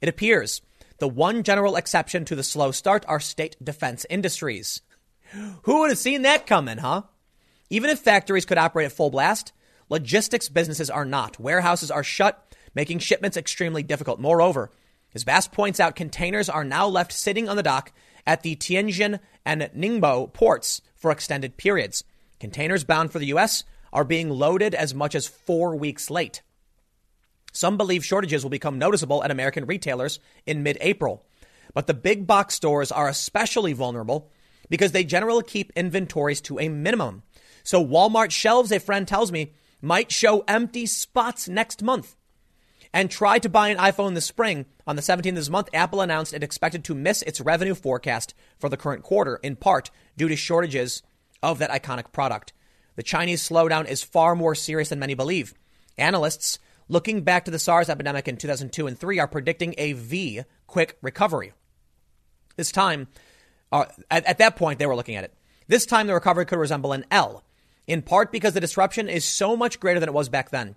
It 0.00 0.08
appears 0.08 0.62
the 0.98 1.08
one 1.08 1.42
general 1.42 1.76
exception 1.76 2.24
to 2.26 2.36
the 2.36 2.42
slow 2.42 2.70
start 2.70 3.04
are 3.08 3.20
state 3.20 3.56
defense 3.62 4.06
industries. 4.08 4.82
Who 5.62 5.80
would 5.80 5.90
have 5.90 5.98
seen 5.98 6.22
that 6.22 6.46
coming, 6.46 6.78
huh? 6.78 7.02
Even 7.70 7.90
if 7.90 7.98
factories 7.98 8.44
could 8.44 8.58
operate 8.58 8.86
at 8.86 8.92
full 8.92 9.10
blast, 9.10 9.52
logistics 9.88 10.48
businesses 10.48 10.90
are 10.90 11.04
not. 11.04 11.38
Warehouses 11.38 11.90
are 11.90 12.04
shut, 12.04 12.54
making 12.74 13.00
shipments 13.00 13.36
extremely 13.36 13.82
difficult. 13.82 14.20
Moreover, 14.20 14.70
as 15.14 15.24
Bass 15.24 15.48
points 15.48 15.80
out, 15.80 15.96
containers 15.96 16.48
are 16.48 16.64
now 16.64 16.86
left 16.86 17.12
sitting 17.12 17.48
on 17.48 17.56
the 17.56 17.62
dock 17.62 17.92
at 18.28 18.42
the 18.42 18.54
Tianjin 18.54 19.18
and 19.46 19.62
Ningbo 19.74 20.32
ports 20.32 20.82
for 20.94 21.10
extended 21.10 21.56
periods. 21.56 22.04
Containers 22.38 22.84
bound 22.84 23.10
for 23.10 23.18
the 23.18 23.28
U.S. 23.28 23.64
are 23.90 24.04
being 24.04 24.28
loaded 24.28 24.74
as 24.74 24.94
much 24.94 25.14
as 25.14 25.26
four 25.26 25.74
weeks 25.74 26.10
late. 26.10 26.42
Some 27.52 27.78
believe 27.78 28.04
shortages 28.04 28.44
will 28.44 28.50
become 28.50 28.78
noticeable 28.78 29.24
at 29.24 29.30
American 29.30 29.64
retailers 29.64 30.20
in 30.46 30.62
mid 30.62 30.76
April. 30.82 31.24
But 31.72 31.86
the 31.86 31.94
big 31.94 32.26
box 32.26 32.54
stores 32.54 32.92
are 32.92 33.08
especially 33.08 33.72
vulnerable 33.72 34.30
because 34.68 34.92
they 34.92 35.04
generally 35.04 35.42
keep 35.42 35.72
inventories 35.74 36.42
to 36.42 36.58
a 36.58 36.68
minimum. 36.68 37.22
So 37.64 37.84
Walmart 37.84 38.30
shelves, 38.30 38.70
a 38.70 38.78
friend 38.78 39.08
tells 39.08 39.32
me, 39.32 39.54
might 39.80 40.12
show 40.12 40.44
empty 40.46 40.84
spots 40.84 41.48
next 41.48 41.82
month. 41.82 42.14
And 42.92 43.10
try 43.10 43.38
to 43.38 43.48
buy 43.48 43.68
an 43.68 43.78
iPhone 43.78 44.14
this 44.14 44.26
spring. 44.26 44.66
On 44.88 44.96
the 44.96 45.02
17th 45.02 45.28
of 45.28 45.34
this 45.34 45.50
month, 45.50 45.68
Apple 45.74 46.00
announced 46.00 46.32
it 46.32 46.42
expected 46.42 46.82
to 46.84 46.94
miss 46.94 47.20
its 47.20 47.42
revenue 47.42 47.74
forecast 47.74 48.32
for 48.58 48.70
the 48.70 48.76
current 48.78 49.02
quarter, 49.02 49.36
in 49.42 49.54
part 49.54 49.90
due 50.16 50.28
to 50.28 50.34
shortages 50.34 51.02
of 51.42 51.58
that 51.58 51.70
iconic 51.70 52.10
product. 52.10 52.54
The 52.96 53.02
Chinese 53.02 53.46
slowdown 53.46 53.86
is 53.86 54.02
far 54.02 54.34
more 54.34 54.54
serious 54.54 54.88
than 54.88 54.98
many 54.98 55.12
believe. 55.12 55.52
Analysts, 55.98 56.58
looking 56.88 57.20
back 57.20 57.44
to 57.44 57.50
the 57.50 57.58
SARS 57.58 57.90
epidemic 57.90 58.28
in 58.28 58.38
2002 58.38 58.86
and 58.86 58.98
3, 58.98 59.18
are 59.18 59.28
predicting 59.28 59.74
a 59.76 59.92
V 59.92 60.40
quick 60.66 60.96
recovery. 61.02 61.52
This 62.56 62.72
time, 62.72 63.08
uh, 63.70 63.84
at, 64.10 64.24
at 64.24 64.38
that 64.38 64.56
point, 64.56 64.78
they 64.78 64.86
were 64.86 64.96
looking 64.96 65.16
at 65.16 65.24
it. 65.24 65.34
This 65.66 65.84
time, 65.84 66.06
the 66.06 66.14
recovery 66.14 66.46
could 66.46 66.58
resemble 66.58 66.94
an 66.94 67.04
L 67.10 67.44
in 67.86 68.00
part 68.00 68.32
because 68.32 68.54
the 68.54 68.60
disruption 68.60 69.10
is 69.10 69.26
so 69.26 69.54
much 69.54 69.80
greater 69.80 70.00
than 70.00 70.08
it 70.08 70.14
was 70.14 70.30
back 70.30 70.48
then. 70.48 70.76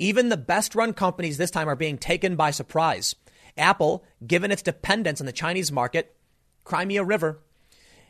Even 0.00 0.28
the 0.28 0.36
best 0.36 0.74
run 0.74 0.92
companies 0.92 1.36
this 1.36 1.52
time 1.52 1.68
are 1.68 1.76
being 1.76 1.98
taken 1.98 2.34
by 2.34 2.50
surprise. 2.50 3.14
Apple, 3.56 4.04
given 4.26 4.50
its 4.50 4.62
dependence 4.62 5.20
on 5.20 5.26
the 5.26 5.32
Chinese 5.32 5.70
market, 5.70 6.16
Crimea 6.64 7.04
River, 7.04 7.40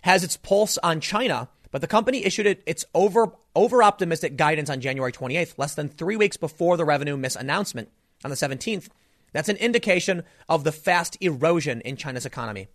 has 0.02 0.24
its 0.24 0.36
pulse 0.36 0.78
on 0.78 1.00
China, 1.00 1.48
but 1.70 1.80
the 1.80 1.86
company 1.86 2.24
issued 2.24 2.58
its 2.66 2.84
over 2.94 3.32
over 3.56 3.82
optimistic 3.82 4.36
guidance 4.36 4.68
on 4.68 4.80
January 4.80 5.12
28th, 5.12 5.54
less 5.58 5.74
than 5.74 5.88
three 5.88 6.16
weeks 6.16 6.36
before 6.36 6.76
the 6.76 6.84
revenue 6.84 7.16
miss 7.16 7.36
announcement 7.36 7.88
on 8.24 8.30
the 8.30 8.36
17th. 8.36 8.88
That's 9.32 9.48
an 9.48 9.56
indication 9.56 10.22
of 10.48 10.64
the 10.64 10.72
fast 10.72 11.16
erosion 11.20 11.80
in 11.80 11.96
China's 11.96 12.26
economy. 12.26 12.68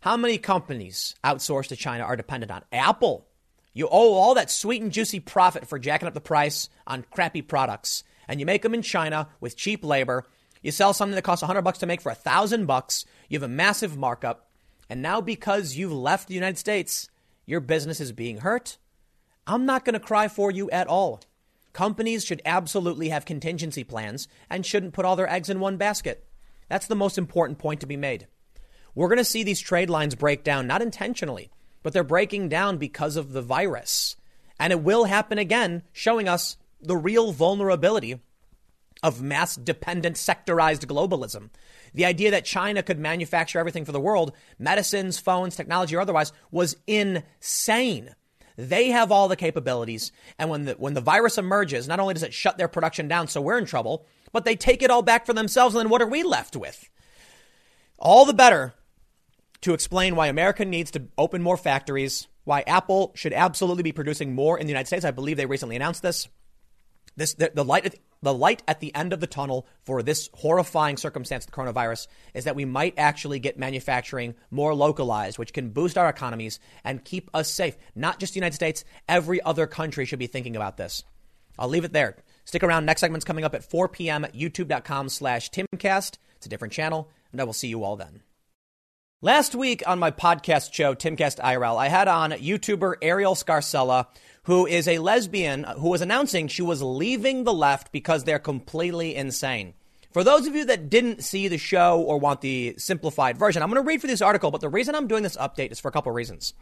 How 0.00 0.16
many 0.16 0.38
companies 0.38 1.14
outsourced 1.24 1.68
to 1.68 1.76
China 1.76 2.04
are 2.04 2.16
dependent 2.16 2.50
on 2.50 2.64
Apple? 2.72 3.26
You 3.72 3.86
owe 3.86 4.14
all 4.14 4.34
that 4.34 4.50
sweet 4.50 4.82
and 4.82 4.92
juicy 4.92 5.20
profit 5.20 5.68
for 5.68 5.78
jacking 5.78 6.08
up 6.08 6.14
the 6.14 6.20
price 6.20 6.68
on 6.86 7.04
crappy 7.10 7.42
products, 7.42 8.02
and 8.26 8.40
you 8.40 8.46
make 8.46 8.62
them 8.62 8.74
in 8.74 8.82
China 8.82 9.28
with 9.40 9.56
cheap 9.56 9.84
labor. 9.84 10.26
You 10.62 10.70
sell 10.70 10.92
something 10.92 11.14
that 11.14 11.22
costs 11.22 11.42
100 11.42 11.62
bucks 11.62 11.78
to 11.78 11.86
make 11.86 12.00
for 12.00 12.10
1000 12.10 12.66
bucks. 12.66 13.04
You 13.28 13.38
have 13.38 13.48
a 13.48 13.52
massive 13.52 13.96
markup. 13.96 14.50
And 14.88 15.00
now 15.02 15.20
because 15.20 15.76
you've 15.76 15.92
left 15.92 16.28
the 16.28 16.34
United 16.34 16.58
States, 16.58 17.08
your 17.46 17.60
business 17.60 18.00
is 18.00 18.12
being 18.12 18.38
hurt. 18.38 18.76
I'm 19.46 19.64
not 19.64 19.84
going 19.84 19.94
to 19.94 20.00
cry 20.00 20.28
for 20.28 20.50
you 20.50 20.70
at 20.70 20.86
all. 20.86 21.20
Companies 21.72 22.24
should 22.24 22.42
absolutely 22.44 23.08
have 23.08 23.24
contingency 23.24 23.84
plans 23.84 24.28
and 24.48 24.66
shouldn't 24.66 24.92
put 24.92 25.04
all 25.04 25.16
their 25.16 25.30
eggs 25.30 25.48
in 25.48 25.60
one 25.60 25.76
basket. 25.76 26.26
That's 26.68 26.86
the 26.86 26.96
most 26.96 27.16
important 27.16 27.58
point 27.58 27.80
to 27.80 27.86
be 27.86 27.96
made. 27.96 28.26
We're 28.94 29.08
going 29.08 29.18
to 29.18 29.24
see 29.24 29.42
these 29.42 29.60
trade 29.60 29.88
lines 29.88 30.14
break 30.14 30.44
down, 30.44 30.66
not 30.66 30.82
intentionally, 30.82 31.50
but 31.82 31.92
they're 31.92 32.04
breaking 32.04 32.48
down 32.48 32.76
because 32.76 33.16
of 33.16 33.32
the 33.32 33.42
virus. 33.42 34.16
And 34.58 34.72
it 34.72 34.82
will 34.82 35.04
happen 35.04 35.38
again, 35.38 35.82
showing 35.92 36.28
us 36.28 36.56
the 36.82 36.96
real 36.96 37.32
vulnerability 37.32 38.20
of 39.02 39.22
mass 39.22 39.56
dependent 39.56 40.16
sectorized 40.16 40.86
globalism. 40.86 41.50
The 41.94 42.04
idea 42.04 42.30
that 42.30 42.44
China 42.44 42.82
could 42.82 42.98
manufacture 42.98 43.58
everything 43.58 43.84
for 43.84 43.92
the 43.92 44.00
world, 44.00 44.32
medicines, 44.58 45.18
phones, 45.18 45.56
technology, 45.56 45.96
or 45.96 46.00
otherwise, 46.00 46.32
was 46.50 46.76
insane. 46.86 48.14
They 48.56 48.88
have 48.88 49.10
all 49.10 49.28
the 49.28 49.36
capabilities. 49.36 50.12
And 50.38 50.50
when 50.50 50.66
the, 50.66 50.72
when 50.74 50.94
the 50.94 51.00
virus 51.00 51.38
emerges, 51.38 51.88
not 51.88 52.00
only 52.00 52.14
does 52.14 52.22
it 52.22 52.34
shut 52.34 52.58
their 52.58 52.68
production 52.68 53.08
down, 53.08 53.28
so 53.28 53.40
we're 53.40 53.58
in 53.58 53.64
trouble, 53.64 54.06
but 54.32 54.44
they 54.44 54.56
take 54.56 54.82
it 54.82 54.90
all 54.90 55.02
back 55.02 55.24
for 55.24 55.32
themselves. 55.32 55.74
And 55.74 55.80
then 55.80 55.88
what 55.90 56.02
are 56.02 56.06
we 56.06 56.22
left 56.22 56.56
with? 56.56 56.88
All 57.98 58.24
the 58.24 58.34
better 58.34 58.74
to 59.62 59.74
explain 59.74 60.14
why 60.14 60.26
America 60.26 60.64
needs 60.64 60.90
to 60.92 61.02
open 61.18 61.42
more 61.42 61.56
factories, 61.56 62.28
why 62.44 62.62
Apple 62.66 63.12
should 63.14 63.32
absolutely 63.32 63.82
be 63.82 63.92
producing 63.92 64.34
more 64.34 64.58
in 64.58 64.66
the 64.66 64.72
United 64.72 64.86
States. 64.86 65.04
I 65.04 65.10
believe 65.10 65.36
they 65.36 65.46
recently 65.46 65.76
announced 65.76 66.02
this. 66.02 66.28
This 67.16 67.34
the, 67.34 67.50
the 67.54 67.64
light 67.64 67.98
the 68.22 68.34
light 68.34 68.62
at 68.68 68.80
the 68.80 68.94
end 68.94 69.12
of 69.12 69.20
the 69.20 69.26
tunnel 69.26 69.66
for 69.84 70.02
this 70.02 70.28
horrifying 70.34 70.96
circumstance, 70.96 71.46
the 71.46 71.52
coronavirus, 71.52 72.06
is 72.34 72.44
that 72.44 72.56
we 72.56 72.64
might 72.64 72.94
actually 72.98 73.38
get 73.38 73.58
manufacturing 73.58 74.34
more 74.50 74.74
localized, 74.74 75.38
which 75.38 75.52
can 75.52 75.70
boost 75.70 75.96
our 75.96 76.08
economies 76.08 76.60
and 76.84 77.04
keep 77.04 77.30
us 77.32 77.48
safe. 77.48 77.76
Not 77.94 78.20
just 78.20 78.34
the 78.34 78.38
United 78.38 78.54
States, 78.54 78.84
every 79.08 79.40
other 79.42 79.66
country 79.66 80.04
should 80.04 80.18
be 80.18 80.26
thinking 80.26 80.56
about 80.56 80.76
this. 80.76 81.04
I'll 81.58 81.68
leave 81.68 81.84
it 81.84 81.92
there. 81.92 82.16
Stick 82.44 82.62
around. 82.62 82.86
Next 82.86 83.00
segment's 83.00 83.24
coming 83.24 83.44
up 83.44 83.54
at 83.54 83.64
4 83.64 83.88
p.m. 83.88 84.24
at 84.24 84.34
youtube.com 84.34 85.08
slash 85.08 85.50
timcast. 85.50 86.16
It's 86.36 86.46
a 86.46 86.48
different 86.48 86.72
channel, 86.72 87.10
and 87.32 87.40
I 87.40 87.44
will 87.44 87.52
see 87.52 87.68
you 87.68 87.84
all 87.84 87.96
then. 87.96 88.22
Last 89.22 89.54
week 89.54 89.82
on 89.86 89.98
my 89.98 90.10
podcast 90.10 90.72
show, 90.72 90.94
Timcast 90.94 91.40
IRL, 91.40 91.76
I 91.76 91.88
had 91.88 92.08
on 92.08 92.30
YouTuber 92.30 92.94
Ariel 93.02 93.34
Scarcella, 93.34 94.06
who 94.44 94.64
is 94.64 94.88
a 94.88 94.98
lesbian 94.98 95.64
who 95.64 95.90
was 95.90 96.00
announcing 96.00 96.48
she 96.48 96.62
was 96.62 96.82
leaving 96.82 97.44
the 97.44 97.52
left 97.52 97.92
because 97.92 98.24
they're 98.24 98.38
completely 98.38 99.14
insane. 99.14 99.74
For 100.10 100.24
those 100.24 100.46
of 100.46 100.54
you 100.54 100.64
that 100.64 100.88
didn't 100.88 101.22
see 101.22 101.48
the 101.48 101.58
show 101.58 102.00
or 102.00 102.16
want 102.18 102.40
the 102.40 102.74
simplified 102.78 103.36
version, 103.36 103.62
I'm 103.62 103.68
going 103.68 103.84
to 103.84 103.86
read 103.86 104.00
for 104.00 104.06
this 104.06 104.22
article, 104.22 104.50
but 104.50 104.62
the 104.62 104.70
reason 104.70 104.94
I'm 104.94 105.06
doing 105.06 105.22
this 105.22 105.36
update 105.36 105.70
is 105.70 105.78
for 105.78 105.88
a 105.88 105.92
couple 105.92 106.12
reasons. 106.12 106.54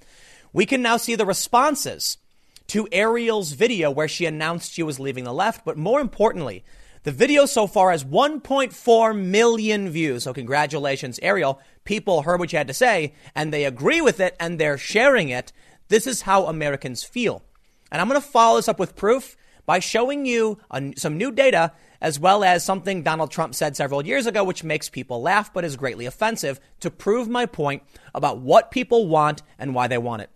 We 0.52 0.66
can 0.66 0.82
now 0.82 0.96
see 0.96 1.14
the 1.14 1.24
responses 1.24 2.18
to 2.66 2.88
Ariel's 2.90 3.52
video 3.52 3.88
where 3.88 4.09
she 4.09 4.26
announced 4.26 4.72
she 4.72 4.82
was 4.82 4.98
leaving 4.98 5.22
the 5.22 5.32
left, 5.32 5.64
but 5.64 5.78
more 5.78 6.00
importantly, 6.00 6.64
the 7.05 7.12
video 7.12 7.46
so 7.46 7.66
far 7.66 7.90
has 7.90 8.05
1.4 8.05 9.18
million 9.18 9.88
views. 9.90 10.24
So 10.24 10.34
congratulations, 10.34 11.18
Ariel. 11.22 11.61
People 11.84 12.22
heard 12.22 12.40
what 12.40 12.53
you 12.53 12.59
had 12.59 12.68
to 12.68 12.74
say 12.74 13.14
and 13.34 13.53
they 13.53 13.64
agree 13.64 14.01
with 14.01 14.20
it 14.20 14.36
and 14.40 14.59
they're 14.59 14.78
sharing 14.78 15.28
it. 15.28 15.53
This 15.88 16.07
is 16.07 16.22
how 16.22 16.46
Americans 16.46 17.03
feel. 17.03 17.42
And 17.90 18.01
I'm 18.01 18.09
going 18.09 18.20
to 18.20 18.26
follow 18.26 18.57
this 18.57 18.68
up 18.68 18.78
with 18.78 18.96
proof 18.96 19.36
by 19.64 19.78
showing 19.78 20.26
you 20.26 20.59
some 20.96 21.16
new 21.16 21.30
data 21.30 21.72
as 22.01 22.20
well 22.20 22.44
as 22.44 22.64
something 22.64 23.03
Donald 23.03 23.30
Trump 23.30 23.55
said 23.55 23.76
several 23.76 24.05
years 24.05 24.26
ago, 24.26 24.44
which 24.44 24.62
makes 24.64 24.88
people 24.88 25.20
laugh 25.20 25.53
but 25.53 25.64
is 25.64 25.76
greatly 25.76 26.07
offensive 26.07 26.61
to 26.80 26.90
prove 26.90 27.28
my 27.28 27.44
point 27.44 27.82
about 28.14 28.38
what 28.38 28.70
people 28.70 29.09
want 29.09 29.42
and 29.59 29.74
why 29.74 29.88
they 29.88 29.99
want 29.99 30.22
it. 30.22 30.30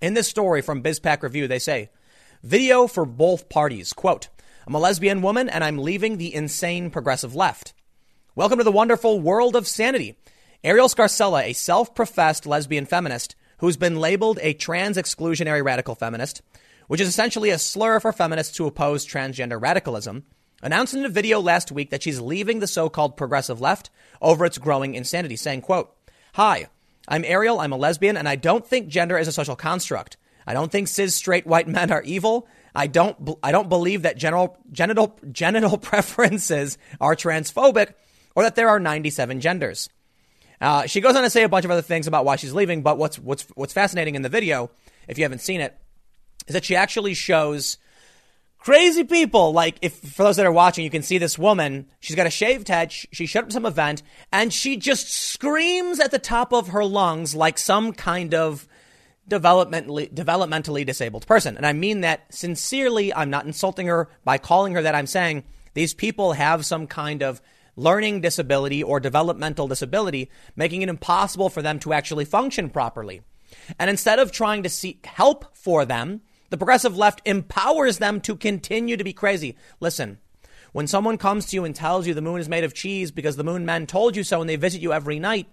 In 0.00 0.14
this 0.14 0.28
story 0.28 0.62
from 0.62 0.82
BizPac 0.82 1.22
Review, 1.22 1.48
they 1.48 1.58
say, 1.58 1.90
video 2.42 2.86
for 2.86 3.04
both 3.04 3.48
parties. 3.48 3.92
Quote, 3.92 4.28
I'm 4.66 4.74
a 4.74 4.80
lesbian 4.80 5.22
woman 5.22 5.48
and 5.48 5.62
I'm 5.62 5.78
leaving 5.78 6.16
the 6.16 6.34
insane 6.34 6.90
progressive 6.90 7.36
left. 7.36 7.72
Welcome 8.34 8.58
to 8.58 8.64
the 8.64 8.72
wonderful 8.72 9.20
world 9.20 9.54
of 9.54 9.68
sanity. 9.68 10.16
Ariel 10.64 10.88
Scarcella, 10.88 11.44
a 11.44 11.52
self 11.52 11.94
professed 11.94 12.46
lesbian 12.46 12.84
feminist 12.84 13.36
who's 13.58 13.76
been 13.76 14.00
labeled 14.00 14.40
a 14.42 14.54
trans 14.54 14.96
exclusionary 14.96 15.64
radical 15.64 15.94
feminist, 15.94 16.42
which 16.88 17.00
is 17.00 17.06
essentially 17.06 17.50
a 17.50 17.60
slur 17.60 18.00
for 18.00 18.12
feminists 18.12 18.58
who 18.58 18.66
oppose 18.66 19.06
transgender 19.06 19.60
radicalism, 19.62 20.24
announced 20.64 20.94
in 20.94 21.04
a 21.04 21.08
video 21.08 21.38
last 21.38 21.70
week 21.70 21.90
that 21.90 22.02
she's 22.02 22.20
leaving 22.20 22.58
the 22.58 22.66
so-called 22.66 23.16
progressive 23.16 23.60
left 23.60 23.90
over 24.20 24.44
its 24.44 24.58
growing 24.58 24.96
insanity, 24.96 25.36
saying, 25.36 25.60
quote, 25.60 25.94
Hi, 26.34 26.66
I'm 27.06 27.24
Ariel, 27.24 27.60
I'm 27.60 27.72
a 27.72 27.76
lesbian, 27.76 28.16
and 28.16 28.28
I 28.28 28.34
don't 28.34 28.66
think 28.66 28.88
gender 28.88 29.16
is 29.16 29.28
a 29.28 29.32
social 29.32 29.54
construct. 29.54 30.16
I 30.44 30.54
don't 30.54 30.72
think 30.72 30.88
cis 30.88 31.14
straight 31.14 31.46
white 31.46 31.68
men 31.68 31.92
are 31.92 32.02
evil. 32.02 32.48
I 32.76 32.86
don't 32.86 33.36
I 33.42 33.52
don't 33.52 33.68
believe 33.68 34.02
that 34.02 34.18
general 34.18 34.58
genital 34.70 35.18
genital 35.32 35.78
preferences 35.90 36.76
are 37.00 37.16
transphobic 37.16 37.94
or 38.34 38.42
that 38.42 38.54
there 38.54 38.68
are 38.68 38.78
97 38.78 39.40
genders. 39.40 39.88
Uh, 40.60 40.86
she 40.86 41.00
goes 41.00 41.16
on 41.16 41.22
to 41.22 41.30
say 41.30 41.42
a 41.42 41.48
bunch 41.48 41.64
of 41.64 41.70
other 41.70 41.82
things 41.82 42.06
about 42.06 42.24
why 42.24 42.36
she's 42.36 42.52
leaving, 42.52 42.82
but 42.82 42.98
what's 42.98 43.18
what's 43.18 43.44
what's 43.54 43.72
fascinating 43.72 44.14
in 44.14 44.22
the 44.22 44.28
video, 44.28 44.70
if 45.08 45.18
you 45.18 45.24
haven't 45.24 45.40
seen 45.40 45.60
it, 45.60 45.76
is 46.46 46.52
that 46.52 46.64
she 46.64 46.76
actually 46.76 47.14
shows 47.14 47.78
crazy 48.58 49.04
people. 49.04 49.52
Like, 49.52 49.76
if 49.80 49.94
for 49.94 50.24
those 50.24 50.36
that 50.36 50.46
are 50.46 50.52
watching, 50.52 50.84
you 50.84 50.90
can 50.90 51.02
see 51.02 51.18
this 51.18 51.38
woman. 51.38 51.86
She's 52.00 52.16
got 52.16 52.26
a 52.26 52.30
shaved 52.30 52.68
head. 52.68 52.92
She 52.92 53.26
showed 53.26 53.40
up 53.40 53.46
to 53.48 53.52
some 53.52 53.66
event, 53.66 54.02
and 54.32 54.52
she 54.52 54.76
just 54.76 55.12
screams 55.12 56.00
at 56.00 56.10
the 56.10 56.18
top 56.18 56.52
of 56.52 56.68
her 56.68 56.84
lungs 56.84 57.34
like 57.34 57.58
some 57.58 57.92
kind 57.92 58.34
of 58.34 58.66
developmentally 59.28 60.12
developmentally 60.12 60.86
disabled 60.86 61.26
person. 61.26 61.56
And 61.56 61.66
I 61.66 61.72
mean 61.72 62.02
that 62.02 62.32
sincerely. 62.32 63.12
I'm 63.12 63.30
not 63.30 63.46
insulting 63.46 63.86
her 63.86 64.08
by 64.24 64.38
calling 64.38 64.74
her 64.74 64.82
that. 64.82 64.94
I'm 64.94 65.06
saying 65.06 65.44
these 65.74 65.94
people 65.94 66.32
have 66.34 66.64
some 66.64 66.86
kind 66.86 67.22
of 67.22 67.40
learning 67.76 68.22
disability 68.22 68.82
or 68.82 69.00
developmental 69.00 69.68
disability, 69.68 70.30
making 70.54 70.82
it 70.82 70.88
impossible 70.88 71.50
for 71.50 71.62
them 71.62 71.78
to 71.80 71.92
actually 71.92 72.24
function 72.24 72.70
properly. 72.70 73.22
And 73.78 73.90
instead 73.90 74.18
of 74.18 74.32
trying 74.32 74.62
to 74.62 74.68
seek 74.68 75.04
help 75.06 75.56
for 75.56 75.84
them, 75.84 76.22
the 76.50 76.56
progressive 76.56 76.96
left 76.96 77.20
empowers 77.24 77.98
them 77.98 78.20
to 78.22 78.36
continue 78.36 78.96
to 78.96 79.04
be 79.04 79.12
crazy. 79.12 79.56
Listen, 79.80 80.18
when 80.72 80.86
someone 80.86 81.18
comes 81.18 81.46
to 81.46 81.56
you 81.56 81.64
and 81.64 81.74
tells 81.74 82.06
you 82.06 82.14
the 82.14 82.22
moon 82.22 82.40
is 82.40 82.48
made 82.48 82.64
of 82.64 82.74
cheese 82.74 83.10
because 83.10 83.36
the 83.36 83.44
moon 83.44 83.66
men 83.66 83.86
told 83.86 84.16
you 84.16 84.22
so 84.22 84.40
and 84.40 84.48
they 84.48 84.56
visit 84.56 84.80
you 84.80 84.92
every 84.92 85.18
night, 85.18 85.48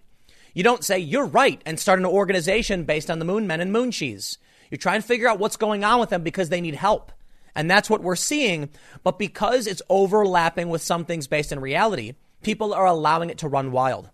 you 0.53 0.63
don't 0.63 0.83
say, 0.83 0.99
you're 0.99 1.25
right, 1.25 1.61
and 1.65 1.79
start 1.79 1.99
an 1.99 2.05
organization 2.05 2.83
based 2.83 3.09
on 3.09 3.19
the 3.19 3.25
moon 3.25 3.47
men 3.47 3.61
and 3.61 3.71
moon 3.71 3.91
cheese. 3.91 4.37
You 4.69 4.77
try 4.77 4.95
and 4.95 5.05
figure 5.05 5.27
out 5.27 5.39
what's 5.39 5.57
going 5.57 5.83
on 5.83 5.99
with 5.99 6.09
them 6.09 6.23
because 6.23 6.49
they 6.49 6.61
need 6.61 6.75
help. 6.75 7.11
And 7.55 7.69
that's 7.69 7.89
what 7.89 8.01
we're 8.01 8.15
seeing. 8.15 8.69
But 9.03 9.19
because 9.19 9.67
it's 9.67 9.81
overlapping 9.89 10.69
with 10.69 10.81
some 10.81 11.05
things 11.05 11.27
based 11.27 11.51
in 11.51 11.59
reality, 11.59 12.13
people 12.41 12.73
are 12.73 12.85
allowing 12.85 13.29
it 13.29 13.39
to 13.39 13.47
run 13.47 13.71
wild. 13.71 14.09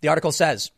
The 0.00 0.08
article 0.08 0.32
says, 0.32 0.70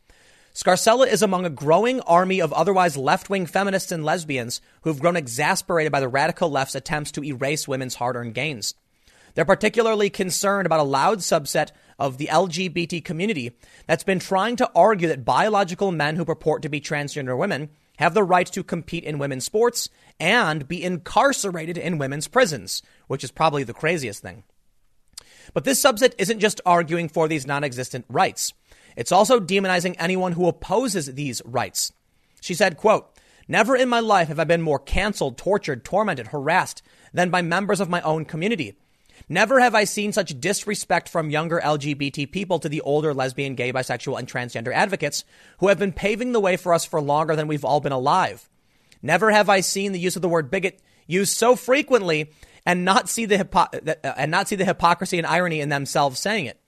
Scarcella 0.53 1.07
is 1.07 1.21
among 1.21 1.45
a 1.45 1.49
growing 1.49 1.99
army 2.01 2.39
of 2.39 2.53
otherwise 2.53 2.95
left 2.95 3.29
wing 3.29 3.45
feminists 3.45 3.91
and 3.91 4.05
lesbians 4.05 4.61
who've 4.83 4.99
grown 4.99 5.17
exasperated 5.17 5.91
by 5.91 5.99
the 5.99 6.07
radical 6.07 6.49
left's 6.49 6.75
attempts 6.75 7.11
to 7.11 7.23
erase 7.23 7.67
women's 7.67 7.95
hard 7.95 8.15
earned 8.15 8.35
gains. 8.35 8.73
They're 9.33 9.43
particularly 9.43 10.09
concerned 10.09 10.65
about 10.65 10.79
a 10.79 10.83
loud 10.83 11.19
subset 11.19 11.71
of 11.97 12.17
the 12.17 12.27
LGBT 12.27 13.03
community 13.03 13.51
that's 13.87 14.03
been 14.03 14.19
trying 14.19 14.55
to 14.57 14.69
argue 14.75 15.07
that 15.07 15.25
biological 15.25 15.91
men 15.91 16.15
who 16.15 16.25
purport 16.25 16.61
to 16.61 16.69
be 16.69 16.81
transgender 16.81 17.37
women 17.37 17.69
have 17.97 18.13
the 18.13 18.23
right 18.23 18.47
to 18.47 18.63
compete 18.63 19.03
in 19.03 19.19
women's 19.19 19.45
sports 19.45 19.89
and 20.19 20.67
be 20.67 20.83
incarcerated 20.83 21.77
in 21.77 21.97
women's 21.97 22.27
prisons, 22.27 22.81
which 23.07 23.23
is 23.23 23.31
probably 23.31 23.63
the 23.63 23.73
craziest 23.73 24.21
thing. 24.21 24.43
But 25.53 25.63
this 25.63 25.81
subset 25.81 26.13
isn't 26.17 26.39
just 26.39 26.61
arguing 26.65 27.07
for 27.07 27.27
these 27.27 27.47
non 27.47 27.63
existent 27.63 28.05
rights. 28.09 28.53
It's 28.95 29.11
also 29.11 29.39
demonizing 29.39 29.95
anyone 29.99 30.33
who 30.33 30.47
opposes 30.47 31.13
these 31.13 31.41
rights. 31.45 31.91
She 32.41 32.53
said, 32.53 32.77
quote, 32.77 33.11
Never 33.47 33.75
in 33.75 33.89
my 33.89 33.99
life 33.99 34.27
have 34.29 34.39
I 34.39 34.43
been 34.43 34.61
more 34.61 34.79
canceled, 34.79 35.37
tortured, 35.37 35.85
tormented, 35.85 36.27
harassed 36.27 36.81
than 37.13 37.29
by 37.29 37.41
members 37.41 37.79
of 37.79 37.89
my 37.89 38.01
own 38.01 38.25
community. 38.25 38.75
Never 39.27 39.59
have 39.59 39.73
I 39.73 39.85
seen 39.85 40.11
such 40.11 40.39
disrespect 40.39 41.09
from 41.09 41.31
younger 41.31 41.59
LGBT 41.59 42.31
people 42.31 42.59
to 42.59 42.69
the 42.69 42.81
older 42.81 43.13
lesbian, 43.13 43.55
gay, 43.55 43.73
bisexual, 43.73 44.19
and 44.19 44.27
transgender 44.27 44.71
advocates 44.71 45.23
who 45.59 45.69
have 45.69 45.79
been 45.79 45.93
paving 45.93 46.31
the 46.31 46.39
way 46.39 46.57
for 46.57 46.73
us 46.73 46.85
for 46.85 47.01
longer 47.01 47.35
than 47.35 47.47
we've 47.47 47.65
all 47.65 47.79
been 47.79 47.91
alive. 47.91 48.49
Never 49.01 49.31
have 49.31 49.49
I 49.49 49.61
seen 49.61 49.91
the 49.91 49.99
use 49.99 50.15
of 50.15 50.21
the 50.21 50.29
word 50.29 50.51
bigot 50.51 50.81
used 51.07 51.35
so 51.35 51.55
frequently 51.55 52.31
and 52.65 52.85
not 52.85 53.09
see 53.09 53.25
the 53.25 53.37
hypo- 53.37 53.69
and 54.03 54.29
not 54.29 54.47
see 54.47 54.55
the 54.55 54.65
hypocrisy 54.65 55.17
and 55.17 55.27
irony 55.27 55.59
in 55.59 55.69
themselves 55.69 56.19
saying 56.19 56.45
it. 56.45 56.59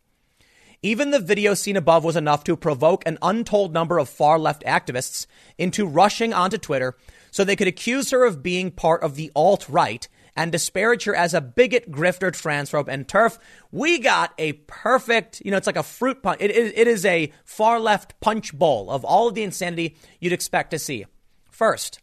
Even 0.84 1.10
the 1.10 1.20
video 1.20 1.54
seen 1.56 1.76
above 1.76 2.04
was 2.04 2.16
enough 2.16 2.44
to 2.44 2.56
provoke 2.56 3.04
an 3.06 3.18
untold 3.22 3.74
number 3.74 3.98
of 3.98 4.10
far 4.10 4.38
left 4.38 4.64
activists 4.64 5.26
into 5.58 5.88
rushing 5.88 6.34
onto 6.34 6.58
Twitter 6.58 6.96
so 7.32 7.44
they 7.44 7.56
could 7.56 7.68
accuse 7.68 8.12
her 8.12 8.24
of 8.24 8.44
being 8.44 8.70
part 8.70 9.02
of 9.02 9.16
the 9.16 9.32
alt 9.36 9.68
right 9.68 10.08
and 10.38 10.52
disparage 10.52 11.06
her 11.06 11.16
as 11.16 11.34
a 11.34 11.42
bigot, 11.42 11.92
grifter, 11.92 12.32
transphobe, 12.32 12.88
and 12.88 13.08
TERF. 13.08 13.40
We 13.72 13.98
got 13.98 14.34
a 14.38 14.54
perfect, 14.54 15.42
you 15.44 15.50
know, 15.50 15.58
it's 15.58 15.68
like 15.68 15.76
a 15.76 15.84
fruit 15.84 16.22
punch. 16.22 16.38
It, 16.40 16.52
it, 16.52 16.78
it 16.78 16.88
is 16.88 17.04
a 17.06 17.34
far 17.44 17.80
left 17.80 18.18
punch 18.22 18.58
bowl 18.58 18.92
of 18.92 19.04
all 19.04 19.28
of 19.28 19.34
the 19.34 19.42
insanity 19.44 19.98
you'd 20.22 20.34
expect 20.34 20.72
to 20.72 20.80
see. 20.80 21.06
First, 21.50 22.00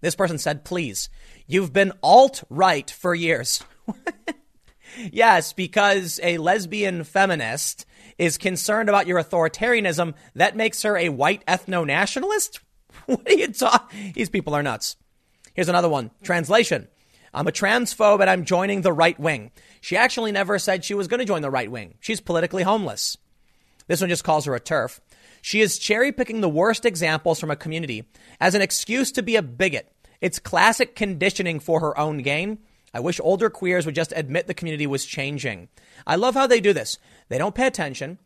This 0.00 0.16
person 0.16 0.36
said, 0.36 0.64
please, 0.64 1.08
you've 1.46 1.72
been 1.72 1.92
alt 2.02 2.42
right 2.50 2.90
for 2.90 3.14
years. 3.14 3.62
yes, 5.12 5.52
because 5.52 6.18
a 6.22 6.38
lesbian 6.38 7.04
feminist 7.04 7.86
is 8.18 8.36
concerned 8.36 8.88
about 8.88 9.06
your 9.06 9.22
authoritarianism, 9.22 10.14
that 10.34 10.56
makes 10.56 10.82
her 10.82 10.96
a 10.96 11.08
white 11.08 11.46
ethno 11.46 11.86
nationalist? 11.86 12.60
What 13.06 13.28
are 13.28 13.34
you 13.34 13.48
talking? 13.48 14.12
These 14.14 14.30
people 14.30 14.54
are 14.54 14.62
nuts. 14.62 14.96
Here's 15.52 15.68
another 15.68 15.88
one. 15.88 16.10
Translation. 16.22 16.88
I'm 17.34 17.48
a 17.48 17.52
transphobe 17.52 18.20
and 18.20 18.30
I'm 18.30 18.44
joining 18.44 18.82
the 18.82 18.92
right 18.92 19.18
wing. 19.18 19.50
She 19.80 19.96
actually 19.96 20.32
never 20.32 20.58
said 20.58 20.84
she 20.84 20.94
was 20.94 21.08
going 21.08 21.18
to 21.18 21.26
join 21.26 21.42
the 21.42 21.50
right 21.50 21.70
wing. 21.70 21.94
She's 22.00 22.20
politically 22.20 22.62
homeless. 22.62 23.16
This 23.88 24.00
one 24.00 24.08
just 24.08 24.24
calls 24.24 24.44
her 24.44 24.54
a 24.54 24.60
TERF. 24.60 25.00
She 25.42 25.60
is 25.60 25.78
cherry 25.78 26.12
picking 26.12 26.40
the 26.40 26.48
worst 26.48 26.86
examples 26.86 27.38
from 27.38 27.50
a 27.50 27.56
community 27.56 28.04
as 28.40 28.54
an 28.54 28.62
excuse 28.62 29.12
to 29.12 29.22
be 29.22 29.36
a 29.36 29.42
bigot. 29.42 29.92
It's 30.20 30.38
classic 30.38 30.96
conditioning 30.96 31.60
for 31.60 31.80
her 31.80 31.98
own 31.98 32.18
gain. 32.18 32.58
I 32.94 33.00
wish 33.00 33.20
older 33.20 33.50
queers 33.50 33.84
would 33.84 33.94
just 33.94 34.12
admit 34.16 34.46
the 34.46 34.54
community 34.54 34.86
was 34.86 35.04
changing. 35.04 35.68
I 36.06 36.14
love 36.14 36.34
how 36.34 36.46
they 36.46 36.60
do 36.60 36.72
this. 36.72 36.98
They 37.28 37.36
don't 37.36 37.54
pay 37.54 37.66
attention. 37.66 38.20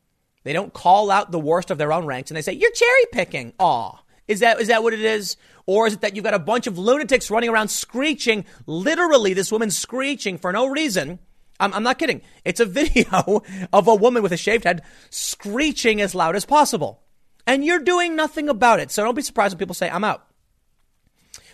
They 0.44 0.52
don't 0.52 0.72
call 0.72 1.10
out 1.10 1.32
the 1.32 1.40
worst 1.40 1.70
of 1.70 1.78
their 1.78 1.92
own 1.92 2.06
ranks 2.06 2.30
and 2.30 2.36
they 2.36 2.42
say, 2.42 2.52
You're 2.52 2.70
cherry 2.70 3.06
picking. 3.10 3.54
Aw. 3.58 3.98
Is 4.28 4.40
that, 4.40 4.60
is 4.60 4.68
that 4.68 4.82
what 4.82 4.92
it 4.92 5.00
is? 5.00 5.36
Or 5.66 5.86
is 5.86 5.94
it 5.94 6.02
that 6.02 6.14
you've 6.14 6.24
got 6.24 6.34
a 6.34 6.38
bunch 6.38 6.66
of 6.66 6.78
lunatics 6.78 7.30
running 7.30 7.50
around 7.50 7.68
screeching, 7.68 8.44
literally, 8.66 9.34
this 9.34 9.50
woman 9.50 9.70
screeching 9.70 10.38
for 10.38 10.52
no 10.52 10.66
reason? 10.66 11.18
I'm, 11.60 11.74
I'm 11.74 11.82
not 11.82 11.98
kidding. 11.98 12.22
It's 12.44 12.60
a 12.60 12.64
video 12.66 13.42
of 13.72 13.88
a 13.88 13.94
woman 13.94 14.22
with 14.22 14.32
a 14.32 14.36
shaved 14.36 14.64
head 14.64 14.82
screeching 15.10 16.00
as 16.00 16.14
loud 16.14 16.36
as 16.36 16.44
possible. 16.44 17.02
And 17.46 17.64
you're 17.64 17.80
doing 17.80 18.14
nothing 18.14 18.48
about 18.48 18.80
it. 18.80 18.90
So 18.90 19.02
don't 19.02 19.14
be 19.14 19.22
surprised 19.22 19.54
when 19.54 19.58
people 19.58 19.74
say, 19.74 19.88
I'm 19.88 20.04
out. 20.04 20.24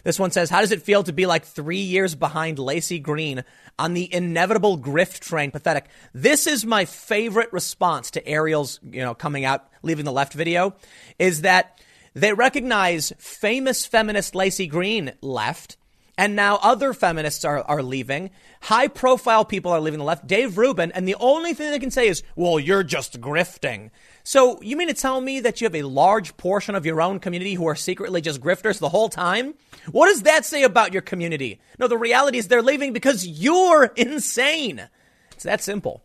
This 0.03 0.19
one 0.19 0.31
says, 0.31 0.51
How 0.51 0.61
does 0.61 0.71
it 0.71 0.83
feel 0.83 1.03
to 1.03 1.13
be 1.13 1.27
like 1.27 1.45
three 1.45 1.79
years 1.79 2.15
behind 2.15 2.59
Laci 2.59 3.03
Green 3.03 3.43
on 3.79 3.95
the 3.95 4.13
inevitable 4.13 4.79
grift 4.79 5.21
train? 5.21 5.51
Pathetic. 5.51 5.87
This 6.13 6.47
is 6.47 6.67
my 6.67 6.85
favorite 6.85 7.53
response 7.53 8.11
to 8.13 8.29
Ariel's, 8.29 8.81
you 8.83 9.01
know, 9.01 9.15
coming 9.15 9.45
out, 9.45 9.67
leaving 9.83 10.05
the 10.05 10.13
left 10.13 10.35
video, 10.35 10.75
is 11.19 11.41
that 11.41 11.81
they 12.15 12.33
recognize 12.33 13.13
famous 13.19 13.85
feminist 13.87 14.35
Laci 14.35 14.69
Green 14.69 15.13
left. 15.21 15.77
And 16.17 16.37
now 16.37 16.61
other 16.63 16.93
feminists 16.93 17.45
are, 17.45 17.63
are 17.63 17.83
leaving. 17.83 18.31
High 18.63 18.87
profile 18.87 19.45
people 19.45 19.73
are 19.73 19.81
leaving 19.81 19.99
the 19.99 20.05
left. 20.05 20.29
Dave 20.29 20.57
Rubin. 20.57 20.93
And 20.93 21.09
the 21.09 21.17
only 21.19 21.55
thing 21.55 21.73
they 21.73 21.81
can 21.81 21.91
say 21.91 22.07
is, 22.07 22.23
well, 22.37 22.61
you're 22.61 22.85
just 22.85 23.21
grifting. 23.21 23.91
So 24.23 24.63
you 24.63 24.77
mean 24.77 24.87
to 24.87 24.95
tell 24.95 25.21
me 25.21 25.41
that 25.41 25.61
you 25.61 25.65
have 25.65 25.75
a 25.75 25.83
large 25.83 26.37
portion 26.37 26.77
of 26.77 26.87
your 26.87 27.03
own 27.03 27.19
community 27.19 27.55
who 27.55 27.67
are 27.67 27.75
secretly 27.75 28.21
just 28.21 28.41
grifters 28.41 28.79
the 28.79 28.91
whole 28.91 29.09
time? 29.09 29.55
What 29.91 30.07
does 30.07 30.23
that 30.23 30.45
say 30.45 30.63
about 30.63 30.93
your 30.93 31.03
community? 31.03 31.61
No, 31.81 31.89
the 31.89 31.99
reality 31.99 32.39
is 32.39 32.47
they're 32.47 32.63
leaving 32.63 32.93
because 32.93 33.27
you're 33.27 33.87
insane. 33.97 34.89
It's 35.33 35.45
that 35.45 35.63
simple. 35.63 36.05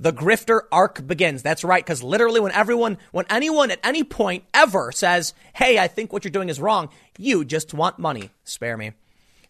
The 0.00 0.14
grifter 0.14 0.62
arc 0.72 1.06
begins. 1.06 1.42
That's 1.42 1.62
right, 1.62 1.84
because 1.84 2.02
literally 2.02 2.40
when 2.40 2.52
everyone, 2.52 2.96
when 3.12 3.26
anyone 3.28 3.70
at 3.70 3.80
any 3.84 4.02
point 4.02 4.44
ever 4.54 4.92
says, 4.92 5.34
hey, 5.52 5.78
I 5.78 5.88
think 5.88 6.10
what 6.10 6.24
you're 6.24 6.30
doing 6.30 6.48
is 6.48 6.58
wrong, 6.58 6.88
you 7.18 7.44
just 7.44 7.74
want 7.74 7.98
money. 7.98 8.30
Spare 8.42 8.78
me. 8.78 8.92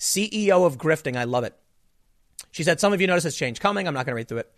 CEO 0.01 0.67
of 0.67 0.77
grifting. 0.77 1.17
I 1.17 1.23
love 1.23 1.45
it. 1.45 1.57
She 2.51 2.65
said, 2.65 2.81
some 2.81 2.93
of 2.93 3.01
you 3.01 3.07
notice 3.07 3.23
this 3.23 3.37
change 3.37 3.61
coming. 3.61 3.87
I'm 3.87 3.95
not 3.95 4.07
going 4.07 4.15
to 4.15 4.17
read 4.17 4.27
through 4.27 4.39
it. 4.39 4.53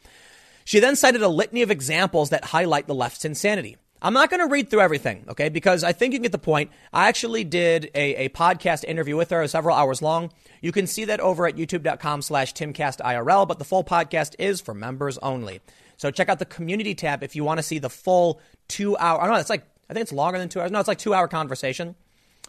She 0.64 0.80
then 0.80 0.96
cited 0.96 1.20
a 1.20 1.28
litany 1.28 1.60
of 1.60 1.70
examples 1.70 2.30
that 2.30 2.46
highlight 2.46 2.86
the 2.86 2.94
left's 2.94 3.26
insanity. 3.26 3.76
I'm 4.00 4.14
not 4.14 4.30
going 4.30 4.40
to 4.40 4.50
read 4.50 4.70
through 4.70 4.80
everything, 4.80 5.26
okay, 5.28 5.48
because 5.48 5.84
I 5.84 5.92
think 5.92 6.12
you 6.12 6.20
get 6.20 6.32
the 6.32 6.38
point. 6.38 6.70
I 6.92 7.08
actually 7.08 7.44
did 7.44 7.90
a, 7.94 8.24
a 8.24 8.28
podcast 8.30 8.84
interview 8.84 9.16
with 9.16 9.30
her, 9.30 9.46
several 9.46 9.76
hours 9.76 10.02
long. 10.02 10.32
You 10.60 10.72
can 10.72 10.86
see 10.86 11.04
that 11.04 11.20
over 11.20 11.46
at 11.46 11.56
youtube.com 11.56 12.22
slash 12.22 12.54
timcastirl, 12.54 13.46
but 13.46 13.58
the 13.58 13.64
full 13.64 13.84
podcast 13.84 14.34
is 14.38 14.60
for 14.60 14.74
members 14.74 15.18
only. 15.18 15.60
So 16.02 16.10
check 16.10 16.28
out 16.28 16.38
the 16.40 16.44
community 16.44 16.96
tab 16.96 17.22
if 17.22 17.36
you 17.36 17.44
want 17.44 17.58
to 17.58 17.62
see 17.62 17.78
the 17.78 17.88
full 17.88 18.40
two 18.66 18.96
hour. 18.96 19.20
I 19.20 19.26
don't 19.26 19.34
know. 19.34 19.40
It's 19.40 19.48
like, 19.48 19.62
I 19.88 19.94
think 19.94 20.02
it's 20.02 20.12
longer 20.12 20.36
than 20.36 20.48
two 20.48 20.60
hours. 20.60 20.72
No, 20.72 20.80
it's 20.80 20.88
like 20.88 20.98
two 20.98 21.14
hour 21.14 21.28
conversation. 21.28 21.94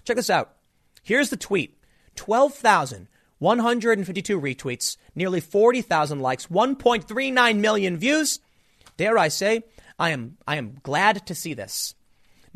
Check 0.06 0.16
this 0.16 0.32
out. 0.32 0.56
Here's 1.04 1.30
the 1.30 1.38
tweet 1.38 1.78
12,152 2.16 4.42
retweets, 4.42 4.98
nearly 5.14 5.40
40,000 5.40 6.20
likes, 6.20 6.48
1.39 6.48 7.60
million 7.60 7.96
views. 7.96 8.40
Dare 8.98 9.20
I 9.20 9.28
say, 9.28 9.62
I 10.00 10.10
am, 10.10 10.38
I 10.48 10.56
am 10.56 10.78
glad 10.82 11.28
to 11.28 11.36
see 11.36 11.54
this. 11.54 11.94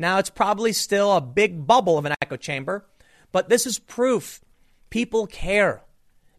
Now, 0.00 0.18
it's 0.18 0.30
probably 0.30 0.72
still 0.72 1.12
a 1.12 1.20
big 1.20 1.64
bubble 1.64 1.96
of 1.96 2.06
an 2.06 2.14
echo 2.20 2.34
chamber, 2.34 2.84
but 3.30 3.48
this 3.48 3.68
is 3.68 3.78
proof 3.78 4.40
people 4.90 5.28
care. 5.28 5.84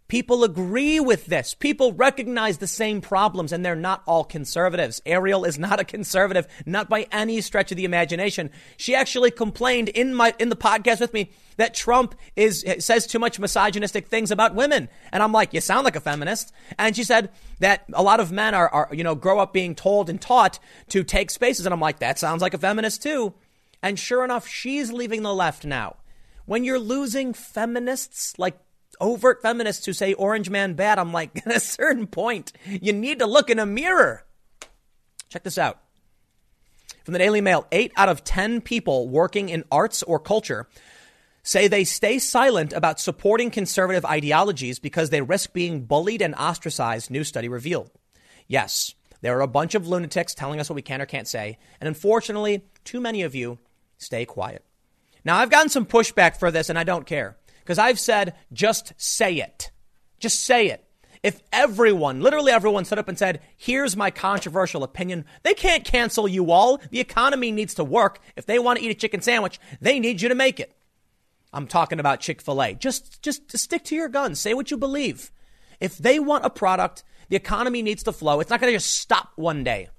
People 0.10 0.44
agree 0.44 1.00
with 1.00 1.28
this. 1.28 1.54
People 1.54 1.94
recognize 1.94 2.58
the 2.58 2.66
same 2.66 3.00
problems 3.00 3.52
and 3.52 3.64
they're 3.64 3.76
not 3.76 4.02
all 4.08 4.24
conservatives. 4.24 5.04
Ariel 5.06 5.46
is 5.46 5.60
not 5.60 5.80
a 5.80 5.84
conservative, 5.84 6.48
not 6.66 6.90
by 6.90 7.06
any 7.12 7.42
stretch 7.42 7.72
of 7.72 7.78
the 7.78 7.86
imagination. 7.86 8.50
She 8.76 8.96
actually 8.96 9.30
complained 9.30 9.88
in 9.88 10.16
my, 10.16 10.34
in 10.40 10.50
the 10.50 10.56
podcast 10.56 11.00
with 11.00 11.14
me 11.14 11.30
that 11.58 11.76
Trump 11.76 12.16
is, 12.36 12.66
says 12.80 13.06
too 13.06 13.20
much 13.20 13.40
misogynistic 13.40 14.08
things 14.08 14.32
about 14.32 14.56
women. 14.56 14.90
And 15.12 15.22
I'm 15.22 15.32
like, 15.32 15.54
you 15.54 15.62
sound 15.62 15.86
like 15.86 15.96
a 15.96 16.02
feminist. 16.02 16.52
And 16.80 16.96
she 16.96 17.04
said 17.04 17.30
that 17.60 17.86
a 17.94 18.02
lot 18.02 18.20
of 18.20 18.32
men 18.32 18.56
are, 18.56 18.68
are, 18.68 18.90
you 18.92 19.04
know, 19.04 19.14
grow 19.14 19.38
up 19.38 19.54
being 19.54 19.76
told 19.76 20.10
and 20.10 20.20
taught 20.20 20.58
to 20.88 21.04
take 21.04 21.30
spaces. 21.30 21.68
And 21.68 21.74
I'm 21.74 21.80
like, 21.80 22.00
that 22.00 22.18
sounds 22.18 22.42
like 22.42 22.56
a 22.56 22.58
feminist 22.58 23.04
too. 23.04 23.36
And 23.84 24.00
sure 24.00 24.24
enough, 24.24 24.48
she's 24.48 24.92
leaving 24.92 25.22
the 25.22 25.36
left 25.36 25.66
now. 25.66 25.98
When 26.48 26.64
you're 26.64 26.80
losing 26.80 27.32
feminists 27.32 28.34
like 28.40 28.58
overt 29.00 29.42
feminists 29.42 29.86
who 29.86 29.94
say 29.94 30.14
Orange 30.14 30.50
Man 30.50 30.74
bad, 30.74 31.00
I'm 31.00 31.14
like, 31.14 31.38
at 31.46 31.56
a 31.56 31.60
certain 31.60 32.08
point, 32.08 32.54
you 32.66 32.94
need 32.94 33.20
to 33.20 33.26
look 33.26 33.50
in 33.50 33.60
a 33.60 33.66
mirror. 33.66 34.26
Check 35.30 35.44
this 35.44 35.58
out. 35.58 35.80
From 37.04 37.14
the 37.14 37.20
Daily 37.20 37.42
Mail, 37.42 37.66
eight 37.72 37.92
out 37.96 38.10
of 38.10 38.24
10 38.24 38.62
people 38.62 39.08
working 39.08 39.50
in 39.50 39.64
arts 39.72 40.04
or 40.04 40.20
culture 40.20 40.68
say 41.44 41.68
they 41.68 41.84
stay 41.84 42.20
silent 42.20 42.74
about 42.74 43.00
supporting 43.00 43.50
conservative 43.50 44.06
ideologies 44.06 44.80
because 44.80 45.10
they 45.10 45.22
risk 45.22 45.54
being 45.54 45.86
bullied 45.86 46.22
and 46.22 46.36
ostracized, 46.36 47.10
new 47.10 47.24
study 47.24 47.48
revealed. 47.48 47.90
Yes, 48.48 48.94
there 49.22 49.38
are 49.38 49.42
a 49.42 49.48
bunch 49.48 49.76
of 49.76 49.88
lunatics 49.88 50.34
telling 50.34 50.60
us 50.60 50.70
what 50.70 50.76
we 50.76 50.82
can 50.82 51.02
or 51.02 51.06
can't 51.06 51.28
say, 51.28 51.58
and 51.80 51.88
unfortunately, 51.88 52.64
too 52.84 53.00
many 53.00 53.24
of 53.24 53.36
you 53.36 53.58
stay 53.98 54.26
quiet. 54.26 54.64
Now, 55.24 55.38
I've 55.38 55.50
gotten 55.50 55.70
some 55.70 55.86
pushback 55.86 56.38
for 56.38 56.52
this, 56.52 56.70
and 56.70 56.80
I 56.80 56.84
don't 56.84 57.06
care. 57.06 57.38
Because 57.70 57.78
I've 57.78 58.00
said, 58.00 58.34
just 58.52 58.94
say 58.98 59.36
it. 59.36 59.70
Just 60.20 60.44
say 60.44 60.70
it. 60.70 60.84
If 61.22 61.40
everyone, 61.54 62.20
literally 62.20 62.52
everyone, 62.52 62.84
stood 62.84 62.98
up 62.98 63.08
and 63.08 63.16
said, 63.16 63.42
here's 63.58 63.96
my 63.96 64.10
controversial 64.10 64.82
opinion, 64.82 65.24
they 65.44 65.54
can't 65.54 65.86
cancel 65.86 66.28
you 66.28 66.50
all. 66.50 66.82
The 66.90 67.00
economy 67.00 67.52
needs 67.52 67.76
to 67.76 67.84
work. 67.84 68.22
If 68.36 68.48
they 68.48 68.58
want 68.58 68.80
to 68.80 68.86
eat 68.86 68.90
a 68.90 68.96
chicken 68.96 69.22
sandwich, 69.22 69.60
they 69.80 70.00
need 70.00 70.20
you 70.20 70.30
to 70.30 70.34
make 70.34 70.60
it. 70.60 70.76
I'm 71.54 71.68
talking 71.68 72.00
about 72.00 72.22
Chick 72.22 72.42
fil 72.42 72.60
A. 72.60 72.74
Just, 72.74 73.22
just 73.22 73.56
stick 73.56 73.84
to 73.84 73.96
your 73.96 74.10
guns. 74.10 74.40
Say 74.40 74.56
what 74.56 74.72
you 74.72 74.78
believe. 74.78 75.32
If 75.80 75.96
they 76.00 76.20
want 76.20 76.46
a 76.46 76.50
product, 76.50 77.04
the 77.30 77.36
economy 77.36 77.84
needs 77.84 78.02
to 78.02 78.12
flow. 78.12 78.40
It's 78.40 78.50
not 78.50 78.62
going 78.62 78.74
to 78.74 78.78
just 78.78 78.96
stop 78.96 79.34
one 79.36 79.64
day. 79.64 79.90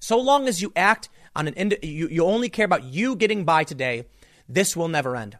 So 0.00 0.20
long 0.20 0.48
as 0.48 0.60
you 0.60 0.70
act 0.76 1.08
on 1.34 1.48
an, 1.48 1.72
you, 1.82 2.08
you 2.08 2.26
only 2.26 2.50
care 2.50 2.66
about 2.66 2.84
you 2.84 3.16
getting 3.16 3.46
by 3.46 3.64
today, 3.64 4.04
this 4.46 4.76
will 4.76 4.88
never 4.88 5.16
end. 5.16 5.38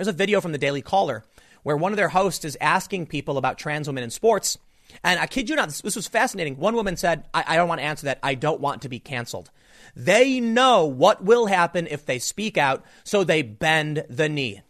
There's 0.00 0.08
a 0.08 0.12
video 0.12 0.40
from 0.40 0.52
the 0.52 0.56
Daily 0.56 0.80
Caller 0.80 1.24
where 1.62 1.76
one 1.76 1.92
of 1.92 1.98
their 1.98 2.08
hosts 2.08 2.46
is 2.46 2.56
asking 2.58 3.08
people 3.08 3.36
about 3.36 3.58
trans 3.58 3.86
women 3.86 4.02
in 4.02 4.08
sports. 4.08 4.56
And 5.04 5.20
I 5.20 5.26
kid 5.26 5.50
you 5.50 5.56
not, 5.56 5.68
this, 5.68 5.82
this 5.82 5.94
was 5.94 6.08
fascinating. 6.08 6.56
One 6.56 6.74
woman 6.74 6.96
said, 6.96 7.24
I, 7.34 7.44
I 7.48 7.56
don't 7.56 7.68
want 7.68 7.82
to 7.82 7.86
answer 7.86 8.06
that. 8.06 8.18
I 8.22 8.34
don't 8.34 8.62
want 8.62 8.80
to 8.80 8.88
be 8.88 8.98
canceled. 8.98 9.50
They 9.94 10.40
know 10.40 10.86
what 10.86 11.22
will 11.22 11.44
happen 11.44 11.86
if 11.86 12.06
they 12.06 12.18
speak 12.18 12.56
out, 12.56 12.82
so 13.04 13.24
they 13.24 13.42
bend 13.42 14.06
the 14.08 14.30
knee. 14.30 14.62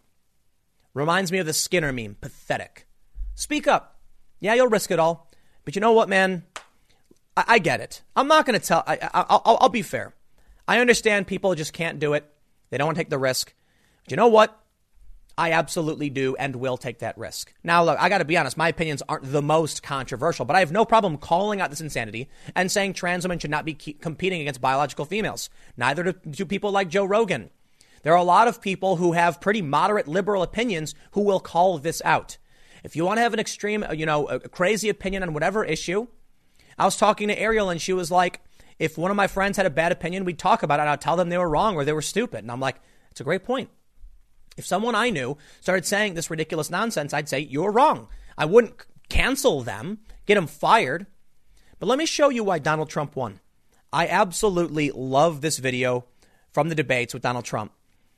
Reminds 0.94 1.30
me 1.30 1.38
of 1.38 1.46
the 1.46 1.52
Skinner 1.52 1.92
meme. 1.92 2.16
Pathetic. 2.20 2.88
Speak 3.36 3.68
up. 3.68 4.00
Yeah, 4.40 4.54
you'll 4.54 4.66
risk 4.66 4.90
it 4.90 4.98
all. 4.98 5.30
But 5.64 5.76
you 5.76 5.80
know 5.80 5.92
what, 5.92 6.08
man? 6.08 6.42
I, 7.36 7.44
I 7.46 7.58
get 7.60 7.80
it. 7.80 8.02
I'm 8.16 8.26
not 8.26 8.46
going 8.46 8.58
to 8.58 8.66
tell. 8.66 8.82
I, 8.84 9.38
will 9.60 9.68
be 9.68 9.82
fair. 9.82 10.12
I 10.66 10.80
understand 10.80 11.28
people 11.28 11.54
just 11.54 11.72
can't 11.72 12.00
do 12.00 12.14
it. 12.14 12.28
They 12.70 12.78
don't 12.78 12.88
want 12.88 12.96
to 12.96 13.00
take 13.00 13.10
the 13.10 13.16
risk. 13.16 13.54
But 14.02 14.10
you 14.10 14.16
know 14.16 14.26
what? 14.26 14.59
I 15.40 15.52
absolutely 15.52 16.10
do 16.10 16.36
and 16.36 16.54
will 16.54 16.76
take 16.76 16.98
that 16.98 17.16
risk. 17.16 17.54
Now, 17.64 17.82
look, 17.82 17.98
I 17.98 18.10
got 18.10 18.18
to 18.18 18.26
be 18.26 18.36
honest, 18.36 18.58
my 18.58 18.68
opinions 18.68 19.02
aren't 19.08 19.32
the 19.32 19.40
most 19.40 19.82
controversial, 19.82 20.44
but 20.44 20.54
I 20.54 20.58
have 20.58 20.70
no 20.70 20.84
problem 20.84 21.16
calling 21.16 21.62
out 21.62 21.70
this 21.70 21.80
insanity 21.80 22.28
and 22.54 22.70
saying 22.70 22.92
trans 22.92 23.24
women 23.24 23.38
should 23.38 23.50
not 23.50 23.64
be 23.64 23.72
competing 23.72 24.42
against 24.42 24.60
biological 24.60 25.06
females. 25.06 25.48
Neither 25.78 26.12
do, 26.12 26.44
people 26.44 26.72
like 26.72 26.90
Joe 26.90 27.06
Rogan. 27.06 27.48
There 28.02 28.12
are 28.12 28.18
a 28.18 28.22
lot 28.22 28.48
of 28.48 28.60
people 28.60 28.96
who 28.96 29.12
have 29.12 29.40
pretty 29.40 29.62
moderate 29.62 30.06
liberal 30.06 30.42
opinions 30.42 30.94
who 31.12 31.22
will 31.22 31.40
call 31.40 31.78
this 31.78 32.02
out. 32.04 32.36
If 32.84 32.94
you 32.94 33.06
want 33.06 33.16
to 33.16 33.22
have 33.22 33.32
an 33.32 33.40
extreme, 33.40 33.82
uh, 33.82 33.92
you 33.92 34.04
know, 34.04 34.26
a 34.28 34.40
crazy 34.40 34.90
opinion 34.90 35.22
on 35.22 35.32
whatever 35.32 35.64
issue, 35.64 36.06
I 36.76 36.84
was 36.84 36.98
talking 36.98 37.28
to 37.28 37.40
Ariel 37.40 37.70
and 37.70 37.80
she 37.80 37.94
was 37.94 38.10
like, 38.10 38.42
if 38.78 38.98
one 38.98 39.10
of 39.10 39.16
my 39.16 39.26
friends 39.26 39.56
had 39.56 39.64
a 39.64 39.70
bad 39.70 39.90
opinion, 39.90 40.26
we'd 40.26 40.38
talk 40.38 40.62
about 40.62 40.80
it. 40.80 40.86
I'd 40.86 41.00
tell 41.00 41.16
them 41.16 41.30
they 41.30 41.38
were 41.38 41.48
wrong 41.48 41.76
or 41.76 41.86
they 41.86 41.94
were 41.94 42.02
stupid. 42.02 42.40
And 42.40 42.52
I'm 42.52 42.60
like, 42.60 42.76
it's 43.10 43.22
a 43.22 43.24
great 43.24 43.44
point. 43.44 43.70
If 44.56 44.66
someone 44.66 44.94
I 44.94 45.10
knew 45.10 45.38
started 45.60 45.86
saying 45.86 46.14
this 46.14 46.30
ridiculous 46.30 46.70
nonsense, 46.70 47.14
I'd 47.14 47.28
say, 47.28 47.40
You're 47.40 47.72
wrong. 47.72 48.08
I 48.36 48.44
wouldn't 48.44 48.74
cancel 49.08 49.62
them, 49.62 49.98
get 50.26 50.34
them 50.36 50.46
fired. 50.46 51.06
But 51.78 51.86
let 51.86 51.98
me 51.98 52.06
show 52.06 52.28
you 52.28 52.44
why 52.44 52.58
Donald 52.58 52.90
Trump 52.90 53.16
won. 53.16 53.40
I 53.92 54.06
absolutely 54.06 54.90
love 54.90 55.40
this 55.40 55.58
video 55.58 56.04
from 56.52 56.68
the 56.68 56.74
debates 56.74 57.14
with 57.14 57.22
Donald 57.22 57.44
Trump. 57.44 57.72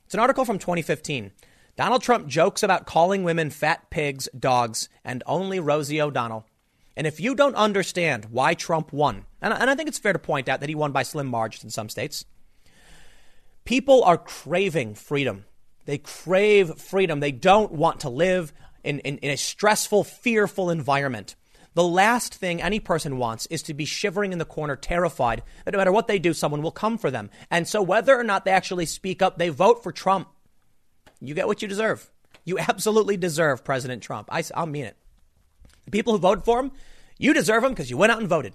It's 0.05 0.13
an 0.13 0.19
article 0.19 0.45
from 0.45 0.59
2015. 0.59 1.31
Donald 1.75 2.03
Trump 2.03 2.27
jokes 2.27 2.61
about 2.61 2.85
calling 2.85 3.23
women 3.23 3.49
fat 3.49 3.89
pigs, 3.89 4.29
dogs, 4.37 4.89
and 5.03 5.23
only 5.25 5.59
Rosie 5.59 5.99
O'Donnell. 5.99 6.45
And 6.95 7.07
if 7.07 7.19
you 7.19 7.33
don't 7.33 7.55
understand 7.55 8.25
why 8.25 8.53
Trump 8.53 8.93
won, 8.93 9.25
and, 9.41 9.53
I 9.53 9.73
think 9.75 9.89
it's 9.89 9.97
fair 9.97 10.13
to 10.13 10.19
point 10.19 10.47
out 10.47 10.59
that 10.59 10.69
he 10.69 10.75
won 10.75 10.91
by 10.91 11.01
slim 11.01 11.25
margins 11.25 11.63
in 11.63 11.71
some 11.71 11.89
states, 11.89 12.25
people 13.65 14.03
are 14.03 14.17
craving 14.17 14.93
freedom. 14.93 15.45
They 15.85 15.97
crave 15.97 16.75
freedom. 16.75 17.19
They 17.19 17.31
don't 17.31 17.71
want 17.71 18.01
to 18.01 18.09
live 18.09 18.53
in, 18.83 18.99
in, 18.99 19.17
in 19.17 19.31
a 19.31 19.37
stressful, 19.37 20.03
fearful 20.03 20.69
environment. 20.69 21.35
The 21.75 21.83
last 21.83 22.35
thing 22.35 22.61
any 22.61 22.79
person 22.79 23.17
wants 23.17 23.47
is 23.47 23.63
to 23.63 23.73
be 23.73 23.85
shivering 23.85 24.31
in 24.31 24.37
the 24.37 24.45
corner, 24.45 24.75
terrified 24.75 25.41
that 25.65 25.71
no 25.71 25.79
matter 25.79 25.91
what 25.91 26.07
they 26.07 26.19
do, 26.19 26.33
someone 26.33 26.61
will 26.61 26.71
come 26.71 26.97
for 26.97 27.09
them. 27.09 27.31
And 27.49 27.67
so, 27.67 27.81
whether 27.81 28.17
or 28.17 28.23
not 28.23 28.45
they 28.45 28.51
actually 28.51 28.85
speak 28.85 29.21
up, 29.21 29.37
they 29.37 29.49
vote 29.49 29.81
for 29.81 29.91
Trump. 29.91 30.27
You 31.19 31.33
get 31.33 31.47
what 31.47 31.61
you 31.61 31.67
deserve. 31.67 32.11
You 32.45 32.59
absolutely 32.59 33.17
deserve 33.17 33.63
President 33.63 34.03
Trump. 34.03 34.29
I, 34.31 34.43
I'll 34.53 34.67
mean 34.67 34.85
it. 34.85 34.97
The 35.85 35.91
people 35.91 36.13
who 36.13 36.19
voted 36.19 36.45
for 36.45 36.59
him, 36.59 36.71
you 37.17 37.33
deserve 37.33 37.63
him 37.63 37.71
because 37.71 37.89
you 37.89 37.97
went 37.97 38.11
out 38.11 38.19
and 38.19 38.29
voted. 38.29 38.53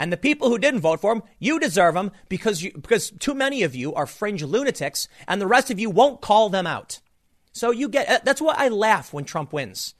And 0.00 0.10
the 0.10 0.16
people 0.16 0.48
who 0.48 0.56
didn't 0.56 0.80
vote 0.80 1.02
for 1.02 1.12
him, 1.12 1.22
you 1.38 1.60
deserve 1.60 1.92
them 1.92 2.10
because 2.30 2.62
you, 2.62 2.72
because 2.72 3.10
too 3.10 3.34
many 3.34 3.64
of 3.64 3.74
you 3.74 3.92
are 3.92 4.06
fringe 4.06 4.42
lunatics 4.42 5.06
and 5.28 5.38
the 5.38 5.46
rest 5.46 5.70
of 5.70 5.78
you 5.78 5.90
won't 5.90 6.22
call 6.22 6.48
them 6.48 6.66
out. 6.66 7.00
So 7.52 7.70
you 7.70 7.86
get, 7.90 8.08
uh, 8.08 8.20
that's 8.24 8.40
why 8.40 8.54
I 8.56 8.68
laugh 8.68 9.12
when 9.12 9.24
Trump 9.26 9.52
wins. 9.52 9.94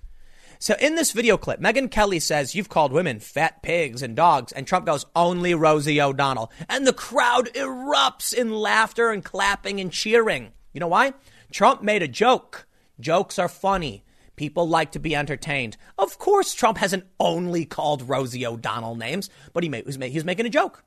So 0.58 0.74
in 0.80 0.94
this 0.94 1.12
video 1.12 1.36
clip, 1.36 1.60
Megyn 1.60 1.90
Kelly 1.90 2.18
says, 2.18 2.54
You've 2.54 2.70
called 2.70 2.92
women 2.92 3.20
fat 3.20 3.62
pigs 3.62 4.02
and 4.02 4.16
dogs. 4.16 4.52
And 4.52 4.66
Trump 4.66 4.86
goes, 4.86 5.04
Only 5.14 5.52
Rosie 5.52 6.00
O'Donnell. 6.00 6.50
And 6.70 6.86
the 6.86 6.94
crowd 6.94 7.50
erupts 7.54 8.32
in 8.32 8.54
laughter 8.54 9.10
and 9.10 9.22
clapping 9.22 9.80
and 9.80 9.92
cheering. 9.92 10.52
You 10.72 10.80
know 10.80 10.88
why? 10.88 11.12
Trump 11.52 11.82
made 11.82 12.02
a 12.02 12.08
joke. 12.08 12.66
Jokes 12.98 13.38
are 13.38 13.48
funny. 13.48 14.02
People 14.40 14.66
like 14.66 14.92
to 14.92 14.98
be 14.98 15.14
entertained. 15.14 15.76
Of 15.98 16.16
course, 16.16 16.54
Trump 16.54 16.78
hasn't 16.78 17.04
only 17.20 17.66
called 17.66 18.08
Rosie 18.08 18.46
O'Donnell 18.46 18.96
names, 18.96 19.28
but 19.52 19.62
he 19.62 19.68
made, 19.68 19.86
he's 19.86 20.24
making 20.24 20.46
a 20.46 20.48
joke. 20.48 20.82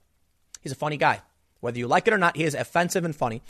He's 0.62 0.72
a 0.72 0.76
funny 0.76 0.98
guy. 0.98 1.22
Whether 1.60 1.78
you 1.78 1.86
like 1.86 2.08
it 2.08 2.16
or 2.16 2.18
not, 2.18 2.36
he 2.36 2.46
is 2.46 2.56
offensive 2.56 3.06
and 3.06 3.16
funny. 3.16 3.44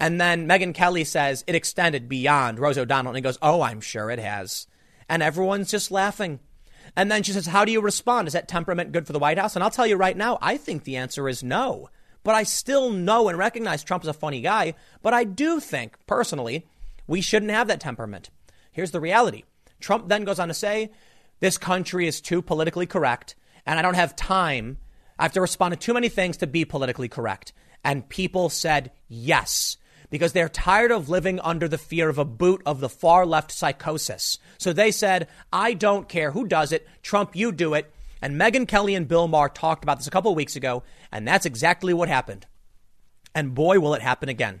And 0.00 0.18
then 0.18 0.48
Megyn 0.48 0.72
Kelly 0.72 1.04
says 1.04 1.44
it 1.46 1.54
extended 1.54 2.08
beyond 2.08 2.58
Rosie 2.58 2.80
O'Donnell. 2.80 3.10
And 3.10 3.18
he 3.18 3.22
goes, 3.22 3.36
Oh, 3.42 3.60
I'm 3.60 3.82
sure 3.82 4.10
it 4.10 4.18
has 4.18 4.66
and 5.10 5.22
everyone's 5.22 5.70
just 5.70 5.90
laughing. 5.90 6.40
And 6.96 7.12
then 7.12 7.22
she 7.22 7.32
says, 7.32 7.44
How 7.44 7.66
do 7.66 7.72
you 7.72 7.82
respond? 7.82 8.28
Is 8.28 8.32
that 8.32 8.48
temperament 8.48 8.92
good 8.92 9.06
for 9.06 9.12
the 9.12 9.18
White 9.18 9.36
House? 9.36 9.56
And 9.56 9.62
I'll 9.62 9.68
tell 9.68 9.86
you 9.86 9.96
right 9.96 10.16
now, 10.16 10.38
I 10.40 10.56
think 10.56 10.84
the 10.84 10.96
answer 10.96 11.28
is 11.28 11.42
no. 11.42 11.90
But 12.22 12.34
I 12.34 12.44
still 12.44 12.88
know 12.88 13.28
and 13.28 13.36
recognize 13.36 13.84
Trump 13.84 14.04
is 14.04 14.08
a 14.08 14.14
funny 14.14 14.40
guy. 14.40 14.72
But 15.02 15.12
I 15.12 15.24
do 15.24 15.60
think, 15.60 15.98
personally, 16.06 16.66
we 17.06 17.20
shouldn't 17.20 17.50
have 17.50 17.68
that 17.68 17.80
temperament. 17.80 18.30
Here's 18.72 18.92
the 18.92 19.00
reality 19.00 19.42
Trump 19.80 20.08
then 20.08 20.24
goes 20.24 20.38
on 20.38 20.48
to 20.48 20.54
say, 20.54 20.90
This 21.40 21.58
country 21.58 22.06
is 22.06 22.20
too 22.20 22.42
politically 22.42 22.86
correct, 22.86 23.34
and 23.66 23.78
I 23.78 23.82
don't 23.82 23.94
have 23.94 24.14
time. 24.16 24.78
I 25.18 25.24
have 25.24 25.32
to 25.32 25.40
respond 25.40 25.72
to 25.72 25.78
too 25.78 25.94
many 25.94 26.08
things 26.08 26.38
to 26.38 26.46
be 26.46 26.64
politically 26.64 27.08
correct. 27.08 27.52
And 27.84 28.08
people 28.08 28.48
said 28.48 28.92
yes 29.08 29.76
because 30.10 30.32
they're 30.32 30.48
tired 30.48 30.90
of 30.90 31.08
living 31.08 31.40
under 31.40 31.68
the 31.68 31.78
fear 31.78 32.08
of 32.08 32.18
a 32.18 32.24
boot 32.24 32.62
of 32.66 32.80
the 32.80 32.88
far 32.88 33.24
left 33.24 33.52
psychosis. 33.52 34.38
So 34.58 34.72
they 34.72 34.90
said, 34.90 35.28
I 35.52 35.74
don't 35.74 36.08
care 36.08 36.32
who 36.32 36.46
does 36.46 36.72
it. 36.72 36.86
Trump, 37.02 37.36
you 37.36 37.52
do 37.52 37.74
it. 37.74 37.92
And 38.20 38.38
Megyn 38.38 38.68
Kelly 38.68 38.94
and 38.94 39.08
Bill 39.08 39.28
Maher 39.28 39.48
talked 39.48 39.84
about 39.84 39.98
this 39.98 40.06
a 40.06 40.10
couple 40.10 40.30
of 40.30 40.36
weeks 40.36 40.56
ago, 40.56 40.82
and 41.10 41.26
that's 41.26 41.46
exactly 41.46 41.94
what 41.94 42.08
happened. 42.08 42.46
And 43.34 43.54
boy, 43.54 43.78
will 43.80 43.94
it 43.94 44.02
happen 44.02 44.28
again. 44.28 44.60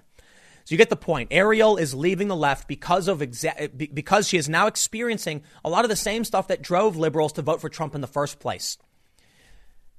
So 0.64 0.74
you 0.74 0.78
get 0.78 0.90
the 0.90 0.96
point. 0.96 1.28
Ariel 1.30 1.76
is 1.76 1.94
leaving 1.94 2.28
the 2.28 2.36
left 2.36 2.68
because 2.68 3.08
of 3.08 3.20
exa- 3.20 3.94
because 3.94 4.28
she 4.28 4.36
is 4.36 4.48
now 4.48 4.66
experiencing 4.66 5.42
a 5.64 5.70
lot 5.70 5.84
of 5.84 5.90
the 5.90 5.96
same 5.96 6.24
stuff 6.24 6.48
that 6.48 6.62
drove 6.62 6.96
liberals 6.96 7.32
to 7.34 7.42
vote 7.42 7.60
for 7.60 7.68
Trump 7.68 7.94
in 7.94 8.00
the 8.00 8.06
first 8.06 8.38
place. 8.38 8.78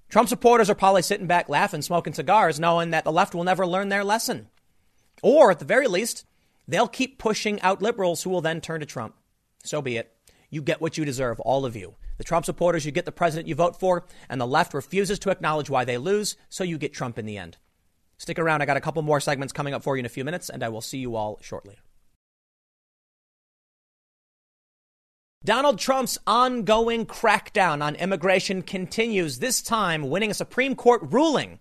Trump 0.10 0.28
supporters 0.28 0.70
are 0.70 0.76
probably 0.76 1.02
sitting 1.02 1.28
back 1.28 1.48
laughing, 1.48 1.82
smoking 1.82 2.14
cigars, 2.14 2.60
knowing 2.60 2.92
that 2.92 3.06
the 3.06 3.12
left 3.12 3.34
will 3.34 3.46
never 3.46 3.66
learn 3.66 3.90
their 3.90 4.04
lesson. 4.04 4.50
Or 5.24 5.52
at 5.52 5.60
the 5.60 5.66
very 5.66 5.88
least, 5.88 6.26
they'll 6.68 6.88
keep 6.88 7.18
pushing 7.18 7.62
out 7.62 7.82
liberals 7.82 8.24
who 8.24 8.30
will 8.30 8.42
then 8.42 8.60
turn 8.60 8.82
to 8.82 8.86
Trump. 8.86 9.16
So 9.64 9.82
be 9.82 9.98
it. 9.98 10.14
You 10.50 10.62
get 10.62 10.82
what 10.82 10.98
you 10.98 11.06
deserve, 11.06 11.40
all 11.40 11.66
of 11.66 11.78
you. 11.78 11.96
The 12.18 12.26
Trump 12.26 12.46
supporters, 12.46 12.86
you 12.86 12.92
get 12.92 13.06
the 13.06 13.12
president 13.12 13.48
you 13.48 13.56
vote 13.56 13.80
for, 13.80 14.06
and 14.30 14.40
the 14.40 14.46
left 14.46 14.74
refuses 14.74 15.18
to 15.20 15.30
acknowledge 15.30 15.70
why 15.70 15.86
they 15.86 15.98
lose, 15.98 16.36
so 16.50 16.64
you 16.64 16.78
get 16.78 16.94
Trump 16.94 17.18
in 17.18 17.26
the 17.26 17.38
end. 17.38 17.58
Stick 18.22 18.38
around. 18.38 18.62
I 18.62 18.68
got 18.68 18.78
a 18.78 18.82
couple 18.82 19.02
more 19.02 19.20
segments 19.20 19.52
coming 19.52 19.74
up 19.74 19.82
for 19.82 19.96
you 19.96 20.02
in 20.02 20.06
a 20.06 20.10
few 20.10 20.24
minutes, 20.24 20.48
and 20.48 20.62
I 20.62 20.70
will 20.70 20.80
see 20.80 21.00
you 21.00 21.16
all 21.16 21.40
shortly. 21.42 21.80
Donald 25.44 25.80
Trump's 25.80 26.20
ongoing 26.28 27.08
crackdown 27.08 27.82
on 27.82 27.96
immigration 27.96 28.62
continues, 28.62 29.40
this 29.40 29.60
time 29.64 30.08
winning 30.12 30.30
a 30.30 30.36
Supreme 30.36 30.76
Court 30.76 31.02
ruling 31.04 31.58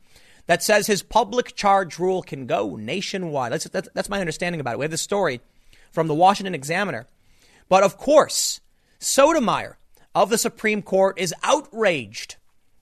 that 0.48 0.62
says 0.62 0.86
his 0.86 1.02
public 1.02 1.56
charge 1.56 1.98
rule 1.98 2.20
can 2.20 2.44
go 2.44 2.76
nationwide. 2.76 3.52
That's, 3.52 3.64
that's, 3.70 3.88
that's 3.94 4.10
my 4.10 4.20
understanding 4.20 4.60
about 4.60 4.74
it. 4.74 4.80
We 4.80 4.84
have 4.84 4.90
the 4.90 4.98
story 4.98 5.40
from 5.90 6.08
the 6.08 6.14
Washington 6.14 6.54
Examiner. 6.54 7.06
But 7.70 7.84
of 7.84 7.96
course, 7.96 8.60
Sotomayor 8.98 9.78
of 10.14 10.28
the 10.28 10.36
Supreme 10.36 10.82
Court 10.82 11.18
is 11.18 11.32
outraged 11.42 12.36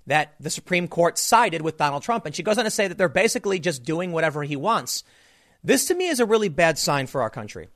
that 0.09 0.35
the 0.40 0.51
Supreme 0.51 0.89
Court 0.89 1.16
sided 1.16 1.62
with 1.62 1.78
Donald 1.78 2.02
Trump. 2.02 2.26
And 2.26 2.35
she 2.35 2.43
goes 2.43 2.59
on 2.59 2.64
to 2.64 2.70
say 2.70 2.89
that 2.89 2.98
they're 2.98 3.09
basically 3.09 3.59
just 3.59 3.85
doing 3.85 4.12
whatever 4.12 4.43
he 4.43 4.56
wants. 4.56 5.05
This 5.64 5.86
to 5.86 5.94
me 5.94 6.09
is 6.09 6.20
a 6.20 6.26
really 6.26 6.48
bad 6.48 6.78
sign 6.78 7.06
for 7.06 7.22
our 7.22 7.30
country. 7.30 7.68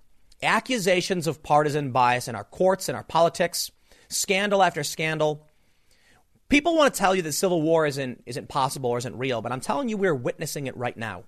Accusations 0.42 1.26
of 1.26 1.42
partisan 1.42 1.92
bias 1.92 2.28
in 2.28 2.34
our 2.34 2.44
courts 2.44 2.88
and 2.88 2.96
our 2.96 3.04
politics, 3.04 3.70
scandal 4.08 4.62
after 4.62 4.82
scandal, 4.82 5.46
People 6.52 6.76
want 6.76 6.92
to 6.92 6.98
tell 6.98 7.14
you 7.14 7.22
that 7.22 7.32
civil 7.32 7.62
war 7.62 7.86
isn't, 7.86 8.24
isn't 8.26 8.50
possible 8.50 8.90
or 8.90 8.98
isn't 8.98 9.16
real, 9.16 9.40
but 9.40 9.52
I'm 9.52 9.62
telling 9.62 9.88
you 9.88 9.96
we're 9.96 10.14
witnessing 10.14 10.66
it 10.66 10.76
right 10.76 10.94
now. 10.94 11.24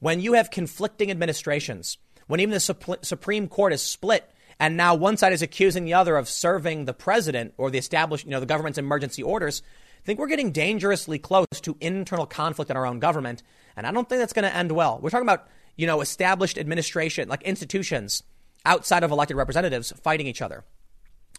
When 0.00 0.18
you 0.18 0.32
have 0.32 0.50
conflicting 0.50 1.08
administrations, 1.08 1.98
when 2.26 2.40
even 2.40 2.52
the 2.52 2.98
Supreme 3.02 3.46
Court 3.46 3.72
is 3.72 3.80
split, 3.80 4.28
and 4.58 4.76
now 4.76 4.96
one 4.96 5.18
side 5.18 5.32
is 5.32 5.40
accusing 5.40 5.84
the 5.84 5.94
other 5.94 6.16
of 6.16 6.28
serving 6.28 6.84
the 6.84 6.92
president 6.92 7.54
or 7.58 7.70
the 7.70 7.78
established, 7.78 8.24
you 8.24 8.32
know, 8.32 8.40
the 8.40 8.46
government's 8.46 8.76
emergency 8.76 9.22
orders, 9.22 9.62
think 10.06 10.20
we're 10.20 10.28
getting 10.28 10.52
dangerously 10.52 11.18
close 11.18 11.46
to 11.62 11.76
internal 11.80 12.26
conflict 12.26 12.70
in 12.70 12.76
our 12.76 12.86
own 12.86 13.00
government, 13.00 13.42
and 13.76 13.86
I 13.86 13.92
don't 13.92 14.08
think 14.08 14.20
that's 14.20 14.32
going 14.32 14.48
to 14.48 14.56
end 14.56 14.72
well. 14.72 15.00
We're 15.02 15.10
talking 15.10 15.26
about, 15.26 15.48
you 15.76 15.86
know, 15.86 16.00
established 16.00 16.56
administration, 16.56 17.28
like 17.28 17.42
institutions 17.42 18.22
outside 18.64 19.02
of 19.02 19.10
elected 19.10 19.36
representatives 19.36 19.92
fighting 20.02 20.26
each 20.26 20.40
other. 20.40 20.64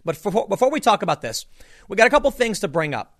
But 0.03 0.17
for, 0.17 0.47
before 0.47 0.69
we 0.69 0.79
talk 0.79 1.01
about 1.01 1.21
this, 1.21 1.45
we 1.87 1.95
got 1.95 2.07
a 2.07 2.11
couple 2.11 2.29
things 2.29 2.59
to 2.59 2.67
bring 2.67 2.93
up. 2.93 3.19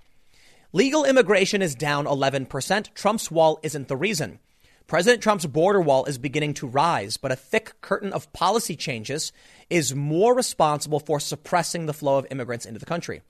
Legal 0.74 1.06
immigration 1.06 1.62
is 1.62 1.76
down 1.76 2.06
11%. 2.06 2.94
Trump's 2.94 3.32
wall 3.32 3.60
isn't 3.64 3.88
the 3.88 3.96
reason. 3.96 4.40
President 4.86 5.24
Trump's 5.24 5.46
border 5.46 5.82
wall 5.82 6.06
is 6.06 6.18
beginning 6.18 6.54
to 6.56 6.68
rise, 6.68 7.18
but 7.18 7.32
a 7.32 7.36
thick 7.36 7.80
curtain 7.82 8.14
of 8.14 8.32
policy 8.34 8.76
changes 8.76 9.32
is 9.70 9.96
more 9.96 10.36
responsible 10.36 11.00
for 11.00 11.20
suppressing 11.20 11.86
the 11.86 11.94
flow 11.94 12.18
of 12.18 12.28
immigrants 12.32 12.66
into 12.66 12.80
the 12.80 12.86
country. 12.86 13.22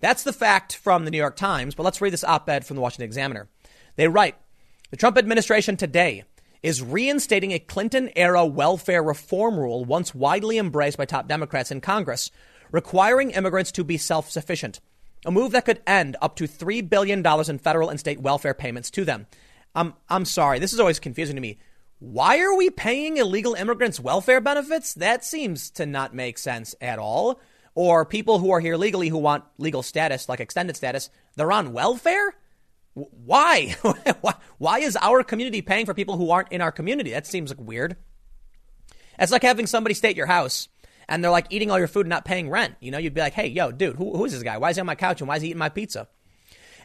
That's 0.00 0.22
the 0.22 0.32
fact 0.32 0.76
from 0.76 1.04
the 1.04 1.10
New 1.10 1.18
York 1.18 1.36
Times, 1.36 1.74
but 1.74 1.82
let's 1.82 2.00
read 2.00 2.12
this 2.12 2.24
op 2.24 2.48
ed 2.48 2.66
from 2.66 2.76
the 2.76 2.82
Washington 2.82 3.04
Examiner. 3.04 3.48
They 3.96 4.08
write 4.08 4.36
The 4.90 4.96
Trump 4.96 5.18
administration 5.18 5.76
today 5.76 6.24
is 6.62 6.82
reinstating 6.82 7.52
a 7.52 7.58
Clinton 7.58 8.10
era 8.16 8.44
welfare 8.44 9.02
reform 9.02 9.58
rule 9.58 9.84
once 9.84 10.14
widely 10.14 10.58
embraced 10.58 10.98
by 10.98 11.04
top 11.04 11.28
Democrats 11.28 11.70
in 11.70 11.80
Congress, 11.80 12.30
requiring 12.70 13.30
immigrants 13.30 13.72
to 13.72 13.84
be 13.84 13.96
self 13.96 14.30
sufficient 14.30 14.80
a 15.24 15.30
move 15.30 15.52
that 15.52 15.64
could 15.64 15.82
end 15.86 16.16
up 16.22 16.36
to 16.36 16.44
$3 16.44 16.88
billion 16.88 17.24
in 17.48 17.58
federal 17.58 17.88
and 17.88 18.00
state 18.00 18.20
welfare 18.20 18.54
payments 18.54 18.90
to 18.90 19.04
them. 19.04 19.26
Um, 19.74 19.94
I'm 20.08 20.24
sorry, 20.24 20.58
this 20.58 20.72
is 20.72 20.80
always 20.80 20.98
confusing 20.98 21.36
to 21.36 21.42
me. 21.42 21.58
Why 21.98 22.40
are 22.40 22.56
we 22.56 22.70
paying 22.70 23.18
illegal 23.18 23.54
immigrants 23.54 24.00
welfare 24.00 24.40
benefits? 24.40 24.94
That 24.94 25.24
seems 25.24 25.70
to 25.72 25.84
not 25.84 26.14
make 26.14 26.38
sense 26.38 26.74
at 26.80 26.98
all. 26.98 27.40
Or 27.74 28.04
people 28.04 28.38
who 28.38 28.50
are 28.50 28.60
here 28.60 28.76
legally 28.76 29.08
who 29.08 29.18
want 29.18 29.44
legal 29.58 29.82
status, 29.82 30.28
like 30.28 30.40
extended 30.40 30.76
status, 30.76 31.08
they're 31.36 31.52
on 31.52 31.72
welfare? 31.72 32.34
Why? 32.94 33.76
Why 34.58 34.78
is 34.80 34.98
our 35.00 35.22
community 35.22 35.62
paying 35.62 35.86
for 35.86 35.94
people 35.94 36.16
who 36.16 36.30
aren't 36.30 36.52
in 36.52 36.60
our 36.60 36.72
community? 36.72 37.12
That 37.12 37.26
seems 37.26 37.50
like 37.50 37.60
weird. 37.60 37.96
It's 39.18 39.32
like 39.32 39.42
having 39.42 39.66
somebody 39.66 39.94
stay 39.94 40.10
at 40.10 40.16
your 40.16 40.26
house 40.26 40.68
and 41.08 41.22
they're 41.22 41.30
like 41.30 41.46
eating 41.50 41.70
all 41.70 41.78
your 41.78 41.88
food 41.88 42.06
and 42.06 42.10
not 42.10 42.24
paying 42.24 42.50
rent. 42.50 42.74
You 42.80 42.90
know, 42.90 42.98
you'd 42.98 43.14
be 43.14 43.20
like, 43.20 43.34
hey, 43.34 43.46
yo, 43.48 43.70
dude, 43.70 43.96
who, 43.96 44.16
who 44.16 44.24
is 44.24 44.32
this 44.32 44.42
guy? 44.42 44.58
Why 44.58 44.70
is 44.70 44.76
he 44.76 44.80
on 44.80 44.86
my 44.86 44.94
couch 44.94 45.20
and 45.20 45.28
why 45.28 45.36
is 45.36 45.42
he 45.42 45.48
eating 45.48 45.58
my 45.58 45.68
pizza? 45.68 46.08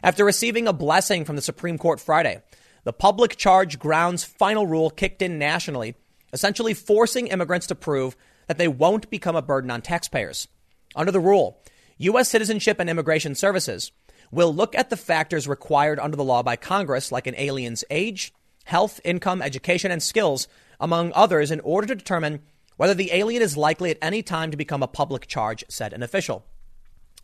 After 0.02 0.24
receiving 0.24 0.68
a 0.68 0.72
blessing 0.72 1.24
from 1.24 1.36
the 1.36 1.42
Supreme 1.42 1.78
Court 1.78 1.98
Friday, 1.98 2.42
the 2.84 2.92
public 2.92 3.36
charge 3.36 3.78
grounds 3.78 4.24
final 4.24 4.66
rule 4.66 4.90
kicked 4.90 5.22
in 5.22 5.38
nationally. 5.38 5.96
essentially 6.32 6.74
forcing 6.74 7.28
immigrants 7.28 7.66
to 7.68 7.74
prove 7.74 8.16
that 8.46 8.58
they 8.58 8.68
won't 8.68 9.10
become 9.10 9.36
a 9.36 9.42
burden 9.42 9.70
on 9.70 9.80
taxpayers. 9.80 10.48
Under 10.96 11.12
the 11.12 11.20
rule, 11.20 11.62
U.S. 11.98 12.28
Citizenship 12.28 12.80
and 12.80 12.90
Immigration 12.90 13.34
Services 13.34 13.92
will 14.32 14.52
look 14.52 14.74
at 14.74 14.90
the 14.90 14.96
factors 14.96 15.46
required 15.46 16.00
under 16.00 16.16
the 16.16 16.24
law 16.24 16.42
by 16.42 16.56
Congress, 16.56 17.12
like 17.12 17.26
an 17.26 17.36
alien's 17.36 17.84
age, 17.90 18.32
health, 18.64 19.00
income, 19.04 19.42
education, 19.42 19.92
and 19.92 20.02
skills, 20.02 20.48
among 20.80 21.12
others, 21.14 21.50
in 21.50 21.60
order 21.60 21.86
to 21.86 21.94
determine 21.94 22.40
whether 22.76 22.94
the 22.94 23.12
alien 23.12 23.42
is 23.42 23.56
likely 23.56 23.90
at 23.90 23.98
any 24.02 24.22
time 24.22 24.50
to 24.50 24.56
become 24.56 24.82
a 24.82 24.88
public 24.88 25.26
charge, 25.26 25.64
said 25.68 25.92
an 25.92 26.02
official. 26.02 26.44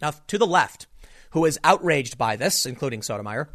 Now, 0.00 0.12
to 0.28 0.38
the 0.38 0.46
left, 0.46 0.86
who 1.30 1.44
is 1.44 1.58
outraged 1.64 2.16
by 2.16 2.36
this, 2.36 2.66
including 2.66 3.02
Sotomayor, 3.02 3.50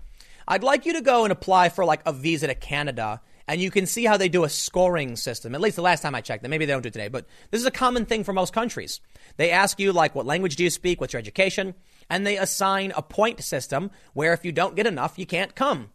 I'd 0.47 0.63
like 0.63 0.85
you 0.85 0.93
to 0.93 1.01
go 1.01 1.23
and 1.23 1.31
apply 1.31 1.69
for 1.69 1.85
like 1.85 2.01
a 2.05 2.13
visa 2.13 2.47
to 2.47 2.55
Canada 2.55 3.21
and 3.47 3.61
you 3.61 3.71
can 3.71 3.85
see 3.85 4.03
how 4.03 4.17
they 4.17 4.29
do 4.29 4.43
a 4.43 4.49
scoring 4.49 5.15
system. 5.15 5.55
At 5.55 5.61
least 5.61 5.77
the 5.77 5.81
last 5.81 6.01
time 6.01 6.15
I 6.15 6.21
checked, 6.21 6.47
maybe 6.47 6.65
they 6.65 6.73
don't 6.73 6.81
do 6.81 6.89
today, 6.89 7.07
but 7.07 7.25
this 7.49 7.61
is 7.61 7.67
a 7.67 7.71
common 7.71 8.05
thing 8.05 8.23
for 8.23 8.33
most 8.33 8.53
countries. 8.53 8.99
They 9.37 9.51
ask 9.51 9.79
you 9.79 9.93
like, 9.93 10.15
what 10.15 10.25
language 10.25 10.55
do 10.55 10.63
you 10.63 10.69
speak? 10.69 10.99
What's 10.99 11.13
your 11.13 11.19
education? 11.19 11.73
And 12.09 12.25
they 12.25 12.37
assign 12.37 12.91
a 12.95 13.01
point 13.01 13.43
system 13.43 13.91
where 14.13 14.33
if 14.33 14.43
you 14.43 14.51
don't 14.51 14.75
get 14.75 14.87
enough, 14.87 15.17
you 15.17 15.25
can't 15.25 15.55
come 15.55 15.91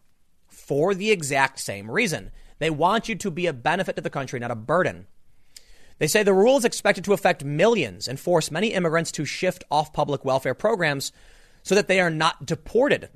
for 0.47 0.95
the 0.95 1.11
exact 1.11 1.59
same 1.59 1.89
reason. 1.89 2.31
They 2.59 2.69
want 2.69 3.09
you 3.09 3.15
to 3.15 3.31
be 3.31 3.47
a 3.47 3.53
benefit 3.53 3.95
to 3.97 4.01
the 4.01 4.09
country, 4.09 4.39
not 4.39 4.51
a 4.51 4.55
burden. 4.55 5.07
They 5.99 6.07
say 6.07 6.23
the 6.23 6.33
rule 6.33 6.57
is 6.57 6.65
expected 6.65 7.03
to 7.05 7.13
affect 7.13 7.43
millions 7.43 8.07
and 8.07 8.19
force 8.19 8.51
many 8.51 8.73
immigrants 8.73 9.11
to 9.13 9.25
shift 9.25 9.63
off 9.69 9.93
public 9.93 10.25
welfare 10.25 10.53
programs 10.55 11.11
so 11.61 11.75
that 11.75 11.87
they 11.87 11.99
are 11.99 12.09
not 12.09 12.45
deported. 12.45 13.09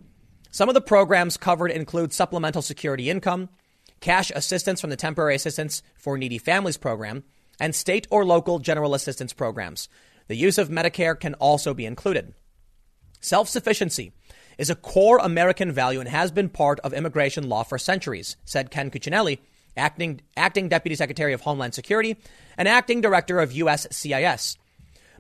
Some 0.52 0.70
of 0.70 0.76
the 0.76 0.82
programs 0.82 1.38
covered 1.38 1.72
include 1.72 2.14
supplemental 2.14 2.62
security 2.62 3.10
income, 3.10 3.50
cash 4.00 4.32
assistance 4.36 4.82
from 4.82 4.90
the 4.90 4.96
Temporary 4.96 5.36
Assistance 5.36 5.82
for 5.96 6.18
Needy 6.18 6.38
Families 6.38 6.78
program, 6.78 7.24
and 7.60 7.74
state 7.74 8.08
or 8.12 8.26
local 8.26 8.60
general 8.60 8.94
assistance 8.94 9.34
programs. 9.34 9.90
The 10.28 10.36
use 10.36 10.58
of 10.58 10.70
Medicare 10.70 11.20
can 11.20 11.34
also 11.36 11.74
be 11.74 11.86
included. 11.86 12.34
Self 13.20 13.50
sufficiency 13.50 14.12
is 14.58 14.70
a 14.70 14.76
core 14.76 15.20
American 15.20 15.72
value 15.72 16.00
and 16.00 16.10
has 16.10 16.32
been 16.32 16.50
part 16.50 16.80
of 16.82 16.94
immigration 16.94 17.48
law 17.48 17.64
for 17.64 17.78
centuries, 17.78 18.38
said 18.46 18.72
Ken 18.72 18.92
Cuccinelli, 18.92 19.40
acting, 19.76 20.22
acting 20.36 20.70
Deputy 20.70 20.96
Secretary 20.96 21.34
of 21.34 21.42
Homeland 21.42 21.74
Security 21.74 22.18
and 22.58 22.68
acting 22.68 23.02
Director 23.02 23.40
of 23.40 23.52
USCIS. 23.52 24.58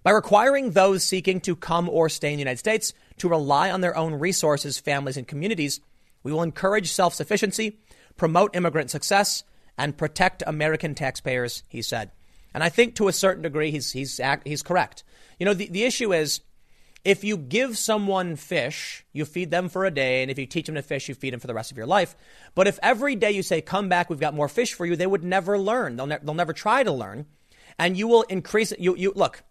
By 0.04 0.12
requiring 0.12 0.72
those 0.72 1.04
seeking 1.04 1.42
to 1.42 1.56
come 1.56 1.90
or 1.90 2.10
stay 2.10 2.32
in 2.32 2.38
the 2.38 2.42
United 2.42 2.60
States 2.60 2.94
to 3.18 3.30
rely 3.30 3.72
on 3.72 3.82
their 3.82 3.98
own 3.98 4.14
resources, 4.14 4.80
families, 4.80 5.18
and 5.18 5.28
communities, 5.28 5.82
we 6.24 6.32
will 6.32 6.44
encourage 6.44 6.92
self 6.92 7.14
sufficiency, 7.14 7.80
promote 8.18 8.56
immigrant 8.56 8.92
success, 8.92 9.44
and 9.78 9.98
protect 9.98 10.44
American 10.46 10.96
taxpayers, 10.96 11.64
he 11.68 11.82
said. 11.82 12.12
And 12.54 12.64
I 12.64 12.70
think 12.70 12.96
to 12.96 13.08
a 13.08 13.14
certain 13.14 13.44
degree, 13.44 13.72
he's, 13.72 13.92
he's, 13.92 14.20
he's 14.44 14.64
correct. 14.64 15.04
You 15.40 15.46
know, 15.46 15.54
the, 15.54 15.68
the 15.68 15.84
issue 15.84 16.14
is 16.14 16.42
if 17.06 17.24
you 17.24 17.38
give 17.38 17.78
someone 17.78 18.36
fish, 18.36 19.06
you 19.14 19.24
feed 19.24 19.52
them 19.52 19.70
for 19.70 19.86
a 19.86 19.92
day, 19.92 20.22
and 20.22 20.32
if 20.32 20.40
you 20.40 20.46
teach 20.46 20.66
them 20.66 20.76
to 20.76 20.82
fish, 20.82 21.08
you 21.08 21.16
feed 21.16 21.34
them 21.34 21.40
for 21.40 21.48
the 21.48 21.54
rest 21.54 21.72
of 21.72 21.78
your 21.78 21.86
life. 21.86 22.16
But 22.56 22.68
if 22.68 22.80
every 22.82 23.16
day 23.16 23.32
you 23.32 23.44
say, 23.44 23.62
come 23.62 23.88
back, 23.88 24.10
we've 24.10 24.20
got 24.20 24.34
more 24.34 24.50
fish 24.50 24.74
for 24.74 24.86
you, 24.86 24.96
they 24.96 25.08
would 25.08 25.24
never 25.24 25.60
learn. 25.60 25.96
They'll, 25.96 26.08
ne- 26.08 26.20
they'll 26.24 26.34
never 26.34 26.54
try 26.54 26.84
to 26.84 26.92
learn. 26.92 27.28
And 27.78 27.96
you 27.96 28.08
will 28.08 28.24
increase 28.24 28.72
it. 28.72 28.80
You, 28.80 28.96
you, 28.96 29.14
look, 29.16 29.44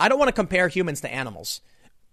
I 0.00 0.08
don't 0.08 0.18
want 0.18 0.28
to 0.28 0.34
compare 0.34 0.66
humans 0.66 1.00
to 1.02 1.14
animals, 1.14 1.60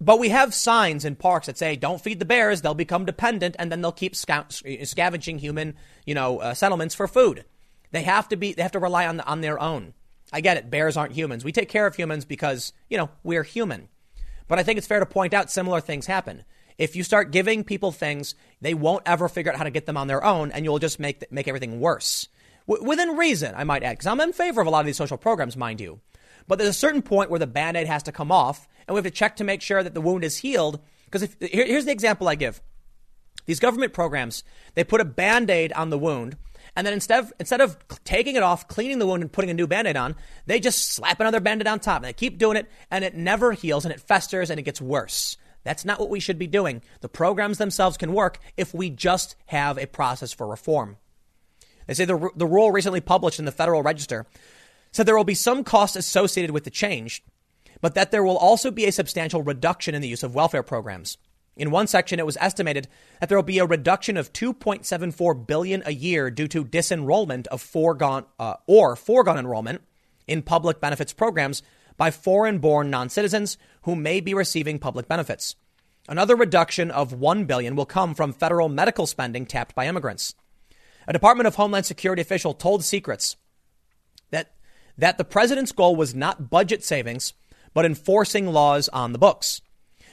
but 0.01 0.19
we 0.19 0.29
have 0.29 0.53
signs 0.53 1.05
in 1.05 1.15
parks 1.15 1.47
that 1.47 1.57
say, 1.57 1.75
don't 1.75 2.01
feed 2.01 2.19
the 2.19 2.25
bears, 2.25 2.61
they'll 2.61 2.73
become 2.73 3.05
dependent, 3.05 3.55
and 3.59 3.71
then 3.71 3.81
they'll 3.81 3.91
keep 3.91 4.15
scavenging 4.15 5.39
human, 5.39 5.75
you 6.05 6.15
know, 6.15 6.39
uh, 6.39 6.53
settlements 6.53 6.95
for 6.95 7.07
food. 7.07 7.45
They 7.91 8.03
have 8.03 8.29
to 8.29 8.35
be, 8.35 8.53
they 8.53 8.61
have 8.61 8.71
to 8.73 8.79
rely 8.79 9.07
on, 9.07 9.19
on 9.21 9.41
their 9.41 9.59
own. 9.59 9.93
I 10.31 10.41
get 10.41 10.57
it. 10.57 10.69
Bears 10.69 10.95
aren't 10.95 11.13
humans. 11.13 11.43
We 11.43 11.51
take 11.51 11.69
care 11.69 11.87
of 11.87 11.95
humans 11.95 12.23
because, 12.23 12.71
you 12.89 12.97
know, 12.97 13.09
we're 13.23 13.43
human. 13.43 13.89
But 14.47 14.59
I 14.59 14.63
think 14.63 14.77
it's 14.77 14.87
fair 14.87 14.99
to 14.99 15.05
point 15.05 15.33
out 15.33 15.51
similar 15.51 15.81
things 15.81 16.05
happen. 16.05 16.43
If 16.77 16.95
you 16.95 17.03
start 17.03 17.31
giving 17.31 17.63
people 17.63 17.91
things, 17.91 18.35
they 18.61 18.73
won't 18.73 19.03
ever 19.05 19.27
figure 19.27 19.51
out 19.51 19.57
how 19.57 19.63
to 19.63 19.71
get 19.71 19.85
them 19.85 19.97
on 19.97 20.07
their 20.07 20.23
own, 20.23 20.51
and 20.51 20.63
you'll 20.63 20.79
just 20.79 20.99
make, 20.99 21.29
make 21.31 21.47
everything 21.47 21.81
worse. 21.81 22.27
W- 22.67 22.87
within 22.87 23.17
reason, 23.17 23.53
I 23.55 23.63
might 23.65 23.83
add, 23.83 23.93
because 23.93 24.07
I'm 24.07 24.21
in 24.21 24.33
favor 24.33 24.61
of 24.61 24.67
a 24.67 24.69
lot 24.69 24.79
of 24.79 24.85
these 24.85 24.97
social 24.97 25.17
programs, 25.17 25.57
mind 25.57 25.81
you. 25.81 25.99
But 26.49 26.57
there's 26.57 26.69
a 26.69 26.73
certain 26.73 27.01
point 27.01 27.29
where 27.29 27.39
the 27.39 27.47
band 27.47 27.77
aid 27.77 27.87
has 27.87 28.03
to 28.03 28.11
come 28.11 28.33
off, 28.33 28.67
and 28.85 28.93
we 28.93 28.97
have 28.97 29.05
to 29.05 29.11
check 29.11 29.37
to 29.37 29.45
make 29.45 29.61
sure 29.61 29.81
that 29.81 29.93
the 29.93 30.01
wound 30.01 30.25
is 30.25 30.35
healed. 30.35 30.81
Because 31.05 31.29
here, 31.39 31.65
here's 31.65 31.85
the 31.85 31.93
example 31.93 32.27
I 32.27 32.35
give 32.35 32.61
these 33.45 33.61
government 33.61 33.93
programs, 33.93 34.43
they 34.75 34.83
put 34.83 34.99
a 34.99 35.05
band 35.05 35.49
aid 35.49 35.71
on 35.71 35.89
the 35.89 35.97
wound 35.97 36.35
and 36.75 36.85
then 36.85 36.93
instead 36.93 37.19
of, 37.19 37.33
instead 37.39 37.61
of 37.61 37.77
taking 38.03 38.35
it 38.35 38.43
off, 38.43 38.67
cleaning 38.67 38.99
the 38.99 39.07
wound, 39.07 39.21
and 39.21 39.31
putting 39.31 39.49
a 39.49 39.53
new 39.53 39.67
band-aid 39.67 39.97
on, 39.97 40.15
they 40.45 40.59
just 40.59 40.93
slap 40.93 41.19
another 41.19 41.39
band-aid 41.39 41.67
on 41.67 41.79
top. 41.79 41.97
And 41.97 42.05
they 42.05 42.13
keep 42.13 42.37
doing 42.37 42.57
it, 42.57 42.69
and 42.91 43.03
it 43.03 43.15
never 43.15 43.51
heals, 43.53 43.85
and 43.85 43.93
it 43.93 43.99
festers, 43.99 44.49
and 44.49 44.59
it 44.59 44.63
gets 44.63 44.81
worse. 44.81 45.37
That's 45.63 45.85
not 45.85 45.99
what 45.99 46.09
we 46.09 46.19
should 46.19 46.39
be 46.39 46.47
doing. 46.47 46.81
The 47.01 47.09
programs 47.09 47.57
themselves 47.57 47.97
can 47.97 48.13
work 48.13 48.39
if 48.55 48.73
we 48.73 48.89
just 48.89 49.35
have 49.47 49.77
a 49.77 49.87
process 49.87 50.31
for 50.31 50.47
reform. 50.47 50.97
They 51.87 51.95
say 51.95 52.05
the, 52.05 52.29
the 52.35 52.45
rule 52.45 52.71
recently 52.71 53.01
published 53.01 53.39
in 53.39 53.45
the 53.45 53.51
Federal 53.51 53.81
Register 53.81 54.25
said 54.91 55.05
there 55.05 55.17
will 55.17 55.23
be 55.23 55.33
some 55.33 55.63
costs 55.63 55.95
associated 55.95 56.51
with 56.51 56.63
the 56.63 56.69
change, 56.69 57.23
but 57.81 57.95
that 57.95 58.11
there 58.11 58.23
will 58.23 58.37
also 58.37 58.71
be 58.71 58.85
a 58.85 58.91
substantial 58.91 59.43
reduction 59.43 59.95
in 59.95 60.01
the 60.01 60.07
use 60.07 60.23
of 60.23 60.35
welfare 60.35 60.63
programs. 60.63 61.17
In 61.55 61.71
one 61.71 61.87
section, 61.87 62.19
it 62.19 62.25
was 62.25 62.37
estimated 62.39 62.87
that 63.19 63.27
there 63.27 63.37
will 63.37 63.43
be 63.43 63.59
a 63.59 63.65
reduction 63.65 64.15
of 64.15 64.31
2.74 64.31 65.45
billion 65.45 65.83
a 65.85 65.91
year 65.91 66.31
due 66.31 66.47
to 66.47 66.63
disenrollment 66.63 67.47
of 67.47 67.61
foregone 67.61 68.25
uh, 68.39 68.55
or 68.65 68.95
foregone 68.95 69.37
enrollment 69.37 69.81
in 70.25 70.41
public 70.41 70.79
benefits 70.79 71.11
programs 71.11 71.61
by 71.97 72.11
foreign-born 72.11 72.89
non-citizens 72.89 73.57
who 73.81 73.95
may 73.95 74.21
be 74.21 74.33
receiving 74.33 74.79
public 74.79 75.07
benefits. 75.09 75.55
Another 76.07 76.35
reduction 76.35 76.89
of 76.91 77.11
1 77.13 77.43
billion 77.43 77.75
will 77.75 77.85
come 77.85 78.15
from 78.15 78.31
federal 78.31 78.69
medical 78.69 79.05
spending 79.05 79.45
tapped 79.45 79.75
by 79.75 79.85
immigrants. 79.85 80.33
A 81.07 81.13
Department 81.13 81.47
of 81.47 81.55
Homeland 81.55 81.85
Security 81.85 82.21
official 82.21 82.53
told 82.53 82.85
Secrets 82.85 83.35
that 84.99 85.17
the 85.17 85.23
president's 85.23 85.71
goal 85.71 85.95
was 85.95 86.13
not 86.13 86.49
budget 86.49 86.83
savings, 86.83 87.33
but 87.73 87.85
enforcing 87.85 88.47
laws 88.47 88.89
on 88.89 89.13
the 89.13 89.19
books. 89.19 89.61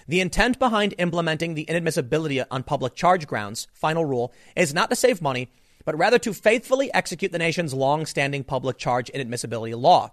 The 0.07 0.21
intent 0.21 0.61
behind 0.61 0.95
implementing 0.99 1.55
the 1.55 1.67
inadmissibility 1.67 2.45
on 2.51 2.63
public 2.63 2.95
charge 2.95 3.27
grounds, 3.27 3.67
final 3.73 4.05
rule, 4.05 4.33
is 4.55 4.73
not 4.73 4.89
to 4.91 4.97
save 4.97 5.21
money, 5.21 5.51
but 5.85 5.99
rather 5.99 6.21
to 6.21 6.33
faithfully 6.33 6.93
execute 6.95 7.33
the 7.33 7.39
nation's 7.39 7.75
long-standing 7.75 8.45
public 8.45 8.79
charge 8.79 9.11
inadmissibility 9.13 9.77
law 9.77 10.13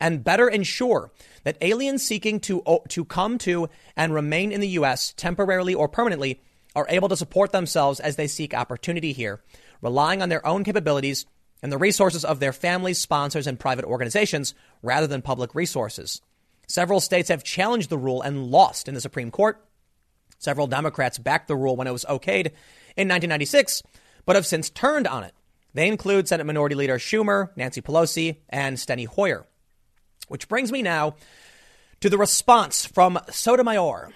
and 0.00 0.24
better 0.24 0.48
ensure 0.48 1.12
that 1.44 1.58
aliens 1.60 2.02
seeking 2.02 2.40
to, 2.40 2.62
to 2.88 3.04
come 3.04 3.38
to 3.38 3.68
and 3.96 4.12
remain 4.14 4.50
in 4.50 4.60
the 4.60 4.68
U.S. 4.70 5.12
temporarily 5.16 5.74
or 5.74 5.88
permanently 5.88 6.40
are 6.74 6.86
able 6.88 7.08
to 7.08 7.16
support 7.16 7.52
themselves 7.52 8.00
as 8.00 8.16
they 8.16 8.26
seek 8.26 8.54
opportunity 8.54 9.12
here, 9.12 9.40
relying 9.80 10.22
on 10.22 10.28
their 10.28 10.44
own 10.46 10.64
capabilities 10.64 11.26
and 11.62 11.72
the 11.72 11.78
resources 11.78 12.24
of 12.24 12.40
their 12.40 12.52
families, 12.52 12.98
sponsors, 12.98 13.46
and 13.46 13.58
private 13.58 13.84
organizations 13.84 14.54
rather 14.82 15.06
than 15.06 15.22
public 15.22 15.54
resources. 15.54 16.20
Several 16.66 17.00
states 17.00 17.28
have 17.28 17.42
challenged 17.42 17.88
the 17.88 17.98
rule 17.98 18.22
and 18.22 18.50
lost 18.50 18.88
in 18.88 18.94
the 18.94 19.00
Supreme 19.00 19.30
Court. 19.30 19.64
Several 20.38 20.66
Democrats 20.66 21.18
backed 21.18 21.48
the 21.48 21.56
rule 21.56 21.76
when 21.76 21.86
it 21.86 21.92
was 21.92 22.04
okayed 22.04 22.52
in 22.96 23.08
1996, 23.08 23.82
but 24.24 24.36
have 24.36 24.46
since 24.46 24.70
turned 24.70 25.06
on 25.06 25.24
it. 25.24 25.34
They 25.74 25.88
include 25.88 26.28
Senate 26.28 26.44
Minority 26.44 26.74
Leader 26.74 26.98
Schumer, 26.98 27.50
Nancy 27.56 27.80
Pelosi, 27.80 28.36
and 28.48 28.76
Steny 28.76 29.06
Hoyer. 29.06 29.46
Which 30.28 30.48
brings 30.48 30.70
me 30.70 30.82
now 30.82 31.16
to 32.00 32.10
the 32.10 32.18
response 32.18 32.84
from 32.84 33.18
Sotomayor. 33.30 34.12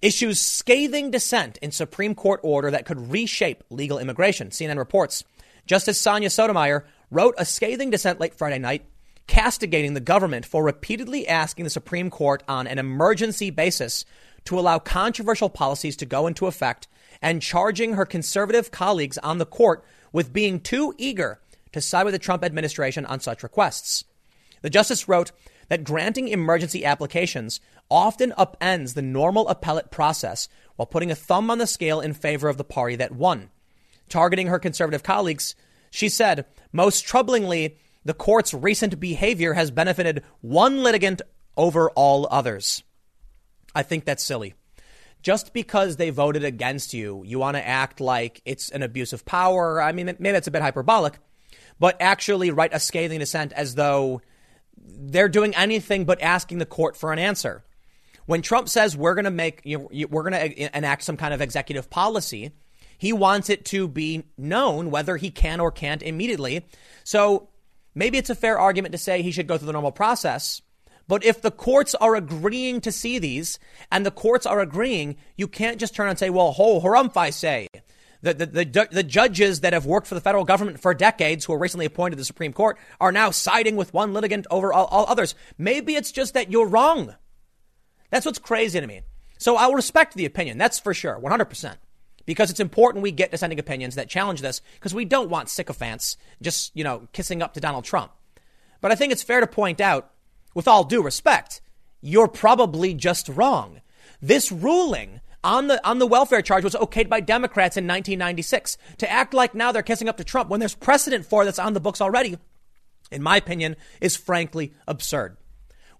Issues 0.00 0.40
scathing 0.40 1.10
dissent 1.10 1.58
in 1.58 1.72
Supreme 1.72 2.14
Court 2.14 2.40
order 2.42 2.70
that 2.70 2.86
could 2.86 3.10
reshape 3.10 3.64
legal 3.70 3.98
immigration. 3.98 4.50
CNN 4.50 4.76
reports 4.76 5.24
Justice 5.68 6.00
Sonia 6.00 6.30
Sotomayor 6.30 6.86
wrote 7.10 7.34
a 7.36 7.44
scathing 7.44 7.90
dissent 7.90 8.18
late 8.18 8.34
Friday 8.34 8.58
night 8.58 8.86
castigating 9.26 9.92
the 9.92 10.00
government 10.00 10.46
for 10.46 10.64
repeatedly 10.64 11.28
asking 11.28 11.64
the 11.64 11.70
Supreme 11.70 12.08
Court 12.08 12.42
on 12.48 12.66
an 12.66 12.78
emergency 12.78 13.50
basis 13.50 14.06
to 14.46 14.58
allow 14.58 14.78
controversial 14.78 15.50
policies 15.50 15.94
to 15.96 16.06
go 16.06 16.26
into 16.26 16.46
effect 16.46 16.88
and 17.20 17.42
charging 17.42 17.92
her 17.92 18.06
conservative 18.06 18.70
colleagues 18.70 19.18
on 19.18 19.36
the 19.36 19.44
court 19.44 19.84
with 20.10 20.32
being 20.32 20.58
too 20.58 20.94
eager 20.96 21.38
to 21.72 21.82
side 21.82 22.04
with 22.04 22.14
the 22.14 22.18
Trump 22.18 22.42
administration 22.42 23.04
on 23.04 23.20
such 23.20 23.42
requests. 23.42 24.04
The 24.62 24.70
justice 24.70 25.06
wrote 25.06 25.32
that 25.68 25.84
granting 25.84 26.28
emergency 26.28 26.86
applications 26.86 27.60
often 27.90 28.32
upends 28.38 28.94
the 28.94 29.02
normal 29.02 29.46
appellate 29.48 29.90
process 29.90 30.48
while 30.76 30.86
putting 30.86 31.10
a 31.10 31.14
thumb 31.14 31.50
on 31.50 31.58
the 31.58 31.66
scale 31.66 32.00
in 32.00 32.14
favor 32.14 32.48
of 32.48 32.56
the 32.56 32.64
party 32.64 32.96
that 32.96 33.12
won. 33.12 33.50
Targeting 34.08 34.46
her 34.48 34.58
conservative 34.58 35.02
colleagues, 35.02 35.54
she 35.90 36.08
said, 36.08 36.46
most 36.72 37.06
troublingly, 37.06 37.76
the 38.04 38.14
court's 38.14 38.54
recent 38.54 38.98
behavior 39.00 39.54
has 39.54 39.70
benefited 39.70 40.22
one 40.40 40.82
litigant 40.82 41.22
over 41.56 41.90
all 41.90 42.28
others. 42.30 42.82
I 43.74 43.82
think 43.82 44.04
that's 44.04 44.22
silly. 44.22 44.54
Just 45.22 45.52
because 45.52 45.96
they 45.96 46.10
voted 46.10 46.44
against 46.44 46.94
you, 46.94 47.22
you 47.26 47.38
want 47.38 47.56
to 47.56 47.66
act 47.66 48.00
like 48.00 48.40
it's 48.44 48.70
an 48.70 48.82
abuse 48.82 49.12
of 49.12 49.24
power. 49.24 49.82
I 49.82 49.92
mean, 49.92 50.06
maybe 50.06 50.32
that's 50.32 50.46
a 50.46 50.52
bit 50.52 50.62
hyperbolic, 50.62 51.18
but 51.78 51.96
actually 52.00 52.50
write 52.50 52.72
a 52.72 52.80
scathing 52.80 53.18
dissent 53.18 53.52
as 53.52 53.74
though 53.74 54.22
they're 54.76 55.28
doing 55.28 55.54
anything 55.56 56.04
but 56.04 56.22
asking 56.22 56.58
the 56.58 56.66
court 56.66 56.96
for 56.96 57.12
an 57.12 57.18
answer. 57.18 57.64
When 58.26 58.42
Trump 58.42 58.68
says 58.68 58.96
we're 58.96 59.14
going 59.14 59.24
to 59.24 59.30
make, 59.30 59.62
you 59.64 59.78
know, 59.78 60.06
we're 60.08 60.28
going 60.28 60.50
to 60.50 60.76
enact 60.76 61.02
some 61.02 61.16
kind 61.16 61.34
of 61.34 61.40
executive 61.40 61.90
policy, 61.90 62.52
he 62.98 63.12
wants 63.12 63.48
it 63.48 63.64
to 63.66 63.88
be 63.88 64.24
known 64.36 64.90
whether 64.90 65.16
he 65.16 65.30
can 65.30 65.60
or 65.60 65.70
can't 65.70 66.02
immediately. 66.02 66.66
So 67.04 67.48
maybe 67.94 68.18
it's 68.18 68.30
a 68.30 68.34
fair 68.34 68.58
argument 68.58 68.92
to 68.92 68.98
say 68.98 69.22
he 69.22 69.30
should 69.30 69.46
go 69.46 69.56
through 69.56 69.66
the 69.66 69.72
normal 69.72 69.92
process. 69.92 70.60
But 71.06 71.24
if 71.24 71.40
the 71.40 71.50
courts 71.50 71.94
are 71.94 72.14
agreeing 72.14 72.82
to 72.82 72.92
see 72.92 73.18
these 73.18 73.58
and 73.90 74.04
the 74.04 74.10
courts 74.10 74.44
are 74.44 74.60
agreeing, 74.60 75.16
you 75.36 75.48
can't 75.48 75.80
just 75.80 75.94
turn 75.94 76.08
and 76.08 76.18
say, 76.18 76.28
well, 76.28 76.52
ho, 76.52 76.80
harumph, 76.80 77.32
say. 77.32 77.68
The, 78.20 78.34
the, 78.34 78.46
the, 78.46 78.88
the, 78.90 79.02
judges 79.04 79.60
that 79.60 79.72
have 79.72 79.86
worked 79.86 80.08
for 80.08 80.16
the 80.16 80.20
federal 80.20 80.44
government 80.44 80.80
for 80.80 80.92
decades, 80.92 81.44
who 81.44 81.52
were 81.52 81.58
recently 81.58 81.86
appointed 81.86 82.16
to 82.16 82.20
the 82.20 82.24
Supreme 82.24 82.52
Court, 82.52 82.76
are 83.00 83.12
now 83.12 83.30
siding 83.30 83.76
with 83.76 83.94
one 83.94 84.12
litigant 84.12 84.44
over 84.50 84.72
all, 84.72 84.86
all 84.86 85.06
others. 85.08 85.36
Maybe 85.56 85.94
it's 85.94 86.10
just 86.10 86.34
that 86.34 86.50
you're 86.50 86.66
wrong. 86.66 87.14
That's 88.10 88.26
what's 88.26 88.40
crazy 88.40 88.80
to 88.80 88.86
me. 88.86 89.02
So 89.38 89.56
I'll 89.56 89.74
respect 89.74 90.14
the 90.14 90.26
opinion. 90.26 90.58
That's 90.58 90.80
for 90.80 90.92
sure, 90.92 91.18
100%. 91.20 91.76
Because 92.28 92.50
it's 92.50 92.60
important 92.60 93.02
we 93.02 93.10
get 93.10 93.30
dissenting 93.30 93.58
opinions 93.58 93.94
that 93.94 94.10
challenge 94.10 94.42
this, 94.42 94.60
because 94.74 94.92
we 94.92 95.06
don't 95.06 95.30
want 95.30 95.48
sycophants 95.48 96.18
just, 96.42 96.76
you 96.76 96.84
know, 96.84 97.08
kissing 97.14 97.40
up 97.40 97.54
to 97.54 97.60
Donald 97.60 97.86
Trump. 97.86 98.12
But 98.82 98.92
I 98.92 98.96
think 98.96 99.12
it's 99.12 99.22
fair 99.22 99.40
to 99.40 99.46
point 99.46 99.80
out, 99.80 100.10
with 100.54 100.68
all 100.68 100.84
due 100.84 101.02
respect, 101.02 101.62
you're 102.02 102.28
probably 102.28 102.92
just 102.92 103.30
wrong. 103.30 103.80
This 104.20 104.52
ruling 104.52 105.22
on 105.42 105.68
the 105.68 105.88
on 105.88 106.00
the 106.00 106.06
welfare 106.06 106.42
charge 106.42 106.64
was 106.64 106.74
okayed 106.74 107.08
by 107.08 107.20
Democrats 107.20 107.78
in 107.78 107.86
1996. 107.86 108.76
To 108.98 109.10
act 109.10 109.32
like 109.32 109.54
now 109.54 109.72
they're 109.72 109.82
kissing 109.82 110.10
up 110.10 110.18
to 110.18 110.24
Trump 110.24 110.50
when 110.50 110.60
there's 110.60 110.74
precedent 110.74 111.24
for 111.24 111.46
that's 111.46 111.58
on 111.58 111.72
the 111.72 111.80
books 111.80 112.02
already, 112.02 112.36
in 113.10 113.22
my 113.22 113.38
opinion, 113.38 113.74
is 114.02 114.16
frankly 114.16 114.74
absurd. 114.86 115.38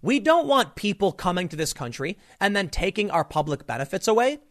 We 0.03 0.19
don't 0.19 0.47
want 0.47 0.75
people 0.75 1.11
coming 1.11 1.49
to 1.49 1.55
this 1.55 1.73
country 1.73 2.19
and 2.39 2.55
then 2.55 2.69
taking 2.69 3.09
our 3.09 3.23
public 3.23 3.65
benefits 3.65 4.07
away. 4.07 4.41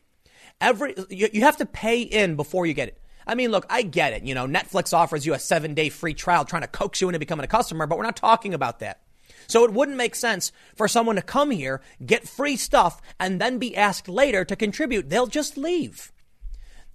Every 0.60 0.94
you, 1.08 1.28
you 1.32 1.42
have 1.42 1.58
to 1.58 1.66
pay 1.66 2.02
in 2.02 2.36
before 2.36 2.66
you 2.66 2.74
get 2.74 2.88
it. 2.88 3.00
I 3.26 3.34
mean, 3.34 3.50
look, 3.50 3.66
I 3.68 3.82
get 3.82 4.14
it. 4.14 4.24
You 4.24 4.34
know, 4.34 4.46
Netflix 4.46 4.92
offers 4.92 5.26
you 5.26 5.34
a 5.34 5.38
seven 5.38 5.74
day 5.74 5.90
free 5.90 6.14
trial 6.14 6.44
trying 6.44 6.62
to 6.62 6.68
coax 6.68 7.00
you 7.00 7.08
into 7.08 7.18
becoming 7.18 7.44
a 7.44 7.48
customer, 7.48 7.86
but 7.86 7.98
we're 7.98 8.04
not 8.04 8.16
talking 8.16 8.54
about 8.54 8.80
that. 8.80 9.02
So 9.46 9.64
it 9.64 9.72
wouldn't 9.72 9.96
make 9.96 10.14
sense 10.14 10.52
for 10.74 10.88
someone 10.88 11.16
to 11.16 11.22
come 11.22 11.50
here, 11.50 11.80
get 12.04 12.28
free 12.28 12.56
stuff, 12.56 13.00
and 13.20 13.40
then 13.40 13.58
be 13.58 13.76
asked 13.76 14.08
later 14.08 14.44
to 14.44 14.56
contribute. 14.56 15.08
They'll 15.08 15.26
just 15.26 15.56
leave. 15.56 16.12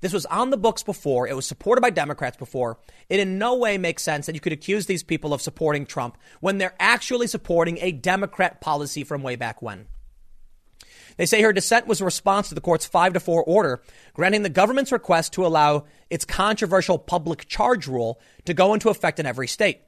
This 0.02 0.11
was 0.11 0.26
on 0.26 0.49
the 0.49 0.57
books 0.57 0.84
before. 0.84 1.27
It 1.27 1.35
was 1.35 1.45
supported 1.45 1.81
by 1.81 1.90
Democrats 1.90 2.35
before. 2.35 2.77
It 3.07 3.22
in 3.22 3.38
no 3.38 3.56
way 3.56 3.77
makes 3.77 4.03
sense 4.03 4.26
that 4.26 4.35
you 4.35 4.41
could 4.41 4.52
accuse 4.52 4.85
these 4.85 5.02
people 5.02 5.34
of 5.34 5.41
supporting 5.41 5.85
Trump 5.85 6.18
when 6.41 6.57
they're 6.57 6.76
actually 6.80 7.27
supporting 7.27 7.77
a 7.80 7.94
Democrat 7.94 8.60
policy 8.60 9.03
from 9.03 9.23
way 9.23 9.38
back 9.38 9.61
when. 9.61 9.88
They 11.18 11.26
say 11.26 11.41
her 11.41 11.53
dissent 11.53 11.88
was 11.88 12.02
a 12.02 12.06
response 12.06 12.49
to 12.49 12.56
the 12.56 12.61
court's 12.61 12.85
5 12.85 13.14
to 13.14 13.19
4 13.19 13.44
order 13.44 13.81
granting 14.14 14.44
the 14.44 14.49
government's 14.49 14.91
request 14.91 15.34
to 15.34 15.45
allow 15.45 15.85
its 16.10 16.26
controversial 16.26 16.98
public 16.98 17.48
charge 17.48 17.88
rule 17.88 18.19
to 18.45 18.53
go 18.53 18.73
into 18.73 18.90
effect 18.90 19.19
in 19.19 19.26
every 19.26 19.48
state. 19.48 19.81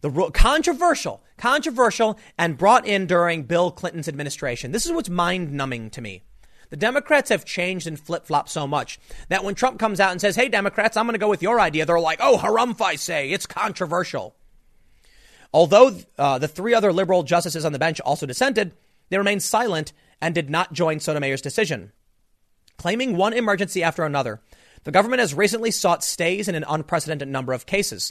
The 0.00 0.10
rule, 0.10 0.30
controversial, 0.30 1.22
controversial, 1.38 2.18
and 2.36 2.58
brought 2.58 2.86
in 2.86 3.06
during 3.06 3.44
Bill 3.44 3.70
Clinton's 3.70 4.08
administration. 4.08 4.70
This 4.70 4.84
is 4.84 4.92
what's 4.92 5.08
mind 5.08 5.52
numbing 5.52 5.90
to 5.90 6.00
me. 6.00 6.22
The 6.70 6.76
Democrats 6.76 7.30
have 7.30 7.44
changed 7.44 7.86
and 7.86 7.98
flip 7.98 8.26
flopped 8.26 8.50
so 8.50 8.66
much 8.66 8.98
that 9.28 9.44
when 9.44 9.54
Trump 9.54 9.78
comes 9.78 10.00
out 10.00 10.12
and 10.12 10.20
says, 10.20 10.36
Hey, 10.36 10.48
Democrats, 10.48 10.96
I'm 10.96 11.06
going 11.06 11.14
to 11.14 11.18
go 11.18 11.28
with 11.28 11.42
your 11.42 11.60
idea, 11.60 11.86
they're 11.86 12.00
like, 12.00 12.18
Oh, 12.22 12.36
harumph, 12.36 12.80
I 12.80 12.96
say. 12.96 13.30
It's 13.30 13.46
controversial. 13.46 14.34
Although 15.52 15.96
uh, 16.18 16.38
the 16.38 16.48
three 16.48 16.74
other 16.74 16.92
liberal 16.92 17.22
justices 17.22 17.64
on 17.64 17.72
the 17.72 17.78
bench 17.78 18.00
also 18.00 18.26
dissented, 18.26 18.74
they 19.08 19.18
remained 19.18 19.42
silent 19.42 19.92
and 20.24 20.34
did 20.34 20.48
not 20.48 20.72
join 20.72 21.00
Sotomayor's 21.00 21.42
decision. 21.42 21.92
Claiming 22.78 23.14
one 23.14 23.34
emergency 23.34 23.82
after 23.82 24.04
another, 24.04 24.40
the 24.84 24.90
government 24.90 25.20
has 25.20 25.34
recently 25.34 25.70
sought 25.70 26.02
stays 26.02 26.48
in 26.48 26.54
an 26.54 26.64
unprecedented 26.66 27.28
number 27.28 27.52
of 27.52 27.66
cases. 27.66 28.10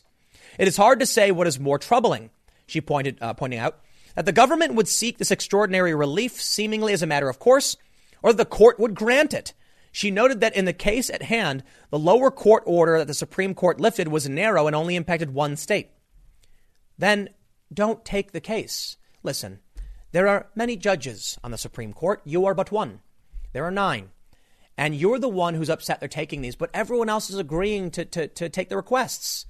It 0.59 0.67
is 0.67 0.77
hard 0.77 0.99
to 0.99 1.07
say 1.07 1.31
what 1.31 1.47
is 1.47 1.59
more 1.59 1.79
troubling, 1.79 2.29
she 2.67 2.81
pointed, 2.81 3.17
uh, 3.19 3.33
pointing 3.33 3.57
out, 3.57 3.79
that 4.13 4.27
the 4.27 4.31
government 4.31 4.75
would 4.75 4.87
seek 4.87 5.17
this 5.17 5.31
extraordinary 5.31 5.95
relief 5.95 6.39
seemingly 6.39 6.93
as 6.93 7.01
a 7.01 7.07
matter 7.07 7.29
of 7.29 7.39
course, 7.39 7.77
or 8.21 8.31
the 8.31 8.45
court 8.45 8.79
would 8.79 8.93
grant 8.93 9.33
it. 9.33 9.55
She 9.91 10.11
noted 10.11 10.39
that 10.41 10.55
in 10.55 10.65
the 10.65 10.71
case 10.71 11.09
at 11.09 11.23
hand, 11.23 11.63
the 11.89 11.97
lower 11.97 12.29
court 12.29 12.61
order 12.67 12.99
that 12.99 13.07
the 13.07 13.15
Supreme 13.15 13.55
Court 13.55 13.81
lifted 13.81 14.07
was 14.07 14.29
narrow 14.29 14.67
and 14.67 14.75
only 14.75 14.95
impacted 14.95 15.33
one 15.33 15.55
state. 15.55 15.89
Then 16.95 17.29
don't 17.73 18.05
take 18.05 18.33
the 18.33 18.39
case. 18.39 18.97
Listen, 19.23 19.61
there 20.13 20.27
are 20.27 20.47
many 20.55 20.77
judges 20.77 21.37
on 21.43 21.51
the 21.51 21.57
Supreme 21.57 21.91
Court. 21.91 22.21
You 22.23 22.45
are 22.45 22.53
but 22.53 22.71
one. 22.71 23.01
There 23.51 23.65
are 23.65 23.71
nine. 23.71 24.11
And 24.77 24.95
you're 24.95 25.19
the 25.19 25.27
one 25.27 25.55
who's 25.55 25.69
upset 25.69 25.99
they're 25.99 26.07
taking 26.07 26.41
these, 26.41 26.55
but 26.55 26.69
everyone 26.73 27.09
else 27.09 27.29
is 27.29 27.37
agreeing 27.37 27.91
to, 27.91 28.05
to, 28.05 28.27
to 28.27 28.47
take 28.47 28.69
the 28.69 28.75
requests. 28.75 29.45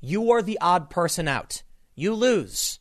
You 0.00 0.30
are 0.32 0.42
the 0.42 0.58
odd 0.60 0.90
person 0.90 1.28
out. 1.28 1.62
You 1.94 2.14
lose. 2.14 2.80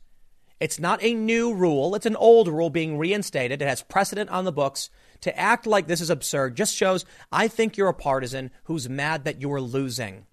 It's 0.59 0.79
not 0.79 1.03
a 1.03 1.13
new 1.13 1.53
rule, 1.53 1.93
it's 1.93 2.07
an 2.07 2.15
old 2.15 2.47
rule 2.47 2.71
being 2.71 2.97
reinstated. 2.97 3.61
It 3.61 3.67
has 3.67 3.83
precedent 3.83 4.31
on 4.31 4.43
the 4.45 4.51
books. 4.51 4.89
To 5.21 5.39
act 5.39 5.65
like 5.65 5.87
this 5.87 6.01
is 6.01 6.09
absurd 6.09 6.55
just 6.55 6.75
shows 6.75 7.05
I 7.31 7.47
think 7.47 7.77
you're 7.77 7.87
a 7.87 7.93
partisan 7.93 8.51
who's 8.63 8.89
mad 8.89 9.25
that 9.25 9.41
you're 9.41 9.61
losing. 9.61 10.25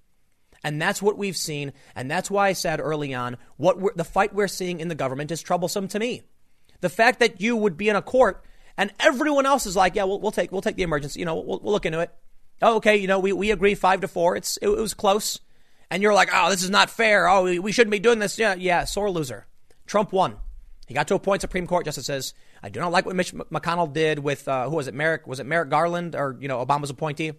And 0.63 0.81
that's 0.81 1.03
what 1.03 1.19
we've 1.19 1.37
seen. 1.37 1.75
And 1.95 2.11
that's 2.11 2.31
why 2.31 2.49
I 2.49 2.53
said 2.55 2.81
early 2.81 3.13
on 3.13 3.37
what 3.59 3.97
the 3.97 4.05
fight 4.05 4.35
we're 4.35 4.49
seeing 4.49 4.81
in 4.81 4.89
the 4.89 4.95
government 4.95 5.31
is 5.31 5.43
troublesome 5.43 5.89
to 5.89 5.99
me. 5.99 6.23
The 6.81 6.89
fact 6.89 7.21
that 7.21 7.41
you 7.41 7.57
would 7.57 7.77
be 7.77 7.89
in 7.89 7.97
a 7.97 8.03
court 8.03 8.45
and 8.77 8.93
everyone 9.01 9.47
else 9.47 9.67
is 9.67 9.77
like, 9.77 9.95
yeah, 9.95 10.05
we'll, 10.05 10.21
we'll 10.21 10.33
take 10.33 10.53
we'll 10.53 10.63
take 10.63 10.77
the 10.77 10.83
emergency. 10.83 11.21
You 11.21 11.27
know, 11.27 11.37
we'll, 11.37 11.61
we'll 11.61 11.73
look 11.73 11.87
into 11.87 12.01
it. 12.01 12.15
Oh, 12.63 12.77
okay, 12.77 12.97
you 12.97 13.09
know, 13.09 13.19
we, 13.19 13.33
we 13.33 13.51
agree 13.51 13.75
five 13.75 14.01
to 14.03 14.09
four. 14.09 14.37
It's 14.37 14.57
it, 14.59 14.69
it 14.69 14.79
was 14.79 14.95
close 14.95 15.41
and 15.91 16.03
you're 16.03 16.15
like, 16.15 16.31
oh, 16.33 16.51
this 16.51 16.63
is 16.63 16.71
not 16.71 16.91
fair. 16.91 17.29
Oh, 17.29 17.45
we 17.61 17.73
shouldn't 17.73 17.93
be 17.93 17.99
doing 17.99 18.19
this. 18.19 18.39
Yeah, 18.39 18.55
yeah, 18.55 18.85
sore 18.85 19.11
loser. 19.11 19.47
Trump 19.87 20.13
won. 20.13 20.37
He 20.87 20.95
got 20.95 21.09
to 21.09 21.15
appoint 21.15 21.41
Supreme 21.41 21.67
Court 21.67 21.85
justices. 21.85 22.35
I 22.63 22.69
do 22.69 22.81
not 22.81 22.93
like 22.93 23.07
what 23.07 23.17
Mitch 23.17 23.33
McConnell 23.33 23.93
did 23.93 24.19
with 24.19 24.49
uh, 24.49 24.69
who 24.69 24.77
was 24.77 24.89
it? 24.89 24.95
Merrick 24.95 25.27
was 25.27 25.41
it 25.41 25.47
Merrick 25.47 25.71
Garland 25.71 26.15
or 26.17 26.37
you 26.41 26.49
know 26.49 26.65
Obama's 26.65 26.91
appointee? 26.91 27.33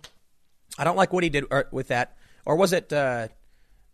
I 0.78 0.84
don't 0.84 0.96
like 0.96 1.14
what 1.14 1.24
he 1.24 1.30
did 1.30 1.46
er, 1.52 1.68
with 1.72 1.90
that. 1.90 2.18
Or 2.46 2.56
was 2.56 2.74
it? 2.74 2.94
Uh, 2.94 3.28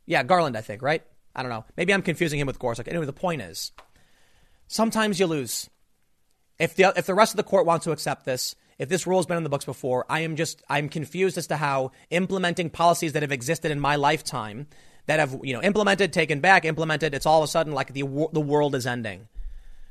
yeah, 0.06 0.24
Garland, 0.24 0.58
I 0.58 0.62
think. 0.62 0.82
Right? 0.82 1.04
I 1.36 1.42
don't 1.42 1.52
know. 1.52 1.66
Maybe 1.76 1.94
I'm 1.94 2.02
confusing 2.02 2.40
him 2.40 2.48
with 2.48 2.60
Gorsuch. 2.60 2.88
Anyway, 2.88 3.06
the 3.06 3.14
point 3.14 3.42
is, 3.42 3.72
sometimes 4.72 5.19
you 5.19 5.27
lose. 5.27 5.69
If 6.57 6.76
the 6.76 6.93
if 6.95 7.06
the 7.06 7.14
rest 7.14 7.34
of 7.34 7.38
the 7.38 7.43
court 7.43 7.65
wants 7.65 7.85
to 7.85 7.91
accept 7.91 8.26
this, 8.26 8.56
if 8.80 8.89
this 8.89 9.06
rule 9.06 9.19
has 9.19 9.26
been 9.26 9.38
in 9.38 9.43
the 9.43 9.49
books 9.49 9.65
before, 9.65 10.06
I 10.10 10.22
am 10.22 10.35
just 10.35 10.64
I'm 10.69 10.89
confused 10.89 11.38
as 11.38 11.48
to 11.48 11.57
how 11.57 11.91
implementing 12.10 12.69
policies 12.69 13.14
that 13.14 13.23
have 13.23 13.31
existed 13.31 13.72
in 13.72 13.80
my 13.80 13.95
lifetime 13.95 14.68
that 15.07 15.19
have 15.19 15.39
you 15.43 15.53
know 15.53 15.61
implemented, 15.61 16.14
taken 16.14 16.39
back, 16.39 16.65
implemented, 16.65 17.14
it's 17.14 17.26
all 17.26 17.41
of 17.41 17.43
a 17.43 17.52
sudden 17.52 17.73
like 17.73 17.93
the 17.93 18.02
the 18.31 18.41
world 18.41 18.76
is 18.76 18.88
ending. 18.88 19.27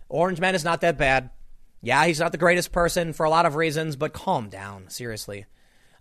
Orange 0.08 0.40
Man 0.40 0.54
is 0.54 0.64
not 0.64 0.80
that 0.80 0.98
bad. 0.98 1.30
Yeah, 1.82 2.04
he's 2.06 2.20
not 2.20 2.32
the 2.32 2.38
greatest 2.38 2.72
person 2.72 3.12
for 3.12 3.24
a 3.24 3.30
lot 3.30 3.46
of 3.46 3.54
reasons, 3.54 3.96
but 3.96 4.12
calm 4.12 4.48
down, 4.48 4.90
seriously. 4.90 5.46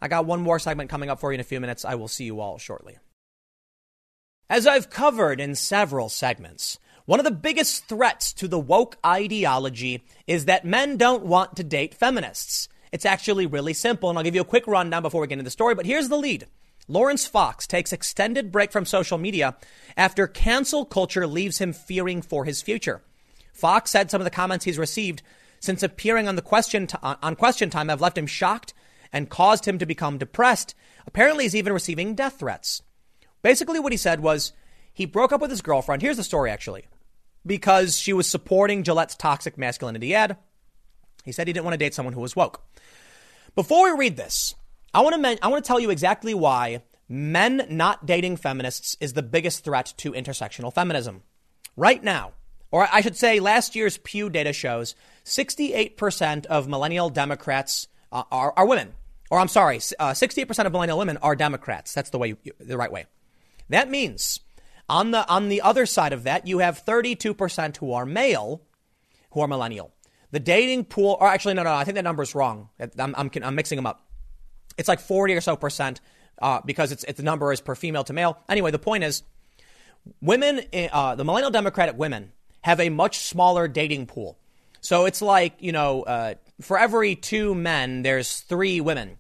I 0.02 0.08
got 0.08 0.26
one 0.26 0.42
more 0.42 0.60
segment 0.60 0.90
coming 0.90 1.10
up 1.10 1.20
for 1.20 1.32
you 1.32 1.36
in 1.36 1.42
a 1.42 1.46
few 1.46 1.60
minutes. 1.60 1.86
I 1.86 1.96
will 1.96 2.08
see 2.08 2.26
you 2.26 2.40
all 2.40 2.58
shortly. 2.58 2.98
As 4.50 4.66
I've 4.66 4.90
covered 4.90 5.40
in 5.40 5.56
several 5.56 6.10
segments, 6.10 6.80
one 7.10 7.20
of 7.20 7.24
the 7.24 7.32
biggest 7.32 7.86
threats 7.86 8.32
to 8.34 8.48
the 8.48 8.60
woke 8.60 8.96
ideology 9.04 10.04
is 10.28 10.46
that 10.46 10.64
men 10.64 10.96
don't 10.96 11.26
want 11.26 11.56
to 11.56 11.64
date 11.64 11.96
feminists. 11.96 12.70
It's 12.92 13.04
actually 13.04 13.48
really 13.48 13.74
simple, 13.74 14.10
and 14.10 14.20
I'll 14.20 14.24
give 14.24 14.36
you 14.36 14.42
a 14.42 14.46
quick 14.46 14.68
rundown 14.68 15.02
before 15.02 15.20
we 15.22 15.26
get 15.26 15.34
into 15.34 15.44
the 15.44 15.50
story. 15.50 15.74
But 15.74 15.88
here's 15.88 16.10
the 16.10 16.20
lead. 16.20 16.46
Laurence 16.88 17.26
Fox 17.26 17.66
takes 17.66 17.92
extended 17.92 18.52
break 18.52 18.72
from 18.72 18.86
social 18.86 19.18
media 19.18 19.58
after 19.98 20.28
cancel 20.28 20.86
culture 20.86 21.26
leaves 21.26 21.58
him 21.58 21.74
fearing 21.74 22.22
for 22.22 22.46
his 22.46 22.62
future. 22.62 23.02
Fox 23.54 23.90
said 23.90 24.12
some 24.12 24.22
of 24.22 24.26
the 24.26 24.30
comments 24.30 24.66
he's 24.66 24.78
received 24.78 25.24
since 25.60 25.82
appearing 25.82 26.28
on 26.28 26.36
the 26.36 26.44
question 26.44 26.86
t- 26.86 26.98
on 27.02 27.36
Question 27.36 27.72
Time 27.72 27.90
have 27.90 28.02
left 28.02 28.20
him 28.20 28.28
shocked 28.28 28.76
and 29.12 29.32
caused 29.32 29.68
him 29.68 29.80
to 29.80 29.88
become 29.88 30.20
depressed. 30.20 30.76
Apparently, 31.08 31.46
he's 31.46 31.56
even 31.56 31.74
receiving 31.74 32.14
death 32.14 32.38
threats. 32.38 32.84
Basically, 33.42 33.80
what 33.80 33.94
he 33.94 33.98
said 33.98 34.20
was 34.20 34.54
he 34.94 35.08
broke 35.08 35.32
up 35.32 35.42
with 35.42 35.50
his 35.50 35.64
girlfriend. 35.64 36.04
Here's 36.04 36.18
the 36.18 36.24
story, 36.24 36.52
actually, 36.52 36.86
because 37.50 37.98
she 37.98 38.14
was 38.14 38.30
supporting 38.30 38.84
Gillette's 38.84 39.16
toxic 39.16 39.58
masculinity 39.58 40.14
ad. 40.14 40.38
He 41.26 41.32
said 41.32 41.48
he 41.48 41.54
didn't 41.54 41.66
want 41.66 41.74
to 41.74 41.84
date 41.84 41.96
someone 41.96 42.14
who 42.14 42.22
was 42.22 42.36
woke. 42.36 42.62
Before 43.56 43.92
we 43.92 44.00
read 44.00 44.18
this, 44.18 44.54
I 44.94 45.02
want 45.02 45.16
to 45.16 45.22
men- 45.22 45.40
I 45.42 45.48
want 45.48 45.66
to 45.66 45.68
tell 45.68 45.80
you 45.80 45.90
exactly 45.90 46.36
why 46.36 46.84
men 47.10 47.66
not 47.68 48.06
dating 48.06 48.38
feminists 48.38 48.96
is 49.02 49.14
the 49.14 49.24
biggest 49.24 49.64
threat 49.64 49.96
to 49.98 50.14
intersectional 50.14 50.72
feminism. 50.72 51.24
Right 51.76 52.04
now, 52.04 52.34
or 52.70 52.88
I 52.92 53.02
should 53.02 53.18
say 53.18 53.40
last 53.40 53.76
year's 53.76 53.98
Pew 53.98 54.30
data 54.30 54.54
shows 54.54 54.94
68% 55.26 56.46
of 56.46 56.68
millennial 56.68 57.10
Democrats 57.10 57.88
uh, 58.12 58.24
are, 58.32 58.54
are 58.56 58.68
women. 58.68 58.94
Or 59.32 59.40
I'm 59.40 59.48
sorry, 59.48 59.78
uh, 59.98 60.12
68% 60.12 60.66
of 60.66 60.72
millennial 60.72 61.00
women 61.00 61.18
are 61.18 61.36
Democrats. 61.36 61.96
That's 61.96 62.12
the 62.12 62.20
way, 62.20 62.36
the 62.60 62.78
right 62.78 62.92
way. 62.92 63.08
That 63.70 63.90
means 63.90 64.40
On 64.90 65.12
the 65.12 65.28
on 65.30 65.50
the 65.50 65.62
other 65.62 65.86
side 65.86 66.14
of 66.14 66.24
that, 66.24 66.48
you 66.48 66.60
have 66.60 66.84
32% 66.84 67.78
who 67.78 67.94
are 67.94 68.06
male, 68.06 68.64
who 69.32 69.42
are 69.42 69.48
millennial. 69.48 69.92
The 70.32 70.40
dating 70.40 70.86
pool, 70.86 71.18
or 71.20 71.28
actually, 71.28 71.54
no, 71.54 71.64
no, 71.64 71.74
I 71.74 71.84
think 71.84 71.96
that 71.96 72.04
number 72.04 72.24
is 72.24 72.36
wrong. 72.36 72.70
I'm, 72.80 73.16
I'm, 73.16 73.32
I'm 73.44 73.56
mixing 73.56 73.76
them 73.76 73.86
up. 73.86 74.06
It's 74.78 74.88
like 74.88 75.00
40 75.00 75.36
or 75.36 75.42
so 75.42 75.56
percent 75.56 76.02
uh, 76.42 76.62
because 76.66 76.92
it's, 76.92 77.04
it's 77.04 77.18
the 77.18 77.24
number 77.24 77.52
is 77.52 77.62
per 77.62 77.76
female 77.76 78.04
to 78.06 78.14
male. 78.14 78.38
Anyway, 78.48 78.72
the 78.72 78.80
point 78.80 79.04
is, 79.04 79.24
women, 80.22 80.62
uh, 80.92 81.16
the 81.16 81.26
millennial 81.26 81.52
Democratic 81.52 81.98
women 81.98 82.32
have 82.62 82.80
a 82.80 82.90
much 82.90 83.20
smaller 83.20 83.68
dating 83.68 84.06
pool. 84.06 84.38
So 84.82 85.06
it's 85.06 85.22
like, 85.22 85.56
you 85.60 85.72
know, 85.72 86.04
uh, 86.04 86.36
for 86.62 86.78
every 86.78 87.16
two 87.16 87.54
men, 87.56 88.04
there's 88.04 88.42
three 88.42 88.82
women. 88.82 89.18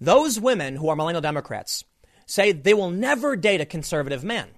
Those 0.00 0.38
women 0.40 0.76
who 0.76 0.88
are 0.88 0.96
millennial 0.96 1.22
Democrats 1.22 1.84
say 2.26 2.52
they 2.52 2.74
will 2.74 2.90
never 2.90 3.36
date 3.36 3.60
a 3.60 3.66
conservative 3.66 4.24
man. 4.24 4.48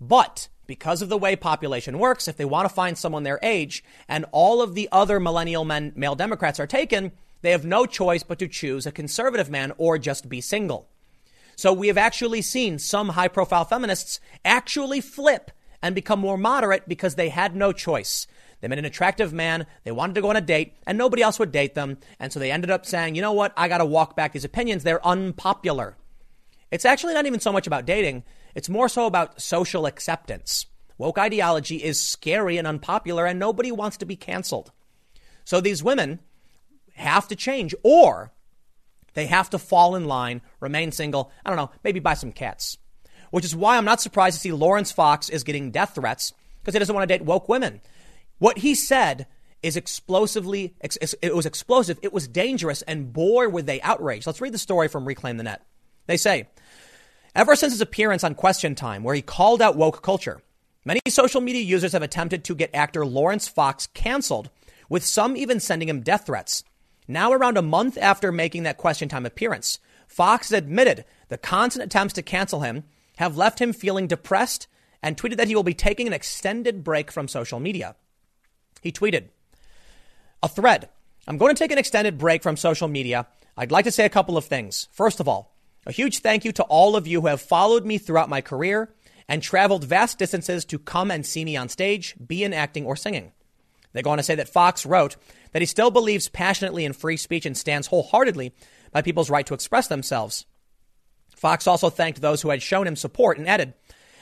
But 0.00 0.48
because 0.66 1.02
of 1.02 1.08
the 1.08 1.18
way 1.18 1.34
population 1.34 1.98
works, 1.98 2.28
if 2.28 2.36
they 2.36 2.44
want 2.44 2.68
to 2.68 2.74
find 2.74 2.96
someone 2.96 3.22
their 3.22 3.40
age 3.42 3.82
and 4.06 4.26
all 4.32 4.60
of 4.62 4.74
the 4.74 4.88
other 4.92 5.18
millennial 5.18 5.64
men, 5.64 5.92
male 5.96 6.14
Democrats 6.14 6.60
are 6.60 6.66
taken, 6.66 7.12
they 7.40 7.50
have 7.52 7.64
no 7.64 7.86
choice 7.86 8.22
but 8.22 8.38
to 8.38 8.48
choose 8.48 8.86
a 8.86 8.92
conservative 8.92 9.50
man 9.50 9.72
or 9.78 9.98
just 9.98 10.28
be 10.28 10.40
single. 10.40 10.88
So 11.56 11.72
we 11.72 11.88
have 11.88 11.98
actually 11.98 12.42
seen 12.42 12.78
some 12.78 13.10
high 13.10 13.28
profile 13.28 13.64
feminists 13.64 14.20
actually 14.44 15.00
flip 15.00 15.50
and 15.82 15.94
become 15.94 16.20
more 16.20 16.38
moderate 16.38 16.88
because 16.88 17.14
they 17.14 17.30
had 17.30 17.56
no 17.56 17.72
choice. 17.72 18.26
They 18.60 18.68
met 18.68 18.78
an 18.78 18.84
attractive 18.84 19.32
man, 19.32 19.66
they 19.84 19.92
wanted 19.92 20.14
to 20.14 20.20
go 20.20 20.30
on 20.30 20.36
a 20.36 20.40
date, 20.40 20.74
and 20.86 20.98
nobody 20.98 21.22
else 21.22 21.38
would 21.38 21.52
date 21.52 21.74
them. 21.74 21.98
And 22.18 22.32
so 22.32 22.40
they 22.40 22.50
ended 22.50 22.70
up 22.70 22.84
saying, 22.84 23.14
you 23.14 23.22
know 23.22 23.32
what, 23.32 23.52
I 23.56 23.68
got 23.68 23.78
to 23.78 23.84
walk 23.86 24.16
back 24.16 24.32
these 24.32 24.44
opinions. 24.44 24.82
They're 24.82 25.04
unpopular. 25.06 25.96
It's 26.70 26.84
actually 26.84 27.14
not 27.14 27.26
even 27.26 27.40
so 27.40 27.52
much 27.52 27.66
about 27.66 27.86
dating, 27.86 28.24
it's 28.58 28.68
more 28.68 28.88
so 28.88 29.06
about 29.06 29.40
social 29.40 29.86
acceptance. 29.86 30.66
Woke 30.98 31.16
ideology 31.16 31.76
is 31.76 32.02
scary 32.02 32.56
and 32.58 32.66
unpopular, 32.66 33.24
and 33.24 33.38
nobody 33.38 33.70
wants 33.70 33.98
to 33.98 34.04
be 34.04 34.16
canceled. 34.16 34.72
So 35.44 35.60
these 35.60 35.80
women 35.80 36.18
have 36.96 37.28
to 37.28 37.36
change, 37.36 37.72
or 37.84 38.32
they 39.14 39.26
have 39.26 39.48
to 39.50 39.60
fall 39.60 39.94
in 39.94 40.06
line, 40.06 40.42
remain 40.58 40.90
single, 40.90 41.30
I 41.46 41.50
don't 41.50 41.56
know, 41.56 41.70
maybe 41.84 42.00
buy 42.00 42.14
some 42.14 42.32
cats. 42.32 42.78
Which 43.30 43.44
is 43.44 43.54
why 43.54 43.76
I'm 43.76 43.84
not 43.84 44.00
surprised 44.00 44.34
to 44.34 44.40
see 44.40 44.50
Laurence 44.50 44.90
Fox 44.90 45.28
is 45.28 45.44
getting 45.44 45.70
death 45.70 45.94
threats 45.94 46.32
because 46.60 46.74
he 46.74 46.80
doesn't 46.80 46.94
want 46.96 47.08
to 47.08 47.16
date 47.16 47.24
woke 47.24 47.48
women. 47.48 47.80
What 48.38 48.58
he 48.58 48.74
said 48.74 49.28
is 49.62 49.76
explosively, 49.76 50.74
it 50.80 51.32
was 51.32 51.46
explosive, 51.46 52.00
it 52.02 52.12
was 52.12 52.26
dangerous, 52.26 52.82
and 52.82 53.12
boy, 53.12 53.48
were 53.50 53.62
they 53.62 53.80
outraged. 53.82 54.26
Let's 54.26 54.40
read 54.40 54.52
the 54.52 54.58
story 54.58 54.88
from 54.88 55.04
Reclaim 55.04 55.36
the 55.36 55.44
Net. 55.44 55.64
They 56.08 56.16
say, 56.16 56.48
ever 57.38 57.54
since 57.54 57.72
his 57.72 57.80
appearance 57.80 58.24
on 58.24 58.34
Question 58.34 58.74
Time, 58.74 59.04
where 59.04 59.14
he 59.14 59.22
called 59.22 59.62
out 59.62 59.76
woke 59.76 60.02
culture, 60.02 60.42
many 60.84 61.00
social 61.08 61.40
media 61.40 61.62
users 61.62 61.92
have 61.92 62.02
attempted 62.02 62.42
to 62.42 62.54
get 62.56 62.74
actor 62.74 63.06
Laurence 63.06 63.46
Fox 63.46 63.86
canceled, 63.86 64.50
with 64.88 65.04
some 65.04 65.36
even 65.36 65.60
sending 65.60 65.88
him 65.88 66.00
death 66.00 66.26
threats. 66.26 66.64
Now, 67.06 67.32
around 67.32 67.56
a 67.56 67.62
month 67.62 67.96
after 67.96 68.32
making 68.32 68.64
that 68.64 68.76
Question 68.76 69.08
Time 69.08 69.24
appearance, 69.24 69.78
Fox 70.08 70.48
has 70.48 70.58
admitted 70.58 71.04
the 71.28 71.38
constant 71.38 71.84
attempts 71.84 72.14
to 72.14 72.22
cancel 72.22 72.62
him 72.62 72.82
have 73.18 73.36
left 73.36 73.60
him 73.60 73.72
feeling 73.72 74.08
depressed 74.08 74.66
and 75.00 75.16
tweeted 75.16 75.36
that 75.36 75.46
he 75.46 75.54
will 75.54 75.62
be 75.62 75.74
taking 75.74 76.08
an 76.08 76.12
extended 76.12 76.82
break 76.82 77.12
from 77.12 77.28
social 77.28 77.60
media. 77.60 77.94
He 78.80 78.90
tweeted 78.90 79.28
a 80.42 80.48
thread. 80.48 80.88
I'm 81.28 81.38
going 81.38 81.54
to 81.54 81.58
take 81.58 81.70
an 81.70 81.78
extended 81.78 82.18
break 82.18 82.42
from 82.42 82.56
social 82.56 82.88
media. 82.88 83.28
I'd 83.56 83.70
like 83.70 83.84
to 83.84 83.92
say 83.92 84.04
a 84.04 84.10
couple 84.10 84.36
of 84.36 84.44
things. 84.44 84.88
First 84.92 85.20
of 85.20 85.28
all, 85.28 85.54
a 85.86 85.92
huge 85.92 86.18
thank 86.18 86.44
you 86.44 86.52
to 86.52 86.62
all 86.64 86.96
of 86.96 87.06
you 87.06 87.20
who 87.20 87.26
have 87.28 87.40
followed 87.40 87.84
me 87.84 87.98
throughout 87.98 88.28
my 88.28 88.40
career 88.40 88.92
and 89.28 89.42
traveled 89.42 89.84
vast 89.84 90.18
distances 90.18 90.64
to 90.66 90.78
come 90.78 91.10
and 91.10 91.24
see 91.24 91.44
me 91.44 91.56
on 91.56 91.68
stage, 91.68 92.14
be 92.24 92.44
in 92.44 92.52
acting 92.52 92.86
or 92.86 92.96
singing. 92.96 93.32
They 93.92 94.02
go 94.02 94.10
on 94.10 94.18
to 94.18 94.22
say 94.22 94.34
that 94.34 94.48
Fox 94.48 94.86
wrote 94.86 95.16
that 95.52 95.62
he 95.62 95.66
still 95.66 95.90
believes 95.90 96.28
passionately 96.28 96.84
in 96.84 96.92
free 96.92 97.16
speech 97.16 97.46
and 97.46 97.56
stands 97.56 97.86
wholeheartedly 97.86 98.52
by 98.92 99.02
people's 99.02 99.30
right 99.30 99.46
to 99.46 99.54
express 99.54 99.88
themselves. 99.88 100.46
Fox 101.34 101.66
also 101.66 101.88
thanked 101.90 102.20
those 102.20 102.42
who 102.42 102.50
had 102.50 102.62
shown 102.62 102.86
him 102.86 102.96
support 102.96 103.38
and 103.38 103.48
added, 103.48 103.74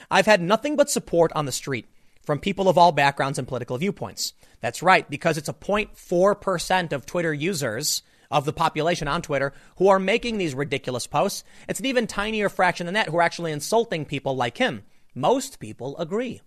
I've 0.09 0.25
had 0.25 0.41
nothing 0.41 0.75
but 0.75 0.89
support 0.89 1.31
on 1.35 1.45
the 1.45 1.51
street 1.51 1.87
from 2.23 2.39
people 2.39 2.69
of 2.69 2.77
all 2.77 2.91
backgrounds 2.91 3.39
and 3.39 3.47
political 3.47 3.77
viewpoints. 3.77 4.33
That's 4.61 4.83
right, 4.83 5.09
because 5.09 5.37
it's 5.37 5.49
a 5.49 5.53
0.4% 5.53 6.91
of 6.93 7.05
Twitter 7.05 7.33
users 7.33 8.01
of 8.29 8.45
the 8.45 8.53
population 8.53 9.07
on 9.07 9.21
Twitter 9.21 9.53
who 9.77 9.87
are 9.87 9.99
making 9.99 10.37
these 10.37 10.55
ridiculous 10.55 11.07
posts. 11.07 11.43
It's 11.67 11.79
an 11.79 11.85
even 11.85 12.07
tinier 12.07 12.49
fraction 12.49 12.85
than 12.85 12.95
that 12.95 13.09
who 13.09 13.17
are 13.17 13.21
actually 13.21 13.51
insulting 13.51 14.05
people 14.05 14.35
like 14.35 14.57
him. 14.57 14.83
Most 15.15 15.59
people 15.59 15.97
agree. 15.97 16.41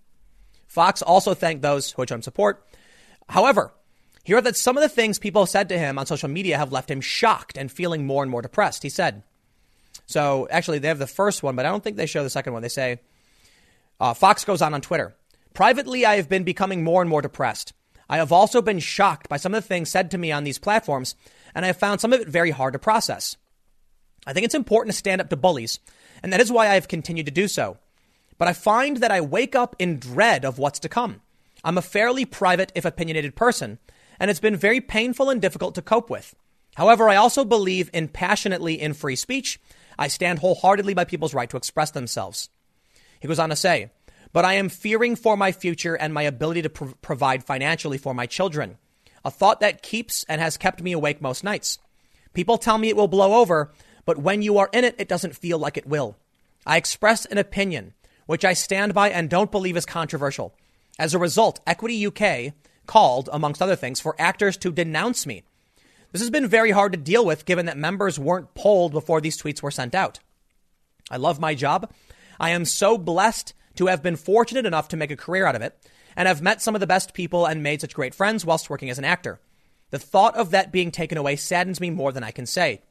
Fox 0.67 1.01
also 1.01 1.33
thanked 1.33 1.61
those 1.61 1.91
who 1.91 2.01
had 2.01 2.09
shown 2.09 2.21
support. 2.21 2.65
However, 3.27 3.73
he 4.23 4.33
wrote 4.33 4.43
that 4.45 4.55
some 4.55 4.77
of 4.77 4.83
the 4.83 4.89
things 4.89 5.19
people 5.19 5.45
said 5.45 5.69
to 5.69 5.77
him 5.77 5.97
on 5.97 6.05
social 6.05 6.29
media 6.29 6.57
have 6.57 6.71
left 6.71 6.89
him 6.89 7.01
shocked 7.01 7.57
and 7.57 7.71
feeling 7.71 8.05
more 8.05 8.23
and 8.23 8.31
more 8.31 8.41
depressed. 8.41 8.83
He 8.83 8.89
said, 8.89 9.23
so 10.05 10.47
actually, 10.51 10.79
they 10.79 10.87
have 10.87 10.99
the 10.99 11.07
first 11.07 11.41
one, 11.43 11.55
but 11.55 11.65
I 11.65 11.69
don't 11.69 11.83
think 11.83 11.97
they 11.97 12.05
show 12.05 12.23
the 12.23 12.29
second 12.29 12.53
one. 12.53 12.61
They 12.61 12.69
say, 12.69 12.99
uh, 13.99 14.13
Fox 14.13 14.45
goes 14.45 14.61
on 14.61 14.73
on 14.73 14.81
Twitter. 14.81 15.15
Privately, 15.53 16.05
I 16.05 16.15
have 16.15 16.29
been 16.29 16.43
becoming 16.43 16.83
more 16.83 17.01
and 17.01 17.09
more 17.09 17.21
depressed. 17.21 17.73
I 18.09 18.17
have 18.17 18.31
also 18.31 18.61
been 18.61 18.79
shocked 18.79 19.29
by 19.29 19.37
some 19.37 19.53
of 19.53 19.63
the 19.63 19.67
things 19.67 19.89
said 19.89 20.11
to 20.11 20.17
me 20.17 20.31
on 20.31 20.43
these 20.43 20.59
platforms, 20.59 21.15
and 21.53 21.65
I 21.65 21.67
have 21.67 21.77
found 21.77 22.01
some 22.01 22.13
of 22.13 22.21
it 22.21 22.27
very 22.27 22.51
hard 22.51 22.73
to 22.73 22.79
process. 22.79 23.37
I 24.25 24.33
think 24.33 24.45
it's 24.45 24.55
important 24.55 24.93
to 24.93 24.97
stand 24.97 25.21
up 25.21 25.29
to 25.29 25.37
bullies, 25.37 25.79
and 26.21 26.31
that 26.31 26.41
is 26.41 26.51
why 26.51 26.67
I 26.69 26.75
have 26.75 26.87
continued 26.87 27.25
to 27.25 27.31
do 27.31 27.47
so. 27.47 27.77
But 28.37 28.47
I 28.47 28.53
find 28.53 28.97
that 28.97 29.11
I 29.11 29.21
wake 29.21 29.55
up 29.55 29.75
in 29.79 29.99
dread 29.99 30.45
of 30.45 30.57
what's 30.57 30.79
to 30.79 30.89
come. 30.89 31.21
I'm 31.63 31.77
a 31.77 31.81
fairly 31.81 32.25
private, 32.25 32.71
if 32.75 32.85
opinionated 32.85 33.35
person, 33.35 33.79
and 34.19 34.29
it's 34.29 34.39
been 34.39 34.55
very 34.55 34.81
painful 34.81 35.29
and 35.29 35.41
difficult 35.41 35.75
to 35.75 35.81
cope 35.81 36.09
with. 36.09 36.35
However, 36.75 37.09
I 37.09 37.15
also 37.15 37.43
believe 37.43 37.89
in 37.93 38.07
passionately 38.07 38.79
in 38.79 38.93
free 38.93 39.15
speech. 39.15 39.59
I 39.97 40.07
stand 40.07 40.39
wholeheartedly 40.39 40.93
by 40.93 41.05
people's 41.05 41.33
right 41.33 41.49
to 41.49 41.57
express 41.57 41.91
themselves. 41.91 42.49
He 43.19 43.27
goes 43.27 43.39
on 43.39 43.49
to 43.49 43.55
say, 43.55 43.91
but 44.33 44.45
I 44.45 44.53
am 44.53 44.69
fearing 44.69 45.15
for 45.15 45.35
my 45.35 45.51
future 45.51 45.95
and 45.95 46.13
my 46.13 46.23
ability 46.23 46.61
to 46.63 46.69
pro- 46.69 46.93
provide 47.01 47.43
financially 47.43 47.97
for 47.97 48.13
my 48.13 48.25
children. 48.25 48.77
A 49.23 49.31
thought 49.31 49.59
that 49.59 49.81
keeps 49.81 50.23
and 50.27 50.41
has 50.41 50.57
kept 50.57 50.81
me 50.81 50.91
awake 50.91 51.21
most 51.21 51.43
nights. 51.43 51.79
People 52.33 52.57
tell 52.57 52.77
me 52.77 52.89
it 52.89 52.95
will 52.95 53.07
blow 53.07 53.35
over, 53.35 53.71
but 54.05 54.17
when 54.17 54.41
you 54.41 54.57
are 54.57 54.69
in 54.73 54.83
it, 54.83 54.95
it 54.97 55.07
doesn't 55.07 55.35
feel 55.35 55.59
like 55.59 55.77
it 55.77 55.87
will. 55.87 56.17
I 56.65 56.77
express 56.77 57.25
an 57.25 57.37
opinion, 57.37 57.93
which 58.25 58.45
I 58.45 58.53
stand 58.53 58.93
by 58.93 59.09
and 59.09 59.29
don't 59.29 59.51
believe 59.51 59.77
is 59.77 59.85
controversial. 59.85 60.53
As 60.97 61.13
a 61.13 61.19
result, 61.19 61.59
Equity 61.67 62.05
UK 62.07 62.53
called, 62.85 63.29
amongst 63.31 63.61
other 63.61 63.75
things, 63.75 63.99
for 63.99 64.15
actors 64.19 64.57
to 64.57 64.71
denounce 64.71 65.25
me. 65.25 65.43
This 66.11 66.21
has 66.21 66.29
been 66.29 66.47
very 66.47 66.71
hard 66.71 66.91
to 66.91 66.97
deal 66.97 67.25
with 67.25 67.45
given 67.45 67.67
that 67.67 67.77
members 67.77 68.19
weren't 68.19 68.53
polled 68.53 68.91
before 68.91 69.21
these 69.21 69.41
tweets 69.41 69.61
were 69.61 69.71
sent 69.71 69.95
out. 69.95 70.19
I 71.09 71.17
love 71.17 71.39
my 71.39 71.55
job. 71.55 71.91
I 72.39 72.49
am 72.49 72.65
so 72.65 72.97
blessed 72.97 73.53
to 73.75 73.87
have 73.87 74.03
been 74.03 74.15
fortunate 74.15 74.65
enough 74.65 74.89
to 74.89 74.97
make 74.97 75.11
a 75.11 75.15
career 75.15 75.45
out 75.45 75.55
of 75.55 75.61
it 75.61 75.77
and 76.15 76.27
have 76.27 76.41
met 76.41 76.61
some 76.61 76.75
of 76.75 76.81
the 76.81 76.87
best 76.87 77.13
people 77.13 77.45
and 77.45 77.63
made 77.63 77.81
such 77.81 77.95
great 77.95 78.15
friends 78.15 78.45
whilst 78.45 78.69
working 78.69 78.89
as 78.89 78.97
an 78.97 79.05
actor. 79.05 79.39
The 79.91 79.99
thought 79.99 80.35
of 80.35 80.51
that 80.51 80.71
being 80.71 80.91
taken 80.91 81.17
away 81.17 81.35
saddens 81.35 81.79
me 81.79 81.89
more 81.89 82.11
than 82.11 82.23
I 82.23 82.31
can 82.31 82.45
say. 82.45 82.81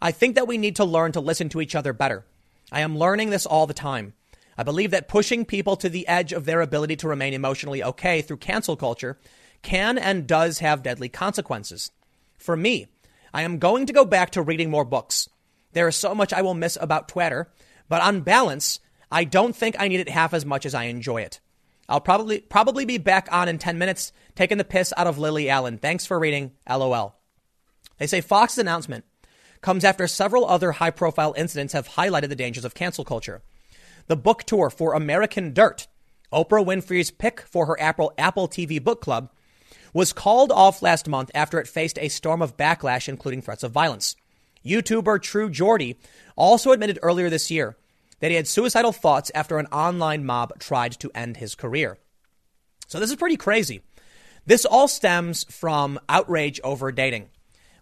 I 0.00 0.12
think 0.12 0.34
that 0.34 0.48
we 0.48 0.58
need 0.58 0.76
to 0.76 0.84
learn 0.84 1.12
to 1.12 1.20
listen 1.20 1.48
to 1.50 1.60
each 1.60 1.74
other 1.74 1.92
better. 1.92 2.24
I 2.70 2.80
am 2.80 2.98
learning 2.98 3.30
this 3.30 3.46
all 3.46 3.66
the 3.66 3.74
time. 3.74 4.14
I 4.56 4.62
believe 4.62 4.90
that 4.90 5.08
pushing 5.08 5.44
people 5.44 5.76
to 5.76 5.88
the 5.88 6.06
edge 6.06 6.32
of 6.32 6.44
their 6.44 6.60
ability 6.60 6.96
to 6.96 7.08
remain 7.08 7.34
emotionally 7.34 7.82
okay 7.82 8.22
through 8.22 8.36
cancel 8.38 8.76
culture 8.76 9.18
can 9.62 9.98
and 9.98 10.26
does 10.26 10.58
have 10.58 10.82
deadly 10.82 11.08
consequences. 11.08 11.90
For 12.38 12.56
me, 12.56 12.86
I 13.32 13.42
am 13.42 13.58
going 13.58 13.86
to 13.86 13.92
go 13.92 14.04
back 14.04 14.30
to 14.32 14.42
reading 14.42 14.70
more 14.70 14.84
books. 14.84 15.28
There 15.72 15.88
is 15.88 15.96
so 15.96 16.14
much 16.14 16.32
I 16.32 16.42
will 16.42 16.54
miss 16.54 16.78
about 16.80 17.08
Twitter, 17.08 17.50
but 17.88 18.02
on 18.02 18.20
balance, 18.20 18.78
I 19.10 19.24
don't 19.24 19.56
think 19.56 19.76
I 19.78 19.88
need 19.88 20.00
it 20.00 20.08
half 20.08 20.34
as 20.34 20.46
much 20.46 20.66
as 20.66 20.74
I 20.74 20.84
enjoy 20.84 21.22
it. 21.22 21.40
I'll 21.88 22.00
probably 22.00 22.40
probably 22.40 22.84
be 22.84 22.98
back 22.98 23.28
on 23.30 23.48
in 23.48 23.58
10 23.58 23.78
minutes 23.78 24.12
taking 24.34 24.58
the 24.58 24.64
piss 24.64 24.92
out 24.96 25.06
of 25.06 25.18
Lily 25.18 25.50
Allen. 25.50 25.78
Thanks 25.78 26.06
for 26.06 26.18
reading. 26.18 26.52
LOL. 26.68 27.16
They 27.98 28.06
say 28.06 28.20
Fox's 28.20 28.58
announcement 28.58 29.04
comes 29.60 29.84
after 29.84 30.06
several 30.06 30.46
other 30.46 30.72
high 30.72 30.90
profile 30.90 31.34
incidents 31.36 31.72
have 31.72 31.90
highlighted 31.90 32.28
the 32.28 32.36
dangers 32.36 32.64
of 32.64 32.74
cancel 32.74 33.04
culture. 33.04 33.42
The 34.08 34.16
book 34.16 34.44
tour 34.44 34.68
for 34.68 34.92
American 34.92 35.54
Dirt, 35.54 35.86
Oprah 36.32 36.64
Winfrey's 36.64 37.10
pick 37.10 37.40
for 37.40 37.66
her 37.66 37.80
Apple, 37.80 38.12
Apple 38.18 38.48
TV 38.48 38.82
book 38.82 39.00
club, 39.00 39.30
was 39.94 40.12
called 40.12 40.52
off 40.52 40.82
last 40.82 41.08
month 41.08 41.30
after 41.34 41.58
it 41.58 41.68
faced 41.68 41.98
a 41.98 42.08
storm 42.08 42.42
of 42.42 42.56
backlash, 42.56 43.08
including 43.08 43.40
threats 43.40 43.62
of 43.62 43.72
violence. 43.72 44.16
YouTuber 44.66 45.18
TrueGeordie 45.20 45.96
also 46.36 46.72
admitted 46.72 46.98
earlier 47.02 47.30
this 47.30 47.50
year 47.50 47.76
that 48.20 48.30
he 48.30 48.36
had 48.36 48.48
suicidal 48.48 48.92
thoughts 48.92 49.30
after 49.34 49.58
an 49.58 49.66
online 49.66 50.24
mob 50.24 50.58
tried 50.58 50.92
to 51.00 51.10
end 51.14 51.36
his 51.36 51.54
career. 51.54 51.98
So 52.86 53.00
this 53.00 53.10
is 53.10 53.16
pretty 53.16 53.36
crazy. 53.36 53.82
This 54.46 54.64
all 54.64 54.88
stems 54.88 55.44
from 55.44 55.98
outrage 56.08 56.60
over 56.62 56.92
dating. 56.92 57.30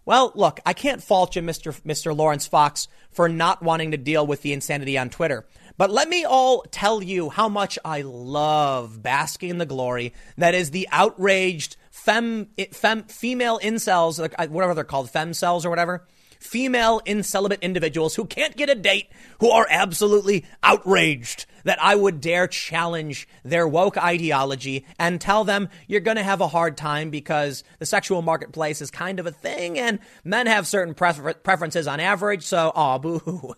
Well, 0.05 0.31
look, 0.35 0.59
I 0.65 0.73
can't 0.73 1.01
fault 1.01 1.35
you, 1.35 1.41
Mr. 1.41 1.79
Mr. 1.83 2.15
Laurence 2.15 2.45
Fox, 2.45 2.87
for 3.11 3.29
not 3.29 3.63
wanting 3.63 3.91
to 3.91 3.97
deal 3.97 4.27
with 4.27 4.41
the 4.41 4.51
insanity 4.51 4.97
on 4.97 5.09
Twitter. 5.09 5.45
But 5.77 5.91
let 5.91 6.09
me 6.09 6.25
all 6.25 6.63
tell 6.71 7.01
you 7.01 7.29
how 7.29 7.47
much 7.47 7.79
I 7.85 8.01
love 8.01 9.01
basking 9.01 9.49
in 9.49 9.57
the 9.59 9.65
glory 9.65 10.13
that 10.37 10.55
is 10.55 10.71
the 10.71 10.87
outraged 10.91 11.77
fem, 11.89 12.49
fem 12.71 13.03
female 13.03 13.59
incels, 13.59 14.19
whatever 14.49 14.73
they're 14.73 14.83
called, 14.83 15.09
fem 15.09 15.33
cells 15.33 15.65
or 15.65 15.69
whatever 15.69 16.05
female 16.43 17.01
incelibate 17.05 17.61
individuals 17.61 18.15
who 18.15 18.25
can't 18.25 18.55
get 18.55 18.69
a 18.69 18.75
date 18.75 19.09
who 19.39 19.49
are 19.49 19.65
absolutely 19.69 20.45
outraged 20.61 21.45
that 21.63 21.81
I 21.81 21.95
would 21.95 22.19
dare 22.19 22.47
challenge 22.47 23.27
their 23.43 23.67
woke 23.67 23.97
ideology 23.97 24.85
and 24.99 25.21
tell 25.21 25.45
them 25.45 25.69
you're 25.87 26.01
going 26.01 26.17
to 26.17 26.23
have 26.23 26.41
a 26.41 26.47
hard 26.47 26.75
time 26.75 27.09
because 27.09 27.63
the 27.79 27.85
sexual 27.85 28.21
marketplace 28.21 28.81
is 28.81 28.91
kind 28.91 29.19
of 29.19 29.25
a 29.25 29.31
thing 29.31 29.79
and 29.79 29.99
men 30.23 30.47
have 30.47 30.67
certain 30.67 30.93
prefer- 30.93 31.33
preferences 31.33 31.87
on 31.87 31.99
average. 31.99 32.43
So, 32.43 32.71
oh, 32.75 32.99
boo. 32.99 33.55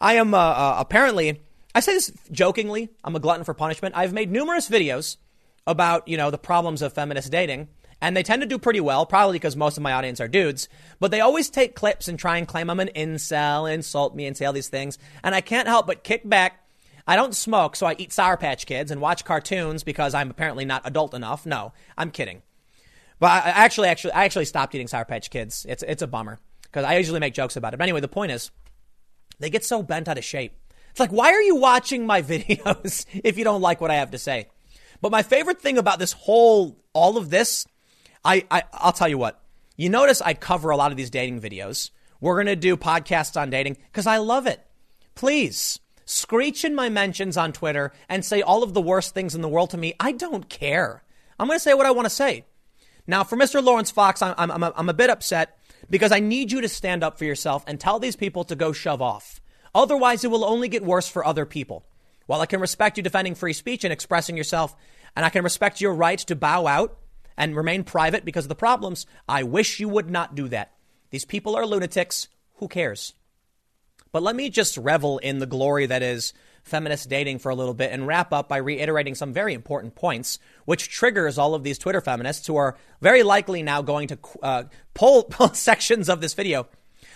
I 0.00 0.14
am 0.14 0.34
uh, 0.34 0.38
uh, 0.38 0.76
apparently, 0.78 1.40
I 1.74 1.80
say 1.80 1.94
this 1.94 2.12
jokingly, 2.30 2.90
I'm 3.02 3.16
a 3.16 3.20
glutton 3.20 3.44
for 3.44 3.54
punishment. 3.54 3.96
I've 3.96 4.12
made 4.12 4.30
numerous 4.30 4.68
videos 4.68 5.16
about, 5.66 6.06
you 6.06 6.18
know, 6.18 6.30
the 6.30 6.38
problems 6.38 6.82
of 6.82 6.92
feminist 6.92 7.32
dating. 7.32 7.68
And 8.04 8.14
they 8.14 8.22
tend 8.22 8.42
to 8.42 8.46
do 8.46 8.58
pretty 8.58 8.82
well, 8.82 9.06
probably 9.06 9.36
because 9.36 9.56
most 9.56 9.78
of 9.78 9.82
my 9.82 9.94
audience 9.94 10.20
are 10.20 10.28
dudes. 10.28 10.68
But 11.00 11.10
they 11.10 11.22
always 11.22 11.48
take 11.48 11.74
clips 11.74 12.06
and 12.06 12.18
try 12.18 12.36
and 12.36 12.46
claim 12.46 12.68
I'm 12.68 12.78
an 12.78 12.90
incel, 12.94 13.72
insult 13.72 14.14
me, 14.14 14.26
and 14.26 14.36
say 14.36 14.44
all 14.44 14.52
these 14.52 14.68
things. 14.68 14.98
And 15.22 15.34
I 15.34 15.40
can't 15.40 15.66
help 15.66 15.86
but 15.86 16.04
kick 16.04 16.20
back. 16.28 16.68
I 17.06 17.16
don't 17.16 17.34
smoke, 17.34 17.76
so 17.76 17.86
I 17.86 17.94
eat 17.96 18.12
Sour 18.12 18.36
Patch 18.36 18.66
Kids 18.66 18.90
and 18.90 19.00
watch 19.00 19.24
cartoons 19.24 19.84
because 19.84 20.12
I'm 20.12 20.28
apparently 20.28 20.66
not 20.66 20.82
adult 20.84 21.14
enough. 21.14 21.46
No, 21.46 21.72
I'm 21.96 22.10
kidding. 22.10 22.42
But 23.20 23.30
I 23.30 23.48
actually, 23.48 23.88
actually, 23.88 24.12
I 24.12 24.26
actually 24.26 24.44
stopped 24.44 24.74
eating 24.74 24.86
Sour 24.88 25.06
Patch 25.06 25.30
Kids. 25.30 25.64
It's 25.66 25.82
it's 25.82 26.02
a 26.02 26.06
bummer 26.06 26.40
because 26.64 26.84
I 26.84 26.98
usually 26.98 27.20
make 27.20 27.32
jokes 27.32 27.56
about 27.56 27.72
it. 27.72 27.78
But 27.78 27.84
anyway, 27.84 28.00
the 28.00 28.08
point 28.08 28.32
is, 28.32 28.50
they 29.38 29.48
get 29.48 29.64
so 29.64 29.82
bent 29.82 30.08
out 30.08 30.18
of 30.18 30.24
shape. 30.24 30.52
It's 30.90 31.00
like, 31.00 31.10
why 31.10 31.32
are 31.32 31.42
you 31.42 31.56
watching 31.56 32.04
my 32.04 32.20
videos 32.34 33.06
if 33.24 33.38
you 33.38 33.44
don't 33.44 33.62
like 33.62 33.80
what 33.80 33.90
I 33.90 33.94
have 33.94 34.10
to 34.10 34.18
say? 34.18 34.48
But 35.00 35.10
my 35.10 35.22
favorite 35.22 35.62
thing 35.62 35.78
about 35.78 35.98
this 35.98 36.12
whole, 36.12 36.78
all 36.92 37.16
of 37.16 37.30
this 37.30 37.64
I, 38.24 38.44
I 38.50 38.62
I'll 38.72 38.92
tell 38.92 39.08
you 39.08 39.18
what. 39.18 39.40
You 39.76 39.88
notice 39.88 40.22
I 40.22 40.34
cover 40.34 40.70
a 40.70 40.76
lot 40.76 40.90
of 40.90 40.96
these 40.96 41.10
dating 41.10 41.40
videos. 41.40 41.90
We're 42.20 42.36
going 42.36 42.46
to 42.46 42.56
do 42.56 42.76
podcasts 42.76 43.40
on 43.40 43.50
dating 43.50 43.76
because 43.92 44.06
I 44.06 44.18
love 44.18 44.46
it. 44.46 44.64
Please 45.14 45.80
screech 46.06 46.64
in 46.64 46.74
my 46.74 46.88
mentions 46.88 47.36
on 47.36 47.52
Twitter 47.52 47.92
and 48.08 48.24
say 48.24 48.42
all 48.42 48.62
of 48.62 48.74
the 48.74 48.80
worst 48.80 49.14
things 49.14 49.34
in 49.34 49.42
the 49.42 49.48
world 49.48 49.70
to 49.70 49.76
me. 49.76 49.94
I 49.98 50.12
don't 50.12 50.48
care. 50.48 51.02
I'm 51.38 51.46
going 51.46 51.58
to 51.58 51.62
say 51.62 51.74
what 51.74 51.86
I 51.86 51.90
want 51.90 52.06
to 52.06 52.10
say. 52.10 52.44
Now, 53.06 53.24
for 53.24 53.36
Mr. 53.36 53.62
Laurence 53.62 53.90
Fox, 53.90 54.22
I'm, 54.22 54.34
I'm, 54.38 54.50
I'm, 54.50 54.62
a, 54.62 54.72
I'm 54.76 54.88
a 54.88 54.94
bit 54.94 55.10
upset 55.10 55.58
because 55.90 56.12
I 56.12 56.20
need 56.20 56.52
you 56.52 56.60
to 56.60 56.68
stand 56.68 57.02
up 57.02 57.18
for 57.18 57.24
yourself 57.24 57.64
and 57.66 57.78
tell 57.78 57.98
these 57.98 58.16
people 58.16 58.44
to 58.44 58.56
go 58.56 58.72
shove 58.72 59.02
off. 59.02 59.40
Otherwise, 59.74 60.24
it 60.24 60.30
will 60.30 60.44
only 60.44 60.68
get 60.68 60.84
worse 60.84 61.08
for 61.08 61.24
other 61.24 61.44
people. 61.44 61.84
While 62.26 62.40
I 62.40 62.46
can 62.46 62.60
respect 62.60 62.96
you 62.96 63.02
defending 63.02 63.34
free 63.34 63.52
speech 63.52 63.84
and 63.84 63.92
expressing 63.92 64.36
yourself, 64.36 64.74
and 65.14 65.26
I 65.26 65.30
can 65.30 65.44
respect 65.44 65.80
your 65.80 65.94
right 65.94 66.18
to 66.20 66.36
bow 66.36 66.66
out 66.66 66.96
and 67.36 67.56
remain 67.56 67.84
private 67.84 68.24
because 68.24 68.44
of 68.44 68.48
the 68.48 68.54
problems. 68.54 69.06
I 69.28 69.42
wish 69.42 69.80
you 69.80 69.88
would 69.88 70.10
not 70.10 70.34
do 70.34 70.48
that. 70.48 70.72
These 71.10 71.24
people 71.24 71.56
are 71.56 71.66
lunatics. 71.66 72.28
Who 72.56 72.68
cares? 72.68 73.14
But 74.12 74.22
let 74.22 74.36
me 74.36 74.48
just 74.48 74.76
revel 74.76 75.18
in 75.18 75.38
the 75.40 75.46
glory 75.46 75.86
that 75.86 76.02
is 76.02 76.32
feminist 76.62 77.08
dating 77.08 77.38
for 77.38 77.50
a 77.50 77.54
little 77.54 77.74
bit 77.74 77.92
and 77.92 78.06
wrap 78.06 78.32
up 78.32 78.48
by 78.48 78.56
reiterating 78.56 79.14
some 79.14 79.32
very 79.32 79.54
important 79.54 79.94
points, 79.94 80.38
which 80.64 80.88
triggers 80.88 81.36
all 81.38 81.54
of 81.54 81.62
these 81.62 81.78
Twitter 81.78 82.00
feminists 82.00 82.46
who 82.46 82.56
are 82.56 82.76
very 83.00 83.22
likely 83.22 83.62
now 83.62 83.82
going 83.82 84.08
to 84.08 84.18
uh, 84.42 84.62
pull, 84.94 85.22
pull 85.30 85.48
sections 85.48 86.08
of 86.08 86.20
this 86.20 86.34
video. 86.34 86.66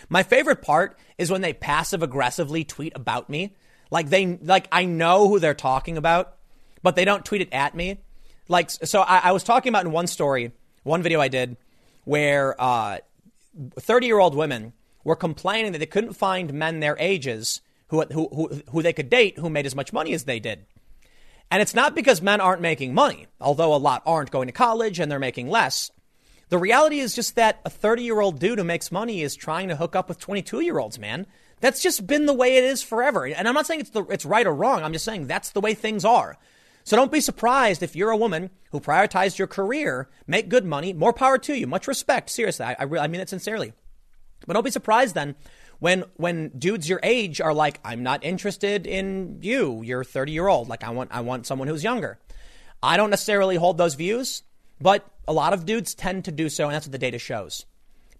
My 0.07 0.23
favorite 0.23 0.61
part 0.61 0.97
is 1.17 1.31
when 1.31 1.41
they 1.41 1.53
passive 1.53 2.03
aggressively 2.03 2.63
tweet 2.63 2.93
about 2.95 3.29
me. 3.29 3.55
Like 3.91 4.09
they, 4.09 4.37
like 4.37 4.67
I 4.71 4.85
know 4.85 5.27
who 5.27 5.39
they're 5.39 5.53
talking 5.53 5.97
about, 5.97 6.35
but 6.83 6.95
they 6.95 7.05
don't 7.05 7.25
tweet 7.25 7.41
it 7.41 7.49
at 7.51 7.75
me. 7.75 7.99
Like, 8.49 8.71
so 8.71 9.01
I, 9.01 9.19
I 9.19 9.31
was 9.31 9.43
talking 9.43 9.69
about 9.69 9.85
in 9.85 9.93
one 9.93 10.07
story, 10.07 10.51
one 10.83 11.01
video 11.01 11.21
I 11.21 11.29
did, 11.29 11.55
where 12.03 12.55
30 12.57 12.59
uh, 12.59 14.07
year 14.07 14.19
old 14.19 14.35
women 14.35 14.73
were 15.05 15.15
complaining 15.15 15.71
that 15.71 15.77
they 15.77 15.85
couldn't 15.85 16.13
find 16.13 16.53
men 16.53 16.81
their 16.81 16.97
ages 16.99 17.61
who, 17.87 18.01
who, 18.11 18.27
who, 18.33 18.61
who 18.71 18.81
they 18.81 18.93
could 18.93 19.09
date 19.09 19.37
who 19.37 19.49
made 19.49 19.65
as 19.65 19.75
much 19.75 19.93
money 19.93 20.13
as 20.13 20.25
they 20.25 20.39
did. 20.39 20.65
And 21.51 21.61
it's 21.61 21.73
not 21.73 21.95
because 21.95 22.21
men 22.21 22.41
aren't 22.41 22.61
making 22.61 22.93
money, 22.93 23.27
although 23.39 23.73
a 23.73 23.77
lot 23.77 24.03
aren't 24.05 24.31
going 24.31 24.47
to 24.47 24.51
college 24.51 24.99
and 24.99 25.11
they're 25.11 25.19
making 25.19 25.49
less. 25.49 25.91
The 26.49 26.57
reality 26.57 26.99
is 26.99 27.15
just 27.15 27.35
that 27.35 27.59
a 27.63 27.69
30 27.69 28.03
year 28.03 28.19
old 28.19 28.39
dude 28.39 28.59
who 28.59 28.63
makes 28.63 28.91
money 28.91 29.21
is 29.21 29.35
trying 29.35 29.69
to 29.69 29.75
hook 29.75 29.95
up 29.95 30.09
with 30.09 30.19
22 30.19 30.61
year 30.61 30.79
olds, 30.79 30.99
man. 30.99 31.27
That's 31.61 31.81
just 31.81 32.07
been 32.07 32.25
the 32.25 32.33
way 32.33 32.57
it 32.57 32.63
is 32.63 32.81
forever. 32.81 33.25
And 33.25 33.47
I'm 33.47 33.53
not 33.53 33.67
saying 33.67 33.81
it's, 33.81 33.89
the, 33.89 34.03
it's 34.05 34.25
right 34.25 34.47
or 34.47 34.53
wrong. 34.53 34.81
I'm 34.81 34.93
just 34.93 35.05
saying 35.05 35.27
that's 35.27 35.51
the 35.51 35.61
way 35.61 35.73
things 35.73 36.05
are. 36.05 36.37
So 36.83 36.95
don't 36.95 37.11
be 37.11 37.21
surprised 37.21 37.83
if 37.83 37.95
you're 37.95 38.09
a 38.09 38.17
woman 38.17 38.49
who 38.71 38.79
prioritized 38.79 39.37
your 39.37 39.47
career, 39.47 40.09
make 40.25 40.49
good 40.49 40.65
money, 40.65 40.93
more 40.93 41.13
power 41.13 41.37
to 41.37 41.53
you, 41.53 41.67
much 41.67 41.87
respect. 41.87 42.29
Seriously, 42.29 42.65
I, 42.65 42.75
I, 42.79 42.97
I 42.99 43.07
mean 43.07 43.21
it 43.21 43.29
sincerely. 43.29 43.73
But 44.47 44.53
don't 44.53 44.63
be 44.63 44.71
surprised 44.71 45.15
then 45.15 45.35
when 45.79 46.03
when 46.17 46.49
dudes 46.49 46.87
your 46.87 46.99
age 47.03 47.41
are 47.41 47.53
like, 47.53 47.79
I'm 47.83 48.03
not 48.03 48.23
interested 48.23 48.85
in 48.85 49.39
you. 49.41 49.81
You're 49.81 50.03
30 50.03 50.31
year 50.31 50.47
old. 50.47 50.69
Like 50.69 50.83
I 50.83 50.91
want 50.91 51.11
I 51.11 51.21
want 51.21 51.47
someone 51.47 51.67
who's 51.67 51.83
younger. 51.83 52.19
I 52.81 52.97
don't 52.97 53.09
necessarily 53.09 53.55
hold 53.55 53.77
those 53.77 53.95
views, 53.95 54.43
but 54.79 55.05
a 55.27 55.33
lot 55.33 55.53
of 55.53 55.65
dudes 55.65 55.93
tend 55.93 56.25
to 56.25 56.31
do 56.31 56.47
so, 56.49 56.65
and 56.65 56.73
that's 56.73 56.85
what 56.85 56.93
the 56.93 56.97
data 56.97 57.19
shows. 57.19 57.65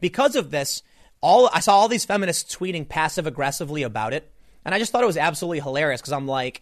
Because 0.01 0.35
of 0.35 0.51
this, 0.51 0.83
all 1.21 1.49
I 1.53 1.59
saw 1.59 1.75
all 1.75 1.87
these 1.87 2.05
feminists 2.05 2.55
tweeting 2.55 2.87
passive 2.87 3.27
aggressively 3.27 3.83
about 3.83 4.13
it, 4.13 4.31
and 4.65 4.75
I 4.75 4.79
just 4.79 4.91
thought 4.91 5.03
it 5.03 5.07
was 5.07 5.17
absolutely 5.17 5.59
hilarious 5.61 6.01
because 6.01 6.13
I'm 6.13 6.27
like, 6.27 6.61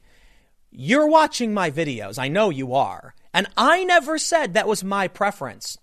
you're 0.72 1.08
watching 1.08 1.54
my 1.54 1.72
videos. 1.72 2.20
I 2.20 2.28
know 2.28 2.50
you 2.50 2.74
are. 2.74 3.16
And 3.34 3.48
I 3.56 3.84
never 3.84 4.18
said 4.18 4.54
that 4.54 4.68
was 4.68 4.84
my 4.84 5.08
preference. 5.08 5.78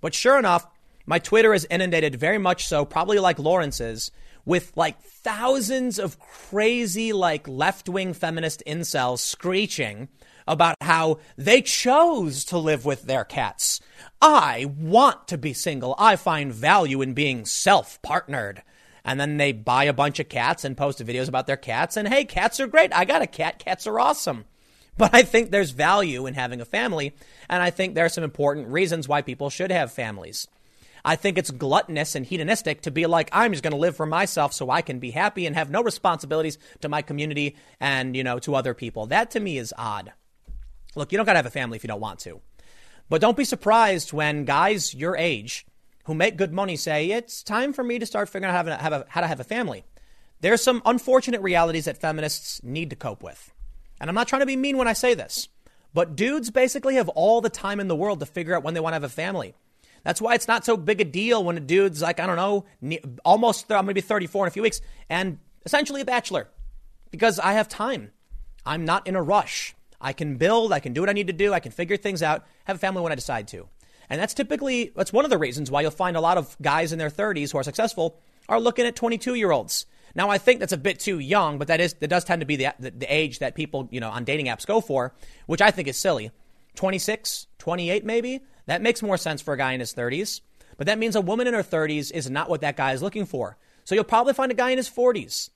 But 0.00 0.14
sure 0.14 0.38
enough, 0.38 0.66
my 1.06 1.18
Twitter 1.18 1.54
is 1.54 1.66
inundated 1.70 2.16
very 2.16 2.38
much 2.38 2.66
so, 2.66 2.84
probably 2.84 3.18
like 3.18 3.38
Laurence's, 3.38 4.10
with 4.44 4.72
like 4.76 5.00
thousands 5.02 5.98
of 5.98 6.18
crazy, 6.18 7.12
like 7.12 7.48
left 7.48 7.88
wing 7.88 8.12
feminist 8.14 8.62
incels 8.66 9.18
screeching 9.18 10.08
about 10.46 10.76
how 10.80 11.18
they 11.36 11.60
chose 11.60 12.44
to 12.46 12.58
live 12.58 12.84
with 12.84 13.02
their 13.02 13.24
cats. 13.24 13.80
I 14.20 14.66
want 14.78 15.28
to 15.28 15.38
be 15.38 15.52
single. 15.52 15.94
I 15.98 16.16
find 16.16 16.52
value 16.52 17.02
in 17.02 17.14
being 17.14 17.44
self 17.44 18.00
partnered 18.02 18.62
and 19.08 19.18
then 19.18 19.38
they 19.38 19.52
buy 19.52 19.84
a 19.84 19.94
bunch 19.94 20.20
of 20.20 20.28
cats 20.28 20.66
and 20.66 20.76
post 20.76 21.02
videos 21.02 21.28
about 21.28 21.46
their 21.46 21.56
cats. 21.56 21.96
And 21.96 22.06
hey, 22.06 22.26
cats 22.26 22.60
are 22.60 22.66
great. 22.66 22.94
I 22.94 23.06
got 23.06 23.22
a 23.22 23.26
cat. 23.26 23.58
Cats 23.58 23.86
are 23.86 23.98
awesome. 23.98 24.44
But 24.98 25.14
I 25.14 25.22
think 25.22 25.50
there's 25.50 25.70
value 25.70 26.26
in 26.26 26.34
having 26.34 26.60
a 26.60 26.66
family, 26.66 27.14
and 27.48 27.62
I 27.62 27.70
think 27.70 27.94
there 27.94 28.04
are 28.04 28.10
some 28.10 28.22
important 28.22 28.68
reasons 28.68 29.08
why 29.08 29.22
people 29.22 29.48
should 29.48 29.70
have 29.72 29.92
families. 29.92 30.46
I 31.06 31.16
think 31.16 31.38
it's 31.38 31.50
gluttonous 31.50 32.16
and 32.16 32.26
hedonistic 32.26 32.82
to 32.82 32.90
be 32.90 33.06
like, 33.06 33.30
I'm 33.32 33.52
just 33.52 33.62
going 33.62 33.72
to 33.72 33.78
live 33.78 33.96
for 33.96 34.04
myself 34.04 34.52
so 34.52 34.68
I 34.68 34.82
can 34.82 34.98
be 34.98 35.12
happy 35.12 35.46
and 35.46 35.56
have 35.56 35.70
no 35.70 35.82
responsibilities 35.82 36.58
to 36.82 36.90
my 36.90 37.00
community 37.00 37.56
and, 37.80 38.14
you 38.14 38.24
know, 38.24 38.38
to 38.40 38.56
other 38.56 38.74
people. 38.74 39.06
That 39.06 39.30
to 39.30 39.40
me 39.40 39.56
is 39.56 39.72
odd. 39.78 40.12
Look, 40.96 41.12
you 41.12 41.16
don't 41.16 41.24
got 41.24 41.32
to 41.32 41.38
have 41.38 41.46
a 41.46 41.50
family 41.50 41.76
if 41.76 41.84
you 41.84 41.88
don't 41.88 42.00
want 42.00 42.18
to. 42.20 42.42
But 43.08 43.22
don't 43.22 43.38
be 43.38 43.44
surprised 43.44 44.12
when 44.12 44.44
guys 44.44 44.92
your 44.92 45.16
age 45.16 45.64
who 46.08 46.14
make 46.14 46.38
good 46.38 46.54
money 46.54 46.74
say, 46.74 47.10
it's 47.10 47.42
time 47.42 47.74
for 47.74 47.84
me 47.84 47.98
to 47.98 48.06
start 48.06 48.30
figuring 48.30 48.50
out 48.50 48.66
how 48.66 48.74
to 48.74 48.82
have 48.82 48.92
a, 48.94 49.06
how 49.10 49.20
to 49.20 49.26
have 49.26 49.40
a 49.40 49.44
family. 49.44 49.84
There's 50.40 50.62
some 50.62 50.80
unfortunate 50.86 51.42
realities 51.42 51.84
that 51.84 51.98
feminists 51.98 52.62
need 52.64 52.88
to 52.90 52.96
cope 52.96 53.22
with. 53.22 53.52
And 54.00 54.08
I'm 54.08 54.14
not 54.14 54.26
trying 54.26 54.40
to 54.40 54.46
be 54.46 54.56
mean 54.56 54.78
when 54.78 54.88
I 54.88 54.94
say 54.94 55.12
this, 55.12 55.48
but 55.92 56.16
dudes 56.16 56.50
basically 56.50 56.94
have 56.94 57.10
all 57.10 57.42
the 57.42 57.50
time 57.50 57.78
in 57.78 57.88
the 57.88 57.94
world 57.94 58.20
to 58.20 58.26
figure 58.26 58.56
out 58.56 58.62
when 58.62 58.72
they 58.72 58.80
want 58.80 58.92
to 58.92 58.94
have 58.94 59.04
a 59.04 59.10
family. 59.10 59.54
That's 60.02 60.18
why 60.18 60.34
it's 60.34 60.48
not 60.48 60.64
so 60.64 60.78
big 60.78 61.02
a 61.02 61.04
deal 61.04 61.44
when 61.44 61.58
a 61.58 61.60
dude's 61.60 62.00
like, 62.00 62.20
I 62.20 62.26
don't 62.26 62.36
know, 62.36 63.04
almost, 63.22 63.70
I'm 63.70 63.84
going 63.84 63.88
to 63.88 63.94
be 63.94 64.00
34 64.00 64.46
in 64.46 64.48
a 64.48 64.50
few 64.50 64.62
weeks 64.62 64.80
and 65.10 65.38
essentially 65.66 66.00
a 66.00 66.06
bachelor 66.06 66.48
because 67.10 67.38
I 67.38 67.52
have 67.52 67.68
time. 67.68 68.12
I'm 68.64 68.86
not 68.86 69.06
in 69.06 69.14
a 69.14 69.22
rush. 69.22 69.74
I 70.00 70.14
can 70.14 70.36
build, 70.36 70.72
I 70.72 70.80
can 70.80 70.94
do 70.94 71.02
what 71.02 71.10
I 71.10 71.12
need 71.12 71.26
to 71.26 71.34
do, 71.34 71.52
I 71.52 71.60
can 71.60 71.72
figure 71.72 71.98
things 71.98 72.22
out, 72.22 72.46
have 72.64 72.76
a 72.76 72.78
family 72.78 73.02
when 73.02 73.12
I 73.12 73.16
decide 73.16 73.48
to. 73.48 73.68
And 74.10 74.20
that's 74.20 74.34
typically, 74.34 74.92
that's 74.96 75.12
one 75.12 75.24
of 75.24 75.30
the 75.30 75.38
reasons 75.38 75.70
why 75.70 75.82
you'll 75.82 75.90
find 75.90 76.16
a 76.16 76.20
lot 76.20 76.38
of 76.38 76.56
guys 76.62 76.92
in 76.92 76.98
their 76.98 77.10
30s 77.10 77.52
who 77.52 77.58
are 77.58 77.62
successful 77.62 78.18
are 78.48 78.60
looking 78.60 78.86
at 78.86 78.96
22 78.96 79.34
year 79.34 79.50
olds. 79.50 79.86
Now, 80.14 80.30
I 80.30 80.38
think 80.38 80.60
that's 80.60 80.72
a 80.72 80.78
bit 80.78 80.98
too 80.98 81.18
young, 81.18 81.58
but 81.58 81.68
that 81.68 81.80
is, 81.80 81.94
that 81.94 82.08
does 82.08 82.24
tend 82.24 82.40
to 82.40 82.46
be 82.46 82.56
the, 82.56 82.74
the, 82.80 82.90
the 82.90 83.14
age 83.14 83.40
that 83.40 83.54
people, 83.54 83.88
you 83.90 84.00
know, 84.00 84.10
on 84.10 84.24
dating 84.24 84.46
apps 84.46 84.66
go 84.66 84.80
for, 84.80 85.14
which 85.46 85.60
I 85.60 85.70
think 85.70 85.86
is 85.86 85.98
silly. 85.98 86.30
26, 86.76 87.46
28 87.58 88.04
maybe? 88.04 88.40
That 88.66 88.82
makes 88.82 89.02
more 89.02 89.16
sense 89.16 89.42
for 89.42 89.54
a 89.54 89.58
guy 89.58 89.72
in 89.72 89.80
his 89.80 89.94
30s. 89.94 90.40
But 90.76 90.86
that 90.86 90.98
means 90.98 91.16
a 91.16 91.20
woman 91.20 91.46
in 91.46 91.54
her 91.54 91.62
30s 91.62 92.10
is 92.12 92.30
not 92.30 92.48
what 92.48 92.62
that 92.62 92.76
guy 92.76 92.92
is 92.92 93.02
looking 93.02 93.26
for. 93.26 93.58
So 93.84 93.94
you'll 93.94 94.04
probably 94.04 94.32
find 94.32 94.50
a 94.52 94.54
guy 94.54 94.70
in 94.70 94.78
his 94.78 94.88
40s. 94.88 95.50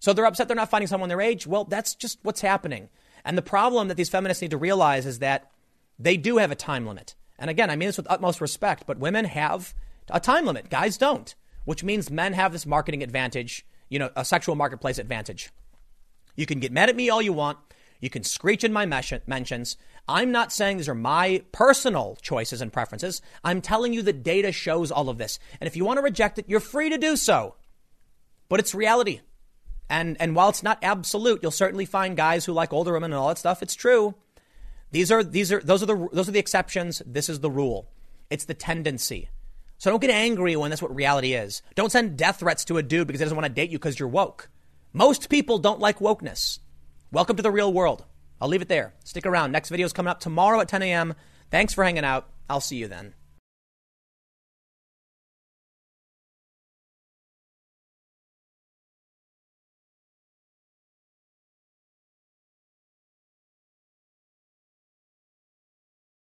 So 0.00 0.12
they're 0.12 0.26
upset 0.26 0.48
they're 0.48 0.56
not 0.56 0.70
finding 0.70 0.88
someone 0.88 1.08
their 1.08 1.20
age. 1.20 1.46
Well, 1.46 1.64
that's 1.64 1.94
just 1.94 2.18
what's 2.22 2.40
happening. 2.40 2.88
And 3.24 3.38
the 3.38 3.42
problem 3.42 3.88
that 3.88 3.96
these 3.96 4.10
feminists 4.10 4.42
need 4.42 4.50
to 4.50 4.58
realize 4.58 5.06
is 5.06 5.20
that 5.20 5.50
they 5.98 6.16
do 6.16 6.38
have 6.38 6.50
a 6.50 6.56
time 6.56 6.86
limit. 6.86 7.14
And 7.38 7.50
again, 7.50 7.70
I 7.70 7.76
mean 7.76 7.88
this 7.88 7.96
with 7.96 8.10
utmost 8.10 8.40
respect, 8.40 8.84
but 8.86 8.98
women 8.98 9.24
have 9.24 9.74
a 10.10 10.20
time 10.20 10.46
limit. 10.46 10.70
Guys 10.70 10.96
don't, 10.96 11.34
which 11.64 11.84
means 11.84 12.10
men 12.10 12.32
have 12.32 12.52
this 12.52 12.66
marketing 12.66 13.02
advantage, 13.02 13.66
you 13.88 13.98
know, 13.98 14.10
a 14.16 14.24
sexual 14.24 14.54
marketplace 14.54 14.98
advantage. 14.98 15.50
You 16.36 16.46
can 16.46 16.60
get 16.60 16.72
mad 16.72 16.88
at 16.88 16.96
me 16.96 17.10
all 17.10 17.22
you 17.22 17.32
want. 17.32 17.58
You 18.00 18.10
can 18.10 18.24
screech 18.24 18.64
in 18.64 18.72
my 18.72 18.84
mentions. 18.86 19.76
I'm 20.06 20.30
not 20.30 20.52
saying 20.52 20.76
these 20.76 20.88
are 20.88 20.94
my 20.94 21.42
personal 21.52 22.18
choices 22.20 22.60
and 22.60 22.72
preferences. 22.72 23.22
I'm 23.42 23.62
telling 23.62 23.94
you 23.94 24.02
the 24.02 24.12
data 24.12 24.52
shows 24.52 24.90
all 24.90 25.08
of 25.08 25.16
this. 25.16 25.38
And 25.60 25.66
if 25.66 25.76
you 25.76 25.84
want 25.84 25.96
to 25.96 26.02
reject 26.02 26.38
it, 26.38 26.44
you're 26.48 26.60
free 26.60 26.90
to 26.90 26.98
do 26.98 27.16
so. 27.16 27.54
But 28.48 28.60
it's 28.60 28.74
reality. 28.74 29.20
And 29.88 30.16
and 30.20 30.34
while 30.34 30.48
it's 30.48 30.62
not 30.62 30.78
absolute, 30.82 31.40
you'll 31.42 31.50
certainly 31.50 31.86
find 31.86 32.16
guys 32.16 32.44
who 32.44 32.52
like 32.52 32.72
older 32.72 32.92
women 32.92 33.12
and 33.12 33.18
all 33.18 33.28
that 33.28 33.38
stuff. 33.38 33.62
It's 33.62 33.74
true. 33.74 34.14
These 34.94 35.10
are 35.10 35.24
these 35.24 35.50
are 35.50 35.58
those 35.58 35.82
are 35.82 35.86
the 35.86 36.08
those 36.12 36.28
are 36.28 36.32
the 36.32 36.38
exceptions. 36.38 37.02
This 37.04 37.28
is 37.28 37.40
the 37.40 37.50
rule. 37.50 37.90
It's 38.30 38.44
the 38.44 38.54
tendency. 38.54 39.28
So 39.76 39.90
don't 39.90 39.98
get 39.98 40.10
angry 40.10 40.54
when 40.54 40.70
that's 40.70 40.80
what 40.80 40.94
reality 40.94 41.32
is. 41.32 41.62
Don't 41.74 41.90
send 41.90 42.16
death 42.16 42.38
threats 42.38 42.64
to 42.66 42.78
a 42.78 42.82
dude 42.84 43.08
because 43.08 43.18
he 43.18 43.24
doesn't 43.24 43.36
want 43.36 43.44
to 43.44 43.52
date 43.52 43.70
you 43.70 43.78
because 43.78 43.98
you're 43.98 44.08
woke. 44.08 44.48
Most 44.92 45.30
people 45.30 45.58
don't 45.58 45.80
like 45.80 45.98
wokeness. 45.98 46.60
Welcome 47.10 47.34
to 47.34 47.42
the 47.42 47.50
real 47.50 47.72
world. 47.72 48.04
I'll 48.40 48.46
leave 48.46 48.62
it 48.62 48.68
there. 48.68 48.94
Stick 49.02 49.26
around. 49.26 49.50
Next 49.50 49.68
video 49.68 49.84
is 49.84 49.92
coming 49.92 50.12
up 50.12 50.20
tomorrow 50.20 50.60
at 50.60 50.68
10 50.68 50.82
a.m. 50.82 51.14
Thanks 51.50 51.74
for 51.74 51.82
hanging 51.82 52.04
out. 52.04 52.28
I'll 52.48 52.60
see 52.60 52.76
you 52.76 52.86
then. 52.86 53.14